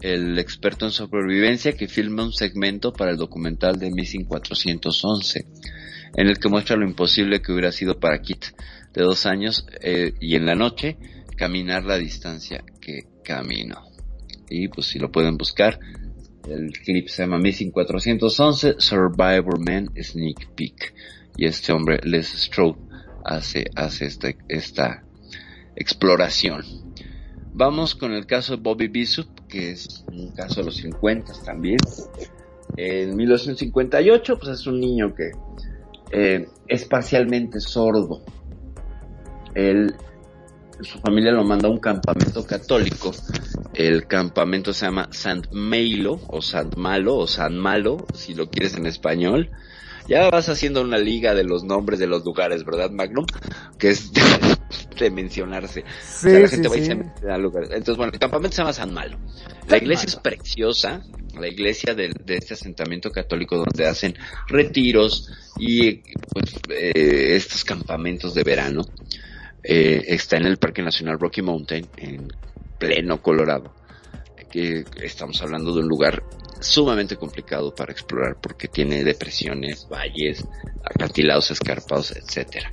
el 0.00 0.38
experto 0.38 0.84
en 0.84 0.92
supervivencia 0.92 1.72
que 1.72 1.88
filma 1.88 2.24
un 2.24 2.32
segmento 2.32 2.92
para 2.92 3.12
el 3.12 3.16
documental 3.16 3.78
de 3.78 3.90
Missing 3.90 4.26
411, 4.26 5.46
en 6.16 6.28
el 6.28 6.38
que 6.38 6.48
muestra 6.50 6.76
lo 6.76 6.86
imposible 6.86 7.40
que 7.40 7.52
hubiera 7.52 7.72
sido 7.72 7.98
para 7.98 8.20
Kit, 8.20 8.44
de 8.92 9.02
dos 9.02 9.24
años, 9.24 9.66
eh, 9.80 10.12
y 10.20 10.36
en 10.36 10.44
la 10.44 10.54
noche, 10.54 10.98
caminar 11.36 11.84
la 11.84 11.96
distancia 11.96 12.62
que 12.80 13.06
caminó. 13.24 13.82
Y 14.50 14.68
pues 14.68 14.88
si 14.88 14.98
lo 14.98 15.10
pueden 15.10 15.38
buscar, 15.38 15.80
el 16.48 16.72
clip 16.72 17.08
se 17.08 17.22
llama 17.22 17.38
Missing 17.38 17.70
411 17.70 18.74
Survivor 18.78 19.58
Man 19.58 19.90
Sneak 20.00 20.54
Peek. 20.54 20.94
Y 21.36 21.46
este 21.46 21.72
hombre, 21.72 21.98
Les 22.04 22.28
Strode, 22.28 22.78
hace, 23.24 23.64
hace 23.74 24.04
esta, 24.04 24.28
esta 24.48 25.03
exploración. 25.76 26.64
Vamos 27.52 27.94
con 27.94 28.12
el 28.12 28.26
caso 28.26 28.56
de 28.56 28.62
Bobby 28.62 28.88
Bishop, 28.88 29.28
que 29.48 29.70
es 29.70 30.04
un 30.08 30.32
caso 30.32 30.60
de 30.60 30.66
los 30.66 30.76
50 30.76 31.32
también. 31.44 31.78
En 32.76 33.14
1958, 33.14 34.38
pues 34.38 34.60
es 34.60 34.66
un 34.66 34.80
niño 34.80 35.14
que 35.14 35.30
eh, 36.10 36.48
es 36.66 36.84
parcialmente 36.86 37.60
sordo. 37.60 38.22
Su 40.80 40.98
familia 40.98 41.30
lo 41.30 41.44
manda 41.44 41.68
a 41.68 41.70
un 41.70 41.78
campamento 41.78 42.44
católico. 42.44 43.12
El 43.72 44.06
campamento 44.06 44.72
se 44.72 44.86
llama 44.86 45.08
Sant 45.12 45.52
Meilo, 45.52 46.20
o 46.26 46.42
Sant 46.42 46.76
Malo, 46.76 47.16
o 47.16 47.26
San 47.28 47.56
Malo, 47.56 48.04
si 48.12 48.34
lo 48.34 48.50
quieres 48.50 48.74
en 48.76 48.86
español. 48.86 49.50
Ya 50.06 50.28
vas 50.28 50.48
haciendo 50.48 50.82
una 50.82 50.98
liga 50.98 51.34
de 51.34 51.44
los 51.44 51.64
nombres 51.64 51.98
de 51.98 52.06
los 52.06 52.24
lugares, 52.24 52.64
¿verdad, 52.64 52.90
Magnum? 52.90 53.24
Que 53.78 53.90
es 53.90 54.12
de, 54.98 55.10
mencionarse. 55.10 55.84
Sí, 56.02 56.28
o 56.28 56.30
sea, 56.30 56.40
la 56.40 56.48
sí, 56.48 56.54
gente 56.56 56.68
va 56.68 56.76
y 56.76 56.80
sí. 56.80 56.86
se 56.86 56.94
mete 56.94 57.30
a 57.30 57.38
lugares. 57.38 57.70
Entonces, 57.70 57.96
bueno, 57.96 58.12
el 58.12 58.18
campamento 58.18 58.54
se 58.54 58.62
llama 58.62 58.72
San 58.72 58.92
Malo. 58.92 59.18
La 59.68 59.78
iglesia 59.78 60.06
es 60.06 60.16
preciosa, 60.16 61.02
la 61.38 61.48
iglesia 61.48 61.94
de, 61.94 62.12
de 62.24 62.36
este 62.36 62.54
asentamiento 62.54 63.10
católico 63.10 63.56
donde 63.56 63.86
hacen 63.86 64.14
retiros 64.46 65.30
y 65.58 66.02
pues 66.30 66.54
eh, 66.68 67.34
estos 67.36 67.64
campamentos 67.64 68.34
de 68.34 68.42
verano. 68.42 68.82
Eh, 69.62 70.04
está 70.08 70.36
en 70.36 70.44
el 70.44 70.58
Parque 70.58 70.82
Nacional 70.82 71.18
Rocky 71.18 71.40
Mountain, 71.40 71.86
en 71.96 72.28
pleno 72.78 73.22
Colorado. 73.22 73.74
Que 74.50 74.84
estamos 75.02 75.40
hablando 75.42 75.72
de 75.72 75.80
un 75.80 75.88
lugar 75.88 76.22
sumamente 76.64 77.16
complicado 77.16 77.74
para 77.74 77.92
explorar 77.92 78.36
porque 78.40 78.68
tiene 78.68 79.04
depresiones, 79.04 79.86
valles, 79.88 80.44
acantilados 80.82 81.50
escarpados, 81.50 82.12
etcétera. 82.12 82.70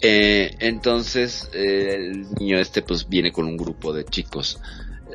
Eh, 0.00 0.56
entonces, 0.58 1.50
eh, 1.54 1.94
el 1.94 2.34
niño 2.34 2.58
este 2.58 2.82
pues 2.82 3.08
viene 3.08 3.32
con 3.32 3.46
un 3.46 3.56
grupo 3.56 3.92
de 3.92 4.04
chicos, 4.04 4.60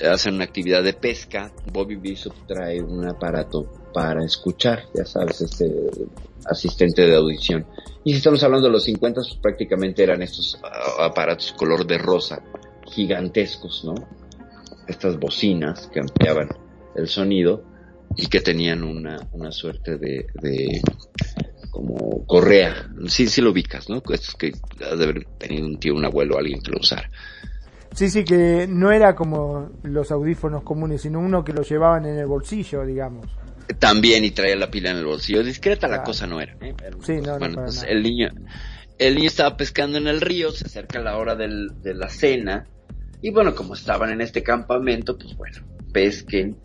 hacen 0.01 0.35
una 0.35 0.45
actividad 0.45 0.83
de 0.83 0.93
pesca, 0.93 1.51
Bobby 1.71 1.95
Bishop 1.95 2.33
trae 2.47 2.81
un 2.81 3.07
aparato 3.07 3.69
para 3.93 4.23
escuchar, 4.23 4.83
ya 4.93 5.05
sabes, 5.05 5.41
este 5.41 5.69
asistente 6.45 7.05
de 7.05 7.15
audición. 7.15 7.65
Y 8.03 8.11
si 8.11 8.17
estamos 8.17 8.41
hablando 8.43 8.67
de 8.67 8.73
los 8.73 8.83
50, 8.83 9.21
pues 9.21 9.35
prácticamente 9.35 10.03
eran 10.03 10.21
estos 10.21 10.57
ah, 10.63 11.05
aparatos 11.05 11.53
color 11.53 11.85
de 11.85 11.97
rosa, 11.97 12.41
gigantescos, 12.85 13.83
¿no? 13.83 13.95
Estas 14.87 15.19
bocinas 15.19 15.87
que 15.87 15.99
ampliaban 15.99 16.49
el 16.95 17.07
sonido. 17.07 17.63
Y 18.15 18.27
que 18.27 18.41
tenían 18.41 18.83
una, 18.83 19.17
una 19.31 19.51
suerte 19.51 19.97
de, 19.97 20.27
de 20.41 20.81
como 21.71 22.25
correa. 22.25 22.87
Sí, 23.07 23.27
sí 23.27 23.41
lo 23.41 23.51
ubicas, 23.51 23.89
¿no? 23.89 24.01
Es 24.11 24.33
que 24.37 24.51
ha 24.89 24.95
de 24.95 25.03
haber 25.03 25.25
tenido 25.37 25.65
un 25.65 25.79
tío, 25.79 25.93
un 25.95 26.05
abuelo, 26.05 26.37
alguien 26.37 26.61
que 26.61 26.71
lo 26.71 26.79
usara. 26.79 27.09
Sí, 27.93 28.09
sí, 28.09 28.23
que 28.23 28.67
no 28.69 28.91
era 28.91 29.15
como 29.15 29.71
los 29.83 30.11
audífonos 30.11 30.63
comunes, 30.63 31.01
sino 31.01 31.19
uno 31.19 31.43
que 31.43 31.53
lo 31.53 31.63
llevaban 31.63 32.05
en 32.05 32.17
el 32.19 32.27
bolsillo, 32.27 32.85
digamos. 32.85 33.25
También 33.79 34.25
y 34.25 34.31
traía 34.31 34.55
la 34.55 34.69
pila 34.69 34.91
en 34.91 34.97
el 34.97 35.05
bolsillo. 35.05 35.43
Discreta 35.43 35.87
la 35.87 36.03
cosa 36.03 36.25
no 36.27 36.39
era. 36.41 36.53
¿eh? 36.61 36.73
Era- 36.83 36.97
Sí, 37.01 37.13
no, 37.17 37.33
no, 37.33 37.39
bueno, 37.39 37.61
nada. 37.65 37.83
el 37.87 38.03
niño, 38.03 38.29
el 38.97 39.15
niño 39.15 39.27
estaba 39.27 39.55
pescando 39.57 39.97
en 39.97 40.07
el 40.07 40.21
río, 40.21 40.51
se 40.51 40.65
acerca 40.65 40.99
la 40.99 41.17
hora 41.17 41.35
del, 41.35 41.69
de 41.81 41.93
la 41.93 42.09
cena, 42.09 42.67
y 43.21 43.31
bueno, 43.31 43.53
como 43.55 43.73
estaban 43.73 44.11
en 44.11 44.21
este 44.21 44.43
campamento, 44.43 45.17
pues 45.17 45.35
bueno, 45.35 45.57
pesquen, 45.91 46.57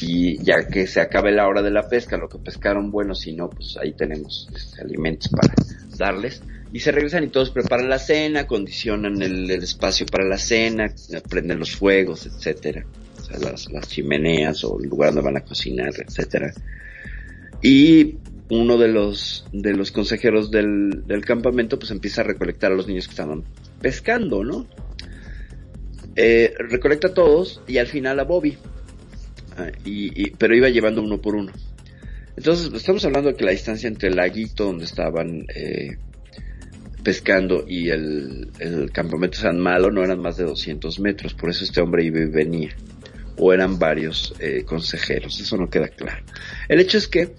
y 0.00 0.42
ya 0.42 0.68
que 0.68 0.86
se 0.86 1.00
acabe 1.00 1.32
la 1.32 1.48
hora 1.48 1.62
de 1.62 1.70
la 1.70 1.88
pesca, 1.88 2.16
lo 2.16 2.28
que 2.28 2.38
pescaron, 2.38 2.90
bueno, 2.90 3.14
si 3.14 3.32
no, 3.32 3.50
pues 3.50 3.76
ahí 3.76 3.92
tenemos 3.92 4.48
este, 4.54 4.80
alimentos 4.80 5.28
para 5.28 5.54
darles, 5.96 6.42
y 6.72 6.80
se 6.80 6.92
regresan 6.92 7.24
y 7.24 7.28
todos 7.28 7.50
preparan 7.50 7.88
la 7.88 7.98
cena, 7.98 8.40
acondicionan 8.40 9.20
el, 9.22 9.50
espacio 9.50 10.06
para 10.06 10.24
la 10.24 10.38
cena, 10.38 10.92
prenden 11.28 11.58
los 11.58 11.74
fuegos, 11.74 12.26
etcétera, 12.26 12.84
o 13.18 13.22
sea, 13.22 13.38
las, 13.38 13.70
las 13.72 13.88
chimeneas 13.88 14.62
o 14.64 14.78
el 14.80 14.88
lugar 14.88 15.14
donde 15.14 15.22
van 15.30 15.36
a 15.38 15.44
cocinar, 15.44 15.92
etcétera. 15.96 16.52
Y 17.62 18.18
uno 18.50 18.78
de 18.78 18.88
los, 18.88 19.46
de 19.52 19.74
los 19.74 19.90
consejeros 19.92 20.50
del, 20.50 21.06
del 21.06 21.24
campamento 21.24 21.78
pues 21.78 21.90
empieza 21.90 22.20
a 22.20 22.24
recolectar 22.24 22.72
a 22.72 22.74
los 22.74 22.86
niños 22.86 23.06
que 23.06 23.12
estaban 23.12 23.44
pescando, 23.80 24.44
¿no? 24.44 24.66
Eh, 26.20 26.52
recolecta 26.58 27.08
a 27.08 27.14
todos 27.14 27.62
y 27.68 27.78
al 27.78 27.86
final 27.86 28.18
a 28.18 28.24
Bobby. 28.24 28.58
Ah, 29.56 29.70
pero 30.36 30.56
iba 30.56 30.68
llevando 30.68 31.00
uno 31.00 31.20
por 31.20 31.36
uno. 31.36 31.52
Entonces, 32.36 32.72
estamos 32.74 33.04
hablando 33.04 33.30
de 33.30 33.36
que 33.36 33.44
la 33.44 33.52
distancia 33.52 33.86
entre 33.86 34.08
el 34.08 34.16
laguito 34.16 34.64
donde 34.64 34.84
estaban 34.84 35.46
eh, 35.54 35.96
pescando 37.04 37.64
y 37.68 37.90
el, 37.90 38.50
campamento 38.92 39.38
San 39.38 39.60
Malo 39.60 39.92
no 39.92 40.02
eran 40.02 40.20
más 40.20 40.36
de 40.36 40.44
200 40.44 40.98
metros, 40.98 41.34
por 41.34 41.50
eso 41.50 41.62
este 41.62 41.80
hombre 41.80 42.04
iba 42.04 42.18
y 42.18 42.26
venía. 42.26 42.76
O 43.36 43.52
eran 43.52 43.78
varios 43.78 44.34
eh, 44.40 44.64
consejeros, 44.64 45.38
eso 45.40 45.56
no 45.56 45.70
queda 45.70 45.86
claro. 45.86 46.24
El 46.68 46.80
hecho 46.80 46.98
es 46.98 47.06
que 47.06 47.36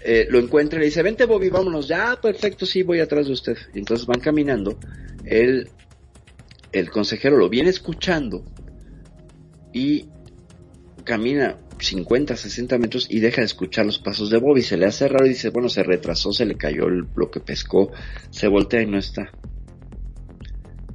eh, 0.00 0.26
lo 0.30 0.38
encuentra 0.38 0.78
y 0.78 0.80
le 0.80 0.86
dice, 0.86 1.02
vente 1.02 1.26
Bobby, 1.26 1.50
vámonos, 1.50 1.86
ya, 1.86 2.18
perfecto, 2.18 2.64
sí, 2.64 2.82
voy 2.82 3.00
atrás 3.00 3.26
de 3.26 3.34
usted. 3.34 3.58
Y 3.74 3.80
entonces 3.80 4.06
van 4.06 4.20
caminando, 4.20 4.78
el, 5.26 5.68
el 6.72 6.90
consejero 6.90 7.36
lo 7.36 7.48
viene 7.48 7.70
escuchando 7.70 8.44
y 9.72 10.06
camina 11.04 11.58
50, 11.78 12.36
60 12.36 12.78
metros 12.78 13.06
y 13.10 13.20
deja 13.20 13.40
de 13.40 13.46
escuchar 13.46 13.86
los 13.86 13.98
pasos 13.98 14.30
de 14.30 14.38
Bobby. 14.38 14.62
Se 14.62 14.76
le 14.76 14.86
hace 14.86 15.08
raro 15.08 15.26
y 15.26 15.30
dice, 15.30 15.50
bueno, 15.50 15.68
se 15.68 15.82
retrasó, 15.82 16.32
se 16.32 16.46
le 16.46 16.56
cayó 16.56 16.86
el- 16.86 17.08
lo 17.16 17.30
que 17.30 17.40
pescó, 17.40 17.90
se 18.30 18.46
voltea 18.48 18.82
y 18.82 18.86
no 18.86 18.98
está. 18.98 19.32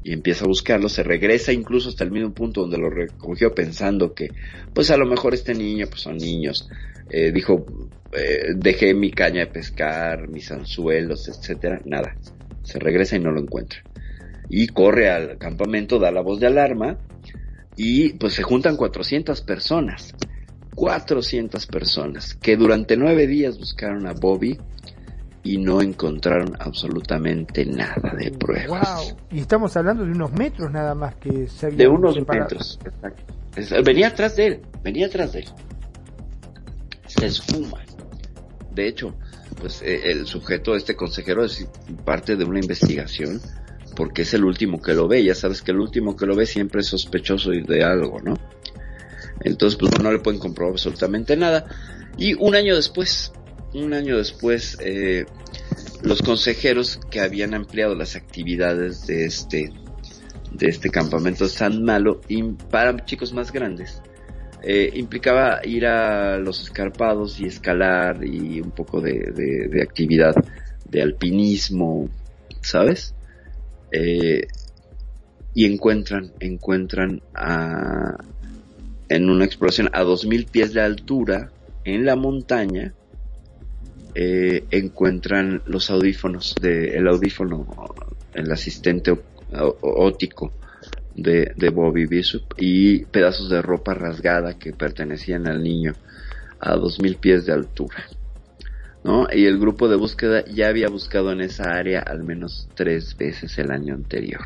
Y 0.04 0.14
empieza 0.14 0.46
a 0.46 0.48
buscarlo, 0.48 0.88
se 0.88 1.04
regresa 1.04 1.52
incluso 1.52 1.90
hasta 1.90 2.06
el 2.06 2.12
mismo 2.12 2.34
punto 2.34 2.62
donde 2.62 2.78
lo 2.78 2.90
recogió 2.90 3.54
pensando 3.54 4.14
que, 4.14 4.30
pues 4.74 4.90
a 4.92 4.98
lo 4.98 5.06
mejor 5.06 5.34
este 5.34 5.54
niño, 5.54 5.88
pues 5.90 6.02
son 6.02 6.18
niños. 6.18 6.70
Eh, 7.10 7.32
dijo, 7.34 7.66
eh, 8.14 8.54
dejé 8.56 8.94
mi 8.94 9.12
caña 9.12 9.42
de 9.42 9.48
pescar, 9.48 10.30
mis 10.30 10.50
anzuelos, 10.52 11.28
etcétera, 11.28 11.82
nada. 11.86 12.16
Se 12.64 12.80
regresa 12.80 13.18
y 13.18 13.20
no 13.20 13.32
lo 13.32 13.42
encuentra. 13.42 13.80
Y 14.50 14.68
corre 14.68 15.10
al 15.10 15.38
campamento, 15.38 16.00
da 16.00 16.12
la 16.12 16.22
voz 16.22 16.40
de 16.40 16.48
alarma 16.48 16.98
y 17.76 18.14
pues 18.14 18.34
se 18.34 18.44
juntan 18.44 18.78
400 18.78 19.42
personas. 19.42 20.14
400 20.76 21.66
personas 21.68 22.36
que 22.36 22.56
durante 22.56 22.98
nueve 22.98 23.26
días 23.26 23.58
buscaron 23.58 24.06
a 24.08 24.14
Bobby 24.14 24.60
y 25.44 25.58
no 25.58 25.82
encontraron 25.82 26.56
absolutamente 26.60 27.66
nada 27.66 28.14
de 28.18 28.32
pruebas. 28.32 29.08
Wow. 29.08 29.18
Y 29.32 29.40
estamos 29.40 29.76
hablando 29.76 30.06
de 30.06 30.12
unos 30.12 30.32
metros 30.34 30.72
nada 30.72 30.94
más 30.94 31.16
que 31.16 31.48
se 31.48 31.68
habían 31.68 31.78
De 31.80 31.88
unos 31.88 32.16
separado. 32.16 32.44
metros. 32.50 32.80
exacto. 32.86 33.84
Venía 33.84 34.08
atrás 34.10 34.36
de 34.36 34.46
él, 34.48 34.62
venía 34.84 35.08
atrás 35.08 35.34
de 35.34 35.40
él. 35.40 35.48
Se 37.08 37.26
esfuma. 37.26 37.80
De 38.72 38.88
hecho, 38.88 39.16
pues 39.60 39.82
eh, 39.82 40.12
el 40.12 40.28
sujeto, 40.28 40.76
este 40.76 40.96
consejero, 40.96 41.44
es 41.44 41.68
parte 42.06 42.36
de 42.36 42.44
una 42.44 42.60
investigación 42.60 43.42
porque 43.98 44.22
es 44.22 44.34
el 44.36 44.46
último 44.46 44.80
que 44.80 44.94
lo 44.94 45.08
ve. 45.08 45.24
Ya 45.24 45.34
sabes 45.34 45.64
que 45.64 45.72
el 45.72 45.80
último 45.80 46.16
que 46.16 46.28
lo 46.28 46.36
ve 46.36 46.46
siempre 46.46 46.82
es 46.82 46.88
sospechoso 46.88 47.50
de 47.50 47.84
algo, 47.84 48.22
¿no? 48.22 48.36
Entonces, 49.42 49.78
pues 49.78 50.00
no 50.00 50.12
le 50.12 50.20
pueden 50.20 50.40
comprobar 50.40 50.74
absolutamente 50.74 51.36
nada. 51.36 51.66
Y 52.16 52.36
un 52.36 52.54
año 52.54 52.76
después, 52.76 53.34
un 53.74 53.94
año 53.94 54.18
después, 54.18 54.78
eh, 54.82 55.26
los 56.04 56.22
consejeros 56.22 57.00
que 57.10 57.22
habían 57.22 57.56
ampliado 57.56 57.96
las 57.96 58.16
actividades 58.16 59.08
de 59.08 59.26
este, 59.26 59.74
de 60.52 60.68
este 60.68 60.92
campamento 60.92 61.48
San 61.48 61.84
Malo 61.84 62.22
y 62.28 62.44
para 62.44 63.04
chicos 63.04 63.34
más 63.34 63.52
grandes, 63.52 64.04
eh, 64.62 64.92
implicaba 64.94 65.62
ir 65.64 65.88
a 65.88 66.38
los 66.38 66.62
escarpados 66.62 67.40
y 67.40 67.46
escalar 67.46 68.24
y 68.24 68.62
un 68.62 68.72
poco 68.72 69.02
de 69.02 69.82
actividad 69.82 70.36
de 70.88 71.02
alpinismo, 71.02 72.10
¿sabes? 72.62 73.16
Eh, 73.92 74.48
y 75.54 75.66
encuentran, 75.66 76.32
encuentran 76.40 77.22
a, 77.34 78.18
en 79.10 79.30
una 79.30 79.46
exploración 79.46 79.90
a 79.94 80.04
2000 80.04 80.46
pies 80.46 80.74
de 80.74 80.82
altura 80.82 81.52
en 81.84 82.06
la 82.06 82.16
montaña, 82.16 82.94
eh, 84.14 84.64
encuentran 84.72 85.62
los 85.66 85.90
audífonos 85.90 86.56
de, 86.62 86.98
el 86.98 87.08
audífono, 87.08 87.66
el 88.34 88.52
asistente 88.52 89.18
óptico 89.82 90.52
de, 91.16 91.54
de 91.56 91.70
Bobby 91.70 92.06
Bishop 92.06 92.44
y 92.58 93.06
pedazos 93.06 93.50
de 93.50 93.62
ropa 93.62 93.94
rasgada 93.94 94.60
que 94.60 94.74
pertenecían 94.74 95.48
al 95.48 95.64
niño 95.64 95.94
a 96.60 96.76
2000 96.76 97.16
pies 97.16 97.46
de 97.46 97.54
altura. 97.54 98.06
Y 99.32 99.46
el 99.46 99.58
grupo 99.58 99.88
de 99.88 99.96
búsqueda 99.96 100.44
ya 100.46 100.68
había 100.68 100.90
buscado 100.90 101.32
en 101.32 101.40
esa 101.40 101.72
área 101.72 102.02
al 102.02 102.24
menos 102.24 102.68
tres 102.76 103.16
veces 103.18 103.58
el 103.58 103.72
año 103.72 103.94
anterior, 103.94 104.44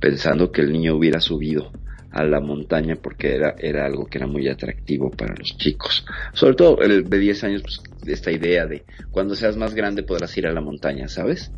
pensando 0.00 0.50
que 0.50 0.62
el 0.62 0.72
niño 0.72 0.94
hubiera 0.94 1.20
subido 1.20 1.70
a 2.10 2.24
la 2.24 2.40
montaña 2.40 2.96
porque 2.96 3.34
era, 3.34 3.54
era 3.58 3.84
algo 3.84 4.06
que 4.06 4.18
era 4.18 4.26
muy 4.26 4.48
atractivo 4.48 5.10
para 5.10 5.34
los 5.34 5.56
chicos. 5.58 6.04
Sobre 6.32 6.54
todo 6.54 6.80
el 6.80 7.08
de 7.08 7.18
10 7.18 7.44
años, 7.44 7.62
pues, 7.62 7.82
esta 8.06 8.30
idea 8.30 8.66
de 8.66 8.86
cuando 9.10 9.34
seas 9.34 9.56
más 9.56 9.74
grande 9.74 10.02
podrás 10.02 10.36
ir 10.38 10.46
a 10.46 10.52
la 10.52 10.62
montaña, 10.62 11.08
¿sabes? 11.08 11.52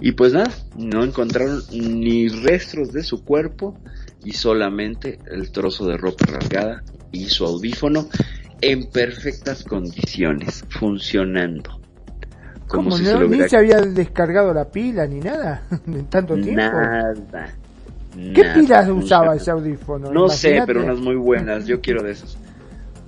Y 0.00 0.12
pues 0.12 0.32
nada, 0.32 0.50
no 0.76 1.04
encontraron 1.04 1.62
ni 1.70 2.28
rastros 2.28 2.92
de 2.92 3.04
su 3.04 3.22
cuerpo 3.24 3.80
y 4.24 4.32
solamente 4.32 5.20
el 5.26 5.52
trozo 5.52 5.86
de 5.86 5.96
ropa 5.96 6.26
rasgada 6.26 6.82
y 7.12 7.26
su 7.26 7.44
audífono 7.44 8.08
en 8.70 8.90
perfectas 8.90 9.64
condiciones, 9.64 10.64
funcionando. 10.68 11.80
Como 12.66 12.90
¿Cómo 12.90 12.96
si 12.96 13.04
no? 13.04 13.10
se 13.10 13.18
lo 13.18 13.28
Ni 13.28 13.48
se 13.48 13.56
había 13.56 13.80
descargado 13.80 14.54
la 14.54 14.70
pila 14.70 15.06
ni 15.06 15.20
nada 15.20 15.62
en 15.86 16.06
tanto 16.06 16.34
tiempo. 16.34 16.56
Nada. 16.56 17.14
¿Qué 18.14 18.42
nada, 18.42 18.54
pilas 18.54 18.88
usaba 18.88 19.36
ese 19.36 19.50
audífono? 19.50 20.12
No 20.12 20.28
sé, 20.28 20.62
pero 20.66 20.82
unas 20.82 20.98
muy 20.98 21.16
buenas. 21.16 21.66
Yo 21.66 21.80
quiero 21.80 22.02
de 22.02 22.12
esas. 22.12 22.38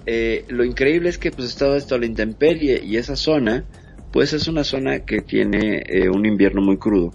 Eh, 0.05 0.45
lo 0.49 0.65
increíble 0.65 1.09
es 1.09 1.19
que 1.19 1.31
pues 1.31 1.49
estaba 1.49 1.77
esto 1.77 1.95
a 1.95 1.99
la 1.99 2.07
intemperie 2.07 2.83
y 2.85 2.97
esa 2.97 3.17
zona, 3.17 3.65
pues 4.13 4.33
es 4.33 4.47
una 4.47 4.63
zona 4.63 5.01
que 5.01 5.21
tiene 5.21 5.83
eh, 5.87 6.09
un 6.09 6.27
invierno 6.27 6.61
muy 6.61 6.77
crudo 6.77 7.13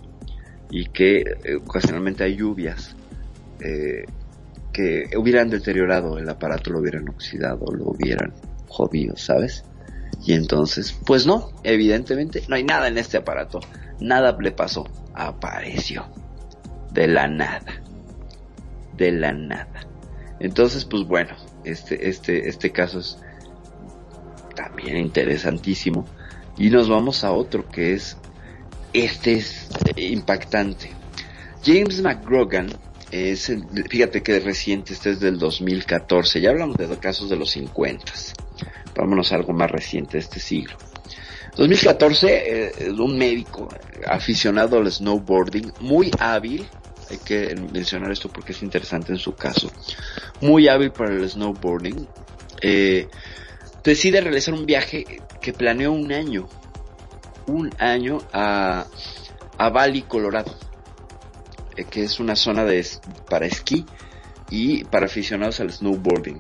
y 0.72 0.86
que 0.86 1.20
eh, 1.20 1.56
ocasionalmente 1.56 2.24
hay 2.24 2.38
lluvias 2.38 2.96
eh, 3.60 4.06
hubieran 5.18 5.50
deteriorado 5.50 6.18
el 6.18 6.30
aparato, 6.30 6.72
lo 6.72 6.80
hubieran 6.80 7.10
oxidado, 7.10 7.66
lo 7.72 7.90
hubieran 7.90 8.34
jodido, 8.68 9.16
¿sabes? 9.18 9.64
Y 10.26 10.34
entonces, 10.34 10.96
pues 11.06 11.26
no, 11.26 11.50
evidentemente 11.64 12.44
no 12.48 12.56
hay 12.56 12.64
nada 12.64 12.88
en 12.88 12.98
este 12.98 13.18
aparato, 13.18 13.60
nada 14.00 14.38
le 14.40 14.52
pasó, 14.52 14.88
apareció 15.14 16.06
de 16.92 17.08
la 17.08 17.28
nada, 17.28 17.82
de 18.98 19.12
la 19.12 19.32
nada. 19.32 19.88
Entonces, 20.40 20.86
pues 20.86 21.04
bueno, 21.08 21.36
este, 21.64 22.10
este, 22.10 22.50
este 22.50 22.72
caso 22.72 23.00
es 23.00 23.18
también 24.56 24.98
interesantísimo. 24.98 26.06
Y 26.58 26.70
nos 26.70 26.90
vamos 26.90 27.24
a 27.24 27.32
otro 27.32 27.68
que 27.68 27.94
es, 27.94 28.18
este 28.94 29.34
es 29.34 29.70
impactante. 29.96 30.92
James 31.64 32.02
McGrogan 32.02 32.70
es, 33.12 33.52
fíjate 33.90 34.24
que 34.24 34.40
reciente, 34.40 34.94
este 34.94 35.12
es 35.12 35.20
del 35.20 35.38
2014, 35.38 36.40
ya 36.40 36.50
hablamos 36.50 36.78
de 36.78 36.88
casos 36.98 37.30
de 37.30 37.36
los 37.36 37.52
50. 37.52 38.14
Vámonos 38.96 39.32
a 39.32 39.36
algo 39.36 39.54
más 39.54 39.70
reciente 39.70 40.14
de 40.14 40.20
este 40.20 40.40
siglo. 40.40 40.78
2014, 41.58 42.72
eh, 42.88 42.92
un 42.92 43.18
médico 43.18 43.68
aficionado 44.08 44.78
al 44.78 44.90
snowboarding, 44.90 45.74
muy 45.82 46.10
hábil, 46.20 46.66
hay 47.10 47.18
que 47.18 47.54
mencionar 47.74 48.12
esto 48.12 48.30
porque 48.30 48.54
es 48.54 48.64
interesante 48.64 49.12
en 49.12 49.20
su 49.20 49.36
caso, 49.36 49.70
muy 50.40 50.70
hábil 50.70 50.92
para 50.92 51.14
el 51.14 51.30
snowboarding, 51.30 52.08
eh, 52.62 53.10
decide 53.84 54.22
realizar 54.22 54.54
un 54.54 54.66
viaje 54.66 55.06
que 55.42 55.52
planeó 55.52 55.92
un 55.92 56.14
año, 56.14 56.48
un 57.48 57.70
año 57.80 58.20
a, 58.32 58.86
a 59.58 59.70
Bali, 59.70 60.04
Colorado, 60.04 60.56
que 61.90 62.04
es 62.04 62.20
una 62.20 62.36
zona 62.36 62.66
de, 62.66 62.86
para 63.30 63.46
esquí 63.46 63.86
y 64.50 64.84
para 64.86 65.06
aficionados 65.06 65.60
al 65.60 65.72
snowboarding. 65.72 66.40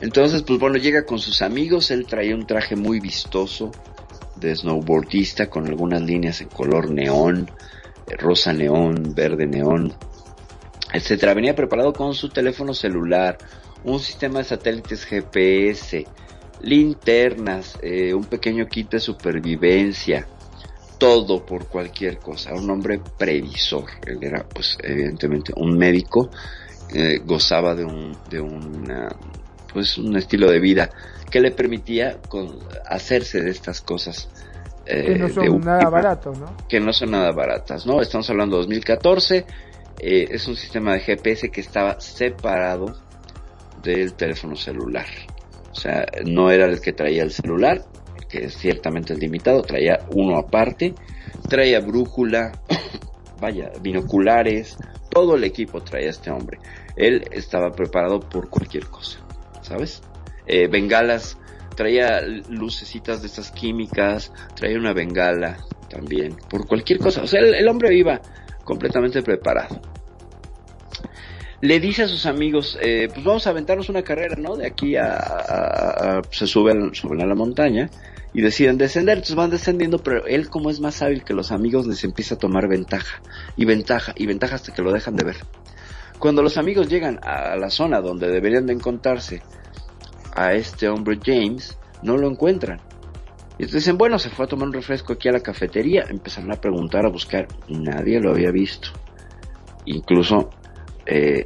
Entonces, 0.00 0.42
pues 0.42 0.60
bueno, 0.60 0.76
llega 0.76 1.04
con 1.04 1.18
sus 1.18 1.42
amigos, 1.42 1.90
él 1.90 2.06
traía 2.06 2.34
un 2.34 2.46
traje 2.46 2.76
muy 2.76 3.00
vistoso 3.00 3.72
de 4.36 4.54
snowboardista 4.54 5.50
con 5.50 5.66
algunas 5.66 6.02
líneas 6.02 6.40
en 6.40 6.48
color 6.48 6.90
neón, 6.90 7.50
eh, 8.06 8.16
rosa 8.16 8.52
neón, 8.52 9.14
verde 9.14 9.46
neón, 9.46 9.92
etcétera. 10.92 11.34
Venía 11.34 11.56
preparado 11.56 11.92
con 11.92 12.14
su 12.14 12.28
teléfono 12.28 12.74
celular, 12.74 13.38
un 13.82 13.98
sistema 13.98 14.38
de 14.38 14.44
satélites 14.44 15.04
GPS, 15.04 16.06
linternas, 16.60 17.78
eh, 17.82 18.14
un 18.14 18.24
pequeño 18.24 18.66
kit 18.66 18.90
de 18.90 19.00
supervivencia, 19.00 20.26
todo 20.98 21.44
por 21.46 21.66
cualquier 21.68 22.18
cosa. 22.18 22.52
Un 22.54 22.68
hombre 22.70 23.00
previsor. 23.16 23.84
Él 24.06 24.18
era, 24.20 24.44
pues, 24.44 24.76
evidentemente 24.82 25.52
un 25.56 25.76
médico, 25.78 26.30
eh, 26.92 27.20
gozaba 27.24 27.74
de 27.74 27.84
un, 27.84 28.16
de 28.28 28.40
una, 28.40 29.08
pues, 29.72 29.96
un 29.98 30.16
estilo 30.16 30.50
de 30.50 30.58
vida 30.60 30.90
que 31.30 31.40
le 31.40 31.50
permitía 31.52 32.18
con- 32.28 32.58
hacerse 32.86 33.40
de 33.42 33.50
estas 33.50 33.80
cosas. 33.80 34.28
eh, 34.90 35.04
que 35.04 35.18
no 35.18 35.26
de 35.28 35.34
son 35.34 35.48
última 35.50 35.72
nada 35.76 35.90
baratos, 35.90 36.38
¿no? 36.38 36.56
que 36.66 36.80
no 36.80 36.92
son 36.94 37.10
nada 37.10 37.30
baratas, 37.32 37.84
¿no? 37.86 38.00
Estamos 38.00 38.30
hablando 38.30 38.56
de 38.56 38.62
2014, 38.62 39.44
eh, 39.98 40.28
es 40.30 40.48
un 40.48 40.56
sistema 40.56 40.94
de 40.94 41.00
GPS 41.00 41.50
que 41.50 41.60
estaba 41.60 42.00
separado 42.00 42.96
del 43.82 44.14
teléfono 44.14 44.56
celular. 44.56 45.04
O 45.70 45.74
sea, 45.74 46.06
no 46.24 46.50
era 46.50 46.64
el 46.64 46.80
que 46.80 46.94
traía 46.94 47.22
el 47.22 47.30
celular, 47.32 47.84
que 48.28 48.44
es 48.44 48.56
ciertamente 48.56 49.12
el 49.14 49.20
limitado, 49.20 49.62
traía 49.62 50.00
uno 50.10 50.36
aparte, 50.36 50.94
traía 51.48 51.80
brújula, 51.80 52.52
vaya, 53.40 53.70
binoculares, 53.80 54.76
todo 55.10 55.36
el 55.36 55.44
equipo 55.44 55.82
traía 55.82 56.10
este 56.10 56.30
hombre. 56.30 56.58
Él 56.96 57.24
estaba 57.30 57.70
preparado 57.70 58.20
por 58.20 58.48
cualquier 58.50 58.86
cosa, 58.86 59.20
¿sabes? 59.62 60.02
Eh, 60.46 60.68
bengalas, 60.68 61.38
traía 61.76 62.20
lucecitas 62.48 63.20
de 63.20 63.28
estas 63.28 63.50
químicas, 63.50 64.32
traía 64.54 64.78
una 64.78 64.92
bengala 64.92 65.58
también, 65.88 66.36
por 66.50 66.66
cualquier 66.66 66.98
cosa. 66.98 67.22
O 67.22 67.26
sea, 67.26 67.40
el, 67.40 67.68
hombre 67.68 67.94
iba 67.94 68.20
completamente 68.64 69.22
preparado. 69.22 69.80
Le 71.60 71.80
dice 71.80 72.04
a 72.04 72.08
sus 72.08 72.26
amigos, 72.26 72.78
eh, 72.80 73.08
pues 73.12 73.24
vamos 73.24 73.46
a 73.46 73.50
aventarnos 73.50 73.88
una 73.88 74.02
carrera, 74.02 74.36
¿no? 74.38 74.56
De 74.56 74.66
aquí 74.66 74.94
a, 74.96 75.14
a- 75.16 76.18
a- 76.18 76.22
se 76.30 76.46
suben, 76.46 76.94
suben 76.94 77.20
a 77.20 77.26
la 77.26 77.34
montaña 77.34 77.90
y 78.34 78.42
deciden 78.42 78.78
descender, 78.78 79.18
entonces 79.18 79.36
van 79.36 79.50
descendiendo, 79.50 79.98
pero 79.98 80.26
él 80.26 80.48
como 80.48 80.70
es 80.70 80.80
más 80.80 81.02
hábil 81.02 81.24
que 81.24 81.34
los 81.34 81.50
amigos 81.50 81.86
les 81.86 82.04
empieza 82.04 82.34
a 82.34 82.38
tomar 82.38 82.68
ventaja 82.68 83.20
y 83.56 83.64
ventaja 83.64 84.12
y 84.16 84.26
ventaja 84.26 84.56
hasta 84.56 84.74
que 84.74 84.82
lo 84.82 84.92
dejan 84.92 85.16
de 85.16 85.24
ver. 85.24 85.36
Cuando 86.18 86.42
los 86.42 86.58
amigos 86.58 86.88
llegan 86.88 87.20
a 87.22 87.56
la 87.56 87.70
zona 87.70 88.00
donde 88.00 88.28
deberían 88.28 88.66
de 88.66 88.72
encontrarse 88.72 89.42
a 90.34 90.52
este 90.52 90.88
hombre 90.88 91.18
James, 91.24 91.78
no 92.02 92.16
lo 92.16 92.28
encuentran. 92.28 92.80
Y 93.58 93.62
entonces 93.62 93.84
dicen, 93.84 93.98
bueno, 93.98 94.18
se 94.18 94.30
fue 94.30 94.44
a 94.44 94.48
tomar 94.48 94.68
un 94.68 94.74
refresco 94.74 95.12
aquí 95.12 95.28
a 95.28 95.32
la 95.32 95.40
cafetería, 95.40 96.04
empezaron 96.08 96.52
a 96.52 96.60
preguntar, 96.60 97.06
a 97.06 97.08
buscar, 97.08 97.48
nadie 97.68 98.20
lo 98.20 98.30
había 98.30 98.52
visto. 98.52 98.90
Incluso, 99.84 100.50
eh, 101.06 101.44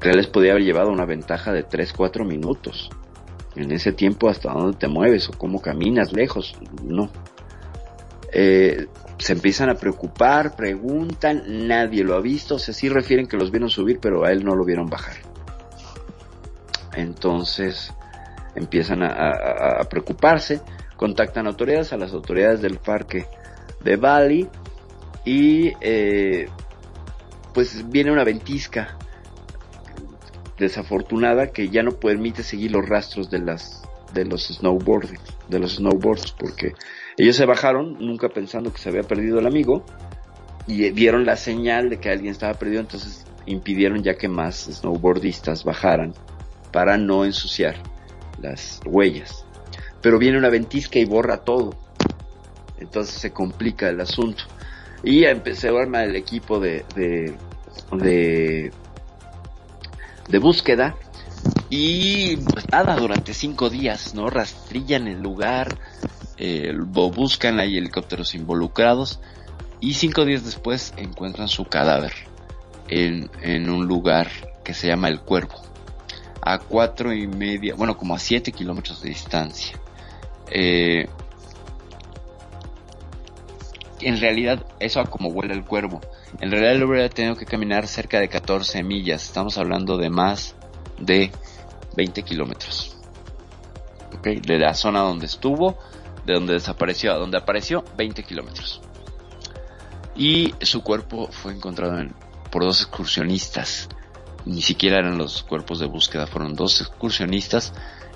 les 0.00 0.26
podía 0.28 0.52
haber 0.52 0.62
llevado 0.62 0.90
una 0.90 1.04
ventaja 1.04 1.52
de 1.52 1.64
3, 1.64 1.92
4 1.92 2.24
minutos. 2.24 2.90
En 3.58 3.72
ese 3.72 3.92
tiempo, 3.92 4.28
hasta 4.28 4.52
dónde 4.52 4.78
te 4.78 4.86
mueves 4.86 5.28
o 5.28 5.32
cómo 5.32 5.60
caminas 5.60 6.12
lejos, 6.12 6.56
no. 6.84 7.10
Eh, 8.32 8.86
se 9.18 9.32
empiezan 9.32 9.68
a 9.68 9.74
preocupar, 9.74 10.54
preguntan, 10.54 11.66
nadie 11.66 12.04
lo 12.04 12.14
ha 12.14 12.20
visto, 12.20 12.54
o 12.54 12.58
sea, 12.60 12.72
sí 12.72 12.88
refieren 12.88 13.26
que 13.26 13.36
los 13.36 13.50
vieron 13.50 13.68
subir, 13.68 13.98
pero 14.00 14.24
a 14.24 14.30
él 14.30 14.44
no 14.44 14.54
lo 14.54 14.64
vieron 14.64 14.88
bajar. 14.88 15.16
Entonces 16.94 17.92
empiezan 18.54 19.02
a, 19.02 19.80
preocuparse, 19.90 20.60
contactan 20.96 21.48
autoridades, 21.48 21.92
a 21.92 21.96
las 21.96 22.12
autoridades 22.12 22.60
del 22.60 22.78
parque 22.78 23.26
de 23.82 23.96
Bali 23.96 24.48
y 25.24 25.72
eh, 25.80 26.48
pues 27.54 27.88
viene 27.90 28.12
una 28.12 28.24
ventisca 28.24 28.96
desafortunada 30.58 31.48
que 31.48 31.68
ya 31.68 31.82
no 31.82 31.92
permite 31.92 32.42
seguir 32.42 32.72
los 32.72 32.88
rastros 32.88 33.30
de 33.30 33.38
las 33.40 33.82
de 34.12 34.24
los 34.24 34.48
snowboarding, 34.48 35.20
de 35.48 35.58
los 35.58 35.76
snowboards, 35.76 36.32
porque 36.32 36.72
ellos 37.18 37.36
se 37.36 37.44
bajaron 37.44 37.98
nunca 37.98 38.30
pensando 38.30 38.72
que 38.72 38.78
se 38.78 38.88
había 38.88 39.02
perdido 39.02 39.38
el 39.38 39.46
amigo 39.46 39.84
y 40.66 40.90
vieron 40.90 41.26
la 41.26 41.36
señal 41.36 41.90
de 41.90 41.98
que 41.98 42.10
alguien 42.10 42.32
estaba 42.32 42.54
perdido, 42.54 42.80
entonces 42.80 43.26
impidieron 43.46 44.02
ya 44.02 44.14
que 44.14 44.28
más 44.28 44.68
snowboardistas 44.70 45.64
bajaran 45.64 46.14
para 46.72 46.96
no 46.98 47.24
ensuciar 47.24 47.76
las 48.40 48.80
huellas. 48.84 49.44
Pero 50.02 50.18
viene 50.18 50.38
una 50.38 50.50
ventisca 50.50 50.98
y 50.98 51.04
borra 51.04 51.38
todo. 51.38 51.76
Entonces 52.78 53.14
se 53.14 53.32
complica 53.32 53.88
el 53.88 54.00
asunto. 54.00 54.44
Y 55.02 55.24
empecé 55.24 55.68
a 55.68 55.72
armar 55.72 56.04
el 56.04 56.16
equipo 56.16 56.60
de, 56.60 56.84
de, 56.94 58.72
de 60.28 60.38
búsqueda. 60.38 60.96
Y 61.70 62.36
pues 62.36 62.68
nada, 62.70 62.96
durante 62.96 63.34
cinco 63.34 63.70
días, 63.70 64.14
¿no? 64.14 64.30
Rastrillan 64.30 65.06
el 65.08 65.20
lugar, 65.20 65.78
eh, 66.36 66.72
buscan, 66.76 67.60
hay 67.60 67.76
helicópteros 67.76 68.34
involucrados. 68.34 69.20
Y 69.80 69.94
cinco 69.94 70.24
días 70.24 70.44
después 70.44 70.92
encuentran 70.96 71.48
su 71.48 71.64
cadáver 71.64 72.12
en, 72.88 73.30
en 73.42 73.70
un 73.70 73.86
lugar 73.86 74.28
que 74.64 74.74
se 74.74 74.88
llama 74.88 75.08
El 75.08 75.20
Cuervo. 75.20 75.62
A 76.42 76.58
cuatro 76.58 77.12
y 77.12 77.26
media, 77.26 77.74
bueno, 77.74 77.96
como 77.96 78.14
a 78.14 78.18
siete 78.18 78.52
kilómetros 78.52 79.02
de 79.02 79.10
distancia. 79.10 79.78
Eh, 80.50 81.06
en 84.00 84.20
realidad, 84.20 84.64
eso 84.80 85.00
a 85.00 85.06
como 85.06 85.30
vuela 85.30 85.54
el 85.54 85.64
cuervo. 85.64 86.00
En 86.40 86.50
realidad 86.50 86.72
él 86.74 86.84
hubiera 86.84 87.08
tenido 87.08 87.36
que 87.36 87.46
caminar 87.46 87.86
cerca 87.86 88.20
de 88.20 88.28
14 88.28 88.82
millas. 88.82 89.24
Estamos 89.24 89.58
hablando 89.58 89.96
de 89.96 90.10
más 90.10 90.54
de 90.98 91.32
20 91.96 92.22
kilómetros. 92.22 92.96
¿Ok? 94.16 94.26
De 94.42 94.58
la 94.58 94.74
zona 94.74 95.00
donde 95.00 95.26
estuvo, 95.26 95.78
de 96.26 96.34
donde 96.34 96.54
desapareció 96.54 97.12
a 97.12 97.16
donde 97.16 97.38
apareció, 97.38 97.84
20 97.96 98.22
kilómetros. 98.24 98.80
Y 100.16 100.54
su 100.60 100.82
cuerpo 100.82 101.28
fue 101.30 101.52
encontrado 101.54 101.98
en- 101.98 102.14
por 102.50 102.62
dos 102.64 102.80
excursionistas. 102.82 103.88
Ni 104.44 104.62
siquiera 104.62 104.98
eran 104.98 105.18
los 105.18 105.42
cuerpos 105.42 105.78
de 105.78 105.86
búsqueda, 105.86 106.26
fueron 106.26 106.54
dos 106.54 106.80
excursionistas 106.80 107.72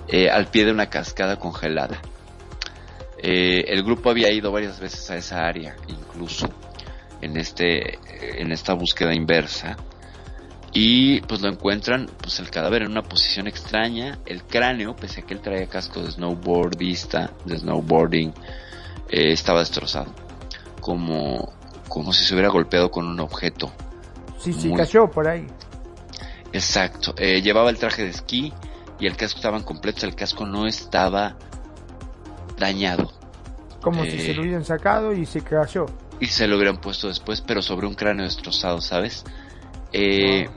eh, 0.07 0.29
al 0.29 0.47
pie 0.47 0.65
de 0.65 0.71
una 0.71 0.89
cascada 0.89 1.37
congelada. 1.39 2.01
Eh, 3.19 3.65
el 3.69 3.83
grupo 3.83 4.09
había 4.09 4.31
ido 4.31 4.51
varias 4.51 4.79
veces 4.79 5.09
a 5.11 5.15
esa 5.15 5.45
área, 5.45 5.75
incluso 5.87 6.49
en 7.23 7.37
este, 7.37 7.99
en 8.41 8.51
esta 8.51 8.73
búsqueda 8.73 9.13
inversa. 9.13 9.77
Y 10.75 11.21
pues 11.21 11.41
lo 11.41 11.49
encuentran, 11.49 12.09
pues 12.21 12.39
el 12.39 12.49
cadáver 12.49 12.81
en 12.81 12.91
una 12.91 13.03
posición 13.03 13.47
extraña, 13.47 14.17
el 14.25 14.43
cráneo, 14.43 14.95
pese 14.95 15.21
a 15.21 15.23
que 15.25 15.35
él 15.35 15.39
traía 15.39 15.67
casco 15.67 16.01
de 16.01 16.11
snowboardista, 16.11 17.31
de 17.45 17.59
snowboarding, 17.59 18.33
eh, 19.09 19.31
estaba 19.33 19.59
destrozado. 19.59 20.11
Como, 20.81 21.53
como 21.87 22.11
si 22.11 22.23
se 22.25 22.33
hubiera 22.33 22.49
golpeado 22.49 22.89
con 22.89 23.05
un 23.07 23.19
objeto. 23.19 23.71
Sí, 24.39 24.51
sí, 24.51 24.69
Muy- 24.69 24.77
cayó 24.77 25.07
por 25.09 25.27
ahí. 25.27 25.45
Exacto. 26.51 27.13
Eh, 27.17 27.41
llevaba 27.41 27.69
el 27.69 27.77
traje 27.77 28.03
de 28.03 28.09
esquí 28.09 28.51
y 28.99 29.05
el 29.07 29.15
casco 29.15 29.37
estaban 29.37 29.63
completos. 29.63 30.03
El 30.03 30.15
casco 30.15 30.45
no 30.45 30.65
estaba 30.67 31.35
dañado. 32.57 33.11
Como 33.81 34.03
si 34.03 34.09
Eh, 34.17 34.19
se 34.25 34.33
lo 34.33 34.41
hubieran 34.41 34.65
sacado 34.65 35.13
y 35.13 35.25
se 35.25 35.41
cayó. 35.41 35.85
Y 36.23 36.27
se 36.27 36.47
lo 36.47 36.55
hubieran 36.55 36.79
puesto 36.79 37.09
después, 37.09 37.41
pero 37.41 37.61
sobre 37.61 37.85
un 37.85 37.95
cráneo 37.95 38.23
destrozado, 38.23 38.79
¿sabes? 38.79 39.25
Eh, 39.91 40.47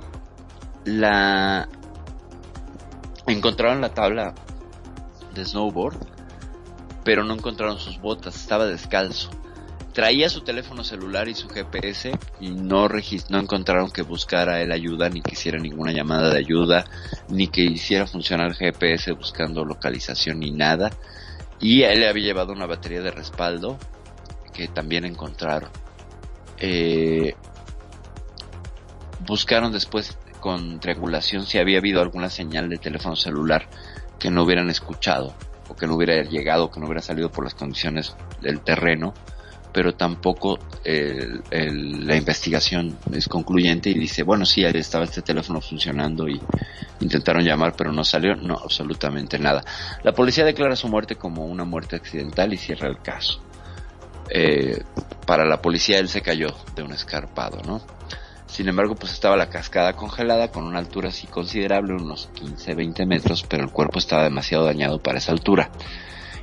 La 0.85 1.69
encontraron 3.27 3.81
la 3.81 3.93
tabla 3.93 4.33
de 5.35 5.45
snowboard, 5.45 5.99
pero 7.03 7.25
no 7.25 7.35
encontraron 7.35 7.81
sus 7.81 8.01
botas, 8.01 8.37
estaba 8.37 8.67
descalzo. 8.67 9.29
Traía 9.93 10.29
su 10.29 10.43
teléfono 10.43 10.85
celular 10.85 11.29
y 11.29 11.35
su 11.35 11.49
GPS 11.49 12.17
y 12.39 12.51
no 12.51 12.87
no 13.29 13.39
encontraron 13.41 13.91
que 13.91 14.03
buscara 14.03 14.63
él 14.63 14.71
ayuda, 14.71 15.09
ni 15.09 15.21
que 15.21 15.33
hiciera 15.33 15.59
ninguna 15.59 15.91
llamada 15.91 16.31
de 16.31 16.39
ayuda, 16.39 16.85
ni 17.29 17.49
que 17.49 17.63
hiciera 17.63 18.07
funcionar 18.07 18.51
el 18.51 18.55
GPS 18.55 19.11
buscando 19.13 19.65
localización 19.65 20.39
ni 20.39 20.53
nada. 20.53 20.93
Y 21.59 21.83
él 21.83 22.01
le 22.01 22.09
había 22.09 22.27
llevado 22.27 22.53
una 22.53 22.67
batería 22.67 23.01
de 23.01 23.11
respaldo 23.11 23.79
que 24.57 24.69
también 24.69 25.05
encontraron. 25.05 25.69
Eh, 26.59 27.35
buscaron 29.27 29.71
después 29.71 30.17
con 30.41 30.81
triangulación 30.81 31.45
si 31.45 31.59
había 31.59 31.79
habido 31.79 32.01
alguna 32.01 32.31
señal 32.31 32.71
de 32.71 32.79
teléfono 32.79 33.17
celular 33.17 33.69
que 34.19 34.31
no 34.31 34.45
hubieran 34.45 34.71
escuchado 34.71 35.35
o 35.69 35.77
que 35.77 35.87
no 35.87 35.97
hubiera 35.97 36.23
llegado, 36.23 36.71
que 36.71 36.81
no 36.81 36.87
hubiera 36.87 37.03
salido 37.03 37.31
por 37.31 37.45
las 37.45 37.55
condiciones 37.55 38.17
del 38.41 38.61
terreno, 38.61 39.13
pero 39.73 39.95
tampoco 39.95 40.59
la 40.85 42.17
investigación 42.17 42.97
es 43.13 43.29
concluyente 43.29 43.91
y 43.91 43.95
dice, 43.95 44.23
bueno, 44.23 44.47
sí, 44.47 44.65
ahí 44.65 44.73
estaba 44.77 45.05
este 45.05 45.21
teléfono 45.21 45.61
funcionando 45.61 46.29
y 46.29 46.41
intentaron 47.01 47.45
llamar, 47.45 47.75
pero 47.77 47.93
no 47.93 48.05
salió, 48.05 48.37
no, 48.37 48.55
absolutamente 48.55 49.39
nada. 49.39 49.63
La 50.03 50.13
policía 50.13 50.47
declara 50.47 50.77
su 50.77 50.89
muerte 50.89 51.17
como 51.17 51.45
una 51.45 51.65
muerte 51.65 51.97
accidental 51.97 52.55
y 52.55 52.57
cierra 52.57 52.89
el 52.89 53.03
caso. 53.03 53.43
Eh, 54.31 54.83
para 55.27 55.45
la 55.45 55.61
policía 55.61 55.99
él 55.99 56.09
se 56.09 56.23
cayó 56.23 56.49
de 56.75 56.83
un 56.83 56.93
escarpado, 56.93 57.63
¿no? 57.63 57.83
Sin 58.47 58.69
embargo, 58.69 58.95
pues 58.95 59.13
estaba 59.13 59.37
la 59.37 59.51
cascada 59.51 59.95
congelada 59.95 60.51
con 60.51 60.65
una 60.65 60.79
altura 60.79 61.09
así 61.09 61.27
considerable, 61.27 61.95
unos 61.95 62.31
15, 62.35 62.75
20 62.75 63.05
metros, 63.07 63.45
pero 63.49 63.65
el 63.65 63.71
cuerpo 63.71 63.99
estaba 63.99 64.23
demasiado 64.23 64.65
dañado 64.65 65.01
para 65.01 65.19
esa 65.19 65.33
altura. 65.33 65.71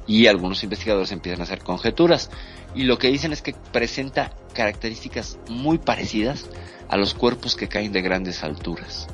Y 0.05 0.27
algunos 0.27 0.64
investigadores 0.64 1.11
empiezan 1.11 1.39
a 1.39 1.43
hacer 1.43 1.60
conjeturas. 1.60 2.30
Y 2.76 2.84
lo 2.84 2.97
que 2.97 3.07
dicen 3.07 3.31
es 3.31 3.41
que 3.41 3.55
presenta 3.72 4.31
características 4.53 5.39
muy 5.49 5.77
parecidas 5.77 6.49
a 6.89 6.97
los 6.97 7.14
cuerpos 7.14 7.55
que 7.55 7.69
caen 7.69 7.93
de 7.93 8.01
grandes 8.01 8.43
alturas. 8.43 9.07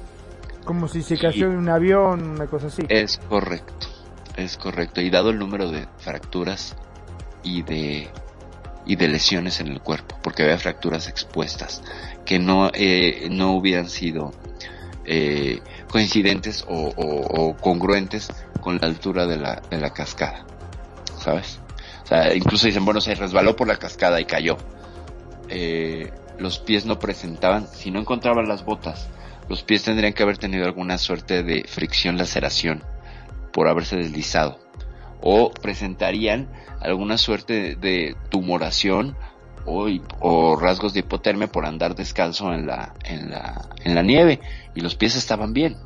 Como 0.66 0.88
si 0.88 1.04
se 1.04 1.18
cayó 1.18 1.46
en 1.46 1.58
un 1.58 1.70
avión, 1.70 2.28
una 2.28 2.48
cosa 2.48 2.68
así. 2.68 2.84
Es 2.90 3.20
correcto, 3.30 3.88
es 4.36 4.58
correcto. 4.58 5.00
Y 5.00 5.10
dado 5.10 5.30
el 5.30 5.38
número 5.38 5.70
de 5.72 5.88
fracturas 6.00 6.76
y 7.44 7.62
de 7.62 8.10
y 8.90 8.96
de 8.96 9.08
lesiones 9.08 9.60
en 9.60 9.68
el 9.68 9.82
cuerpo, 9.82 10.18
porque 10.24 10.42
había 10.42 10.58
fracturas 10.58 11.08
expuestas 11.08 11.84
que 12.26 12.40
no 12.40 12.72
eh, 12.74 13.28
no 13.30 13.54
hubieran 13.54 13.88
sido 13.88 14.32
eh, 15.06 15.62
coincidentes 15.90 16.66
o, 16.68 16.92
o- 16.96 17.50
o 17.50 17.56
congruentes 17.58 18.30
con 18.62 18.80
la 18.82 18.88
altura 18.88 19.28
de 19.28 19.38
la, 19.38 19.62
de 19.70 19.80
la 19.80 19.92
cascada, 19.92 20.46
¿sabes? 21.20 21.60
O 22.04 22.08
sea, 22.08 22.34
incluso 22.34 22.66
dicen, 22.66 22.84
bueno, 22.84 23.00
se 23.00 23.14
resbaló 23.14 23.56
por 23.56 23.68
la 23.68 23.76
cascada 23.78 24.20
y 24.20 24.26
cayó. 24.26 24.58
Eh, 25.50 26.12
los 26.40 26.58
pies 26.58 26.86
no 26.86 26.98
presentaban, 27.00 27.68
si 27.68 27.92
no 27.92 28.00
encontraban 28.00 28.48
las 28.48 28.66
botas, 28.66 29.08
los 29.50 29.62
pies 29.64 29.84
tendrían 29.84 30.14
que 30.14 30.24
haber 30.24 30.38
tenido 30.40 30.66
alguna 30.66 30.98
suerte 30.98 31.44
de 31.44 31.64
fricción, 31.68 32.18
laceración 32.18 32.84
por 33.54 33.68
haberse 33.68 33.98
deslizado. 33.98 34.60
O 35.22 35.52
presentarían 35.52 36.50
alguna 36.80 37.18
suerte 37.18 37.76
de, 37.76 38.16
tumoración 38.30 39.16
o 39.66 40.56
rasgos 40.56 40.94
de 40.94 41.02
hipotermia 41.02 41.48
por 41.48 41.66
andar 41.66 41.94
descalzo 41.94 42.54
en 42.54 42.66
la, 42.66 42.94
en 43.04 43.30
la, 43.30 43.70
en 43.84 43.96
la 43.96 44.02
nieve. 44.02 44.40
Y 44.76 44.82
los 44.82 44.96
pies 44.96 45.16
estaban 45.16 45.54
bien. 45.54 45.78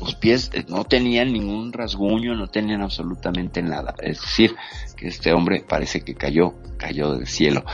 Los 0.00 0.16
pies 0.16 0.50
eh, 0.52 0.64
no 0.68 0.84
tenían 0.84 1.32
ningún 1.32 1.72
rasguño, 1.72 2.34
no 2.34 2.48
tenían 2.48 2.82
absolutamente 2.82 3.62
nada. 3.62 3.94
Es 4.02 4.20
decir, 4.20 4.56
que 4.96 5.06
este 5.06 5.32
hombre 5.32 5.64
parece 5.66 6.00
que 6.00 6.14
cayó, 6.14 6.54
cayó 6.76 7.14
del 7.14 7.28
cielo. 7.28 7.64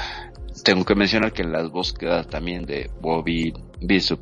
Tengo 0.63 0.85
que 0.85 0.95
mencionar 0.95 1.33
que 1.33 1.43
en 1.43 1.53
las 1.53 1.71
búsquedas 1.71 2.29
también 2.29 2.67
de 2.67 2.91
Bobby 3.01 3.55
Bishop 3.81 4.21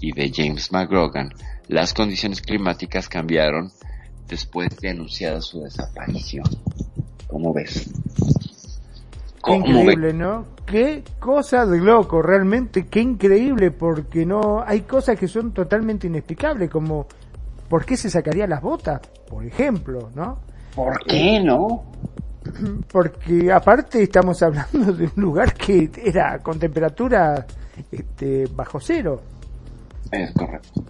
y 0.00 0.12
de 0.12 0.32
James 0.34 0.72
McGrogan, 0.72 1.34
las 1.68 1.92
condiciones 1.92 2.40
climáticas 2.40 3.08
cambiaron 3.08 3.70
después 4.32 4.74
de 4.80 4.88
anunciada 4.88 5.42
su 5.42 5.60
desaparición. 5.62 6.46
¿Cómo 7.26 7.52
ves? 7.52 7.90
Qué 9.34 9.40
¿Cómo 9.42 9.66
increíble, 9.66 10.14
¿no? 10.14 10.46
Qué 10.64 11.04
cosa 11.20 11.66
de 11.66 11.78
loco, 11.78 12.22
realmente, 12.22 12.86
qué 12.86 13.00
increíble, 13.00 13.72
porque 13.72 14.24
no 14.24 14.62
hay 14.66 14.82
cosas 14.82 15.18
que 15.18 15.28
son 15.28 15.52
totalmente 15.52 16.06
inexplicables, 16.06 16.70
como 16.70 17.06
¿por 17.68 17.84
qué 17.84 17.94
se 17.94 18.08
sacaría 18.08 18.46
las 18.46 18.62
botas? 18.62 19.00
Por 19.28 19.44
ejemplo, 19.44 20.10
¿no? 20.14 20.38
¿Por 20.74 21.04
qué 21.04 21.38
no? 21.44 21.84
Porque 22.90 23.52
aparte 23.52 24.02
estamos 24.02 24.42
hablando 24.46 24.92
de 24.94 25.04
un 25.14 25.22
lugar 25.22 25.52
que 25.52 25.90
era 26.02 26.38
con 26.38 26.58
temperatura 26.58 27.44
este, 27.90 28.46
bajo 28.46 28.80
cero. 28.80 29.20
Es 30.10 30.32
correcto. 30.32 30.82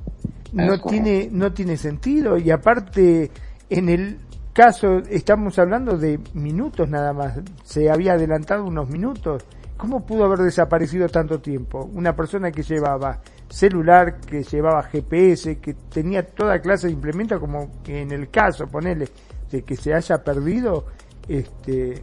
No 0.53 0.79
tiene 0.81 1.29
no 1.31 1.53
tiene 1.53 1.77
sentido. 1.77 2.39
Y 2.39 2.51
aparte 2.51 3.31
en 3.71 3.89
el 3.89 4.19
caso 4.53 4.99
estamos 5.09 5.59
hablando 5.59 5.97
de 5.97 6.21
minutos 6.35 6.89
nada 6.89 7.13
más. 7.13 7.41
Se 7.65 7.91
había 7.91 8.15
adelantado 8.15 8.65
unos 8.65 8.89
minutos. 8.89 9.45
Cómo 9.77 10.07
pudo 10.07 10.25
haber 10.25 10.39
desaparecido 10.39 11.09
tanto 11.09 11.41
tiempo 11.41 11.91
una 11.93 12.15
persona 12.15 12.53
que 12.53 12.63
llevaba 12.63 13.21
celular 13.49 14.19
que 14.21 14.43
llevaba 14.43 14.83
GPS 14.85 15.59
que 15.59 15.75
tenía 15.75 16.25
toda 16.25 16.61
clase 16.61 16.87
de 16.87 16.95
implementos 16.95 17.39
como 17.39 17.71
en 17.87 18.11
el 18.11 18.31
caso 18.31 18.67
ponele 18.67 19.09
de 19.51 19.63
que 19.63 19.77
se 19.77 19.93
haya 19.93 20.25
perdido 20.25 20.87
este 21.29 22.03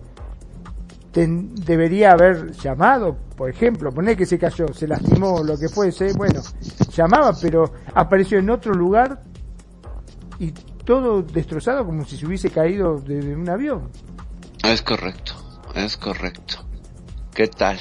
ten- 1.11 1.53
debería 1.55 2.11
haber 2.11 2.51
llamado, 2.51 3.17
por 3.35 3.49
ejemplo, 3.49 3.91
poner 3.91 4.15
que 4.17 4.25
se 4.25 4.37
cayó, 4.37 4.67
se 4.73 4.87
lastimó, 4.87 5.43
lo 5.43 5.57
que 5.57 5.69
fuese, 5.69 6.13
bueno, 6.13 6.41
llamaba, 6.91 7.33
pero 7.41 7.71
apareció 7.95 8.39
en 8.39 8.49
otro 8.49 8.73
lugar 8.73 9.21
y 10.39 10.51
todo 10.51 11.21
destrozado 11.21 11.85
como 11.85 12.05
si 12.05 12.17
se 12.17 12.25
hubiese 12.25 12.49
caído 12.49 12.99
de, 12.99 13.21
de 13.21 13.35
un 13.35 13.47
avión. 13.49 13.89
Es 14.63 14.81
correcto, 14.81 15.33
es 15.75 15.97
correcto. 15.97 16.65
¿Qué 17.33 17.47
tal? 17.47 17.77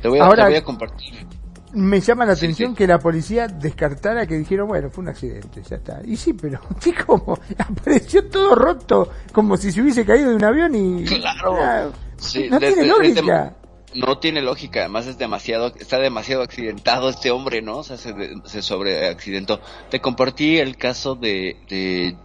Te 0.00 0.08
voy 0.08 0.18
a, 0.20 0.24
Ahora- 0.24 0.44
te 0.44 0.50
voy 0.50 0.58
a 0.58 0.64
compartir. 0.64 1.26
Me 1.74 2.00
llama 2.00 2.26
la 2.26 2.34
atención 2.34 2.74
que 2.74 2.86
la 2.86 2.98
policía 2.98 3.48
descartara 3.48 4.26
que 4.26 4.36
dijeron, 4.36 4.68
bueno, 4.68 4.90
fue 4.90 5.02
un 5.04 5.08
accidente, 5.08 5.62
ya 5.62 5.76
está. 5.76 6.02
Y 6.04 6.16
sí, 6.16 6.34
pero, 6.34 6.60
¿qué 6.82 6.92
como? 6.94 7.38
Apareció 7.58 8.28
todo 8.28 8.54
roto, 8.54 9.08
como 9.32 9.56
si 9.56 9.72
se 9.72 9.80
hubiese 9.80 10.04
caído 10.04 10.30
de 10.30 10.36
un 10.36 10.44
avión 10.44 10.74
y... 10.74 11.04
Claro. 11.04 11.92
Sí, 12.22 12.48
no 12.50 12.58
de- 12.58 12.68
tiene 12.68 12.82
de- 12.82 12.88
lógica. 12.88 13.44
de- 13.44 13.62
no 13.94 14.18
tiene 14.18 14.40
lógica, 14.40 14.80
además 14.80 15.06
es 15.06 15.18
demasiado, 15.18 15.66
está 15.78 15.98
demasiado 15.98 16.42
accidentado 16.42 17.10
este 17.10 17.30
hombre, 17.30 17.60
¿no? 17.60 17.78
O 17.78 17.82
sea, 17.82 17.98
se, 17.98 18.14
se 18.46 18.62
sobre 18.62 19.06
accidentó. 19.08 19.60
Te 19.90 20.00
compartí 20.00 20.56
el 20.58 20.78
caso 20.78 21.14
de, 21.14 21.58
de 21.68 22.16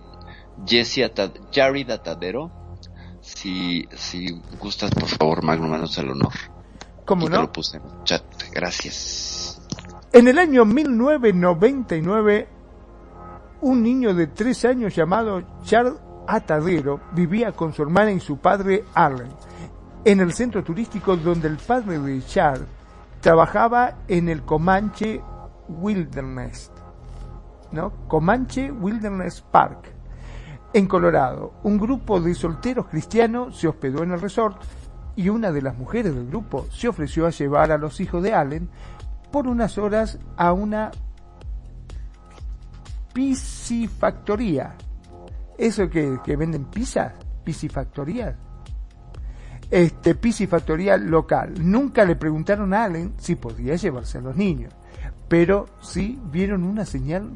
Jesse 0.65 1.11
Jared 1.53 1.89
Atadero. 1.91 2.51
Si, 3.19 3.85
si 3.97 4.39
gustas, 4.61 4.91
por 4.91 5.09
favor, 5.09 5.43
Magno, 5.43 5.67
manos 5.67 5.97
el 5.97 6.09
honor. 6.11 6.31
¿Cómo 7.03 7.25
te 7.25 7.31
no? 7.31 7.41
lo 7.41 7.51
puse 7.51 7.75
en 7.77 7.83
el 7.83 8.03
chat. 8.05 8.23
Gracias. 8.53 9.61
En 10.13 10.29
el 10.29 10.39
año 10.39 10.63
1999, 10.63 12.47
un 13.61 13.83
niño 13.83 14.13
de 14.13 14.27
tres 14.27 14.63
años 14.65 14.95
llamado 14.95 15.41
Charles 15.63 15.95
Atadero 16.27 17.01
vivía 17.13 17.51
con 17.51 17.73
su 17.73 17.81
hermana 17.81 18.11
y 18.11 18.19
su 18.21 18.37
padre 18.37 18.83
Allen 18.93 19.27
en 20.07 20.21
el 20.21 20.31
centro 20.31 20.63
turístico 20.63 21.17
donde 21.17 21.49
el 21.49 21.57
padre 21.57 22.21
Charles 22.25 22.65
trabajaba 23.19 23.97
en 24.07 24.29
el 24.29 24.41
Comanche 24.43 25.21
Wilderness, 25.67 26.71
¿no? 27.73 27.91
Comanche 28.07 28.71
Wilderness 28.71 29.41
Park, 29.41 29.91
en 30.71 30.87
Colorado. 30.87 31.55
Un 31.63 31.77
grupo 31.77 32.21
de 32.21 32.33
solteros 32.35 32.85
cristianos 32.85 33.59
se 33.59 33.67
hospedó 33.67 34.01
en 34.01 34.13
el 34.13 34.21
resort 34.21 34.61
y 35.17 35.27
una 35.27 35.51
de 35.51 35.61
las 35.61 35.77
mujeres 35.77 36.15
del 36.15 36.27
grupo 36.27 36.67
se 36.71 36.87
ofreció 36.87 37.27
a 37.27 37.31
llevar 37.31 37.73
a 37.73 37.77
los 37.77 37.99
hijos 37.99 38.23
de 38.23 38.33
Allen 38.33 38.69
por 39.29 39.45
unas 39.45 39.77
horas 39.77 40.19
a 40.37 40.53
una 40.53 40.89
piscifactoría. 43.13 44.73
¿Eso 45.57 45.89
que, 45.89 46.17
que 46.23 46.37
venden 46.37 46.63
pizzas? 46.63 47.11
¿Piscifactorías? 47.43 48.46
Este, 49.69 50.15
piscifactoría 50.15 50.97
local. 50.97 51.53
Nunca 51.59 52.05
le 52.05 52.15
preguntaron 52.15 52.73
a 52.73 52.85
Allen 52.85 53.13
si 53.17 53.35
podía 53.35 53.75
llevarse 53.75 54.17
a 54.17 54.21
los 54.21 54.35
niños, 54.35 54.73
pero 55.27 55.65
sí 55.81 56.19
vieron 56.31 56.63
una 56.63 56.85
señal 56.85 57.31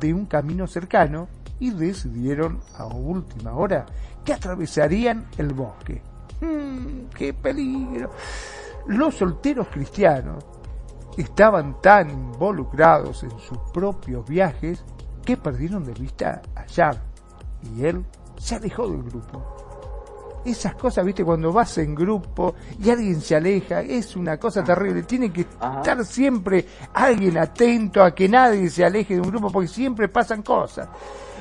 de 0.00 0.14
un 0.14 0.24
camino 0.26 0.66
cercano 0.66 1.28
y 1.60 1.70
decidieron 1.70 2.60
a 2.78 2.86
última 2.86 3.52
hora 3.52 3.84
que 4.24 4.32
atravesarían 4.32 5.26
el 5.36 5.52
bosque. 5.52 6.00
¡Mm, 6.40 7.10
¡Qué 7.14 7.34
peligro! 7.34 8.10
Los 8.86 9.16
solteros 9.16 9.68
cristianos 9.68 10.44
estaban 11.16 11.80
tan 11.80 12.10
involucrados 12.10 13.22
en 13.22 13.38
sus 13.38 13.58
propios 13.72 14.26
viajes 14.26 14.84
que 15.24 15.36
perdieron 15.36 15.84
de 15.84 15.92
vista 15.92 16.42
a 16.54 16.64
Jar 16.66 17.00
y 17.76 17.84
él 17.84 18.04
se 18.36 18.56
alejó 18.56 18.88
del 18.88 19.02
grupo. 19.02 19.63
Esas 20.44 20.74
cosas, 20.74 21.04
viste, 21.04 21.24
cuando 21.24 21.52
vas 21.52 21.78
en 21.78 21.94
grupo 21.94 22.54
y 22.78 22.90
alguien 22.90 23.20
se 23.20 23.34
aleja, 23.34 23.80
es 23.80 24.14
una 24.14 24.38
cosa 24.38 24.62
terrible. 24.62 25.02
Tiene 25.04 25.32
que 25.32 25.42
estar 25.42 26.04
siempre 26.04 26.66
alguien 26.92 27.38
atento 27.38 28.02
a 28.02 28.14
que 28.14 28.28
nadie 28.28 28.68
se 28.68 28.84
aleje 28.84 29.14
de 29.14 29.20
un 29.20 29.30
grupo 29.30 29.50
porque 29.50 29.68
siempre 29.68 30.08
pasan 30.08 30.42
cosas. 30.42 30.88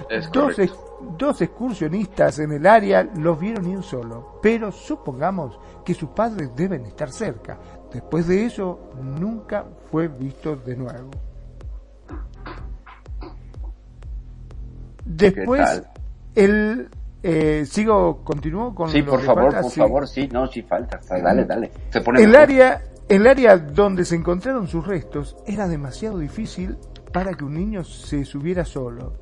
Es 0.10 0.30
Dos, 0.32 1.42
excursionistas 1.42 2.40
en 2.40 2.54
el 2.54 2.66
área 2.66 3.04
los 3.04 3.38
vieron 3.38 3.68
ni 3.68 3.76
un 3.76 3.84
solo, 3.84 4.40
pero 4.42 4.72
supongamos 4.72 5.60
que 5.84 5.94
sus 5.94 6.10
padres 6.10 6.50
deben 6.56 6.86
estar 6.86 7.12
cerca. 7.12 7.60
Después 7.92 8.28
de 8.28 8.46
eso, 8.46 8.92
nunca 9.02 9.66
fue 9.92 10.08
visto 10.08 10.56
de 10.56 10.78
nuevo. 10.78 11.12
Después? 15.06 15.84
El, 16.36 16.90
eh, 17.24 17.66
sigo, 17.66 18.24
continúo 18.24 18.76
con 18.76 18.90
Sí, 18.90 19.02
lo 19.02 19.12
por 19.12 19.20
que 19.22 19.26
favor, 19.26 19.44
falta? 19.46 19.62
por 19.62 19.72
Sí. 19.72 19.80
favor, 19.80 20.08
sí, 20.08 20.30
no, 20.32 20.48
sí 20.48 20.62
falta. 20.62 21.00
Dale, 21.10 21.46
dale. 21.46 21.72
Se 21.90 22.02
pone 22.02 22.20
El 22.22 22.28
mejor. 22.28 22.42
área, 22.44 22.82
el 23.08 23.26
área 23.28 23.58
donde 23.58 24.04
se 24.06 24.16
encontraron 24.16 24.68
sus 24.68 24.86
restos 24.86 25.36
era 25.48 25.68
demasiado 25.68 26.18
difícil 26.20 26.78
para 27.14 27.34
que 27.34 27.46
un 27.46 27.54
niño 27.54 27.84
se 27.84 28.26
subiera 28.26 28.66
solo. 28.66 29.14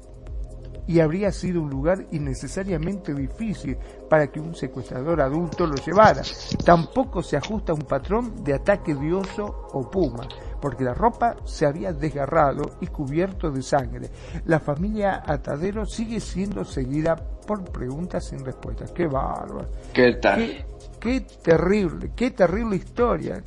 Y 0.88 1.00
habría 1.00 1.32
sido 1.32 1.62
un 1.62 1.70
lugar 1.70 2.08
innecesariamente 2.12 3.14
difícil 3.14 3.78
para 4.12 4.28
que 4.28 4.42
un 4.42 4.54
secuestrador 4.54 5.22
adulto 5.22 5.66
lo 5.66 5.76
llevara. 5.76 6.22
Tampoco 6.66 7.24
se 7.24 7.38
ajusta 7.38 7.72
a 7.72 7.76
un 7.76 7.84
patrón 7.84 8.44
de 8.44 8.54
ataque 8.54 8.94
de 8.94 9.14
oso 9.14 9.70
o 9.72 9.90
puma, 9.90 10.28
porque 10.60 10.84
la 10.84 10.94
ropa 10.94 11.38
se 11.46 11.66
había 11.66 11.94
desgarrado 11.94 12.72
y 12.82 12.88
cubierto 12.88 13.50
de 13.50 13.62
sangre. 13.62 14.10
La 14.48 14.60
familia 14.60 15.24
Atadero 15.26 15.86
sigue 15.86 16.20
siendo 16.20 16.66
seguida 16.66 17.16
por 17.16 17.64
preguntas 17.72 18.28
sin 18.28 18.44
respuesta. 18.44 18.84
¡Qué 18.94 19.08
bárbaro! 19.08 19.70
¿Qué 19.94 20.16
tal? 20.16 20.40
Qué, 20.40 20.66
qué 21.00 21.22
terrible, 21.42 22.12
qué 22.14 22.32
terrible 22.32 22.76
historia. 22.76 23.42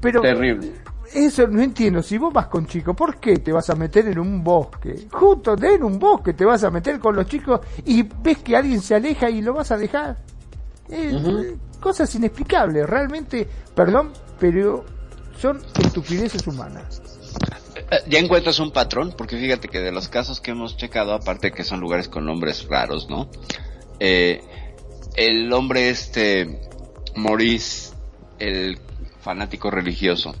Pero 0.00 0.20
Terrible. 0.20 0.72
Eso 1.14 1.46
no 1.46 1.62
entiendo. 1.62 2.02
Si 2.02 2.18
vos 2.18 2.32
vas 2.32 2.46
con 2.46 2.66
chicos, 2.66 2.96
¿por 2.96 3.18
qué 3.18 3.38
te 3.38 3.52
vas 3.52 3.68
a 3.70 3.74
meter 3.74 4.06
en 4.08 4.18
un 4.18 4.42
bosque? 4.42 5.06
Justo 5.10 5.54
en 5.60 5.82
un 5.82 5.98
bosque 5.98 6.32
te 6.32 6.44
vas 6.44 6.64
a 6.64 6.70
meter 6.70 6.98
con 6.98 7.16
los 7.16 7.26
chicos 7.26 7.60
y 7.84 8.02
ves 8.02 8.38
que 8.38 8.56
alguien 8.56 8.80
se 8.80 8.94
aleja 8.94 9.30
y 9.30 9.42
lo 9.42 9.54
vas 9.54 9.70
a 9.70 9.76
dejar. 9.76 10.16
Eh, 10.88 11.12
eh, 11.12 11.56
Cosas 11.80 12.14
inexplicables. 12.14 12.88
Realmente, 12.88 13.46
perdón, 13.74 14.12
pero 14.38 14.84
son 15.38 15.60
estupideces 15.78 16.46
humanas. 16.46 17.02
Eh, 17.76 17.96
Ya 18.08 18.18
encuentras 18.18 18.58
un 18.58 18.70
patrón, 18.70 19.14
porque 19.16 19.36
fíjate 19.36 19.68
que 19.68 19.80
de 19.80 19.92
los 19.92 20.08
casos 20.08 20.40
que 20.40 20.52
hemos 20.52 20.76
checado, 20.76 21.12
aparte 21.14 21.52
que 21.52 21.64
son 21.64 21.80
lugares 21.80 22.08
con 22.08 22.24
nombres 22.24 22.66
raros, 22.68 23.08
¿no? 23.08 23.28
Eh, 24.00 24.42
el 25.16 25.52
hombre 25.52 25.90
este, 25.90 26.60
Maurice, 27.14 27.94
el 28.38 28.78
fanático 29.20 29.70
religioso. 29.70 30.34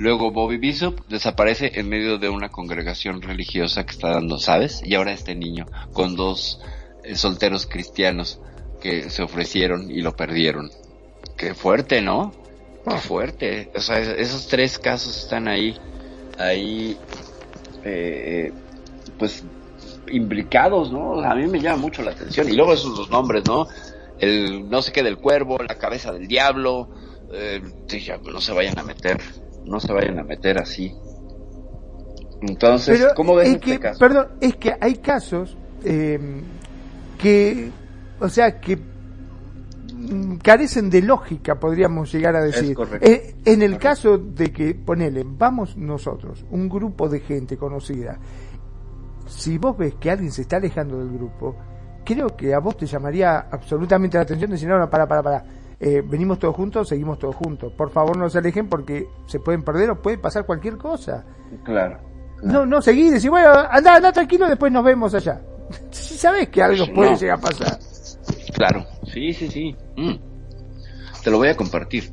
Luego 0.00 0.30
Bobby 0.30 0.56
Bishop 0.56 0.98
desaparece 1.08 1.72
en 1.78 1.90
medio 1.90 2.16
de 2.16 2.30
una 2.30 2.48
congregación 2.48 3.20
religiosa 3.20 3.84
que 3.84 3.90
está 3.92 4.08
dando, 4.08 4.38
¿sabes? 4.38 4.80
Y 4.82 4.94
ahora 4.94 5.12
este 5.12 5.34
niño 5.34 5.66
con 5.92 6.16
dos 6.16 6.58
eh, 7.04 7.16
solteros 7.16 7.66
cristianos 7.66 8.40
que 8.80 9.10
se 9.10 9.22
ofrecieron 9.22 9.90
y 9.90 10.00
lo 10.00 10.16
perdieron. 10.16 10.70
Qué 11.36 11.52
fuerte, 11.52 12.00
¿no? 12.00 12.32
Qué 12.88 12.96
fuerte. 12.96 13.70
O 13.74 13.80
sea, 13.80 13.98
es- 13.98 14.08
esos 14.18 14.48
tres 14.48 14.78
casos 14.78 15.14
están 15.18 15.48
ahí, 15.48 15.76
ahí, 16.38 16.96
eh, 17.84 18.52
pues, 19.18 19.44
imbricados, 20.10 20.90
¿no? 20.90 21.20
A 21.20 21.34
mí 21.34 21.46
me 21.46 21.60
llama 21.60 21.76
mucho 21.76 22.00
la 22.02 22.12
atención. 22.12 22.48
Y 22.48 22.52
luego 22.52 22.72
esos 22.72 22.96
los 22.98 23.10
nombres, 23.10 23.44
¿no? 23.46 23.66
El 24.18 24.66
no 24.70 24.80
sé 24.80 24.92
qué 24.92 25.02
del 25.02 25.18
cuervo, 25.18 25.58
la 25.58 25.74
cabeza 25.76 26.10
del 26.10 26.26
diablo. 26.26 26.88
Eh, 27.34 27.60
sí, 27.86 28.00
ya, 28.00 28.16
no 28.16 28.40
se 28.40 28.52
vayan 28.52 28.78
a 28.78 28.82
meter, 28.82 29.20
no 29.64 29.80
se 29.80 29.92
vayan 29.92 30.18
a 30.18 30.24
meter 30.24 30.58
así. 30.58 30.94
Entonces, 32.42 32.98
Pero 32.98 33.14
¿cómo 33.14 33.34
ves 33.34 33.48
es 33.48 33.54
este 33.54 33.72
que, 33.72 33.78
caso? 33.78 33.98
Perdón, 33.98 34.28
es 34.40 34.56
que 34.56 34.74
hay 34.80 34.96
casos 34.96 35.56
eh, 35.84 36.18
que, 37.18 37.70
o 38.18 38.28
sea, 38.28 38.60
que 38.60 38.76
mm, 38.76 40.36
carecen 40.36 40.88
de 40.88 41.02
lógica, 41.02 41.56
podríamos 41.56 42.10
llegar 42.12 42.36
a 42.36 42.42
decir. 42.42 42.74
correcto. 42.74 43.06
Eh, 43.06 43.36
en 43.44 43.62
el 43.62 43.76
caso 43.78 44.16
de 44.16 44.52
que, 44.52 44.74
ponele, 44.74 45.24
vamos 45.26 45.76
nosotros, 45.76 46.44
un 46.50 46.68
grupo 46.68 47.08
de 47.08 47.20
gente 47.20 47.56
conocida, 47.58 48.18
si 49.26 49.58
vos 49.58 49.76
ves 49.76 49.94
que 49.94 50.10
alguien 50.10 50.32
se 50.32 50.42
está 50.42 50.56
alejando 50.56 50.98
del 50.98 51.12
grupo, 51.12 51.56
creo 52.04 52.34
que 52.36 52.54
a 52.54 52.58
vos 52.58 52.76
te 52.76 52.86
llamaría 52.86 53.46
absolutamente 53.50 54.16
la 54.16 54.22
atención 54.22 54.50
decir, 54.50 54.68
no, 54.68 54.78
no, 54.78 54.90
para, 54.90 55.06
para, 55.06 55.22
para. 55.22 55.44
Eh, 55.82 56.02
venimos 56.04 56.38
todos 56.38 56.54
juntos, 56.54 56.88
seguimos 56.88 57.18
todos 57.18 57.34
juntos. 57.34 57.72
Por 57.72 57.90
favor, 57.90 58.16
no 58.16 58.28
se 58.28 58.38
alejen 58.38 58.68
porque 58.68 59.08
se 59.26 59.40
pueden 59.40 59.62
perder 59.62 59.90
o 59.90 60.02
puede 60.02 60.18
pasar 60.18 60.44
cualquier 60.44 60.76
cosa. 60.76 61.24
Claro. 61.64 61.98
No, 62.42 62.66
no 62.66 62.82
seguir, 62.82 63.12
decir, 63.12 63.30
bueno, 63.30 63.48
anda, 63.70 63.96
anda 63.96 64.12
tranquilo, 64.12 64.46
después 64.48 64.70
nos 64.72 64.84
vemos 64.84 65.14
allá. 65.14 65.40
Si 65.90 66.16
sabes 66.18 66.48
que 66.48 66.62
algo 66.62 66.84
puede 66.92 67.12
no. 67.12 67.16
llegar 67.16 67.38
a 67.38 67.40
pasar. 67.40 67.78
Claro, 68.54 68.84
sí, 69.12 69.32
sí, 69.32 69.48
sí. 69.48 69.76
Mm. 69.96 70.14
Te 71.22 71.30
lo 71.30 71.38
voy 71.38 71.48
a 71.48 71.56
compartir. 71.56 72.10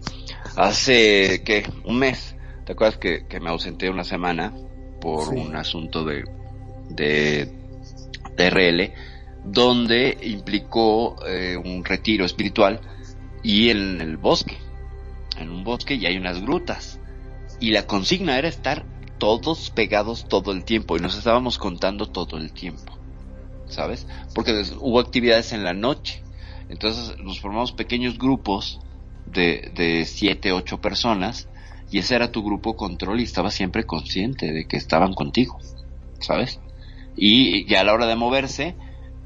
Hace, 0.56 1.41
¿qué? 1.44 1.64
Un 1.85 1.99
mes. 1.99 2.35
¿Te 2.65 2.73
acuerdas 2.73 2.98
que, 2.98 3.26
que 3.27 3.39
me 3.39 3.49
ausenté 3.49 3.89
una 3.89 4.03
semana 4.03 4.53
por 5.02 5.23
Sí. 5.30 5.35
un 5.35 5.56
asunto 5.56 6.03
de, 6.06 6.23
de, 6.89 7.52
de 8.35 8.49
RL, 8.49 8.94
donde 9.45 10.18
implicó 10.22 11.15
eh, 11.26 11.57
un 11.57 11.84
retiro 11.85 12.26
espiritual 12.26 12.80
y 13.43 13.69
en 13.69 14.01
el 14.01 14.18
bosque, 14.18 14.57
en 15.38 15.49
un 15.49 15.64
bosque 15.64 15.95
y 15.95 16.05
hay 16.05 16.18
unas 16.18 16.41
grutas. 16.41 16.99
Y 17.59 17.72
la 17.72 17.88
consigna 17.88 18.38
era 18.38 18.47
estar 18.47 18.85
todos 19.18 19.72
pegados 19.72 20.27
todo 20.27 20.51
el 20.51 20.64
tiempo 20.64 20.95
y 20.95 20.99
nos 20.99 21.18
estábamos 21.18 21.57
contando 21.57 22.07
todo 22.07 22.38
el 22.38 22.51
tiempo. 22.51 22.97
¿sabes? 23.69 24.07
Porque 24.34 24.64
hubo 24.80 24.99
actividades 24.99 25.53
en 25.53 25.64
la 25.64 25.73
noche. 25.73 26.22
Entonces 26.69 27.18
nos 27.19 27.39
formamos 27.39 27.72
pequeños 27.72 28.18
grupos 28.18 28.80
de, 29.26 29.72
de 29.76 30.05
siete, 30.05 30.51
ocho 30.51 30.80
personas 30.80 31.47
y 31.91 31.99
ese 31.99 32.15
era 32.15 32.31
tu 32.31 32.43
grupo 32.43 32.76
control 32.76 33.19
y 33.19 33.23
estabas 33.23 33.53
siempre 33.53 33.85
consciente 33.85 34.51
de 34.51 34.65
que 34.65 34.77
estaban 34.77 35.14
contigo, 35.14 35.59
¿sabes? 36.19 36.59
Y 37.15 37.65
ya 37.65 37.81
a 37.81 37.84
la 37.84 37.93
hora 37.93 38.05
de 38.05 38.15
moverse, 38.15 38.76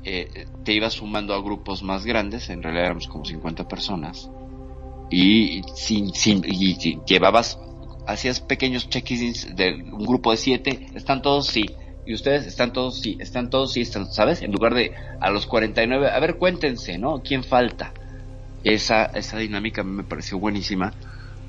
eh, 0.03 0.47
te 0.63 0.73
ibas 0.73 0.93
sumando 0.93 1.33
a 1.33 1.41
grupos 1.41 1.83
más 1.83 2.05
grandes, 2.05 2.49
en 2.49 2.63
realidad 2.63 2.85
éramos 2.85 3.07
como 3.07 3.25
50 3.25 3.67
personas, 3.67 4.29
y, 5.09 5.61
sin, 5.75 6.13
sin, 6.13 6.41
y, 6.45 6.99
llevabas, 7.05 7.59
hacías 8.07 8.39
pequeños 8.39 8.89
check-ins 8.89 9.55
de 9.55 9.73
un 9.91 10.05
grupo 10.05 10.31
de 10.31 10.37
siete, 10.37 10.87
¿están 10.95 11.21
todos? 11.21 11.47
Sí. 11.47 11.65
Y 12.03 12.15
ustedes 12.15 12.47
están 12.47 12.73
todos, 12.73 12.99
sí, 12.99 13.17
están 13.19 13.49
todos, 13.49 13.73
sí, 13.73 13.81
están, 13.81 14.11
¿sabes? 14.11 14.41
En 14.41 14.51
lugar 14.51 14.73
de 14.73 14.91
a 15.19 15.29
los 15.29 15.45
49, 15.45 16.09
a 16.09 16.19
ver, 16.19 16.37
cuéntense, 16.37 16.97
¿no? 16.97 17.21
¿Quién 17.21 17.43
falta? 17.43 17.93
Esa, 18.63 19.05
esa 19.05 19.37
dinámica 19.37 19.83
me 19.83 20.03
pareció 20.03 20.39
buenísima 20.39 20.93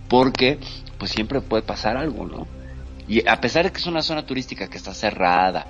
porque 0.08 0.58
pues 0.98 1.10
siempre 1.10 1.40
puede 1.40 1.62
pasar 1.62 1.96
algo, 1.96 2.26
¿no? 2.26 2.46
Y 3.08 3.26
a 3.26 3.40
pesar 3.40 3.64
de 3.64 3.72
que 3.72 3.78
es 3.78 3.86
una 3.86 4.02
zona 4.02 4.26
turística 4.26 4.68
que 4.68 4.76
está 4.76 4.92
cerrada, 4.92 5.66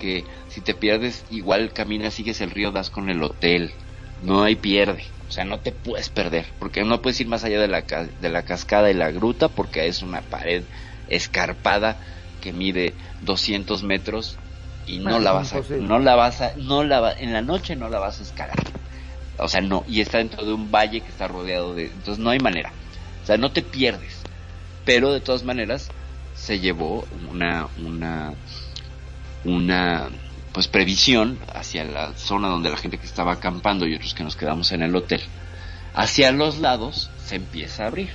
que 0.00 0.24
si 0.48 0.62
te 0.62 0.74
pierdes 0.74 1.24
igual 1.30 1.72
caminas, 1.74 2.14
sigues 2.14 2.40
el 2.42 2.50
río, 2.50 2.72
das 2.72 2.90
con 2.90 3.10
el 3.10 3.22
hotel, 3.22 3.76
no 4.18 4.42
hay 4.42 4.56
pierde, 4.56 5.04
o 5.28 5.30
sea, 5.30 5.44
no 5.44 5.60
te 5.60 5.72
puedes 5.72 6.10
perder, 6.10 6.46
porque 6.58 6.84
no 6.84 7.02
puedes 7.02 7.20
ir 7.20 7.28
más 7.28 7.44
allá 7.44 7.60
de 7.60 7.68
la, 7.68 7.82
de 7.82 8.30
la 8.30 8.44
cascada 8.44 8.90
y 8.90 8.94
la 8.94 9.12
gruta 9.12 9.50
porque 9.54 9.86
es 9.86 10.02
una 10.02 10.22
pared 10.22 10.64
escarpada 11.06 12.00
que 12.40 12.52
mide 12.52 12.96
200 13.20 13.82
metros 13.84 14.38
y 14.86 15.00
no 15.00 15.20
la 15.20 15.32
vas 15.32 15.52
a, 15.54 15.62
no 15.76 15.98
la 16.00 16.16
vas 16.16 16.40
a, 16.40 16.52
no 16.56 16.84
la 16.84 17.00
va- 17.00 17.14
en 17.18 17.32
la 17.32 17.42
noche 17.42 17.76
no 17.76 17.88
la 17.90 18.00
vas 18.00 18.20
a 18.20 18.24
escalar. 18.24 18.56
O 19.38 19.48
sea, 19.48 19.60
no, 19.62 19.84
y 19.86 20.00
está 20.00 20.18
dentro 20.18 20.44
de 20.44 20.52
un 20.52 20.70
valle 20.70 21.02
que 21.02 21.10
está 21.10 21.28
rodeado 21.28 21.74
de, 21.74 21.86
entonces 21.86 22.22
no 22.22 22.30
hay 22.30 22.38
manera. 22.40 22.74
O 23.22 23.26
sea, 23.26 23.36
no 23.38 23.52
te 23.52 23.62
pierdes. 23.62 24.22
Pero 24.84 25.12
de 25.12 25.20
todas 25.20 25.44
maneras 25.44 25.88
se 26.32 26.60
llevó 26.60 27.06
una 27.10 27.68
una 27.76 28.34
una 29.44 30.08
pues 30.52 30.66
previsión 30.66 31.38
hacia 31.54 31.84
la 31.84 32.12
zona 32.14 32.48
donde 32.48 32.70
la 32.70 32.76
gente 32.76 32.98
que 32.98 33.06
estaba 33.06 33.32
acampando 33.32 33.86
y 33.86 33.94
otros 33.94 34.14
que 34.14 34.24
nos 34.24 34.36
quedamos 34.36 34.72
en 34.72 34.82
el 34.82 34.94
hotel. 34.96 35.20
Hacia 35.94 36.32
los 36.32 36.58
lados 36.58 37.10
se 37.24 37.36
empieza 37.36 37.84
a 37.84 37.86
abrir. 37.88 38.10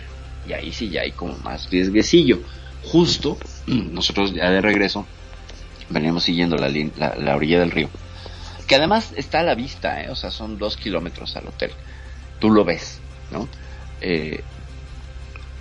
Y 0.47 0.53
ahí 0.53 0.71
sí 0.71 0.89
ya 0.89 1.01
hay 1.01 1.11
como 1.11 1.37
más 1.37 1.69
riesguecillo. 1.69 2.39
Justo, 2.83 3.37
nosotros 3.67 4.33
ya 4.33 4.49
de 4.49 4.61
regreso 4.61 5.05
veníamos 5.89 6.23
siguiendo 6.23 6.57
la, 6.57 6.69
la, 6.69 7.15
la 7.15 7.35
orilla 7.35 7.59
del 7.59 7.71
río. 7.71 7.89
Que 8.67 8.75
además 8.75 9.13
está 9.15 9.41
a 9.41 9.43
la 9.43 9.55
vista, 9.55 10.01
¿eh? 10.03 10.09
o 10.09 10.15
sea, 10.15 10.31
son 10.31 10.57
dos 10.57 10.75
kilómetros 10.75 11.35
al 11.35 11.47
hotel. 11.47 11.71
Tú 12.39 12.49
lo 12.49 12.65
ves, 12.65 12.99
¿no? 13.31 13.47
Eh, 14.01 14.43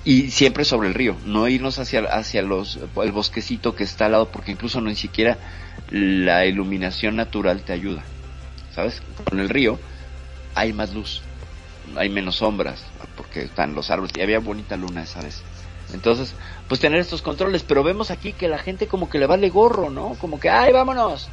y 0.04 0.30
siempre 0.30 0.64
sobre 0.64 0.88
el 0.88 0.94
río, 0.94 1.16
no 1.24 1.48
irnos 1.48 1.78
hacia, 1.78 2.00
hacia 2.00 2.42
los, 2.42 2.78
el 3.02 3.12
bosquecito 3.12 3.74
que 3.74 3.84
está 3.84 4.06
al 4.06 4.12
lado, 4.12 4.28
porque 4.30 4.52
incluso 4.52 4.80
ni 4.80 4.94
siquiera 4.96 5.38
la 5.90 6.44
iluminación 6.44 7.16
natural 7.16 7.62
te 7.62 7.72
ayuda, 7.72 8.02
¿sabes? 8.74 9.02
Con 9.24 9.40
el 9.40 9.48
río 9.48 9.78
hay 10.54 10.72
más 10.72 10.92
luz, 10.92 11.22
hay 11.96 12.10
menos 12.10 12.36
sombras, 12.36 12.84
porque 13.16 13.42
están 13.42 13.74
los 13.74 13.90
árboles, 13.90 14.12
y 14.16 14.20
había 14.20 14.40
bonita 14.40 14.76
luna 14.76 15.02
esa 15.02 15.22
vez. 15.22 15.42
Entonces, 15.92 16.34
pues 16.68 16.80
tener 16.80 17.00
estos 17.00 17.22
controles, 17.22 17.62
pero 17.62 17.82
vemos 17.82 18.10
aquí 18.10 18.32
que 18.32 18.48
la 18.48 18.58
gente 18.58 18.86
como 18.86 19.08
que 19.08 19.18
le 19.18 19.26
vale 19.26 19.48
gorro, 19.48 19.90
¿no? 19.90 20.16
Como 20.20 20.40
que, 20.40 20.50
ay, 20.50 20.72
vámonos. 20.72 21.28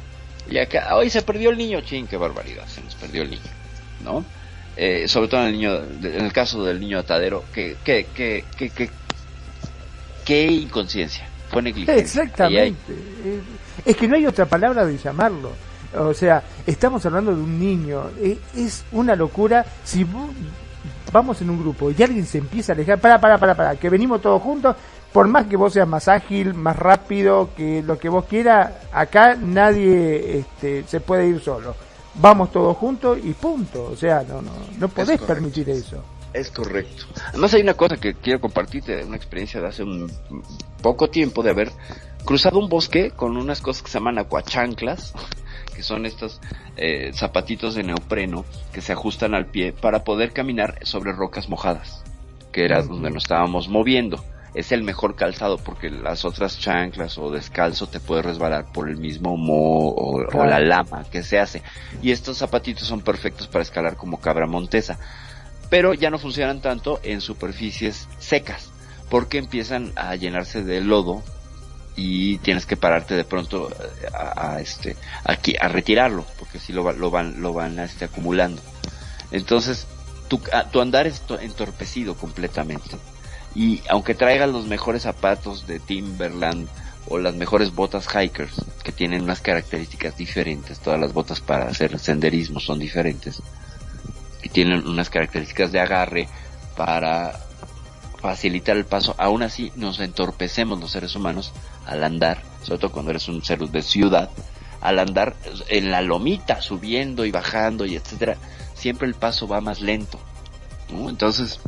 Y 0.48 0.58
acá, 0.58 0.96
hoy 0.96 1.10
se 1.10 1.22
perdió 1.22 1.50
el 1.50 1.58
niño, 1.58 1.80
ching, 1.82 2.06
qué 2.06 2.16
barbaridad, 2.16 2.66
se 2.68 2.80
nos 2.82 2.94
perdió 2.94 3.22
el 3.22 3.30
niño, 3.30 3.42
¿no? 4.02 4.24
Eh, 4.76 5.06
sobre 5.06 5.28
todo 5.28 5.40
en 5.42 5.46
el 5.48 5.52
niño, 5.52 5.74
en 6.02 6.24
el 6.24 6.32
caso 6.32 6.64
del 6.64 6.80
niño 6.80 6.98
atadero, 6.98 7.44
que, 7.52 7.76
que, 7.84 8.06
que, 8.14 8.44
que, 8.56 8.90
que, 10.24 10.46
inconsciencia, 10.46 11.28
fue 11.50 11.62
negligencia. 11.62 12.02
Exactamente. 12.02 12.92
Eh, 12.92 13.40
Es 13.84 13.96
que 13.96 14.08
no 14.08 14.16
hay 14.16 14.26
otra 14.26 14.46
palabra 14.46 14.86
de 14.86 14.96
llamarlo. 14.96 15.50
O 15.98 16.14
sea, 16.14 16.42
estamos 16.66 17.04
hablando 17.04 17.34
de 17.34 17.42
un 17.42 17.58
niño. 17.60 18.04
E- 18.20 18.38
Es 18.56 18.84
una 18.92 19.14
locura. 19.14 19.64
Si 19.84 20.06
vamos 21.12 21.42
en 21.42 21.50
un 21.50 21.58
grupo 21.60 21.90
y 21.90 22.02
alguien 22.02 22.24
se 22.24 22.38
empieza 22.38 22.72
a 22.72 22.74
alejar, 22.74 22.98
para, 22.98 23.20
para, 23.20 23.36
para, 23.38 23.54
para, 23.54 23.76
que 23.76 23.90
venimos 23.90 24.22
todos 24.22 24.40
juntos, 24.40 24.74
por 25.12 25.28
más 25.28 25.46
que 25.46 25.56
vos 25.58 25.74
seas 25.74 25.86
más 25.86 26.08
ágil, 26.08 26.54
más 26.54 26.76
rápido, 26.76 27.50
que 27.54 27.82
lo 27.82 27.98
que 27.98 28.08
vos 28.08 28.24
quieras, 28.24 28.72
acá 28.92 29.36
nadie 29.38 30.38
este, 30.38 30.84
se 30.86 31.00
puede 31.00 31.28
ir 31.28 31.40
solo. 31.40 31.76
Vamos 32.14 32.52
todos 32.52 32.76
juntos 32.76 33.18
y 33.22 33.32
punto. 33.32 33.84
O 33.84 33.96
sea, 33.96 34.22
no, 34.22 34.42
no, 34.42 34.52
no 34.78 34.88
podés 34.88 35.20
permitir 35.20 35.70
eso. 35.70 36.02
Es 36.32 36.50
correcto. 36.50 37.04
Además 37.28 37.52
hay 37.54 37.62
una 37.62 37.74
cosa 37.74 37.96
que 37.96 38.14
quiero 38.14 38.40
compartirte, 38.40 39.04
una 39.04 39.16
experiencia 39.16 39.60
de 39.60 39.68
hace 39.68 39.82
un 39.82 40.10
poco 40.82 41.10
tiempo 41.10 41.42
de 41.42 41.50
haber 41.50 41.70
cruzado 42.24 42.58
un 42.58 42.68
bosque 42.68 43.10
con 43.10 43.36
unas 43.36 43.60
cosas 43.60 43.82
que 43.82 43.90
se 43.90 43.98
llaman 43.98 44.18
acuachanclas, 44.18 45.12
que 45.74 45.82
son 45.82 46.06
estos 46.06 46.40
eh, 46.76 47.12
zapatitos 47.14 47.74
de 47.74 47.82
neopreno 47.82 48.44
que 48.72 48.80
se 48.80 48.92
ajustan 48.92 49.34
al 49.34 49.46
pie 49.46 49.72
para 49.72 50.04
poder 50.04 50.32
caminar 50.32 50.78
sobre 50.82 51.12
rocas 51.12 51.48
mojadas, 51.48 52.02
que 52.50 52.64
era 52.64 52.82
donde 52.82 53.10
nos 53.10 53.24
estábamos 53.24 53.68
moviendo. 53.68 54.24
Es 54.54 54.70
el 54.70 54.82
mejor 54.82 55.14
calzado 55.16 55.56
porque 55.56 55.88
las 55.90 56.24
otras 56.26 56.58
chanclas 56.58 57.16
o 57.16 57.30
descalzo 57.30 57.86
te 57.86 58.00
puedes 58.00 58.24
resbalar 58.24 58.66
por 58.72 58.88
el 58.90 58.96
mismo 58.98 59.36
moho 59.38 59.94
o, 59.94 60.44
la 60.44 60.60
lama 60.60 61.04
que 61.10 61.22
se 61.22 61.38
hace. 61.38 61.62
Y 62.02 62.10
estos 62.10 62.36
zapatitos 62.38 62.86
son 62.86 63.00
perfectos 63.00 63.46
para 63.46 63.62
escalar 63.62 63.96
como 63.96 64.20
cabra 64.20 64.46
montesa. 64.46 64.98
Pero 65.70 65.94
ya 65.94 66.10
no 66.10 66.18
funcionan 66.18 66.60
tanto 66.60 67.00
en 67.02 67.22
superficies 67.22 68.08
secas 68.18 68.70
porque 69.08 69.38
empiezan 69.38 69.92
a 69.96 70.16
llenarse 70.16 70.62
de 70.62 70.82
lodo 70.82 71.22
y 71.96 72.38
tienes 72.38 72.66
que 72.66 72.76
pararte 72.76 73.14
de 73.14 73.24
pronto 73.24 73.70
eh, 73.70 74.06
a, 74.14 74.52
a, 74.54 74.60
este 74.60 74.96
aquí 75.24 75.54
a 75.60 75.68
retirarlo 75.68 76.24
porque 76.38 76.58
si 76.58 76.72
lo, 76.72 76.90
lo 76.92 77.10
van 77.10 77.40
lo 77.42 77.52
van 77.54 77.78
este, 77.78 78.04
acumulando. 78.06 78.60
Entonces 79.30 79.86
tu, 80.28 80.40
tu 80.70 80.80
andar 80.80 81.06
es 81.06 81.20
to- 81.22 81.38
entorpecido 81.40 82.16
completamente 82.16 82.96
y 83.54 83.82
aunque 83.88 84.14
traigas 84.14 84.48
los 84.48 84.66
mejores 84.66 85.02
zapatos 85.02 85.66
de 85.66 85.78
Timberland 85.78 86.68
o 87.08 87.18
las 87.18 87.34
mejores 87.34 87.74
botas 87.74 88.06
hikers 88.14 88.54
que 88.82 88.92
tienen 88.92 89.22
unas 89.22 89.40
características 89.40 90.16
diferentes 90.16 90.78
todas 90.78 91.00
las 91.00 91.12
botas 91.12 91.40
para 91.40 91.66
hacer 91.66 91.98
senderismo 91.98 92.60
son 92.60 92.78
diferentes 92.78 93.42
y 94.42 94.48
tienen 94.48 94.86
unas 94.86 95.10
características 95.10 95.72
de 95.72 95.80
agarre 95.80 96.28
para 96.76 97.38
facilitar 98.22 98.76
el 98.76 98.84
paso. 98.84 99.14
Aún 99.18 99.42
así 99.42 99.72
nos 99.76 99.98
entorpecemos 100.00 100.80
los 100.80 100.92
seres 100.92 101.14
humanos 101.16 101.52
al 101.86 102.04
andar, 102.04 102.42
sobre 102.62 102.80
todo 102.80 102.92
cuando 102.92 103.10
eres 103.10 103.28
un 103.28 103.42
ser 103.44 103.58
de 103.58 103.82
ciudad, 103.82 104.30
al 104.80 104.98
andar 104.98 105.34
en 105.68 105.90
la 105.90 106.02
lomita, 106.02 106.62
subiendo 106.62 107.24
y 107.24 107.30
bajando 107.30 107.84
y 107.84 107.96
etcétera, 107.96 108.36
siempre 108.74 109.08
el 109.08 109.14
paso 109.14 109.48
va 109.48 109.60
más 109.60 109.80
lento. 109.80 110.18
¿no? 110.92 111.10
Entonces, 111.10 111.60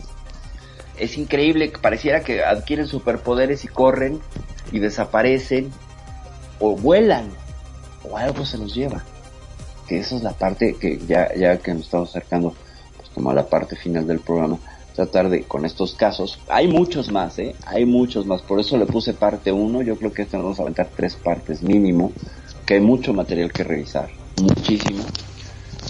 es 0.98 1.18
increíble 1.18 1.70
que 1.70 1.78
pareciera 1.78 2.22
que 2.22 2.44
adquieren 2.44 2.86
superpoderes 2.86 3.64
y 3.64 3.68
corren 3.68 4.20
y 4.72 4.78
desaparecen 4.78 5.70
o 6.60 6.76
vuelan. 6.76 7.30
O 8.08 8.16
algo 8.16 8.44
se 8.44 8.58
los 8.58 8.74
lleva. 8.74 9.02
Que 9.88 9.98
esa 9.98 10.16
es 10.16 10.22
la 10.22 10.32
parte 10.32 10.76
que 10.78 10.98
ya, 11.06 11.34
ya 11.34 11.58
que 11.58 11.72
nos 11.72 11.84
estamos 11.84 12.10
acercando 12.10 12.54
pues, 12.96 13.08
como 13.10 13.30
a 13.30 13.34
la 13.34 13.46
parte 13.46 13.76
final 13.76 14.06
del 14.06 14.20
programa, 14.20 14.58
tratar 14.94 15.28
de, 15.28 15.42
con 15.42 15.64
estos 15.64 15.94
casos, 15.94 16.38
hay 16.48 16.68
muchos 16.68 17.10
más, 17.10 17.38
¿eh? 17.38 17.54
Hay 17.66 17.84
muchos 17.84 18.26
más, 18.26 18.42
por 18.42 18.60
eso 18.60 18.76
le 18.78 18.86
puse 18.86 19.12
parte 19.12 19.50
1, 19.50 19.82
yo 19.82 19.96
creo 19.96 20.12
que 20.12 20.22
este 20.22 20.36
nos 20.36 20.44
vamos 20.44 20.58
a 20.60 20.62
aventar 20.62 20.88
tres 20.94 21.16
partes 21.16 21.62
mínimo, 21.62 22.12
que 22.64 22.74
hay 22.74 22.80
mucho 22.80 23.12
material 23.12 23.52
que 23.52 23.64
revisar, 23.64 24.08
muchísimo, 24.40 25.04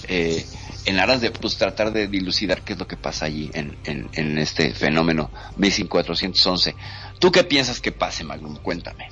eh, 0.09 0.44
en 0.85 0.98
aras 0.98 1.20
de 1.20 1.31
pues 1.31 1.56
tratar 1.56 1.93
de 1.93 2.09
dilucidar 2.09 2.62
qué 2.62 2.74
es 2.74 2.78
lo 2.78 2.86
que 2.86 2.97
pasa 2.97 3.27
allí 3.27 3.51
en, 3.55 3.77
en, 3.85 4.09
en 4.12 4.39
este 4.39 4.73
fenómeno 4.74 5.31
Missing 5.56 5.89
411. 5.89 6.74
¿Tú 7.19 7.32
qué 7.32 7.44
piensas 7.44 7.81
que 7.81 7.93
pase, 7.93 8.24
Magnum? 8.24 8.56
Cuéntame. 8.56 9.09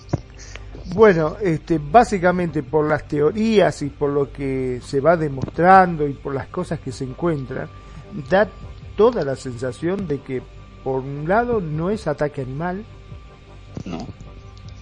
Bueno, 0.95 1.37
este, 1.41 1.79
básicamente 1.79 2.63
por 2.63 2.89
las 2.89 3.07
teorías 3.09 3.81
y 3.83 3.89
por 3.89 4.11
lo 4.11 4.33
que 4.33 4.81
se 4.85 5.01
va 5.01 5.17
demostrando 5.17 6.07
y 6.07 6.13
por 6.13 6.35
las 6.35 6.49
cosas 6.49 6.81
que 6.81 6.93
se 6.93 7.05
encuentran, 7.05 7.69
da 8.29 8.49
toda 8.97 9.25
la 9.25 9.37
sensación 9.37 10.07
de 10.07 10.21
que 10.21 10.43
por 10.85 11.01
un 11.01 11.29
lado 11.29 11.61
no 11.61 11.91
es 11.91 12.07
ataque 12.07 12.43
animal. 12.43 12.85
No. 13.85 14.07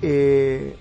Eh, 0.02 0.74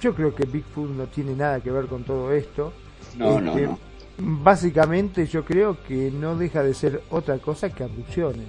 yo 0.00 0.14
creo 0.14 0.34
que 0.34 0.44
Bigfoot 0.44 0.90
no 0.90 1.06
tiene 1.06 1.34
nada 1.34 1.60
que 1.60 1.70
ver 1.70 1.86
con 1.86 2.04
todo 2.04 2.32
esto. 2.32 2.72
No, 3.16 3.40
no, 3.40 3.52
Este, 3.52 3.66
no. 3.66 3.78
Básicamente 4.18 5.26
yo 5.26 5.44
creo 5.44 5.82
que 5.82 6.10
no 6.10 6.36
deja 6.36 6.62
de 6.62 6.74
ser 6.74 7.02
otra 7.10 7.38
cosa 7.38 7.70
que 7.70 7.84
abducciones. 7.84 8.46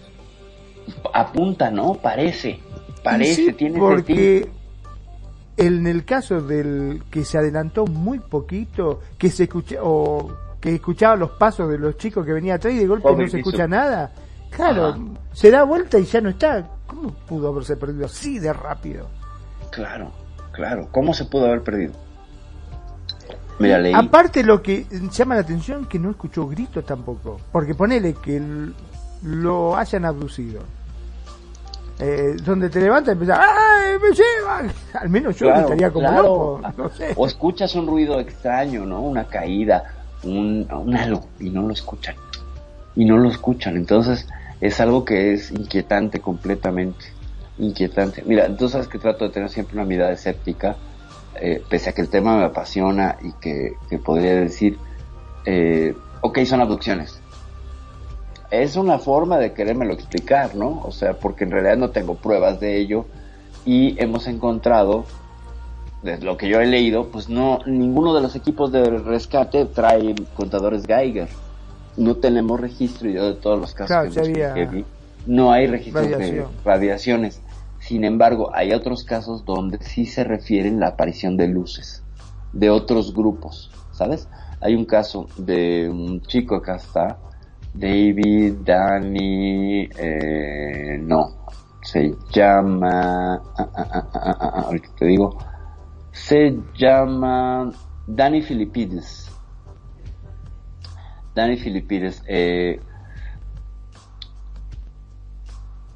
Apunta, 1.14 1.72
¿no? 1.72 1.96
Parece. 1.96 2.60
Parece, 3.04 3.46
sí, 3.48 3.54
tiene 3.54 3.80
porque 3.80 4.48
en 5.58 5.88
el 5.88 6.06
caso 6.06 6.42
del 6.42 7.04
que 7.10 7.24
se 7.24 7.38
adelantó 7.38 7.86
muy 7.86 8.20
poquito, 8.20 9.02
que 9.18 9.30
se 9.30 9.44
escucha 9.44 9.78
o 9.82 10.32
que 10.60 10.76
escuchaba 10.76 11.16
los 11.16 11.32
pasos 11.32 11.70
de 11.70 11.78
los 11.78 11.98
chicos 11.98 12.26
que 12.26 12.34
venía 12.34 12.56
atrás 12.56 12.74
y 12.74 12.78
de 12.78 12.88
golpe 12.88 13.16
no 13.16 13.28
se 13.28 13.38
escucha 13.38 13.68
nada. 13.68 14.12
Claro, 14.50 14.88
Ajá. 14.88 15.00
se 15.34 15.52
da 15.52 15.64
vuelta 15.64 16.00
y 16.00 16.06
ya 16.06 16.22
no 16.22 16.30
está. 16.30 16.68
¿Cómo 16.88 17.12
pudo 17.12 17.50
haberse 17.50 17.76
perdido 17.76 18.06
así 18.06 18.40
de 18.40 18.54
rápido? 18.54 19.08
Claro, 19.72 20.12
claro. 20.52 20.88
¿Cómo 20.92 21.14
se 21.14 21.26
pudo 21.26 21.46
haber 21.46 21.62
perdido? 21.62 21.94
Leí. 23.60 23.94
Aparte 23.94 24.44
lo 24.44 24.62
que 24.62 24.86
llama 25.12 25.36
la 25.36 25.42
atención 25.42 25.86
que 25.86 25.98
no 26.00 26.10
escuchó 26.10 26.48
gritos 26.48 26.86
tampoco, 26.86 27.40
porque 27.52 27.74
ponele 27.76 28.14
que 28.14 28.42
lo 29.24 29.76
hayan 29.78 30.06
abducido. 30.06 30.62
Eh, 31.98 32.36
donde 32.44 32.70
te 32.70 32.82
levantas 32.82 33.10
y 33.10 33.14
empiezas, 33.14 33.40
¡ay, 33.40 33.94
me 34.02 34.14
llevan! 34.14 34.72
Al 35.02 35.10
menos 35.10 35.38
yo 35.38 35.46
Claro, 35.48 35.62
gritaría 35.62 35.92
como 35.92 36.08
claro. 36.10 36.24
loco, 36.24 36.62
no 36.78 36.90
sé. 36.90 37.14
O 37.16 37.26
escuchas 37.26 37.74
un 37.76 37.88
ruido 37.88 38.20
extraño, 38.20 38.86
¿no? 38.86 39.02
Una 39.02 39.24
caída, 39.26 39.94
un, 40.24 40.68
un 40.70 40.96
algo, 40.98 41.26
y 41.40 41.50
no 41.50 41.62
lo 41.62 41.72
escuchan. 41.72 42.16
Y 42.98 43.06
no 43.06 43.18
lo 43.18 43.30
escuchan. 43.30 43.78
Entonces, 43.78 44.28
es 44.60 44.82
algo 44.82 45.06
que 45.06 45.34
es 45.34 45.52
inquietante 45.52 46.20
completamente. 46.20 47.06
Inquietante. 47.60 48.24
Mira, 48.26 48.54
tú 48.58 48.68
sabes 48.68 48.90
que 48.90 49.00
trato 49.00 49.24
de 49.26 49.32
tener 49.32 49.50
siempre 49.50 49.76
una 49.78 49.86
mirada 49.86 50.12
escéptica, 50.12 50.76
eh, 51.40 51.64
pese 51.70 51.90
a 51.90 51.94
que 51.94 52.02
el 52.02 52.10
tema 52.10 52.38
me 52.38 52.44
apasiona 52.44 53.18
y 53.22 53.34
que, 53.34 53.74
que 53.90 53.98
podría 53.98 54.36
decir, 54.36 54.78
eh, 55.46 55.96
ok, 56.22 56.40
son 56.46 56.62
abducciones. 56.62 57.20
Es 58.52 58.76
una 58.76 59.00
forma 59.00 59.38
de 59.38 59.54
querérmelo 59.54 59.94
explicar, 59.94 60.56
¿no? 60.56 60.82
O 60.84 60.92
sea, 60.92 61.14
porque 61.14 61.44
en 61.44 61.52
realidad 61.52 61.78
no 61.78 61.90
tengo 61.90 62.16
pruebas 62.16 62.60
de 62.60 62.78
ello 62.78 63.06
y 63.66 64.02
hemos 64.02 64.28
encontrado 64.28 65.06
de 66.04 66.20
lo 66.20 66.38
que 66.38 66.48
yo 66.48 66.62
he 66.62 66.68
leído, 66.68 67.08
pues 67.08 67.30
no, 67.30 67.60
ninguno 67.66 68.14
de 68.14 68.22
los 68.22 68.36
equipos 68.36 68.72
de 68.72 68.84
rescate 68.84 69.66
trae 69.66 70.14
contadores 70.36 70.86
Geiger. 70.86 71.28
No 71.98 72.16
tenemos 72.16 72.60
registro, 72.60 73.10
yo 73.10 73.26
de 73.26 73.34
todos 73.36 73.60
los 73.60 73.74
casos 73.74 73.88
Claro, 73.88 74.12
que, 74.12 74.20
había 74.20 74.54
que 74.54 74.66
vi, 74.66 74.86
no 75.26 75.52
hay 75.52 75.68
registros 75.68 76.08
de 76.08 76.46
radiaciones. 76.64 77.42
Sin 77.88 78.04
embargo, 78.04 78.50
hay 78.52 78.74
otros 78.74 79.04
casos 79.04 79.46
donde 79.46 79.78
sí 79.80 80.08
se 80.08 80.24
refieren 80.24 80.80
la 80.80 80.88
aparición 80.88 81.38
de 81.38 81.48
luces 81.48 82.04
de 82.52 82.72
otros 82.72 83.14
grupos, 83.14 83.70
¿sabes? 83.92 84.28
Hay 84.60 84.74
un 84.74 84.86
caso 84.86 85.28
de 85.38 85.88
un 85.88 86.20
chico, 86.22 86.56
acá 86.56 86.78
está, 86.78 87.20
David, 87.76 88.56
Danny, 88.64 89.88
eh, 90.00 90.98
no, 91.00 91.46
se 91.80 92.16
llama, 92.34 93.36
ah, 93.36 93.44
ah, 93.56 93.70
ah, 93.76 93.90
ah, 93.94 94.10
ah, 94.14 94.38
ah, 94.40 94.62
ahorita 94.66 94.90
te 94.98 95.06
digo, 95.06 95.38
se 96.12 96.58
llama 96.76 97.70
Danny 98.08 98.42
Filipides. 98.42 99.32
Danny 101.36 101.58
Filipides, 101.58 102.24
eh, 102.28 102.80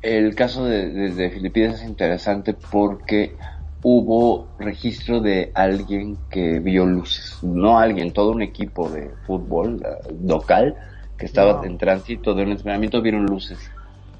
el 0.01 0.35
caso 0.35 0.65
de, 0.65 0.89
de, 0.89 1.11
de 1.11 1.29
Filipides 1.29 1.81
es 1.81 1.83
interesante 1.83 2.53
porque 2.53 3.35
hubo 3.81 4.47
registro 4.59 5.21
de 5.21 5.51
alguien 5.53 6.17
que 6.29 6.59
vio 6.59 6.85
luces, 6.85 7.37
no 7.43 7.79
alguien, 7.79 8.11
todo 8.11 8.31
un 8.31 8.41
equipo 8.41 8.89
de 8.89 9.11
fútbol 9.25 9.81
eh, 9.85 10.13
local 10.23 10.75
que 11.17 11.25
estaba 11.25 11.65
en 11.65 11.77
tránsito 11.77 12.33
de 12.33 12.43
un 12.43 12.51
entrenamiento 12.51 13.01
vieron 13.01 13.25
luces 13.25 13.59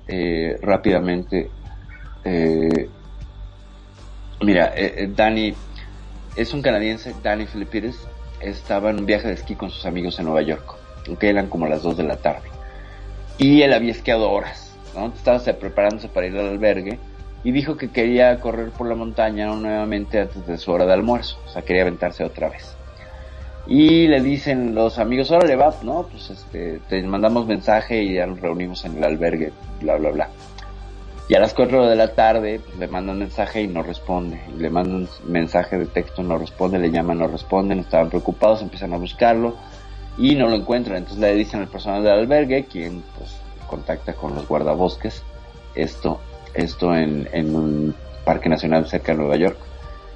eh, 0.07 0.57
rápidamente. 0.61 1.49
Eh, 2.25 2.89
mira, 4.41 4.73
eh, 4.75 4.93
eh, 4.97 5.09
Danny 5.15 5.53
es 6.35 6.53
un 6.53 6.61
canadiense, 6.61 7.15
Danny 7.23 7.45
Filipides, 7.45 7.95
estaba 8.41 8.89
en 8.89 8.99
un 8.99 9.05
viaje 9.05 9.27
de 9.27 9.33
esquí 9.33 9.55
con 9.55 9.69
sus 9.69 9.85
amigos 9.85 10.19
en 10.19 10.25
Nueva 10.25 10.41
York, 10.41 10.75
que 11.19 11.29
eran 11.29 11.47
como 11.47 11.67
las 11.67 11.83
2 11.83 11.97
de 11.97 12.03
la 12.03 12.17
tarde. 12.17 12.49
Y 13.37 13.61
él 13.61 13.73
había 13.73 13.91
esquiado 13.91 14.29
horas, 14.29 14.68
¿no? 14.95 15.07
Estaba 15.07 15.39
se- 15.39 15.53
preparándose 15.53 16.07
para 16.09 16.27
ir 16.27 16.37
al 16.37 16.47
albergue 16.47 16.99
y 17.43 17.51
dijo 17.51 17.77
que 17.77 17.89
quería 17.89 18.39
correr 18.39 18.69
por 18.71 18.87
la 18.87 18.95
montaña 18.95 19.47
nuevamente 19.47 20.19
antes 20.19 20.45
de 20.45 20.57
su 20.57 20.71
hora 20.71 20.85
de 20.85 20.93
almuerzo, 20.93 21.39
o 21.45 21.49
sea, 21.49 21.61
quería 21.61 21.83
aventarse 21.83 22.23
otra 22.23 22.49
vez. 22.49 22.75
Y 23.67 24.07
le 24.07 24.21
dicen 24.21 24.73
los 24.73 24.97
amigos, 24.97 25.29
órale 25.31 25.55
va, 25.55 25.73
no, 25.83 26.03
pues 26.09 26.29
este, 26.31 26.79
te 26.89 27.01
mandamos 27.03 27.45
mensaje 27.45 28.01
y 28.01 28.15
ya 28.15 28.25
nos 28.25 28.39
reunimos 28.39 28.83
en 28.85 28.97
el 28.97 29.03
albergue, 29.03 29.51
bla, 29.81 29.95
bla, 29.97 30.09
bla. 30.09 30.29
Y 31.27 31.35
a 31.35 31.39
las 31.39 31.53
4 31.53 31.85
de 31.87 31.95
la 31.95 32.15
tarde 32.15 32.59
pues, 32.65 32.77
le 32.79 32.87
mandan 32.87 33.19
mensaje 33.19 33.61
y 33.61 33.67
no 33.67 33.83
responde. 33.83 34.41
Y 34.55 34.59
le 34.59 34.71
mandan 34.71 35.07
mensaje 35.27 35.77
de 35.77 35.85
texto, 35.85 36.23
no 36.23 36.39
responde, 36.39 36.79
le 36.79 36.89
llaman, 36.89 37.19
no 37.19 37.27
responden, 37.27 37.77
estaban 37.79 38.09
preocupados, 38.09 38.63
empiezan 38.63 38.93
a 38.93 38.97
buscarlo 38.97 39.55
y 40.17 40.33
no 40.33 40.47
lo 40.47 40.55
encuentran. 40.55 40.97
Entonces 40.97 41.19
le 41.19 41.35
dicen 41.35 41.59
al 41.59 41.67
personal 41.67 42.01
del 42.01 42.13
albergue, 42.13 42.65
quien 42.65 43.03
pues 43.15 43.38
contacta 43.69 44.13
con 44.13 44.35
los 44.35 44.47
guardabosques, 44.47 45.23
esto, 45.75 46.19
esto 46.53 46.93
en, 46.95 47.29
en 47.31 47.55
un 47.55 47.95
parque 48.25 48.49
nacional 48.49 48.87
cerca 48.87 49.11
de 49.13 49.19
Nueva 49.19 49.37
York. 49.37 49.57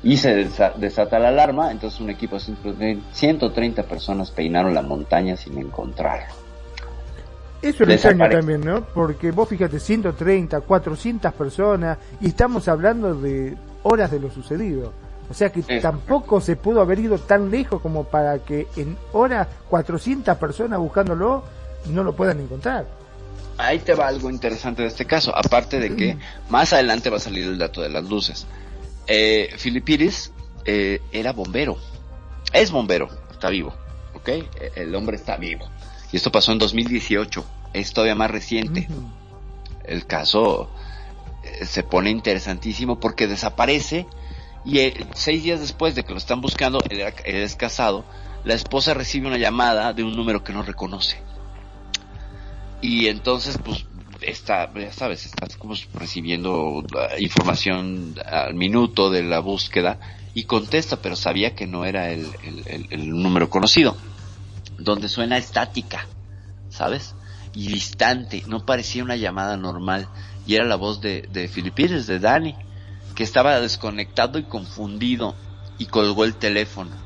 Y 0.03 0.17
se 0.17 0.35
desa- 0.35 0.73
desata 0.75 1.17
la 1.19 1.29
alarma, 1.29 1.71
entonces 1.71 2.01
un 2.01 2.09
equipo 2.09 2.37
de 2.37 2.99
130 3.13 3.83
personas 3.83 4.31
peinaron 4.31 4.73
la 4.73 4.81
montaña 4.81 5.37
sin 5.37 5.57
encontrarlo. 5.57 6.33
Eso 7.61 7.83
es 7.83 7.89
extraño 7.95 8.17
también, 8.39 8.61
¿no? 8.61 8.81
Porque 8.93 9.31
vos 9.31 9.47
fíjate, 9.47 9.79
130, 9.79 10.59
400 10.61 11.33
personas 11.33 11.97
y 12.19 12.27
estamos 12.27 12.67
hablando 12.67 13.15
de 13.15 13.55
horas 13.83 14.11
de 14.11 14.19
lo 14.19 14.29
sucedido. 14.29 14.91
O 15.29 15.33
sea 15.33 15.49
que 15.49 15.61
tampoco 15.81 16.41
se 16.41 16.57
pudo 16.57 16.81
haber 16.81 16.99
ido 16.99 17.17
tan 17.17 17.49
lejos 17.49 17.81
como 17.81 18.03
para 18.03 18.39
que 18.39 18.67
en 18.75 18.97
horas 19.13 19.47
400 19.69 20.37
personas 20.37 20.77
buscándolo 20.79 21.43
no 21.89 22.03
lo 22.03 22.13
puedan 22.13 22.41
encontrar. 22.41 22.85
Ahí 23.57 23.79
te 23.79 23.93
va 23.93 24.07
algo 24.07 24.29
interesante 24.29 24.81
de 24.81 24.87
este 24.87 25.05
caso, 25.05 25.35
aparte 25.35 25.79
de 25.79 25.95
que 25.95 26.17
más 26.49 26.73
adelante 26.73 27.09
va 27.09 27.17
a 27.17 27.19
salir 27.19 27.45
el 27.45 27.57
dato 27.57 27.81
de 27.81 27.89
las 27.89 28.03
luces. 28.05 28.47
Eh, 29.07 29.53
Filipiris 29.57 30.31
eh, 30.65 31.01
era 31.11 31.33
bombero, 31.33 31.77
es 32.51 32.71
bombero, 32.71 33.09
está 33.31 33.49
vivo, 33.49 33.73
¿ok? 34.15 34.27
Eh, 34.29 34.47
El 34.75 34.95
hombre 34.95 35.17
está 35.17 35.37
vivo. 35.37 35.69
Y 36.11 36.17
esto 36.17 36.31
pasó 36.31 36.51
en 36.51 36.59
2018, 36.59 37.45
es 37.73 37.93
todavía 37.93 38.15
más 38.15 38.31
reciente. 38.31 38.87
El 39.83 40.05
caso 40.05 40.69
eh, 41.43 41.65
se 41.65 41.83
pone 41.83 42.09
interesantísimo 42.09 42.99
porque 42.99 43.27
desaparece 43.27 44.07
y 44.65 44.79
eh, 44.79 45.05
seis 45.13 45.43
días 45.43 45.59
después 45.59 45.93
de 45.95 46.03
que 46.03 46.11
lo 46.13 46.17
están 46.17 46.39
buscando, 46.41 46.79
él, 46.89 47.01
era- 47.01 47.13
él 47.25 47.35
es 47.35 47.55
casado, 47.55 48.05
la 48.45 48.53
esposa 48.53 48.93
recibe 48.93 49.27
una 49.27 49.37
llamada 49.37 49.91
de 49.93 50.03
un 50.03 50.15
número 50.15 50.43
que 50.43 50.53
no 50.53 50.63
reconoce. 50.63 51.17
Y 52.85 53.07
entonces, 53.07 53.57
pues, 53.63 53.85
está, 54.19 54.69
ya 54.77 54.91
sabes, 54.91 55.25
estás 55.25 55.55
como 55.55 55.73
recibiendo 55.93 56.83
ah, 56.97 57.15
información 57.17 58.15
al 58.25 58.55
minuto 58.55 59.09
de 59.09 59.23
la 59.23 59.39
búsqueda 59.39 60.01
y 60.33 60.43
contesta, 60.43 60.97
pero 61.01 61.15
sabía 61.15 61.55
que 61.55 61.65
no 61.65 61.85
era 61.85 62.11
el, 62.11 62.35
el- 62.41 62.63
el- 62.67 62.87
el 62.89 63.09
número 63.09 63.49
conocido. 63.49 63.95
Donde 64.77 65.07
suena 65.07 65.37
estática, 65.37 66.09
¿sabes? 66.67 67.15
Y 67.53 67.67
distante, 67.69 68.43
no 68.47 68.65
parecía 68.65 69.03
una 69.05 69.15
llamada 69.15 69.55
normal. 69.55 70.09
Y 70.45 70.55
era 70.55 70.65
la 70.65 70.75
voz 70.75 70.99
de, 70.99 71.25
de 71.29 71.47
Filipides, 71.47 72.05
de 72.07 72.19
Dani, 72.19 72.57
que 73.15 73.23
estaba 73.23 73.61
desconectado 73.61 74.39
y 74.39 74.43
confundido 74.47 75.37
y 75.77 75.87
colgó 75.87 76.25
el 76.25 76.35
teléfono. 76.37 76.97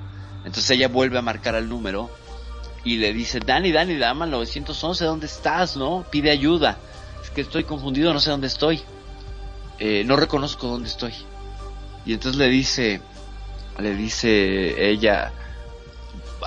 Entonces 0.44 0.72
ella 0.72 0.88
vuelve 0.88 1.20
a 1.20 1.22
marcar 1.22 1.54
al 1.56 1.70
número 1.70 2.10
y 2.84 2.98
le 2.98 3.14
dice, 3.14 3.40
Dani, 3.40 3.72
Dani, 3.72 3.98
dama 3.98 4.26
911, 4.26 5.06
¿dónde 5.06 5.26
estás? 5.26 5.76
¿No? 5.78 6.06
Pide 6.10 6.32
ayuda. 6.32 6.78
Es 7.24 7.30
que 7.30 7.42
estoy 7.42 7.64
confundido, 7.64 8.14
no 8.14 8.20
sé 8.20 8.30
dónde 8.30 8.48
estoy. 8.48 8.82
Eh, 9.80 10.04
no 10.06 10.16
reconozco 10.16 10.68
dónde 10.68 10.88
estoy. 10.90 11.14
Y 12.06 12.14
entonces 12.14 12.40
le 12.40 12.48
dice, 12.48 13.02
le 13.80 13.94
dice 13.96 14.90
ella, 14.90 15.32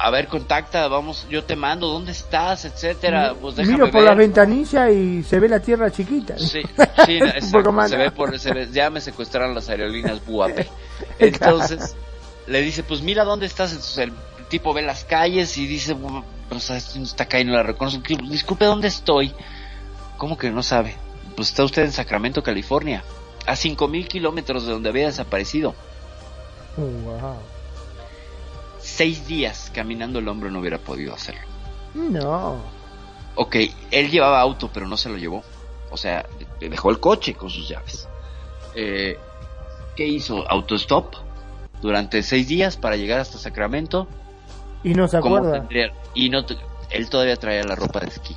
a 0.01 0.11
ver, 0.11 0.28
contacta, 0.28 0.89
vamos, 0.89 1.27
yo 1.28 1.44
te 1.44 1.57
mando, 1.57 1.89
¿dónde 1.89 2.12
estás? 2.12 2.65
Etcétera. 2.65 3.35
Pues 3.39 3.57
déjame 3.57 3.74
Miro 3.77 3.90
por 3.90 4.01
ver. 4.01 4.11
la 4.11 4.15
ventanilla 4.15 4.90
y 4.90 5.23
se 5.23 5.39
ve 5.39 5.48
la 5.48 5.61
tierra 5.61 5.90
chiquita. 5.90 6.39
Sí, 6.39 6.62
sí, 7.07 7.19
Un 7.43 7.51
poco 7.51 7.86
se 7.89 7.97
ve 7.97 8.11
por, 8.11 8.39
se 8.39 8.52
ve- 8.55 8.69
ya 8.73 8.89
me 8.89 9.01
secuestraron 9.01 9.55
las 9.55 9.69
aerolíneas 9.69 10.24
Buape. 10.24 10.66
Entonces, 11.19 11.94
le 12.47 12.62
dice, 12.62 12.82
pues 12.82 13.02
mira 13.02 13.24
dónde 13.24 13.47
estás. 13.47 13.73
Entonces 13.73 13.98
el 13.98 14.12
tipo 14.51 14.74
ve 14.74 14.82
las 14.82 15.05
calles 15.05 15.56
y 15.56 15.66
dice, 15.66 15.97
"Bu- 15.97 16.22
o 16.51 16.60
sea, 16.60 16.77
esto 16.77 16.98
está 16.98 17.24
acá 17.24 17.40
y 17.40 17.44
no 17.47 17.52
la 17.55 17.62
reconozco. 17.62 18.02
Disculpe, 18.28 18.66
¿dónde 18.66 18.89
estoy? 18.89 19.32
¿Cómo 20.18 20.36
que 20.36 20.51
no 20.51 20.62
sabe? 20.62 20.94
Pues 21.36 21.48
está 21.48 21.64
usted 21.64 21.85
en 21.85 21.93
Sacramento, 21.93 22.43
California. 22.43 23.02
A 23.47 23.56
cinco 23.56 23.89
mil 23.89 24.06
kilómetros 24.06 24.66
de 24.66 24.72
donde 24.72 24.90
había 24.90 25.06
desaparecido. 25.06 25.74
Oh, 26.77 26.82
wow. 26.82 27.36
Seis 28.81 29.27
días 29.27 29.70
caminando 29.74 30.18
el 30.18 30.28
hombre 30.28 30.51
no 30.51 30.60
hubiera 30.60 30.78
podido 30.78 31.14
hacerlo. 31.14 31.43
No. 31.94 32.59
Ok, 33.36 33.56
él 33.90 34.10
llevaba 34.10 34.40
auto, 34.40 34.70
pero 34.72 34.86
no 34.89 34.97
se 34.97 35.09
lo 35.09 35.16
llevó. 35.16 35.43
O 35.90 35.97
sea, 35.97 36.27
dejó 36.60 36.90
el 36.90 37.01
coche 37.01 37.35
con 37.35 37.51
sus 37.51 37.68
llaves. 37.68 38.09
Eh, 38.74 39.18
¿Qué 39.97 40.06
hizo? 40.06 40.48
Autostop 40.51 41.14
durante 41.82 42.22
seis 42.22 42.47
días 42.48 42.77
para 42.77 42.97
llegar 42.97 43.20
hasta 43.20 43.39
Sacramento. 43.39 44.06
Y 44.82 44.94
no 44.94 45.07
se 45.09 45.20
¿Cómo 45.20 45.36
acuerda. 45.36 45.59
tendría- 45.61 45.93
Y 46.15 46.28
no, 46.31 46.44
él 46.90 47.11
todavía 47.11 47.36
traía 47.36 47.62
la 47.65 47.74
ropa 47.74 48.01
de 48.01 48.07
esquí. 48.09 48.35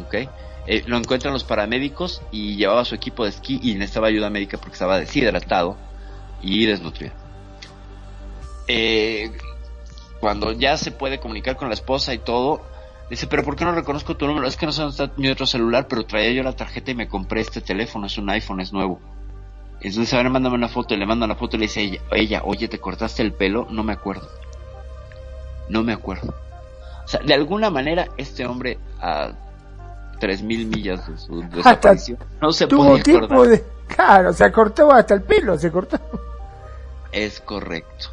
Ok. 0.00 0.14
Eh, 0.66 0.84
lo 0.86 0.96
encuentran 0.96 1.32
los 1.32 1.44
paramédicos 1.44 2.22
y 2.30 2.56
llevaba 2.56 2.84
su 2.84 2.94
equipo 2.94 3.24
de 3.24 3.30
esquí 3.30 3.58
y 3.62 3.74
necesitaba 3.74 4.06
ayuda 4.08 4.30
médica 4.30 4.58
porque 4.58 4.72
estaba 4.74 4.98
deshidratado 4.98 5.76
y 6.40 6.66
desnutrido. 6.66 7.12
Eh, 8.68 9.32
cuando 10.20 10.52
ya 10.52 10.76
se 10.76 10.92
puede 10.92 11.18
comunicar 11.18 11.56
con 11.56 11.68
la 11.68 11.74
esposa 11.74 12.14
y 12.14 12.18
todo, 12.18 12.62
dice, 13.10 13.26
pero 13.26 13.42
¿por 13.42 13.56
qué 13.56 13.64
no 13.64 13.72
reconozco 13.72 14.16
tu 14.16 14.26
número? 14.26 14.46
Es 14.46 14.56
que 14.56 14.66
no 14.66 14.72
sé 14.72 14.82
dónde 14.82 15.02
está 15.04 15.12
mi 15.20 15.28
otro 15.28 15.46
celular, 15.46 15.88
pero 15.88 16.04
traía 16.06 16.30
yo 16.32 16.42
la 16.44 16.52
tarjeta 16.54 16.92
y 16.92 16.94
me 16.94 17.08
compré 17.08 17.40
este 17.40 17.60
teléfono, 17.60 18.06
es 18.06 18.16
un 18.18 18.30
iPhone, 18.30 18.60
es 18.60 18.72
nuevo. 18.72 19.00
Entonces, 19.80 20.14
a 20.14 20.18
ver, 20.18 20.30
mándame 20.30 20.54
una 20.54 20.68
foto 20.68 20.94
y 20.94 20.96
le 20.96 21.06
manda 21.06 21.26
la 21.26 21.34
foto 21.34 21.56
y 21.56 21.60
le 21.60 21.64
dice 21.66 21.80
ella, 21.82 22.00
ella, 22.12 22.42
oye, 22.44 22.68
¿te 22.68 22.78
cortaste 22.78 23.20
el 23.22 23.32
pelo? 23.32 23.66
No 23.68 23.82
me 23.82 23.92
acuerdo. 23.92 24.28
No 25.72 25.82
me 25.82 25.92
acuerdo. 25.94 26.34
O 27.04 27.08
sea, 27.08 27.20
de 27.20 27.32
alguna 27.34 27.70
manera, 27.70 28.08
este 28.18 28.44
hombre 28.46 28.78
a 29.00 29.32
tres 30.20 30.42
mil 30.42 30.66
millas 30.66 31.08
de 31.08 31.18
su 31.18 31.40
desaparición 31.48 32.18
no 32.40 32.52
se 32.52 32.66
Tuvo 32.68 32.88
podía 32.90 33.02
tiempo 33.02 33.24
acordar. 33.24 33.48
de... 33.58 33.64
Claro, 33.88 34.32
se 34.32 34.52
cortó 34.52 34.92
hasta 34.92 35.14
el 35.14 35.22
pelo, 35.22 35.58
se 35.58 35.72
cortó. 35.72 35.98
Es 37.10 37.40
correcto. 37.40 38.08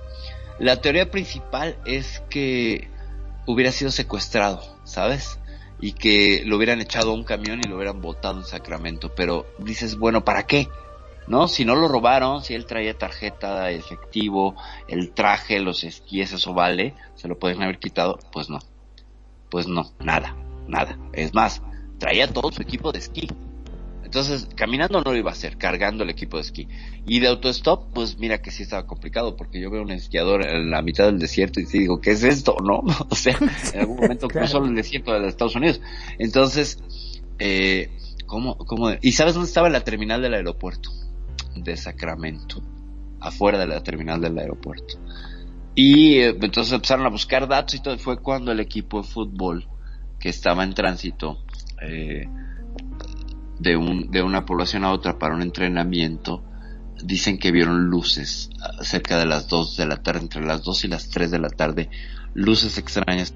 La 0.58 0.82
teoría 0.82 1.12
principal 1.12 1.78
es 1.86 2.22
que 2.30 2.90
hubiera 3.46 3.72
sido 3.72 3.92
secuestrado, 3.92 4.62
¿sabes? 4.84 5.38
Y 5.80 5.94
que 5.94 6.44
lo 6.46 6.58
hubieran 6.58 6.82
echado 6.82 7.12
a 7.12 7.14
un 7.14 7.24
camión 7.24 7.60
y 7.64 7.68
lo 7.68 7.76
hubieran 7.76 8.02
botado 8.02 8.40
en 8.40 8.46
Sacramento. 8.46 9.12
Pero 9.16 9.46
dices, 9.60 9.98
bueno, 9.98 10.26
¿para 10.26 10.44
qué? 10.44 10.68
¿No? 11.30 11.48
Si 11.48 11.64
no 11.64 11.76
lo 11.76 11.88
robaron, 11.88 12.44
si 12.44 12.56
él 12.56 12.66
traía 12.66 12.98
tarjeta, 12.98 13.70
efectivo, 13.72 14.56
el 14.88 15.12
traje, 15.12 15.60
los 15.60 15.84
esquíes, 15.84 16.34
eso 16.34 16.54
vale, 16.54 16.96
se 17.16 17.28
lo 17.28 17.38
pueden 17.38 17.62
haber 17.62 17.78
quitado, 17.80 18.18
pues 18.32 18.50
no. 18.50 18.60
Pues 19.50 19.68
no, 19.68 19.92
nada, 20.00 20.36
nada. 20.68 20.98
Es 21.14 21.34
más, 21.36 21.62
traía 22.00 22.28
todo 22.28 22.52
su 22.52 22.62
equipo 22.62 22.92
de 22.92 23.00
esquí. 23.00 23.28
Entonces, 24.04 24.48
caminando 24.56 25.02
no 25.04 25.12
lo 25.12 25.18
iba 25.18 25.30
a 25.30 25.34
hacer, 25.34 25.58
cargando 25.58 26.04
el 26.04 26.10
equipo 26.10 26.38
de 26.38 26.42
esquí. 26.42 26.68
Y 27.06 27.20
de 27.20 27.28
autostop, 27.28 27.94
pues 27.94 28.18
mira 28.18 28.42
que 28.42 28.50
sí 28.50 28.64
estaba 28.64 28.88
complicado, 28.88 29.36
porque 29.36 29.62
yo 29.62 29.70
veo 29.70 29.84
un 29.84 29.92
esquiador 29.92 30.44
en 30.48 30.72
la 30.72 30.82
mitad 30.82 31.06
del 31.06 31.20
desierto 31.20 31.60
y 31.60 31.68
sí 31.68 31.78
digo, 31.78 32.02
¿qué 32.02 32.12
es 32.12 32.24
esto? 32.24 32.58
¿No? 32.64 32.82
O 33.12 33.16
sea, 33.16 33.38
en 33.74 33.80
algún 33.82 33.98
momento 33.98 34.28
Claro. 34.30 34.48
cruzó 34.48 34.66
el 34.66 34.74
desierto 34.74 35.14
de 35.14 35.20
los 35.20 35.30
Estados 35.30 35.56
Unidos. 35.56 35.80
Entonces, 36.18 36.80
eh, 37.38 37.92
¿cómo, 38.26 38.58
cómo? 38.58 38.90
¿Y 39.00 39.12
sabes 39.12 39.36
dónde 39.36 39.48
estaba 39.48 39.70
la 39.70 39.82
terminal 39.84 40.24
del 40.24 40.34
aeropuerto? 40.34 40.90
De 41.56 41.76
Sacramento. 41.78 42.62
Afuera 43.20 43.58
de 43.58 43.68
la 43.68 43.84
terminal 43.84 44.22
del 44.22 44.38
aeropuerto. 44.38 45.00
Y 45.76 46.16
eh, 46.16 46.38
entonces 46.42 46.74
empezaron 46.74 47.06
a 47.06 47.10
buscar 47.10 47.48
datos 47.48 47.76
y 47.76 47.82
todo. 47.82 47.98
Fue 47.98 48.22
cuando 48.22 48.52
el 48.52 48.60
equipo 48.60 49.02
de 49.02 49.08
fútbol 49.08 49.68
que 50.20 50.30
estaba 50.30 50.64
en 50.64 50.74
tránsito, 50.74 51.44
eh, 51.82 52.28
de, 53.60 53.78
un, 53.78 54.10
de 54.12 54.22
una 54.22 54.46
población 54.46 54.84
a 54.84 54.92
otra 54.92 55.18
para 55.18 55.36
un 55.36 55.42
entrenamiento, 55.42 56.44
dicen 57.04 57.38
que 57.38 57.52
vieron 57.52 57.86
luces 57.86 58.50
ah, 58.62 58.84
cerca 58.84 59.18
de 59.18 59.26
las 59.26 59.48
2 59.48 59.78
de 59.78 59.88
la 59.88 59.98
tarde, 60.04 60.22
entre 60.22 60.46
las 60.46 60.64
2 60.64 60.86
y 60.86 60.88
las 60.90 61.10
3 61.10 61.32
de 61.32 61.40
la 61.40 61.50
tarde, 61.50 61.90
luces 62.34 62.78
extrañas. 62.78 63.34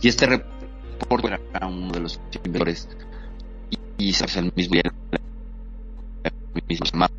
Y 0.00 0.08
este 0.08 0.26
reporte 0.26 1.28
era 1.28 1.66
uno 1.66 1.92
de 1.92 2.00
los 2.00 2.16
investigadores 2.16 2.88
y, 3.98 4.10
y 4.10 4.14
el 4.36 4.52
mismo 4.54 4.74
día 4.74 4.92
el 6.54 6.62
mismo 6.68 6.86
semana, 6.86 7.12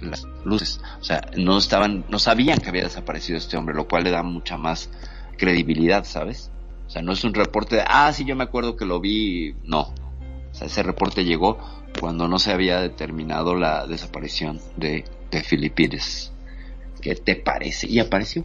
las 0.00 0.26
luces, 0.44 0.80
o 1.00 1.04
sea, 1.04 1.22
no 1.36 1.58
estaban, 1.58 2.04
no 2.08 2.18
sabían 2.18 2.58
que 2.58 2.68
había 2.68 2.84
desaparecido 2.84 3.38
este 3.38 3.56
hombre, 3.56 3.74
lo 3.74 3.86
cual 3.88 4.04
le 4.04 4.10
da 4.10 4.22
mucha 4.22 4.56
más 4.56 4.90
credibilidad, 5.38 6.04
¿sabes? 6.04 6.50
O 6.86 6.90
sea, 6.90 7.02
no 7.02 7.12
es 7.12 7.24
un 7.24 7.34
reporte 7.34 7.76
de, 7.76 7.84
ah, 7.86 8.12
sí, 8.12 8.24
yo 8.24 8.36
me 8.36 8.44
acuerdo 8.44 8.76
que 8.76 8.84
lo 8.84 9.00
vi, 9.00 9.54
no. 9.64 9.94
O 10.52 10.54
sea, 10.54 10.66
ese 10.66 10.82
reporte 10.82 11.24
llegó 11.24 11.58
cuando 11.98 12.28
no 12.28 12.38
se 12.38 12.52
había 12.52 12.80
determinado 12.80 13.54
la 13.54 13.86
desaparición 13.86 14.60
de, 14.76 15.04
de 15.30 15.42
Filipides. 15.42 16.32
¿Qué 17.00 17.14
te 17.14 17.36
parece? 17.36 17.88
Y 17.88 17.98
apareció. 17.98 18.44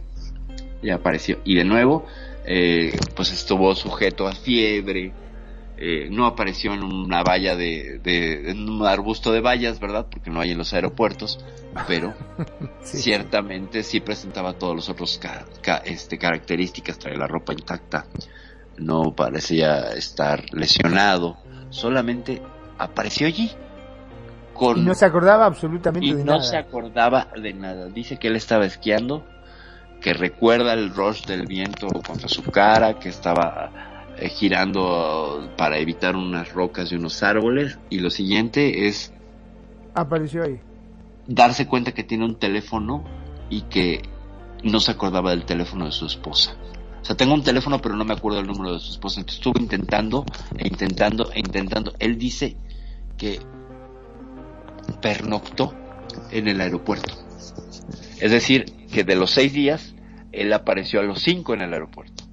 Y 0.82 0.90
apareció. 0.90 1.40
Y 1.44 1.54
de 1.54 1.64
nuevo, 1.64 2.06
eh, 2.44 2.98
pues 3.14 3.32
estuvo 3.32 3.74
sujeto 3.74 4.26
a 4.26 4.32
fiebre. 4.32 5.12
Eh, 5.80 6.08
no 6.10 6.26
apareció 6.26 6.72
en 6.74 6.82
una 6.82 7.22
valla 7.22 7.54
de, 7.56 8.00
de, 8.02 8.50
en 8.50 8.68
un 8.68 8.84
arbusto 8.86 9.30
de 9.32 9.40
vallas, 9.40 9.78
¿verdad? 9.80 10.06
Porque 10.10 10.30
no 10.30 10.40
hay 10.40 10.50
en 10.50 10.58
los 10.58 10.72
aeropuertos, 10.74 11.38
pero 11.86 12.14
ciertamente 12.82 13.82
sí 13.82 14.00
presentaba 14.00 14.54
todos 14.54 14.74
los 14.74 14.88
otros 14.88 15.18
ca- 15.18 15.44
ca- 15.62 15.82
este, 15.84 16.18
características, 16.18 16.98
trae 16.98 17.16
la 17.16 17.26
ropa 17.26 17.52
intacta, 17.52 18.06
no 18.76 19.14
parecía 19.14 19.92
estar 19.92 20.44
lesionado, 20.52 21.36
solamente 21.70 22.42
apareció 22.78 23.26
allí 23.26 23.50
con 24.54 24.78
Y 24.78 24.82
no 24.82 24.94
se 24.94 25.04
acordaba 25.04 25.46
absolutamente 25.46 26.06
y 26.06 26.12
de 26.14 26.24
no 26.24 26.32
nada. 26.32 26.42
se 26.42 26.56
acordaba 26.56 27.28
de 27.40 27.52
nada. 27.54 27.86
Dice 27.88 28.16
que 28.18 28.26
él 28.28 28.36
estaba 28.36 28.66
esquiando, 28.66 29.24
que 30.00 30.12
recuerda 30.14 30.72
el 30.74 30.90
rush 30.94 31.24
del 31.26 31.46
viento 31.46 31.86
contra 32.04 32.28
su 32.28 32.42
cara, 32.42 32.98
que 32.98 33.08
estaba 33.08 33.70
eh, 34.20 34.28
girando 34.28 35.50
para 35.56 35.78
evitar 35.78 36.16
unas 36.16 36.52
rocas 36.52 36.92
y 36.92 36.96
unos 36.96 37.22
árboles. 37.22 37.78
Y 37.90 38.00
lo 38.00 38.10
siguiente 38.10 38.86
es 38.88 39.12
Apareció 39.94 40.44
ahí. 40.44 40.60
darse 41.26 41.66
cuenta 41.66 41.92
que 41.92 42.04
tiene 42.04 42.24
un 42.24 42.36
teléfono 42.36 43.04
y 43.50 43.62
que 43.62 44.02
no 44.62 44.80
se 44.80 44.90
acordaba 44.90 45.30
del 45.30 45.44
teléfono 45.44 45.86
de 45.86 45.92
su 45.92 46.06
esposa. 46.06 46.56
O 47.00 47.04
sea, 47.04 47.16
tengo 47.16 47.32
un 47.34 47.42
teléfono 47.42 47.80
pero 47.80 47.96
no 47.96 48.04
me 48.04 48.12
acuerdo 48.14 48.40
el 48.40 48.46
número 48.46 48.74
de 48.74 48.80
su 48.80 48.90
esposa. 48.90 49.20
Entonces 49.20 49.38
estuvo 49.38 49.60
intentando 49.60 50.24
e 50.56 50.68
intentando 50.68 51.30
e 51.32 51.40
intentando. 51.40 51.92
Él 51.98 52.18
dice 52.18 52.56
que 53.16 53.40
pernoctó 55.00 55.74
en 56.30 56.48
el 56.48 56.60
aeropuerto. 56.60 57.14
Es 58.20 58.30
decir, 58.30 58.64
que 58.92 59.04
de 59.04 59.14
los 59.14 59.30
seis 59.30 59.52
días, 59.52 59.94
él 60.32 60.52
apareció 60.52 61.00
a 61.00 61.04
los 61.04 61.22
cinco 61.22 61.54
en 61.54 61.60
el 61.62 61.72
aeropuerto. 61.72 62.24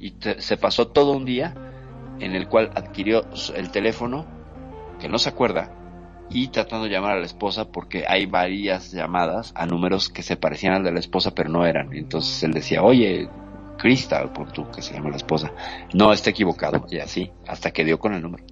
Y 0.00 0.12
te- 0.12 0.40
se 0.40 0.56
pasó 0.56 0.88
todo 0.88 1.12
un 1.12 1.24
día 1.24 1.54
en 2.18 2.34
el 2.34 2.48
cual 2.48 2.70
adquirió 2.74 3.24
el 3.54 3.70
teléfono, 3.70 4.26
que 4.98 5.08
no 5.08 5.18
se 5.18 5.28
acuerda, 5.28 5.70
y 6.30 6.48
tratando 6.48 6.84
de 6.84 6.90
llamar 6.90 7.16
a 7.16 7.20
la 7.20 7.26
esposa 7.26 7.70
porque 7.70 8.04
hay 8.08 8.26
varias 8.26 8.92
llamadas 8.92 9.52
a 9.54 9.66
números 9.66 10.08
que 10.08 10.22
se 10.22 10.36
parecían 10.36 10.74
al 10.74 10.84
de 10.84 10.92
la 10.92 11.00
esposa 11.00 11.32
pero 11.32 11.50
no 11.50 11.66
eran. 11.66 11.92
Entonces 11.92 12.42
él 12.42 12.52
decía, 12.52 12.82
oye, 12.82 13.28
Crystal, 13.78 14.32
por 14.32 14.52
tú, 14.52 14.70
que 14.70 14.82
se 14.82 14.94
llama 14.94 15.10
la 15.10 15.16
esposa, 15.16 15.52
no, 15.94 16.12
está 16.12 16.30
equivocado, 16.30 16.86
y 16.90 16.98
así, 16.98 17.30
hasta 17.46 17.70
que 17.70 17.84
dio 17.84 17.98
con 17.98 18.14
el 18.14 18.22
número. 18.22 18.44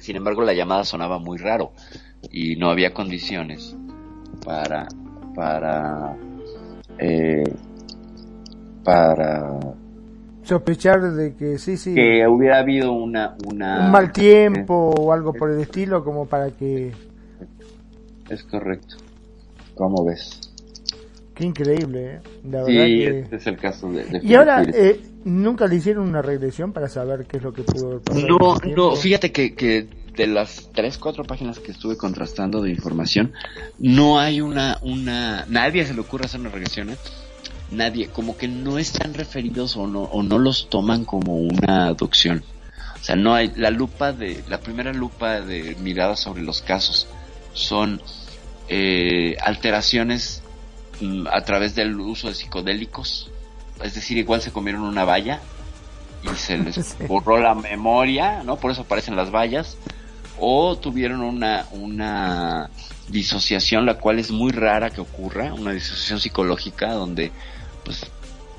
Sin 0.00 0.16
embargo, 0.16 0.42
la 0.42 0.54
llamada 0.54 0.84
sonaba 0.84 1.18
muy 1.18 1.38
raro 1.38 1.72
y 2.30 2.56
no 2.56 2.70
había 2.70 2.92
condiciones 2.92 3.76
para, 4.44 4.88
para, 5.34 6.16
eh, 6.98 7.44
para 8.84 9.58
Sospechar 10.48 11.12
de 11.12 11.34
que 11.36 11.58
sí, 11.58 11.76
sí. 11.76 11.94
que 11.94 12.26
hubiera 12.26 12.60
habido 12.60 12.92
una, 12.92 13.36
una... 13.44 13.84
un 13.84 13.90
mal 13.90 14.10
tiempo 14.12 14.94
o 14.98 15.12
algo 15.12 15.34
por 15.34 15.50
el 15.50 15.60
estilo 15.60 16.02
como 16.02 16.24
para 16.26 16.50
que... 16.52 16.90
Es 18.30 18.44
correcto. 18.44 18.96
¿Cómo 19.74 20.06
ves? 20.06 20.40
Qué 21.34 21.44
increíble, 21.44 22.14
¿eh? 22.14 22.20
La 22.50 22.64
Sí, 22.64 22.72
verdad 22.72 22.86
que... 22.86 23.18
este 23.20 23.36
es 23.36 23.46
el 23.46 23.56
caso 23.58 23.92
de... 23.92 24.04
de 24.04 24.20
Y 24.24 24.34
ahora, 24.36 24.62
eh, 24.62 24.98
¿nunca 25.24 25.66
le 25.66 25.76
hicieron 25.76 26.08
una 26.08 26.22
regresión 26.22 26.72
para 26.72 26.88
saber 26.88 27.26
qué 27.26 27.36
es 27.36 27.42
lo 27.42 27.52
que 27.52 27.62
pudo 27.62 27.88
haber 27.88 28.00
pasado? 28.00 28.26
No, 28.26 28.56
no, 28.74 28.96
fíjate 28.96 29.30
que, 29.30 29.54
que 29.54 29.86
de 30.16 30.26
las 30.28 30.70
tres, 30.74 30.96
cuatro 30.96 31.24
páginas 31.24 31.58
que 31.58 31.72
estuve 31.72 31.98
contrastando 31.98 32.62
de 32.62 32.70
información, 32.70 33.34
no 33.78 34.18
hay 34.18 34.40
una, 34.40 34.78
una, 34.80 35.44
nadie 35.46 35.84
se 35.84 35.92
le 35.92 36.00
ocurre 36.00 36.24
hacer 36.24 36.40
una 36.40 36.48
regresión, 36.48 36.88
¿eh? 36.88 36.96
Nadie, 37.70 38.08
como 38.08 38.36
que 38.36 38.48
no 38.48 38.78
están 38.78 39.14
referidos 39.14 39.76
o 39.76 39.86
no, 39.86 40.02
o 40.04 40.22
no 40.22 40.38
los 40.38 40.68
toman 40.70 41.04
como 41.04 41.36
una 41.36 41.86
adopción. 41.86 42.42
O 43.00 43.04
sea, 43.04 43.14
no 43.14 43.34
hay, 43.34 43.52
la 43.56 43.70
lupa 43.70 44.12
de, 44.12 44.42
la 44.48 44.58
primera 44.60 44.92
lupa 44.92 45.40
de 45.40 45.76
mirada 45.80 46.16
sobre 46.16 46.42
los 46.42 46.62
casos 46.62 47.06
son 47.52 48.00
eh, 48.68 49.36
alteraciones 49.42 50.42
mm, 51.00 51.26
a 51.30 51.42
través 51.42 51.74
del 51.74 51.98
uso 52.00 52.28
de 52.28 52.34
psicodélicos. 52.34 53.30
Es 53.84 53.94
decir, 53.94 54.16
igual 54.18 54.40
se 54.42 54.50
comieron 54.50 54.82
una 54.82 55.04
valla 55.04 55.40
y 56.24 56.34
se 56.36 56.56
les 56.64 56.74
Sí. 56.74 57.04
borró 57.06 57.38
la 57.38 57.54
memoria, 57.54 58.42
¿no? 58.44 58.56
Por 58.56 58.70
eso 58.72 58.82
aparecen 58.82 59.14
las 59.14 59.30
vallas. 59.30 59.76
O 60.40 60.76
tuvieron 60.78 61.20
una, 61.20 61.66
una 61.72 62.70
disociación, 63.08 63.86
la 63.86 63.94
cual 63.98 64.18
es 64.20 64.30
muy 64.30 64.52
rara 64.52 64.90
que 64.90 65.00
ocurra, 65.00 65.52
una 65.52 65.72
disociación 65.72 66.20
psicológica 66.20 66.92
donde, 66.92 67.32
pues, 67.88 68.04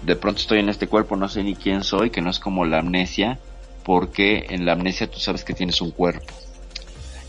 de 0.02 0.16
pronto 0.16 0.42
estoy 0.42 0.58
en 0.58 0.70
este 0.70 0.88
cuerpo, 0.88 1.16
no 1.16 1.30
sé 1.30 1.44
ni 1.44 1.54
quién 1.54 1.84
soy, 1.84 2.10
que 2.10 2.20
no 2.20 2.32
es 2.32 2.40
como 2.40 2.66
la 2.66 2.80
amnesia, 2.80 3.38
porque 3.84 4.48
en 4.50 4.66
la 4.66 4.72
amnesia 4.72 5.06
tú 5.06 5.20
sabes 5.20 5.44
que 5.44 5.54
tienes 5.54 5.82
un 5.82 5.92
cuerpo 5.92 6.34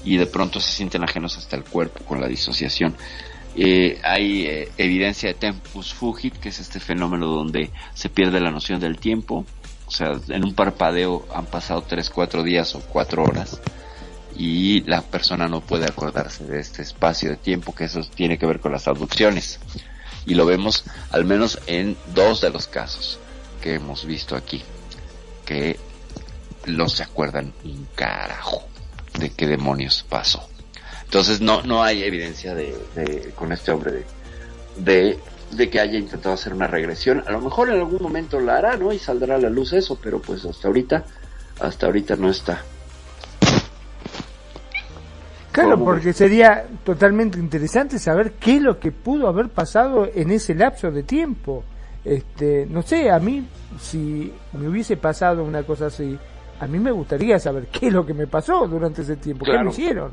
y 0.03 0.17
de 0.17 0.25
pronto 0.25 0.61
se 0.61 0.73
sienten 0.73 1.05
ajenos 1.05 1.37
hasta 1.37 1.57
el 1.57 1.65
cuerpo 1.65 2.03
con 2.07 2.19
la 2.23 2.27
disociación. 2.27 2.97
Eh, 3.55 4.01
hay 4.03 4.47
eh, 4.47 4.69
evidencia 4.79 5.29
de 5.29 5.35
tempus 5.35 5.93
fugit, 5.93 6.35
que 6.39 6.49
es 6.49 6.59
este 6.59 6.81
fenómeno 6.81 7.27
donde 7.27 7.71
se 7.93 8.09
pierde 8.09 8.41
la 8.41 8.51
noción 8.51 8.81
del 8.81 8.97
tiempo. 8.97 9.45
O 9.87 9.91
sea, 9.91 10.13
en 10.29 10.43
un 10.43 10.55
parpadeo 10.55 11.27
han 11.35 11.45
pasado 11.45 11.83
3, 11.83 12.09
4 12.09 12.43
días 12.45 12.75
o 12.77 12.81
4 12.81 13.23
horas 13.23 13.61
y 14.37 14.81
la 14.89 15.03
persona 15.03 15.49
no 15.49 15.61
puede 15.61 15.85
acordarse 15.85 16.45
de 16.45 16.61
este 16.61 16.81
espacio 16.81 17.29
de 17.29 17.37
tiempo, 17.37 17.75
que 17.75 17.85
eso 17.85 18.01
tiene 18.15 18.39
que 18.39 18.47
ver 18.47 18.61
con 18.61 18.73
las 18.73 18.89
abducciones. 18.89 19.61
Y 20.27 20.35
lo 20.35 20.47
vemos 20.47 20.85
al 21.11 21.25
menos 21.25 21.59
en 21.67 21.97
dos 22.15 22.41
de 22.41 22.51
los 22.51 22.67
casos 22.67 23.19
que 23.61 23.75
hemos 23.75 24.05
visto 24.05 24.37
aquí, 24.37 24.63
que 25.45 25.79
no 26.67 26.89
se 26.89 27.03
acuerdan 27.03 27.53
un 27.65 27.87
carajo 27.95 28.65
de 29.19 29.31
qué 29.31 29.47
demonios 29.47 30.05
pasó. 30.09 30.49
Entonces 31.05 31.41
no, 31.41 31.63
no 31.63 31.83
hay 31.83 32.05
evidencia 32.05 32.55
de, 32.55 33.33
con 33.35 33.53
este 33.53 33.73
hombre 33.73 33.93
de, 33.93 34.05
de, 34.77 35.19
de 35.51 35.71
que 35.71 35.81
haya 35.81 35.99
intentado 35.99 36.35
hacer 36.35 36.55
una 36.55 36.67
regresión. 36.67 37.25
A 37.27 37.33
lo 37.33 37.41
mejor 37.41 37.69
en 37.69 37.77
algún 37.77 38.03
momento 38.03 38.39
la 38.41 38.59
hará, 38.59 38.77
¿no? 38.77 38.93
Y 38.93 38.99
saldrá 38.99 39.35
a 39.35 39.39
la 39.39 39.51
luz 39.51 39.73
eso, 39.73 39.99
pero 40.01 40.21
pues 40.23 40.45
hasta 40.45 40.69
ahorita, 40.69 41.05
hasta 41.61 41.87
ahorita 41.87 42.17
no 42.17 42.31
está. 42.31 42.63
Claro, 45.53 45.71
¿Cómo 45.73 45.85
porque 45.87 46.13
sería 46.13 46.65
totalmente 46.85 47.39
interesante 47.39 47.99
saber 47.99 48.33
qué 48.33 48.57
es 48.57 48.63
lo 48.63 48.79
que 48.79 48.93
pudo 48.93 49.27
haber 49.29 49.49
pasado 49.49 50.09
en 50.15 50.31
ese 50.31 50.55
lapso 50.55 50.91
de 50.91 51.03
tiempo. 51.03 51.65
Este, 52.05 52.67
no 52.71 52.83
sé, 52.83 53.11
a 53.11 53.19
mí, 53.19 53.47
si 53.79 54.33
me 54.53 54.69
hubiese 54.69 54.97
pasado 54.97 55.43
una 55.45 55.63
cosa 55.65 55.87
así, 55.87 56.17
a 56.61 56.67
mí 56.67 56.79
me 56.79 56.93
gustaría 56.93 57.39
saber 57.39 57.67
qué 57.67 57.89
es 57.89 57.93
lo 57.93 58.07
que 58.07 58.15
me 58.15 58.27
pasó 58.27 58.67
durante 58.69 59.03
ese 59.03 59.17
tiempo, 59.17 59.45
qué 59.45 59.51
Claro. 59.51 59.65
me 59.67 59.71
hicieron. 59.73 60.13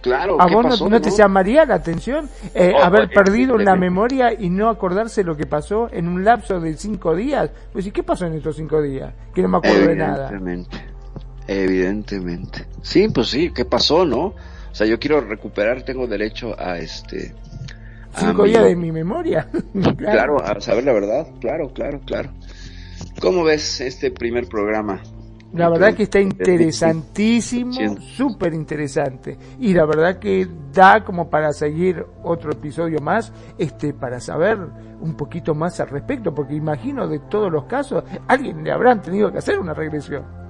Claro, 0.00 0.40
¿A 0.40 0.46
¿qué 0.48 0.54
vos 0.54 0.64
no- 0.64 0.70
pasó, 0.70 0.88
no, 0.88 1.00
te 1.00 1.10
llamaría 1.10 1.64
la 1.64 1.76
atención 1.76 2.28
eh, 2.54 2.72
Oh, 2.76 2.82
haber 2.82 3.08
perdido 3.10 3.56
la 3.56 3.76
memoria 3.76 4.32
y 4.32 4.50
no 4.50 4.68
acordarse 4.68 5.22
lo 5.22 5.36
que 5.36 5.46
pasó 5.46 5.88
en 5.92 6.08
un 6.08 6.24
lapso 6.24 6.58
de 6.60 6.76
cinco 6.76 7.14
días? 7.14 7.50
Pues, 7.72 7.86
¿y 7.86 7.92
qué 7.92 8.02
pasó 8.02 8.26
en 8.26 8.32
estos 8.34 8.56
cinco 8.56 8.82
días? 8.82 9.12
Que 9.32 9.42
no 9.42 9.48
me 9.48 9.58
acuerdo 9.58 9.86
de 9.86 9.94
nada. 9.94 10.28
Evidentemente. 10.30 10.76
Evidentemente. 11.46 12.66
Sí, 12.82 13.08
pues 13.08 13.28
sí, 13.28 13.50
¿qué 13.54 13.64
pasó, 13.64 14.04
no? 14.04 14.34
O 14.72 14.74
sea, 14.74 14.86
yo 14.86 14.98
quiero 14.98 15.20
recuperar, 15.20 15.82
tengo 15.82 16.06
derecho 16.06 16.58
a 16.58 16.78
este... 16.78 17.34
Cinco 18.16 18.44
días 18.44 18.64
de 18.64 18.74
mi 18.74 18.90
memoria. 18.90 19.46
Claro, 19.98 20.42
a 20.42 20.60
saber 20.60 20.84
la 20.84 20.92
verdad, 20.92 21.26
claro, 21.40 21.72
claro, 21.72 22.00
claro. 22.04 22.30
¿Cómo 23.20 23.44
ves 23.44 23.80
este 23.82 24.10
primer 24.10 24.48
programa? 24.48 25.02
La 25.52 25.68
verdad 25.68 25.94
que 25.94 26.04
está 26.04 26.18
interesantísimo, 26.18 27.72
súper 28.00 28.54
interesante. 28.54 29.36
Y 29.60 29.74
la 29.74 29.84
verdad 29.84 30.18
que 30.18 30.48
da 30.72 31.04
como 31.04 31.28
para 31.28 31.52
seguir 31.52 32.06
otro 32.22 32.52
episodio 32.52 33.00
más, 33.00 33.30
este, 33.58 33.92
para 33.92 34.18
saber 34.20 34.58
un 35.00 35.14
poquito 35.14 35.54
más 35.54 35.78
al 35.80 35.90
respecto, 35.90 36.34
porque 36.34 36.54
imagino 36.54 37.06
de 37.06 37.18
todos 37.18 37.52
los 37.52 37.64
casos, 37.64 38.02
alguien 38.26 38.64
le 38.64 38.72
habrán 38.72 39.02
tenido 39.02 39.30
que 39.30 39.38
hacer 39.38 39.58
una 39.58 39.74
regresión. 39.74 40.41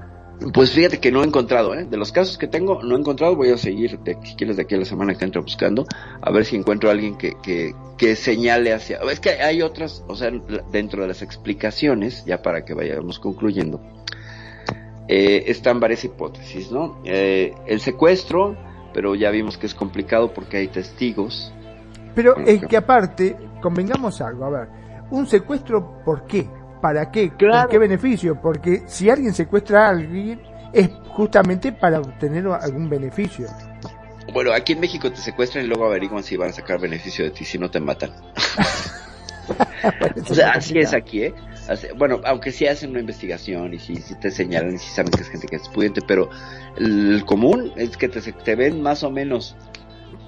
Pues 0.52 0.72
fíjate 0.72 0.98
que 0.98 1.12
no 1.12 1.22
he 1.22 1.26
encontrado, 1.26 1.74
¿eh? 1.74 1.84
De 1.84 1.96
los 1.96 2.10
casos 2.10 2.38
que 2.38 2.46
tengo, 2.46 2.82
no 2.82 2.96
he 2.96 2.98
encontrado. 2.98 3.36
Voy 3.36 3.50
a 3.50 3.58
seguir, 3.58 3.98
de, 4.00 4.16
si 4.22 4.34
quieres, 4.34 4.56
de 4.56 4.62
aquí 4.62 4.74
a 4.74 4.78
la 4.78 4.84
semana 4.84 5.14
que 5.14 5.24
entro 5.24 5.42
buscando, 5.42 5.86
a 6.20 6.30
ver 6.30 6.44
si 6.44 6.56
encuentro 6.56 6.88
a 6.88 6.92
alguien 6.92 7.16
que, 7.16 7.34
que, 7.42 7.74
que 7.96 8.16
señale 8.16 8.72
hacia. 8.72 8.98
Es 9.10 9.20
que 9.20 9.30
hay 9.30 9.62
otras, 9.62 10.04
o 10.08 10.16
sea, 10.16 10.30
dentro 10.70 11.02
de 11.02 11.08
las 11.08 11.22
explicaciones, 11.22 12.24
ya 12.24 12.42
para 12.42 12.64
que 12.64 12.74
vayamos 12.74 13.18
concluyendo, 13.18 13.80
eh, 15.08 15.44
están 15.46 15.80
varias 15.80 16.04
hipótesis, 16.04 16.70
¿no? 16.70 17.00
Eh, 17.04 17.54
el 17.66 17.80
secuestro, 17.80 18.56
pero 18.94 19.14
ya 19.14 19.30
vimos 19.30 19.58
que 19.58 19.66
es 19.66 19.74
complicado 19.74 20.32
porque 20.32 20.56
hay 20.56 20.68
testigos. 20.68 21.52
Pero 22.14 22.36
es 22.38 22.54
claro. 22.54 22.68
que 22.68 22.76
aparte, 22.76 23.36
convengamos 23.60 24.20
algo, 24.20 24.44
a 24.44 24.50
ver, 24.50 24.68
un 25.10 25.26
secuestro, 25.26 26.02
¿por 26.04 26.26
qué? 26.26 26.48
¿Para 26.82 27.10
qué? 27.10 27.30
Claro. 27.30 27.62
¿Con 27.62 27.70
qué 27.70 27.78
beneficio? 27.78 28.38
Porque 28.38 28.82
si 28.86 29.08
alguien 29.08 29.32
secuestra 29.32 29.86
a 29.86 29.90
alguien, 29.90 30.42
es 30.74 30.90
justamente 31.08 31.72
para 31.72 32.00
obtener 32.00 32.46
algún 32.48 32.90
beneficio. 32.90 33.46
Bueno, 34.34 34.52
aquí 34.52 34.72
en 34.74 34.80
México 34.80 35.10
te 35.10 35.16
secuestran 35.18 35.64
y 35.64 35.68
luego 35.68 35.86
averiguan 35.86 36.22
si 36.22 36.36
van 36.36 36.50
a 36.50 36.52
sacar 36.52 36.78
beneficio 36.80 37.24
de 37.24 37.30
ti, 37.30 37.44
si 37.44 37.58
no 37.58 37.70
te 37.70 37.80
matan. 37.80 38.10
o 40.30 40.34
sea, 40.34 40.52
así 40.52 40.78
es 40.78 40.92
aquí, 40.92 41.24
¿eh? 41.24 41.34
Así- 41.68 41.88
bueno, 41.96 42.20
aunque 42.24 42.50
sí 42.52 42.66
hacen 42.66 42.90
una 42.90 43.00
investigación 43.00 43.72
y 43.74 43.78
sí, 43.78 43.96
sí 43.96 44.14
te 44.20 44.30
señalan 44.30 44.74
y 44.74 44.78
sí 44.78 44.90
saben 44.90 45.10
que 45.12 45.22
es 45.22 45.28
gente 45.28 45.46
que 45.46 45.56
es 45.56 45.68
pudiente, 45.68 46.00
pero 46.06 46.28
el 46.76 47.24
común 47.26 47.72
es 47.76 47.96
que 47.96 48.08
te, 48.08 48.20
te 48.20 48.54
ven 48.56 48.82
más 48.82 49.02
o 49.02 49.10
menos 49.10 49.56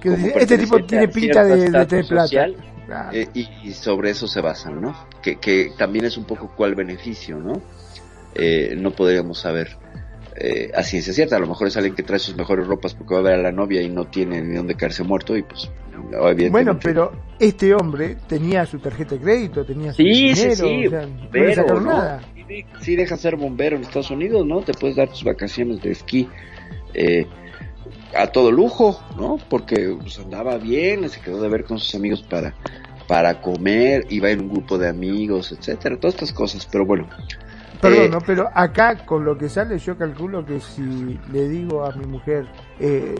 Que 0.01 0.09
como 0.11 0.25
dice, 0.27 0.39
este 0.39 0.57
tipo 0.59 0.83
tiene 0.85 1.07
pinta 1.07 1.43
de, 1.43 1.69
de 1.69 2.03
plata. 2.03 2.27
social, 2.27 2.55
Claro. 2.85 3.09
eh, 3.17 3.27
y, 3.33 3.47
y 3.63 3.71
sobre 3.73 4.11
eso 4.11 4.27
se 4.27 4.41
basan, 4.41 4.81
¿no? 4.81 4.95
Que, 5.21 5.37
que 5.37 5.71
también 5.77 6.05
es 6.05 6.17
un 6.17 6.25
poco 6.25 6.51
cuál 6.55 6.75
beneficio, 6.75 7.37
¿no? 7.39 7.61
Eh, 8.35 8.75
no 8.77 8.91
podríamos 8.91 9.39
saber 9.39 9.77
eh, 10.35 10.71
a 10.75 10.83
ciencia 10.83 11.13
cierta. 11.13 11.37
A 11.37 11.39
lo 11.39 11.47
mejor 11.47 11.67
es 11.67 11.77
alguien 11.77 11.95
que 11.95 12.03
trae 12.03 12.19
sus 12.19 12.35
mejores 12.35 12.67
ropas 12.67 12.93
porque 12.93 13.13
va 13.13 13.21
a 13.21 13.23
ver 13.23 13.33
a 13.33 13.41
la 13.41 13.51
novia 13.51 13.81
y 13.81 13.89
no 13.89 14.05
tiene 14.05 14.41
ni 14.41 14.55
dónde 14.55 14.75
caerse 14.75 15.03
muerto 15.03 15.35
y 15.37 15.43
pues 15.43 15.71
Bueno, 16.51 16.77
pero 16.81 17.11
este 17.39 17.73
hombre 17.73 18.17
tenía 18.27 18.65
su 18.65 18.79
tarjeta 18.79 19.15
de 19.15 19.21
crédito, 19.21 19.65
tenía 19.65 19.91
su 19.93 19.97
Sí, 20.03 20.35
sí, 20.35 20.41
dinero, 20.43 20.55
sí, 20.67 20.87
o 20.87 20.89
sea, 20.89 21.01
no 21.01 21.07
le 21.07 21.21
bombero, 21.23 21.55
sacaron 21.55 21.83
¿no? 21.85 21.89
nada. 21.91 22.21
Sí, 22.47 22.65
Sí, 22.81 22.95
deja 22.95 23.17
ser 23.17 23.37
bombero 23.37 23.75
en 23.77 23.81
Estados 23.83 24.11
Unidos, 24.11 24.45
¿no? 24.45 24.61
Te 24.61 24.73
puedes 24.73 24.95
dar 24.97 25.07
tus 25.09 25.23
vacaciones 25.23 25.81
de 25.81 25.91
esquí 25.91 26.27
eh, 26.93 27.25
a 28.13 28.27
todo 28.27 28.51
lujo, 28.51 29.01
¿no? 29.17 29.37
Porque 29.49 29.95
pues, 30.01 30.19
andaba 30.19 30.57
bien, 30.57 31.09
se 31.09 31.21
quedó 31.21 31.41
de 31.41 31.49
ver 31.49 31.65
con 31.65 31.79
sus 31.79 31.95
amigos 31.95 32.21
para 32.21 32.53
para 33.07 33.41
comer, 33.41 34.05
iba 34.09 34.29
en 34.29 34.41
un 34.41 34.49
grupo 34.49 34.77
de 34.77 34.89
amigos, 34.89 35.51
etcétera, 35.51 35.97
todas 35.97 36.15
estas 36.15 36.33
cosas, 36.33 36.67
pero 36.71 36.85
bueno. 36.85 37.07
Perdón, 37.81 38.05
eh, 38.05 38.09
¿no? 38.09 38.19
pero 38.21 38.49
acá 38.53 39.05
con 39.05 39.25
lo 39.25 39.37
que 39.37 39.49
sale 39.49 39.77
yo 39.77 39.97
calculo 39.97 40.45
que 40.45 40.59
si 40.59 41.19
le 41.31 41.47
digo 41.47 41.85
a 41.85 41.91
mi 41.91 42.05
mujer, 42.05 42.47
eh, 42.79 43.15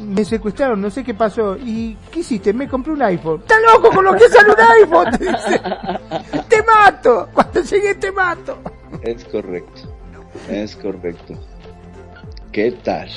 me 0.00 0.24
secuestraron, 0.24 0.80
no 0.80 0.90
sé 0.90 1.02
qué 1.02 1.14
pasó, 1.14 1.56
¿y 1.56 1.96
qué 2.10 2.20
hiciste? 2.20 2.52
Me 2.52 2.68
compré 2.68 2.92
un 2.92 3.02
iPhone. 3.02 3.40
¡Está 3.40 3.54
loco 3.60 3.90
con 3.90 4.04
lo 4.04 4.12
que 4.14 4.28
sale 4.28 4.50
un 4.50 4.60
iPhone! 4.60 5.10
Te, 5.12 5.24
dice. 5.24 6.40
¡Te 6.48 6.62
mato! 6.62 7.28
Cuando 7.32 7.62
llegué 7.62 7.94
te 7.94 8.12
mato. 8.12 8.58
Es 9.02 9.24
correcto, 9.24 9.96
es 10.48 10.76
correcto. 10.76 11.34
¿Qué 12.52 12.70
tal? 12.70 13.08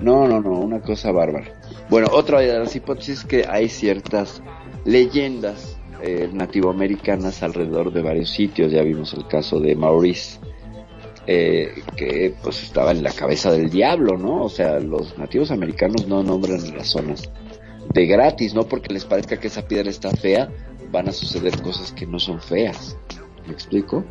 No, 0.00 0.26
no, 0.28 0.40
no, 0.40 0.58
una 0.60 0.80
cosa 0.80 1.12
bárbara. 1.12 1.46
Bueno, 1.88 2.08
otra 2.12 2.40
de 2.40 2.58
las 2.58 2.74
hipótesis 2.74 3.20
es 3.20 3.24
que 3.24 3.44
hay 3.48 3.68
ciertas 3.68 4.42
leyendas 4.84 5.78
eh, 6.02 6.28
nativoamericanas 6.32 7.42
alrededor 7.42 7.92
de 7.92 8.02
varios 8.02 8.30
sitios. 8.30 8.72
Ya 8.72 8.82
vimos 8.82 9.14
el 9.14 9.26
caso 9.26 9.60
de 9.60 9.74
Maurice, 9.74 10.38
eh, 11.26 11.70
que 11.96 12.34
pues 12.42 12.62
estaba 12.62 12.92
en 12.92 13.02
la 13.02 13.12
cabeza 13.12 13.50
del 13.50 13.70
diablo, 13.70 14.16
¿no? 14.16 14.44
O 14.44 14.48
sea, 14.48 14.78
los 14.80 15.16
nativos 15.18 15.50
americanos 15.50 16.06
no 16.06 16.22
nombran 16.22 16.76
las 16.76 16.88
zonas 16.88 17.30
de 17.92 18.06
gratis, 18.06 18.54
no 18.54 18.64
porque 18.64 18.92
les 18.92 19.04
parezca 19.04 19.38
que 19.38 19.46
esa 19.46 19.66
piedra 19.66 19.90
está 19.90 20.10
fea, 20.10 20.50
van 20.90 21.08
a 21.08 21.12
suceder 21.12 21.60
cosas 21.62 21.92
que 21.92 22.06
no 22.06 22.18
son 22.18 22.40
feas. 22.40 22.96
¿Me 23.46 23.52
explico? 23.52 24.04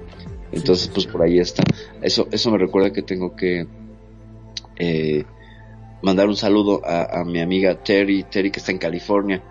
Entonces, 0.51 0.89
pues 0.93 1.05
por 1.05 1.21
ahí 1.21 1.39
está. 1.39 1.63
Eso, 2.01 2.27
eso 2.31 2.51
me 2.51 2.57
recuerda 2.57 2.91
que 2.91 3.01
tengo 3.01 3.35
que 3.35 3.67
eh, 4.77 5.23
mandar 6.01 6.27
un 6.27 6.35
saludo 6.35 6.81
a, 6.85 7.23
mi 7.25 7.41
amiga 7.41 7.75
Terry, 7.75 8.23
Terry 8.23 8.51
que 8.51 8.59
está 8.59 8.71
en 8.71 8.77
California. 8.77 9.41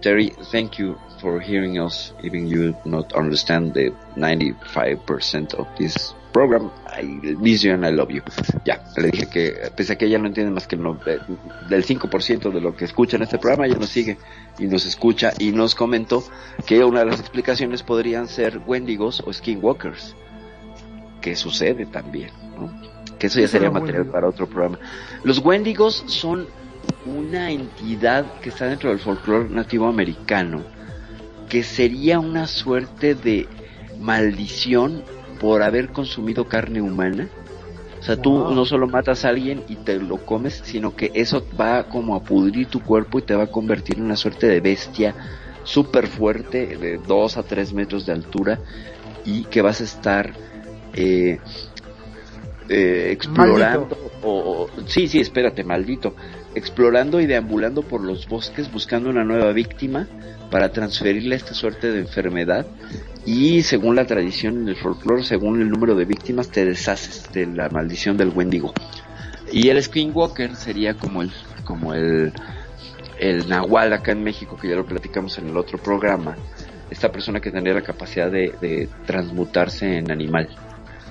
Terry, 0.00 0.32
thank 0.52 0.72
you 0.76 0.96
for 1.20 1.40
hearing 1.40 1.78
us, 1.80 2.14
even 2.22 2.48
you 2.48 2.74
not 2.84 3.12
understand 3.14 3.72
the 3.72 3.92
95% 4.16 5.54
of 5.54 5.66
this 5.78 6.14
program. 6.32 6.70
I 6.86 7.02
miss 7.02 7.62
you 7.62 7.72
and 7.72 7.84
I 7.86 7.90
love 7.92 8.10
you. 8.10 8.22
Ya, 8.66 8.84
le 8.96 9.10
dije 9.10 9.26
que, 9.30 9.54
pese 9.74 9.94
a 9.94 9.96
que 9.96 10.04
ella 10.04 10.18
no 10.18 10.26
entiende 10.26 10.52
más 10.52 10.66
que 10.66 10.76
no- 10.76 10.98
del 11.70 11.84
5% 11.84 12.50
de 12.50 12.60
lo 12.60 12.76
que 12.76 12.84
escucha 12.84 13.16
en 13.16 13.22
este 13.22 13.38
programa, 13.38 13.66
ella 13.66 13.78
nos 13.78 13.88
sigue 13.88 14.18
y 14.58 14.66
nos 14.66 14.84
escucha 14.84 15.32
y 15.38 15.52
nos 15.52 15.74
comentó 15.74 16.22
que 16.66 16.84
una 16.84 17.00
de 17.00 17.06
las 17.06 17.20
explicaciones 17.20 17.82
podrían 17.82 18.28
ser 18.28 18.60
Wendigos 18.66 19.22
o 19.26 19.32
Skinwalkers, 19.32 20.14
que 21.22 21.36
sucede 21.36 21.86
también, 21.86 22.30
¿no? 22.58 22.70
Que 23.18 23.28
eso 23.28 23.38
ya 23.38 23.44
¿Qué 23.44 23.48
son 23.48 23.60
sería 23.60 23.70
material 23.70 24.06
para 24.06 24.28
otro 24.28 24.46
programa. 24.46 24.78
Los 25.24 25.38
Wendigos 25.38 26.04
son 26.06 26.46
una 27.06 27.50
entidad 27.50 28.26
que 28.40 28.48
está 28.50 28.66
dentro 28.66 28.90
del 28.90 28.98
folclore 28.98 29.48
nativo 29.48 29.86
americano, 29.86 30.62
que 31.48 31.62
sería 31.62 32.18
una 32.18 32.46
suerte 32.46 33.14
de 33.14 33.48
maldición 34.00 35.02
por 35.40 35.62
haber 35.62 35.88
consumido 35.88 36.46
carne 36.46 36.80
humana. 36.80 37.28
O 38.00 38.02
sea, 38.02 38.20
tú 38.20 38.50
no 38.52 38.64
solo 38.64 38.86
matas 38.86 39.24
a 39.24 39.30
alguien 39.30 39.64
y 39.68 39.76
te 39.76 39.98
lo 39.98 40.18
comes, 40.18 40.62
sino 40.64 40.94
que 40.94 41.10
eso 41.14 41.44
va 41.58 41.84
como 41.84 42.14
a 42.14 42.22
pudrir 42.22 42.68
tu 42.68 42.80
cuerpo 42.80 43.18
y 43.18 43.22
te 43.22 43.34
va 43.34 43.44
a 43.44 43.50
convertir 43.50 43.96
en 43.96 44.04
una 44.04 44.16
suerte 44.16 44.46
de 44.46 44.60
bestia 44.60 45.14
súper 45.64 46.06
fuerte, 46.06 46.76
de 46.76 46.98
2 46.98 47.36
a 47.36 47.42
3 47.42 47.72
metros 47.72 48.06
de 48.06 48.12
altura, 48.12 48.60
y 49.24 49.44
que 49.44 49.60
vas 49.60 49.80
a 49.80 49.84
estar 49.84 50.32
eh, 50.94 51.40
eh, 52.68 53.08
explorando, 53.12 53.96
o, 54.22 54.30
o- 54.30 54.70
sí, 54.86 55.08
sí, 55.08 55.20
espérate, 55.20 55.62
maldito, 55.64 56.14
explorando 56.54 57.20
y 57.20 57.26
deambulando 57.26 57.82
por 57.82 58.00
los 58.02 58.26
bosques 58.28 58.70
buscando 58.72 59.10
una 59.10 59.24
nueva 59.24 59.52
víctima 59.52 60.06
para 60.50 60.70
transferirle 60.72 61.36
esta 61.36 61.54
suerte 61.54 61.90
de 61.92 62.00
enfermedad 62.00 62.66
y 63.24 63.62
según 63.62 63.96
la 63.96 64.06
tradición 64.06 64.62
en 64.62 64.68
el 64.68 64.76
folclore, 64.76 65.22
según 65.24 65.60
el 65.60 65.68
número 65.68 65.94
de 65.94 66.04
víctimas, 66.04 66.48
te 66.50 66.64
deshaces 66.64 67.32
de 67.32 67.46
la 67.46 67.68
maldición 67.68 68.16
del 68.16 68.28
Wendigo. 68.30 68.72
Y 69.52 69.68
el 69.68 69.82
Skinwalker 69.82 70.54
sería 70.56 70.94
como 70.94 71.22
el, 71.22 71.30
como 71.64 71.94
el, 71.94 72.32
el 73.18 73.48
Nahual 73.48 73.92
acá 73.92 74.12
en 74.12 74.22
México, 74.22 74.56
que 74.56 74.68
ya 74.68 74.76
lo 74.76 74.84
platicamos 74.86 75.38
en 75.38 75.48
el 75.48 75.56
otro 75.56 75.78
programa. 75.78 76.36
Esta 76.90 77.10
persona 77.10 77.40
que 77.40 77.50
tendría 77.50 77.74
la 77.74 77.82
capacidad 77.82 78.30
de, 78.30 78.54
de 78.60 78.88
transmutarse 79.06 79.98
en 79.98 80.10
animal. 80.12 80.48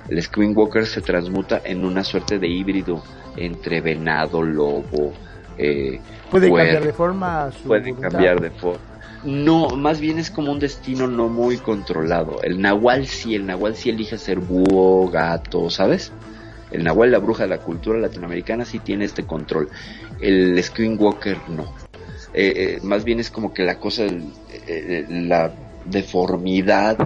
El 0.10 0.22
Skinwalker 0.22 0.86
se 0.86 1.02
transmuta 1.02 1.62
en 1.64 1.84
una 1.84 2.04
suerte 2.04 2.40
de 2.40 2.48
híbrido 2.48 3.04
entre 3.36 3.82
venado, 3.82 4.42
lobo, 4.42 5.14
eh, 5.58 6.00
Puede 6.30 6.52
cambiar 6.52 6.84
de 6.84 6.94
forma 6.94 7.50
voluntad. 7.64 8.10
cambiar 8.10 8.42
de 8.42 8.52
forma. 8.52 8.82
No, 9.24 9.70
más 9.70 10.00
bien 10.00 10.20
es 10.20 10.30
como 10.30 10.52
un 10.52 10.60
destino 10.60 11.08
no 11.08 11.30
muy 11.30 11.58
controlado. 11.58 12.42
El 12.44 12.62
nahual 12.62 13.08
sí, 13.08 13.34
el 13.36 13.46
nahual 13.46 13.76
sí 13.76 13.90
elige 13.90 14.18
ser 14.18 14.40
búho, 14.40 15.10
gato, 15.10 15.70
¿sabes? 15.70 16.12
El 16.72 16.84
nahual, 16.84 17.12
la 17.12 17.20
bruja 17.20 17.44
de 17.44 17.50
la 17.50 17.58
cultura 17.60 17.98
latinoamericana, 17.98 18.66
sí 18.66 18.80
tiene 18.80 19.06
este 19.06 19.26
control. 19.26 19.70
El 20.20 20.62
skinwalker 20.62 21.38
no. 21.50 21.74
Eh, 22.34 22.54
eh, 22.56 22.80
más 22.84 23.04
bien 23.04 23.20
es 23.20 23.32
como 23.32 23.54
que 23.54 23.64
la 23.64 23.80
cosa, 23.80 24.04
eh, 24.04 25.06
la 25.10 25.52
deformidad 25.86 26.98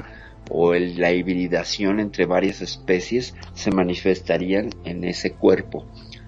o 0.49 0.73
el- 0.73 0.99
la 0.99 1.11
hibridación 1.11 1.99
entre 1.99 2.25
varias 2.25 2.61
especies 2.61 3.35
se 3.53 3.71
manifestarían 3.71 4.69
en 4.85 5.03
ese 5.03 5.33
cuerpo. 5.33 5.85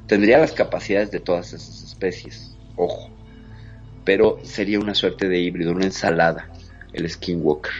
Tendría 0.08 0.38
las 0.38 0.52
capacidades 0.52 1.12
de 1.12 1.20
todas 1.20 1.54
esas 1.54 1.84
especies, 1.84 2.56
ojo 2.76 3.12
pero 4.04 4.40
sería 4.44 4.80
una 4.80 4.96
suerte 4.96 5.30
de 5.30 5.40
híbrido, 5.40 5.72
una 5.72 5.86
ensalada, 5.86 6.50
el 6.94 7.10
skinwalker, 7.10 7.72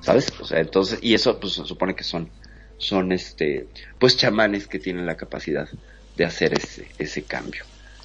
¿sabes? 0.00 0.32
O 0.40 0.44
sea, 0.44 0.60
entonces, 0.60 0.98
y 1.02 1.14
eso 1.14 1.40
pues 1.40 1.54
se 1.54 1.64
supone 1.64 1.94
que 1.94 2.04
son, 2.04 2.30
son 2.76 3.12
este, 3.12 3.68
pues 3.98 4.16
chamanes 4.16 4.66
que 4.66 4.78
tienen 4.78 5.06
la 5.06 5.16
capacidad 5.16 5.68
de 6.16 6.24
hacer 6.24 6.54
ese, 6.54 6.88
ese 6.98 7.22
cambio. 7.22 7.64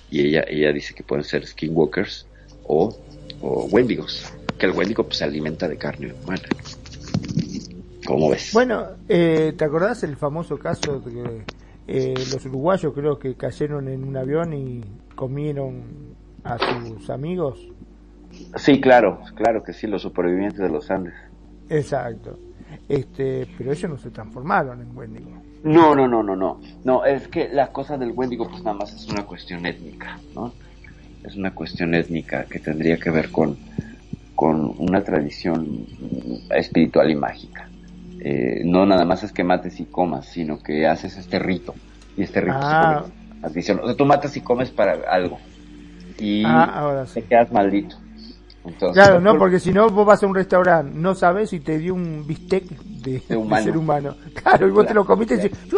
Y 0.10 0.22
ella, 0.22 0.46
ella 0.48 0.72
dice 0.72 0.94
que 0.94 1.04
pueden 1.04 1.26
ser 1.26 1.46
skinwalkers 1.46 2.28
o, 2.64 2.98
o 3.42 3.66
wendigos, 3.66 4.26
que 4.58 4.66
el 4.66 4.72
wendigo 4.72 5.04
pues 5.04 5.18
se 5.18 5.26
alimenta 5.26 5.68
de 5.68 5.78
carne 5.78 6.14
humana. 6.14 6.42
¿Cómo 8.10 8.32
ves? 8.32 8.50
Bueno, 8.54 8.88
eh, 9.08 9.54
¿te 9.56 9.66
acordás 9.66 10.02
el 10.02 10.16
famoso 10.16 10.58
caso 10.58 11.00
de 11.00 11.12
que 11.14 11.44
eh, 11.88 12.14
los 12.16 12.44
uruguayos 12.48 12.92
creo 12.92 13.20
que 13.20 13.36
cayeron 13.36 13.88
en 13.88 14.04
un 14.04 14.18
avión 14.18 14.52
y 14.52 14.84
comieron 15.16 16.16
a 16.44 16.58
sus 16.58 17.08
amigos? 17.12 17.60
Sí, 18.56 18.82
claro, 18.82 19.20
claro 19.36 19.62
que 19.62 19.74
sí, 19.74 19.86
los 19.86 20.02
supervivientes 20.02 20.58
de 20.58 20.70
los 20.70 20.90
Andes. 20.90 21.14
Exacto. 21.70 22.40
Este, 22.88 23.48
pero 23.56 23.74
ellos 23.74 23.92
no 23.92 23.98
se 24.00 24.10
transformaron 24.10 24.82
en 24.82 24.98
Wendigo. 24.98 25.44
No, 25.64 25.94
no, 25.94 26.08
no, 26.08 26.24
no, 26.24 26.36
no. 26.36 26.60
No, 26.84 27.06
es 27.06 27.28
que 27.28 27.48
la 27.50 27.68
cosa 27.68 27.96
del 27.96 28.14
Wendigo 28.14 28.50
pues 28.50 28.64
nada 28.64 28.76
más 28.76 28.92
es 28.92 29.08
una 29.08 29.24
cuestión 29.24 29.68
étnica, 29.68 30.20
¿no? 30.34 30.52
Es 31.24 31.36
una 31.36 31.54
cuestión 31.54 31.94
étnica 31.94 32.46
que 32.46 32.58
tendría 32.58 32.98
que 32.98 33.12
ver 33.12 33.30
con, 33.30 33.56
con 34.34 34.74
una 34.80 35.04
tradición 35.04 35.86
espiritual 36.50 37.12
y 37.12 37.16
mágica. 37.16 37.70
Eh, 38.22 38.62
no 38.66 38.86
nada 38.86 39.06
más 39.06 39.24
es 39.24 39.32
que 39.32 39.44
mates 39.44 39.80
y 39.80 39.86
comas, 39.86 40.26
sino 40.28 40.60
que 40.62 40.88
haces 40.88 41.18
este 41.18 41.40
rito. 41.40 41.74
Y 42.18 42.24
este 42.24 42.42
rito 42.42 42.58
Ah. 42.60 43.06
se 43.06 43.40
maldición. 43.42 43.80
O 43.82 43.86
sea, 43.88 43.96
tú 43.96 44.06
matas 44.06 44.36
y 44.36 44.42
comes 44.42 44.70
para 44.72 44.94
algo. 45.10 45.38
Y 46.18 46.44
Ah, 46.46 46.64
ahora 46.66 47.06
sí. 47.06 47.22
te 47.22 47.28
quedas 47.28 47.52
maldito. 47.52 47.96
Entonces, 48.66 49.02
Claro, 49.02 49.22
no, 49.22 49.38
porque 49.38 49.58
si 49.58 49.72
no 49.72 49.90
vos 49.90 50.06
vas 50.06 50.22
a 50.22 50.28
un 50.28 50.36
restaurante, 50.36 50.92
no 50.94 51.16
sabes 51.16 51.50
si 51.50 51.62
te 51.62 51.78
dio 51.80 51.94
un 51.96 52.28
bistec 52.28 52.66
de, 52.68 53.22
de 53.28 53.38
humano. 53.38 53.64
ser 53.64 53.78
humano. 53.78 54.16
Claro, 54.44 54.68
y 54.68 54.72
vos 54.72 54.86
te 54.86 54.94
lo 54.94 55.06
comiste 55.06 55.36
y 55.36 55.38
dices, 55.38 55.58
yo, 55.70 55.78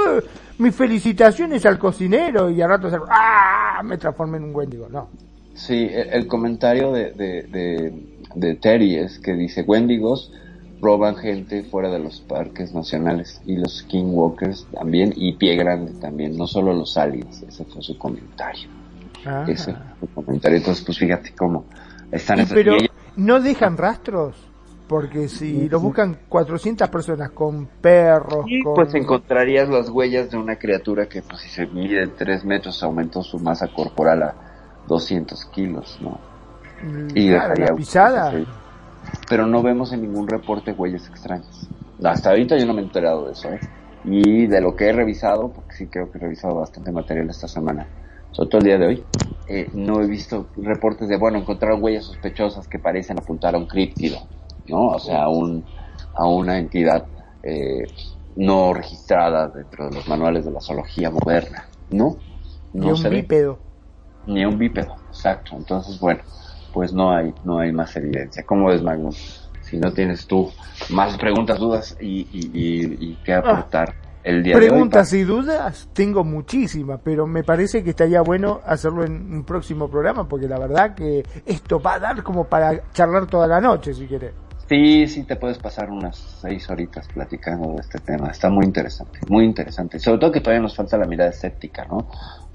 mis 0.58 0.76
felicitaciones 0.76 1.64
al 1.68 1.78
cocinero 1.78 2.50
y 2.50 2.60
al 2.62 2.70
rato 2.70 2.90
se- 2.90 2.98
¡ah! 3.08 3.82
me 3.84 3.98
transformé 4.00 4.38
en 4.38 4.46
un 4.46 4.56
Wendigo. 4.56 4.88
No. 4.90 5.10
Sí, 5.54 5.88
el, 5.92 6.10
el 6.10 6.28
comentario 6.28 6.92
de, 6.92 7.12
de, 7.12 7.44
de, 7.44 7.94
de 8.34 8.56
Terry 8.56 8.96
es 8.96 9.20
que 9.20 9.34
dice, 9.34 9.62
Wendigos 9.62 10.32
roban 10.82 11.16
gente 11.16 11.64
fuera 11.64 11.90
de 11.90 12.00
los 12.00 12.22
parques 12.22 12.74
nacionales 12.74 13.42
y 13.46 13.56
los 13.56 13.80
skinwalkers 13.80 14.68
también 14.72 15.14
y 15.16 15.34
pie 15.34 15.56
grande 15.56 15.94
también, 15.94 16.36
no 16.36 16.48
solo 16.48 16.74
los 16.74 16.98
aliens, 16.98 17.44
ese 17.44 17.64
fue 17.66 17.82
su 17.82 17.98
comentario. 17.98 18.68
Ah. 19.26 19.46
Ese 19.48 19.74
fue 19.74 20.08
su 20.08 20.14
comentario. 20.14 20.58
Entonces, 20.58 20.84
pues 20.84 20.98
fíjate 20.98 21.34
cómo 21.36 21.66
están 22.12 22.40
Y 22.40 22.46
pero 22.46 22.76
no 23.16 23.40
dejan 23.40 23.78
rastros, 23.78 24.36
porque 24.88 25.28
si 25.28 25.70
lo 25.70 25.80
buscan 25.80 26.18
400 26.28 26.90
personas 26.90 27.30
con 27.32 27.68
perros, 27.80 28.46
Y 28.48 28.64
con... 28.64 28.74
pues 28.74 28.94
encontrarías 28.96 29.70
las 29.70 29.90
huellas 29.90 30.32
de 30.32 30.38
una 30.38 30.58
criatura 30.58 31.08
que 31.08 31.22
pues 31.22 31.42
si 31.42 31.50
se 31.50 31.68
mide 31.68 32.08
3 32.08 32.44
metros 32.46 32.82
aumentó 32.82 33.22
su 33.22 33.38
masa 33.40 33.68
corporal 33.68 34.24
a 34.24 34.36
200 34.88 35.46
kilos, 35.46 36.00
¿no? 36.02 36.20
Mm, 36.84 37.08
Y 37.14 37.30
claro, 37.30 37.50
dejaría 37.50 37.66
la 37.68 37.76
pisada. 37.76 38.32
Sí. 38.32 38.48
Pero 39.32 39.48
no 39.48 39.64
vemos 39.64 39.94
en 39.94 40.02
ningún 40.02 40.28
reporte 40.28 40.74
huellas 40.74 41.08
extrañas. 41.08 41.70
Hasta 42.04 42.32
ahorita 42.32 42.58
yo 42.58 42.66
no 42.66 42.74
me 42.74 42.82
he 42.82 42.84
enterado 42.84 43.28
de 43.28 43.32
eso, 43.32 43.50
¿eh? 43.50 43.62
Y 44.04 44.46
de 44.46 44.60
lo 44.60 44.76
que 44.76 44.90
he 44.90 44.92
revisado, 44.92 45.54
porque 45.54 45.74
sí 45.74 45.88
creo 45.88 46.12
que 46.12 46.18
he 46.18 46.22
revisado 46.22 46.56
bastante 46.56 46.92
material 46.92 47.30
esta 47.30 47.48
semana, 47.48 47.88
sobre 48.34 48.50
todo 48.50 48.60
el 48.60 48.66
día 48.66 48.78
de 48.78 48.88
hoy, 48.88 49.06
eh, 49.48 49.70
no 49.74 50.02
he 50.02 50.08
visto 50.08 50.50
reportes 50.58 51.08
de, 51.08 51.18
bueno, 51.18 51.38
encontraron 51.38 51.82
huellas 51.82 52.04
sospechosas 52.04 52.68
que 52.68 52.78
parecen 52.80 53.20
apuntar 53.20 53.56
a 53.56 53.58
un 53.58 53.68
críptido, 53.68 54.20
¿no? 54.68 54.88
O 54.88 55.00
sea, 55.00 55.24
a, 55.24 55.30
un, 55.30 55.66
a 56.14 56.28
una 56.28 56.60
entidad 56.60 57.08
eh, 57.42 57.88
no 58.36 58.74
registrada 58.74 59.48
dentro 59.48 59.88
de 59.88 59.96
los 59.96 60.10
manuales 60.10 60.44
de 60.44 60.52
la 60.52 60.60
zoología 60.60 61.10
moderna, 61.10 61.70
¿no? 61.90 62.18
y 62.74 62.92
un 62.92 62.98
se 62.98 63.08
ve 63.08 63.22
bípedo. 63.22 63.60
ni 64.26 64.44
un 64.44 64.58
bípedo, 64.58 64.94
exacto. 65.08 65.56
Entonces, 65.56 66.00
bueno, 66.02 66.22
pues 66.74 66.94
no 66.94 67.12
hay, 67.12 67.34
no 67.44 67.60
hay 67.60 67.72
más 67.72 67.96
evidencia. 67.96 68.44
¿Cómo 68.44 68.68
ves, 68.68 68.82
Magnum? 68.82 69.14
Si 69.62 69.78
no 69.78 69.92
tienes 69.94 70.28
tú 70.28 70.52
más 70.90 71.18
preguntas, 71.18 71.60
dudas 71.60 71.98
y, 72.02 72.28
y, 72.32 72.52
y, 72.54 73.12
y 73.12 73.20
qué 73.24 73.34
aportar 73.34 73.94
el 74.24 74.44
día 74.44 74.56
Preguntas 74.56 75.12
y 75.14 75.24
dudas 75.24 75.90
tengo 75.94 76.24
muchísimas, 76.24 77.00
pero 77.04 77.26
me 77.26 77.44
parece 77.44 77.84
que 77.84 77.92
estaría 77.92 78.22
bueno 78.22 78.62
hacerlo 78.66 79.04
en 79.04 79.34
un 79.34 79.44
próximo 79.44 79.90
programa, 79.90 80.28
porque 80.28 80.48
la 80.48 80.60
verdad 80.60 80.94
que 80.94 81.24
esto 81.46 81.80
va 81.80 81.96
a 81.96 82.00
dar 82.00 82.24
como 82.24 82.46
para 82.46 82.92
charlar 82.92 83.26
toda 83.28 83.48
la 83.48 83.60
noche, 83.60 83.94
si 83.94 84.06
de 84.06 84.18
hoy. 84.18 84.34
Sí, 84.70 85.08
sí, 85.08 85.24
te 85.24 85.36
puedes 85.36 85.58
pasar 85.58 85.92
unas 85.92 86.16
seis 86.16 86.70
horitas 86.70 87.06
platicando 87.10 87.74
de 87.74 87.82
este 87.82 88.00
tema. 88.00 88.30
Está 88.30 88.50
muy 88.50 88.66
interesante, 88.66 89.20
muy 89.28 89.44
interesante. 89.44 90.00
Sobre 90.00 90.20
todo 90.20 90.32
que 90.32 90.40
todavía 90.40 90.62
nos 90.62 90.76
falta 90.76 90.98
la 90.98 91.06
mirada 91.06 91.32
escéptica, 91.32 91.86
¿no? 91.86 92.08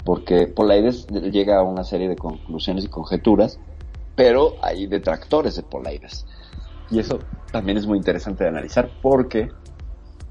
Porque 0.03 0.47
Polaides 0.47 1.05
llega 1.07 1.59
a 1.59 1.63
una 1.63 1.83
serie 1.83 2.09
de 2.09 2.15
conclusiones 2.15 2.85
y 2.85 2.87
conjeturas, 2.87 3.59
pero 4.17 4.55
hay 4.63 4.87
detractores 4.87 5.55
de 5.55 5.63
Polaides. 5.63 6.25
Y 6.89 6.99
eso 6.99 7.19
también 7.51 7.77
es 7.77 7.85
muy 7.85 7.99
interesante 7.99 8.43
de 8.43 8.49
analizar 8.49 8.89
porque 8.99 9.51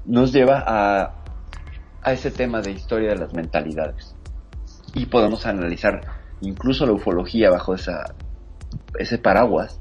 nos 0.05 0.33
lleva 0.33 0.61
a, 0.67 1.23
a 2.03 2.11
ese 2.11 2.29
tema 2.29 2.61
de 2.61 2.71
historia 2.71 3.09
de 3.11 3.15
las 3.15 3.33
mentalidades. 3.33 4.13
Y 4.93 5.05
podemos 5.05 5.45
analizar 5.45 6.01
incluso 6.41 6.85
la 6.85 6.91
ufología 6.91 7.49
bajo 7.49 7.73
esa, 7.75 8.13
ese 8.99 9.17
paraguas 9.17 9.79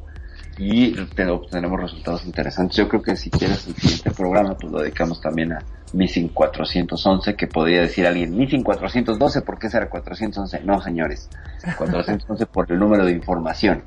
y 0.58 0.92
te- 1.14 1.26
obtenemos 1.28 1.80
resultados 1.80 2.24
interesantes. 2.24 2.76
Yo 2.76 2.88
creo 2.88 3.02
que 3.02 3.16
si 3.16 3.30
quieres 3.30 3.66
el 3.66 3.74
siguiente 3.76 4.10
programa, 4.10 4.54
pues 4.58 4.72
lo 4.72 4.80
dedicamos 4.80 5.20
también 5.20 5.52
a 5.52 5.58
Missing 5.92 6.28
411, 6.28 7.34
que 7.36 7.46
podría 7.46 7.82
decir 7.82 8.06
alguien, 8.06 8.36
Missing 8.36 8.62
412, 8.62 9.42
¿por 9.42 9.58
qué 9.58 9.68
será 9.70 9.88
411? 9.88 10.60
No, 10.64 10.80
señores, 10.80 11.28
411 11.76 12.46
por 12.52 12.70
el 12.72 12.78
número 12.78 13.04
de 13.04 13.12
información, 13.12 13.84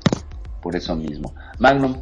por 0.62 0.76
eso 0.76 0.94
mismo. 0.96 1.34
Magnum, 1.58 2.00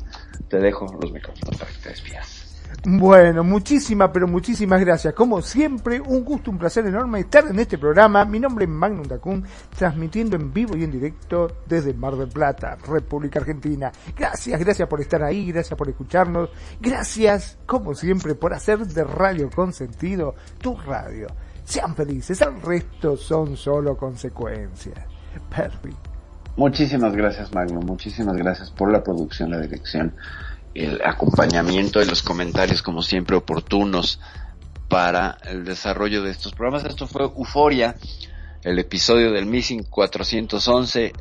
te 0.49 0.59
dejo 0.59 0.87
los 1.01 1.13
micrófonos 1.13 1.57
para 1.59 1.71
que 1.71 1.79
te 1.79 1.89
despidas. 1.91 2.38
Bueno, 2.85 3.43
muchísimas, 3.43 4.11
pero 4.13 4.29
muchísimas 4.29 4.81
gracias. 4.81 5.13
Como 5.13 5.43
siempre, 5.43 6.01
un 6.01 6.25
gusto, 6.25 6.51
un 6.51 6.59
placer 6.59 6.87
enorme 6.87 7.21
estar 7.21 7.45
en 7.47 7.59
este 7.59 7.77
programa. 7.77 8.25
Mi 8.25 8.39
nombre 8.39 8.67
es 8.67 8.71
Magnum 8.71 9.07
Dacun, 9.07 9.45
transmitiendo 9.77 10.37
en 10.37 10.53
vivo 10.53 10.77
y 10.77 10.85
en 10.85 10.93
directo 10.93 11.49
desde 11.67 11.93
Mar 11.93 12.15
del 12.15 12.29
Plata, 12.29 12.77
República 12.87 13.41
Argentina. 13.41 13.91
Gracias, 14.17 14.61
gracias 14.61 14.89
por 14.89 15.01
estar 15.01 15.23
ahí, 15.23 15.51
gracias 15.51 15.77
por 15.77 15.89
escucharnos. 15.89 16.51
Gracias, 16.81 17.59
como 17.67 17.95
siempre, 17.95 18.37
por 18.37 18.55
hacer 18.55 18.87
de 18.87 19.05
Radio 19.05 19.51
Consentido 19.51 20.37
tu 20.61 20.77
radio. 20.77 21.27
Sean 21.65 21.95
felices, 21.97 22.41
el 22.41 22.63
resto 22.63 23.17
son 23.17 23.57
solo 23.57 23.97
consecuencias. 23.97 25.05
Perfecto. 25.55 26.11
Muchísimas 26.57 27.15
gracias, 27.15 27.55
Magno. 27.55 27.81
Muchísimas 27.81 28.37
gracias 28.37 28.71
por 28.71 28.91
la 28.91 29.05
producción, 29.05 29.51
la 29.51 29.61
dirección, 29.61 30.13
el 30.79 31.01
acompañamiento 31.05 32.01
y 32.01 32.07
los 32.07 32.23
comentarios, 32.23 32.83
como 32.83 33.03
siempre, 33.03 33.37
oportunos 33.37 34.21
para 34.89 35.39
el 35.45 35.65
desarrollo 35.65 36.23
de 36.23 36.31
estos 36.31 36.53
programas. 36.53 36.85
Esto 36.85 37.07
fue 37.07 37.23
Euforia, 37.23 37.97
el 38.63 38.79
episodio 38.79 39.33
del 39.33 39.47
Missing 39.47 39.83
411, 39.85 41.13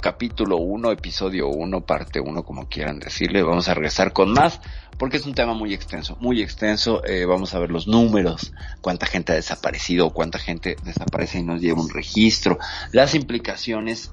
capítulo 0.00 0.56
1, 0.56 0.90
episodio 0.92 1.48
1, 1.48 1.80
parte 1.82 2.20
1, 2.20 2.42
como 2.42 2.68
quieran 2.68 2.98
decirle. 2.98 3.42
Vamos 3.42 3.68
a 3.68 3.74
regresar 3.74 4.14
con 4.14 4.32
más, 4.32 4.60
porque 4.98 5.18
es 5.18 5.26
un 5.26 5.34
tema 5.34 5.52
muy 5.52 5.74
extenso, 5.74 6.16
muy 6.20 6.40
extenso. 6.40 7.04
Eh, 7.04 7.26
vamos 7.26 7.54
a 7.54 7.58
ver 7.58 7.70
los 7.70 7.86
números, 7.86 8.52
cuánta 8.80 9.04
gente 9.04 9.32
ha 9.32 9.36
desaparecido, 9.36 10.10
cuánta 10.10 10.38
gente 10.38 10.76
desaparece 10.84 11.38
y 11.38 11.42
nos 11.42 11.60
lleva 11.60 11.82
un 11.82 11.90
registro, 11.90 12.58
las 12.92 13.14
implicaciones 13.14 14.10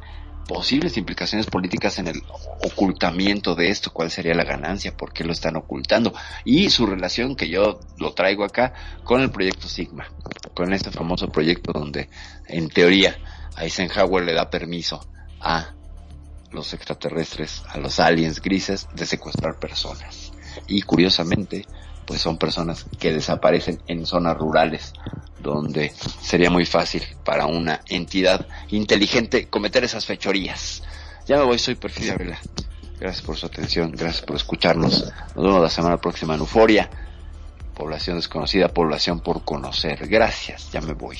posibles 0.50 0.98
implicaciones 0.98 1.46
políticas 1.46 2.00
en 2.00 2.08
el 2.08 2.24
ocultamiento 2.64 3.54
de 3.54 3.70
esto, 3.70 3.94
cuál 3.94 4.10
sería 4.10 4.34
la 4.34 4.44
ganancia, 4.44 4.98
por 4.98 5.14
qué 5.14 5.24
lo 5.24 5.32
están 5.32 5.56
ocultando 5.56 6.12
y 6.44 6.72
su 6.72 6.88
relación 6.88 7.36
que 7.36 7.50
yo 7.50 7.80
lo 8.00 8.14
traigo 8.14 8.44
acá 8.44 8.74
con 9.04 9.22
el 9.22 9.30
proyecto 9.30 9.68
Sigma, 9.68 10.08
con 10.56 10.74
este 10.74 10.90
famoso 10.90 11.28
proyecto 11.28 11.72
donde 11.72 12.10
en 12.48 12.68
teoría 12.68 13.16
Eisenhower 13.60 14.24
le 14.24 14.34
da 14.34 14.50
permiso 14.50 15.08
a 15.40 15.76
los 16.52 16.74
extraterrestres, 16.74 17.62
a 17.70 17.78
los 17.78 18.00
aliens 18.00 18.42
grises 18.42 18.88
de 18.96 19.06
secuestrar 19.06 19.60
personas. 19.60 20.32
Y 20.68 20.82
curiosamente, 20.82 21.68
pues 22.10 22.22
son 22.22 22.40
personas 22.40 22.88
que 22.98 23.14
desaparecen 23.14 23.84
en 23.86 24.08
zonas 24.08 24.36
rurales 24.36 24.94
donde 25.38 25.94
sería 26.20 26.50
muy 26.50 26.66
fácil 26.66 27.04
para 27.24 27.46
una 27.46 27.82
entidad 27.88 28.48
inteligente 28.70 29.48
cometer 29.48 29.84
esas 29.84 30.08
fechorías. 30.08 30.82
Ya 31.28 31.38
me 31.38 31.44
voy, 31.44 31.60
soy 31.60 31.76
Perfidia 31.76 32.16
Vela. 32.16 32.40
Gracias 33.00 33.24
por 33.24 33.38
su 33.38 33.46
atención, 33.46 33.92
gracias 33.92 34.24
por 34.24 34.38
escucharnos. 34.38 35.14
Nos 35.36 35.46
vemos 35.46 35.62
la 35.62 35.70
semana 35.70 35.98
próxima 35.98 36.34
en 36.34 36.40
Euforia. 36.40 36.90
Población 37.76 38.16
desconocida, 38.16 38.70
población 38.70 39.20
por 39.20 39.46
conocer. 39.46 40.08
Gracias, 40.08 40.72
ya 40.72 40.82
me 40.82 40.94
voy. 40.94 41.20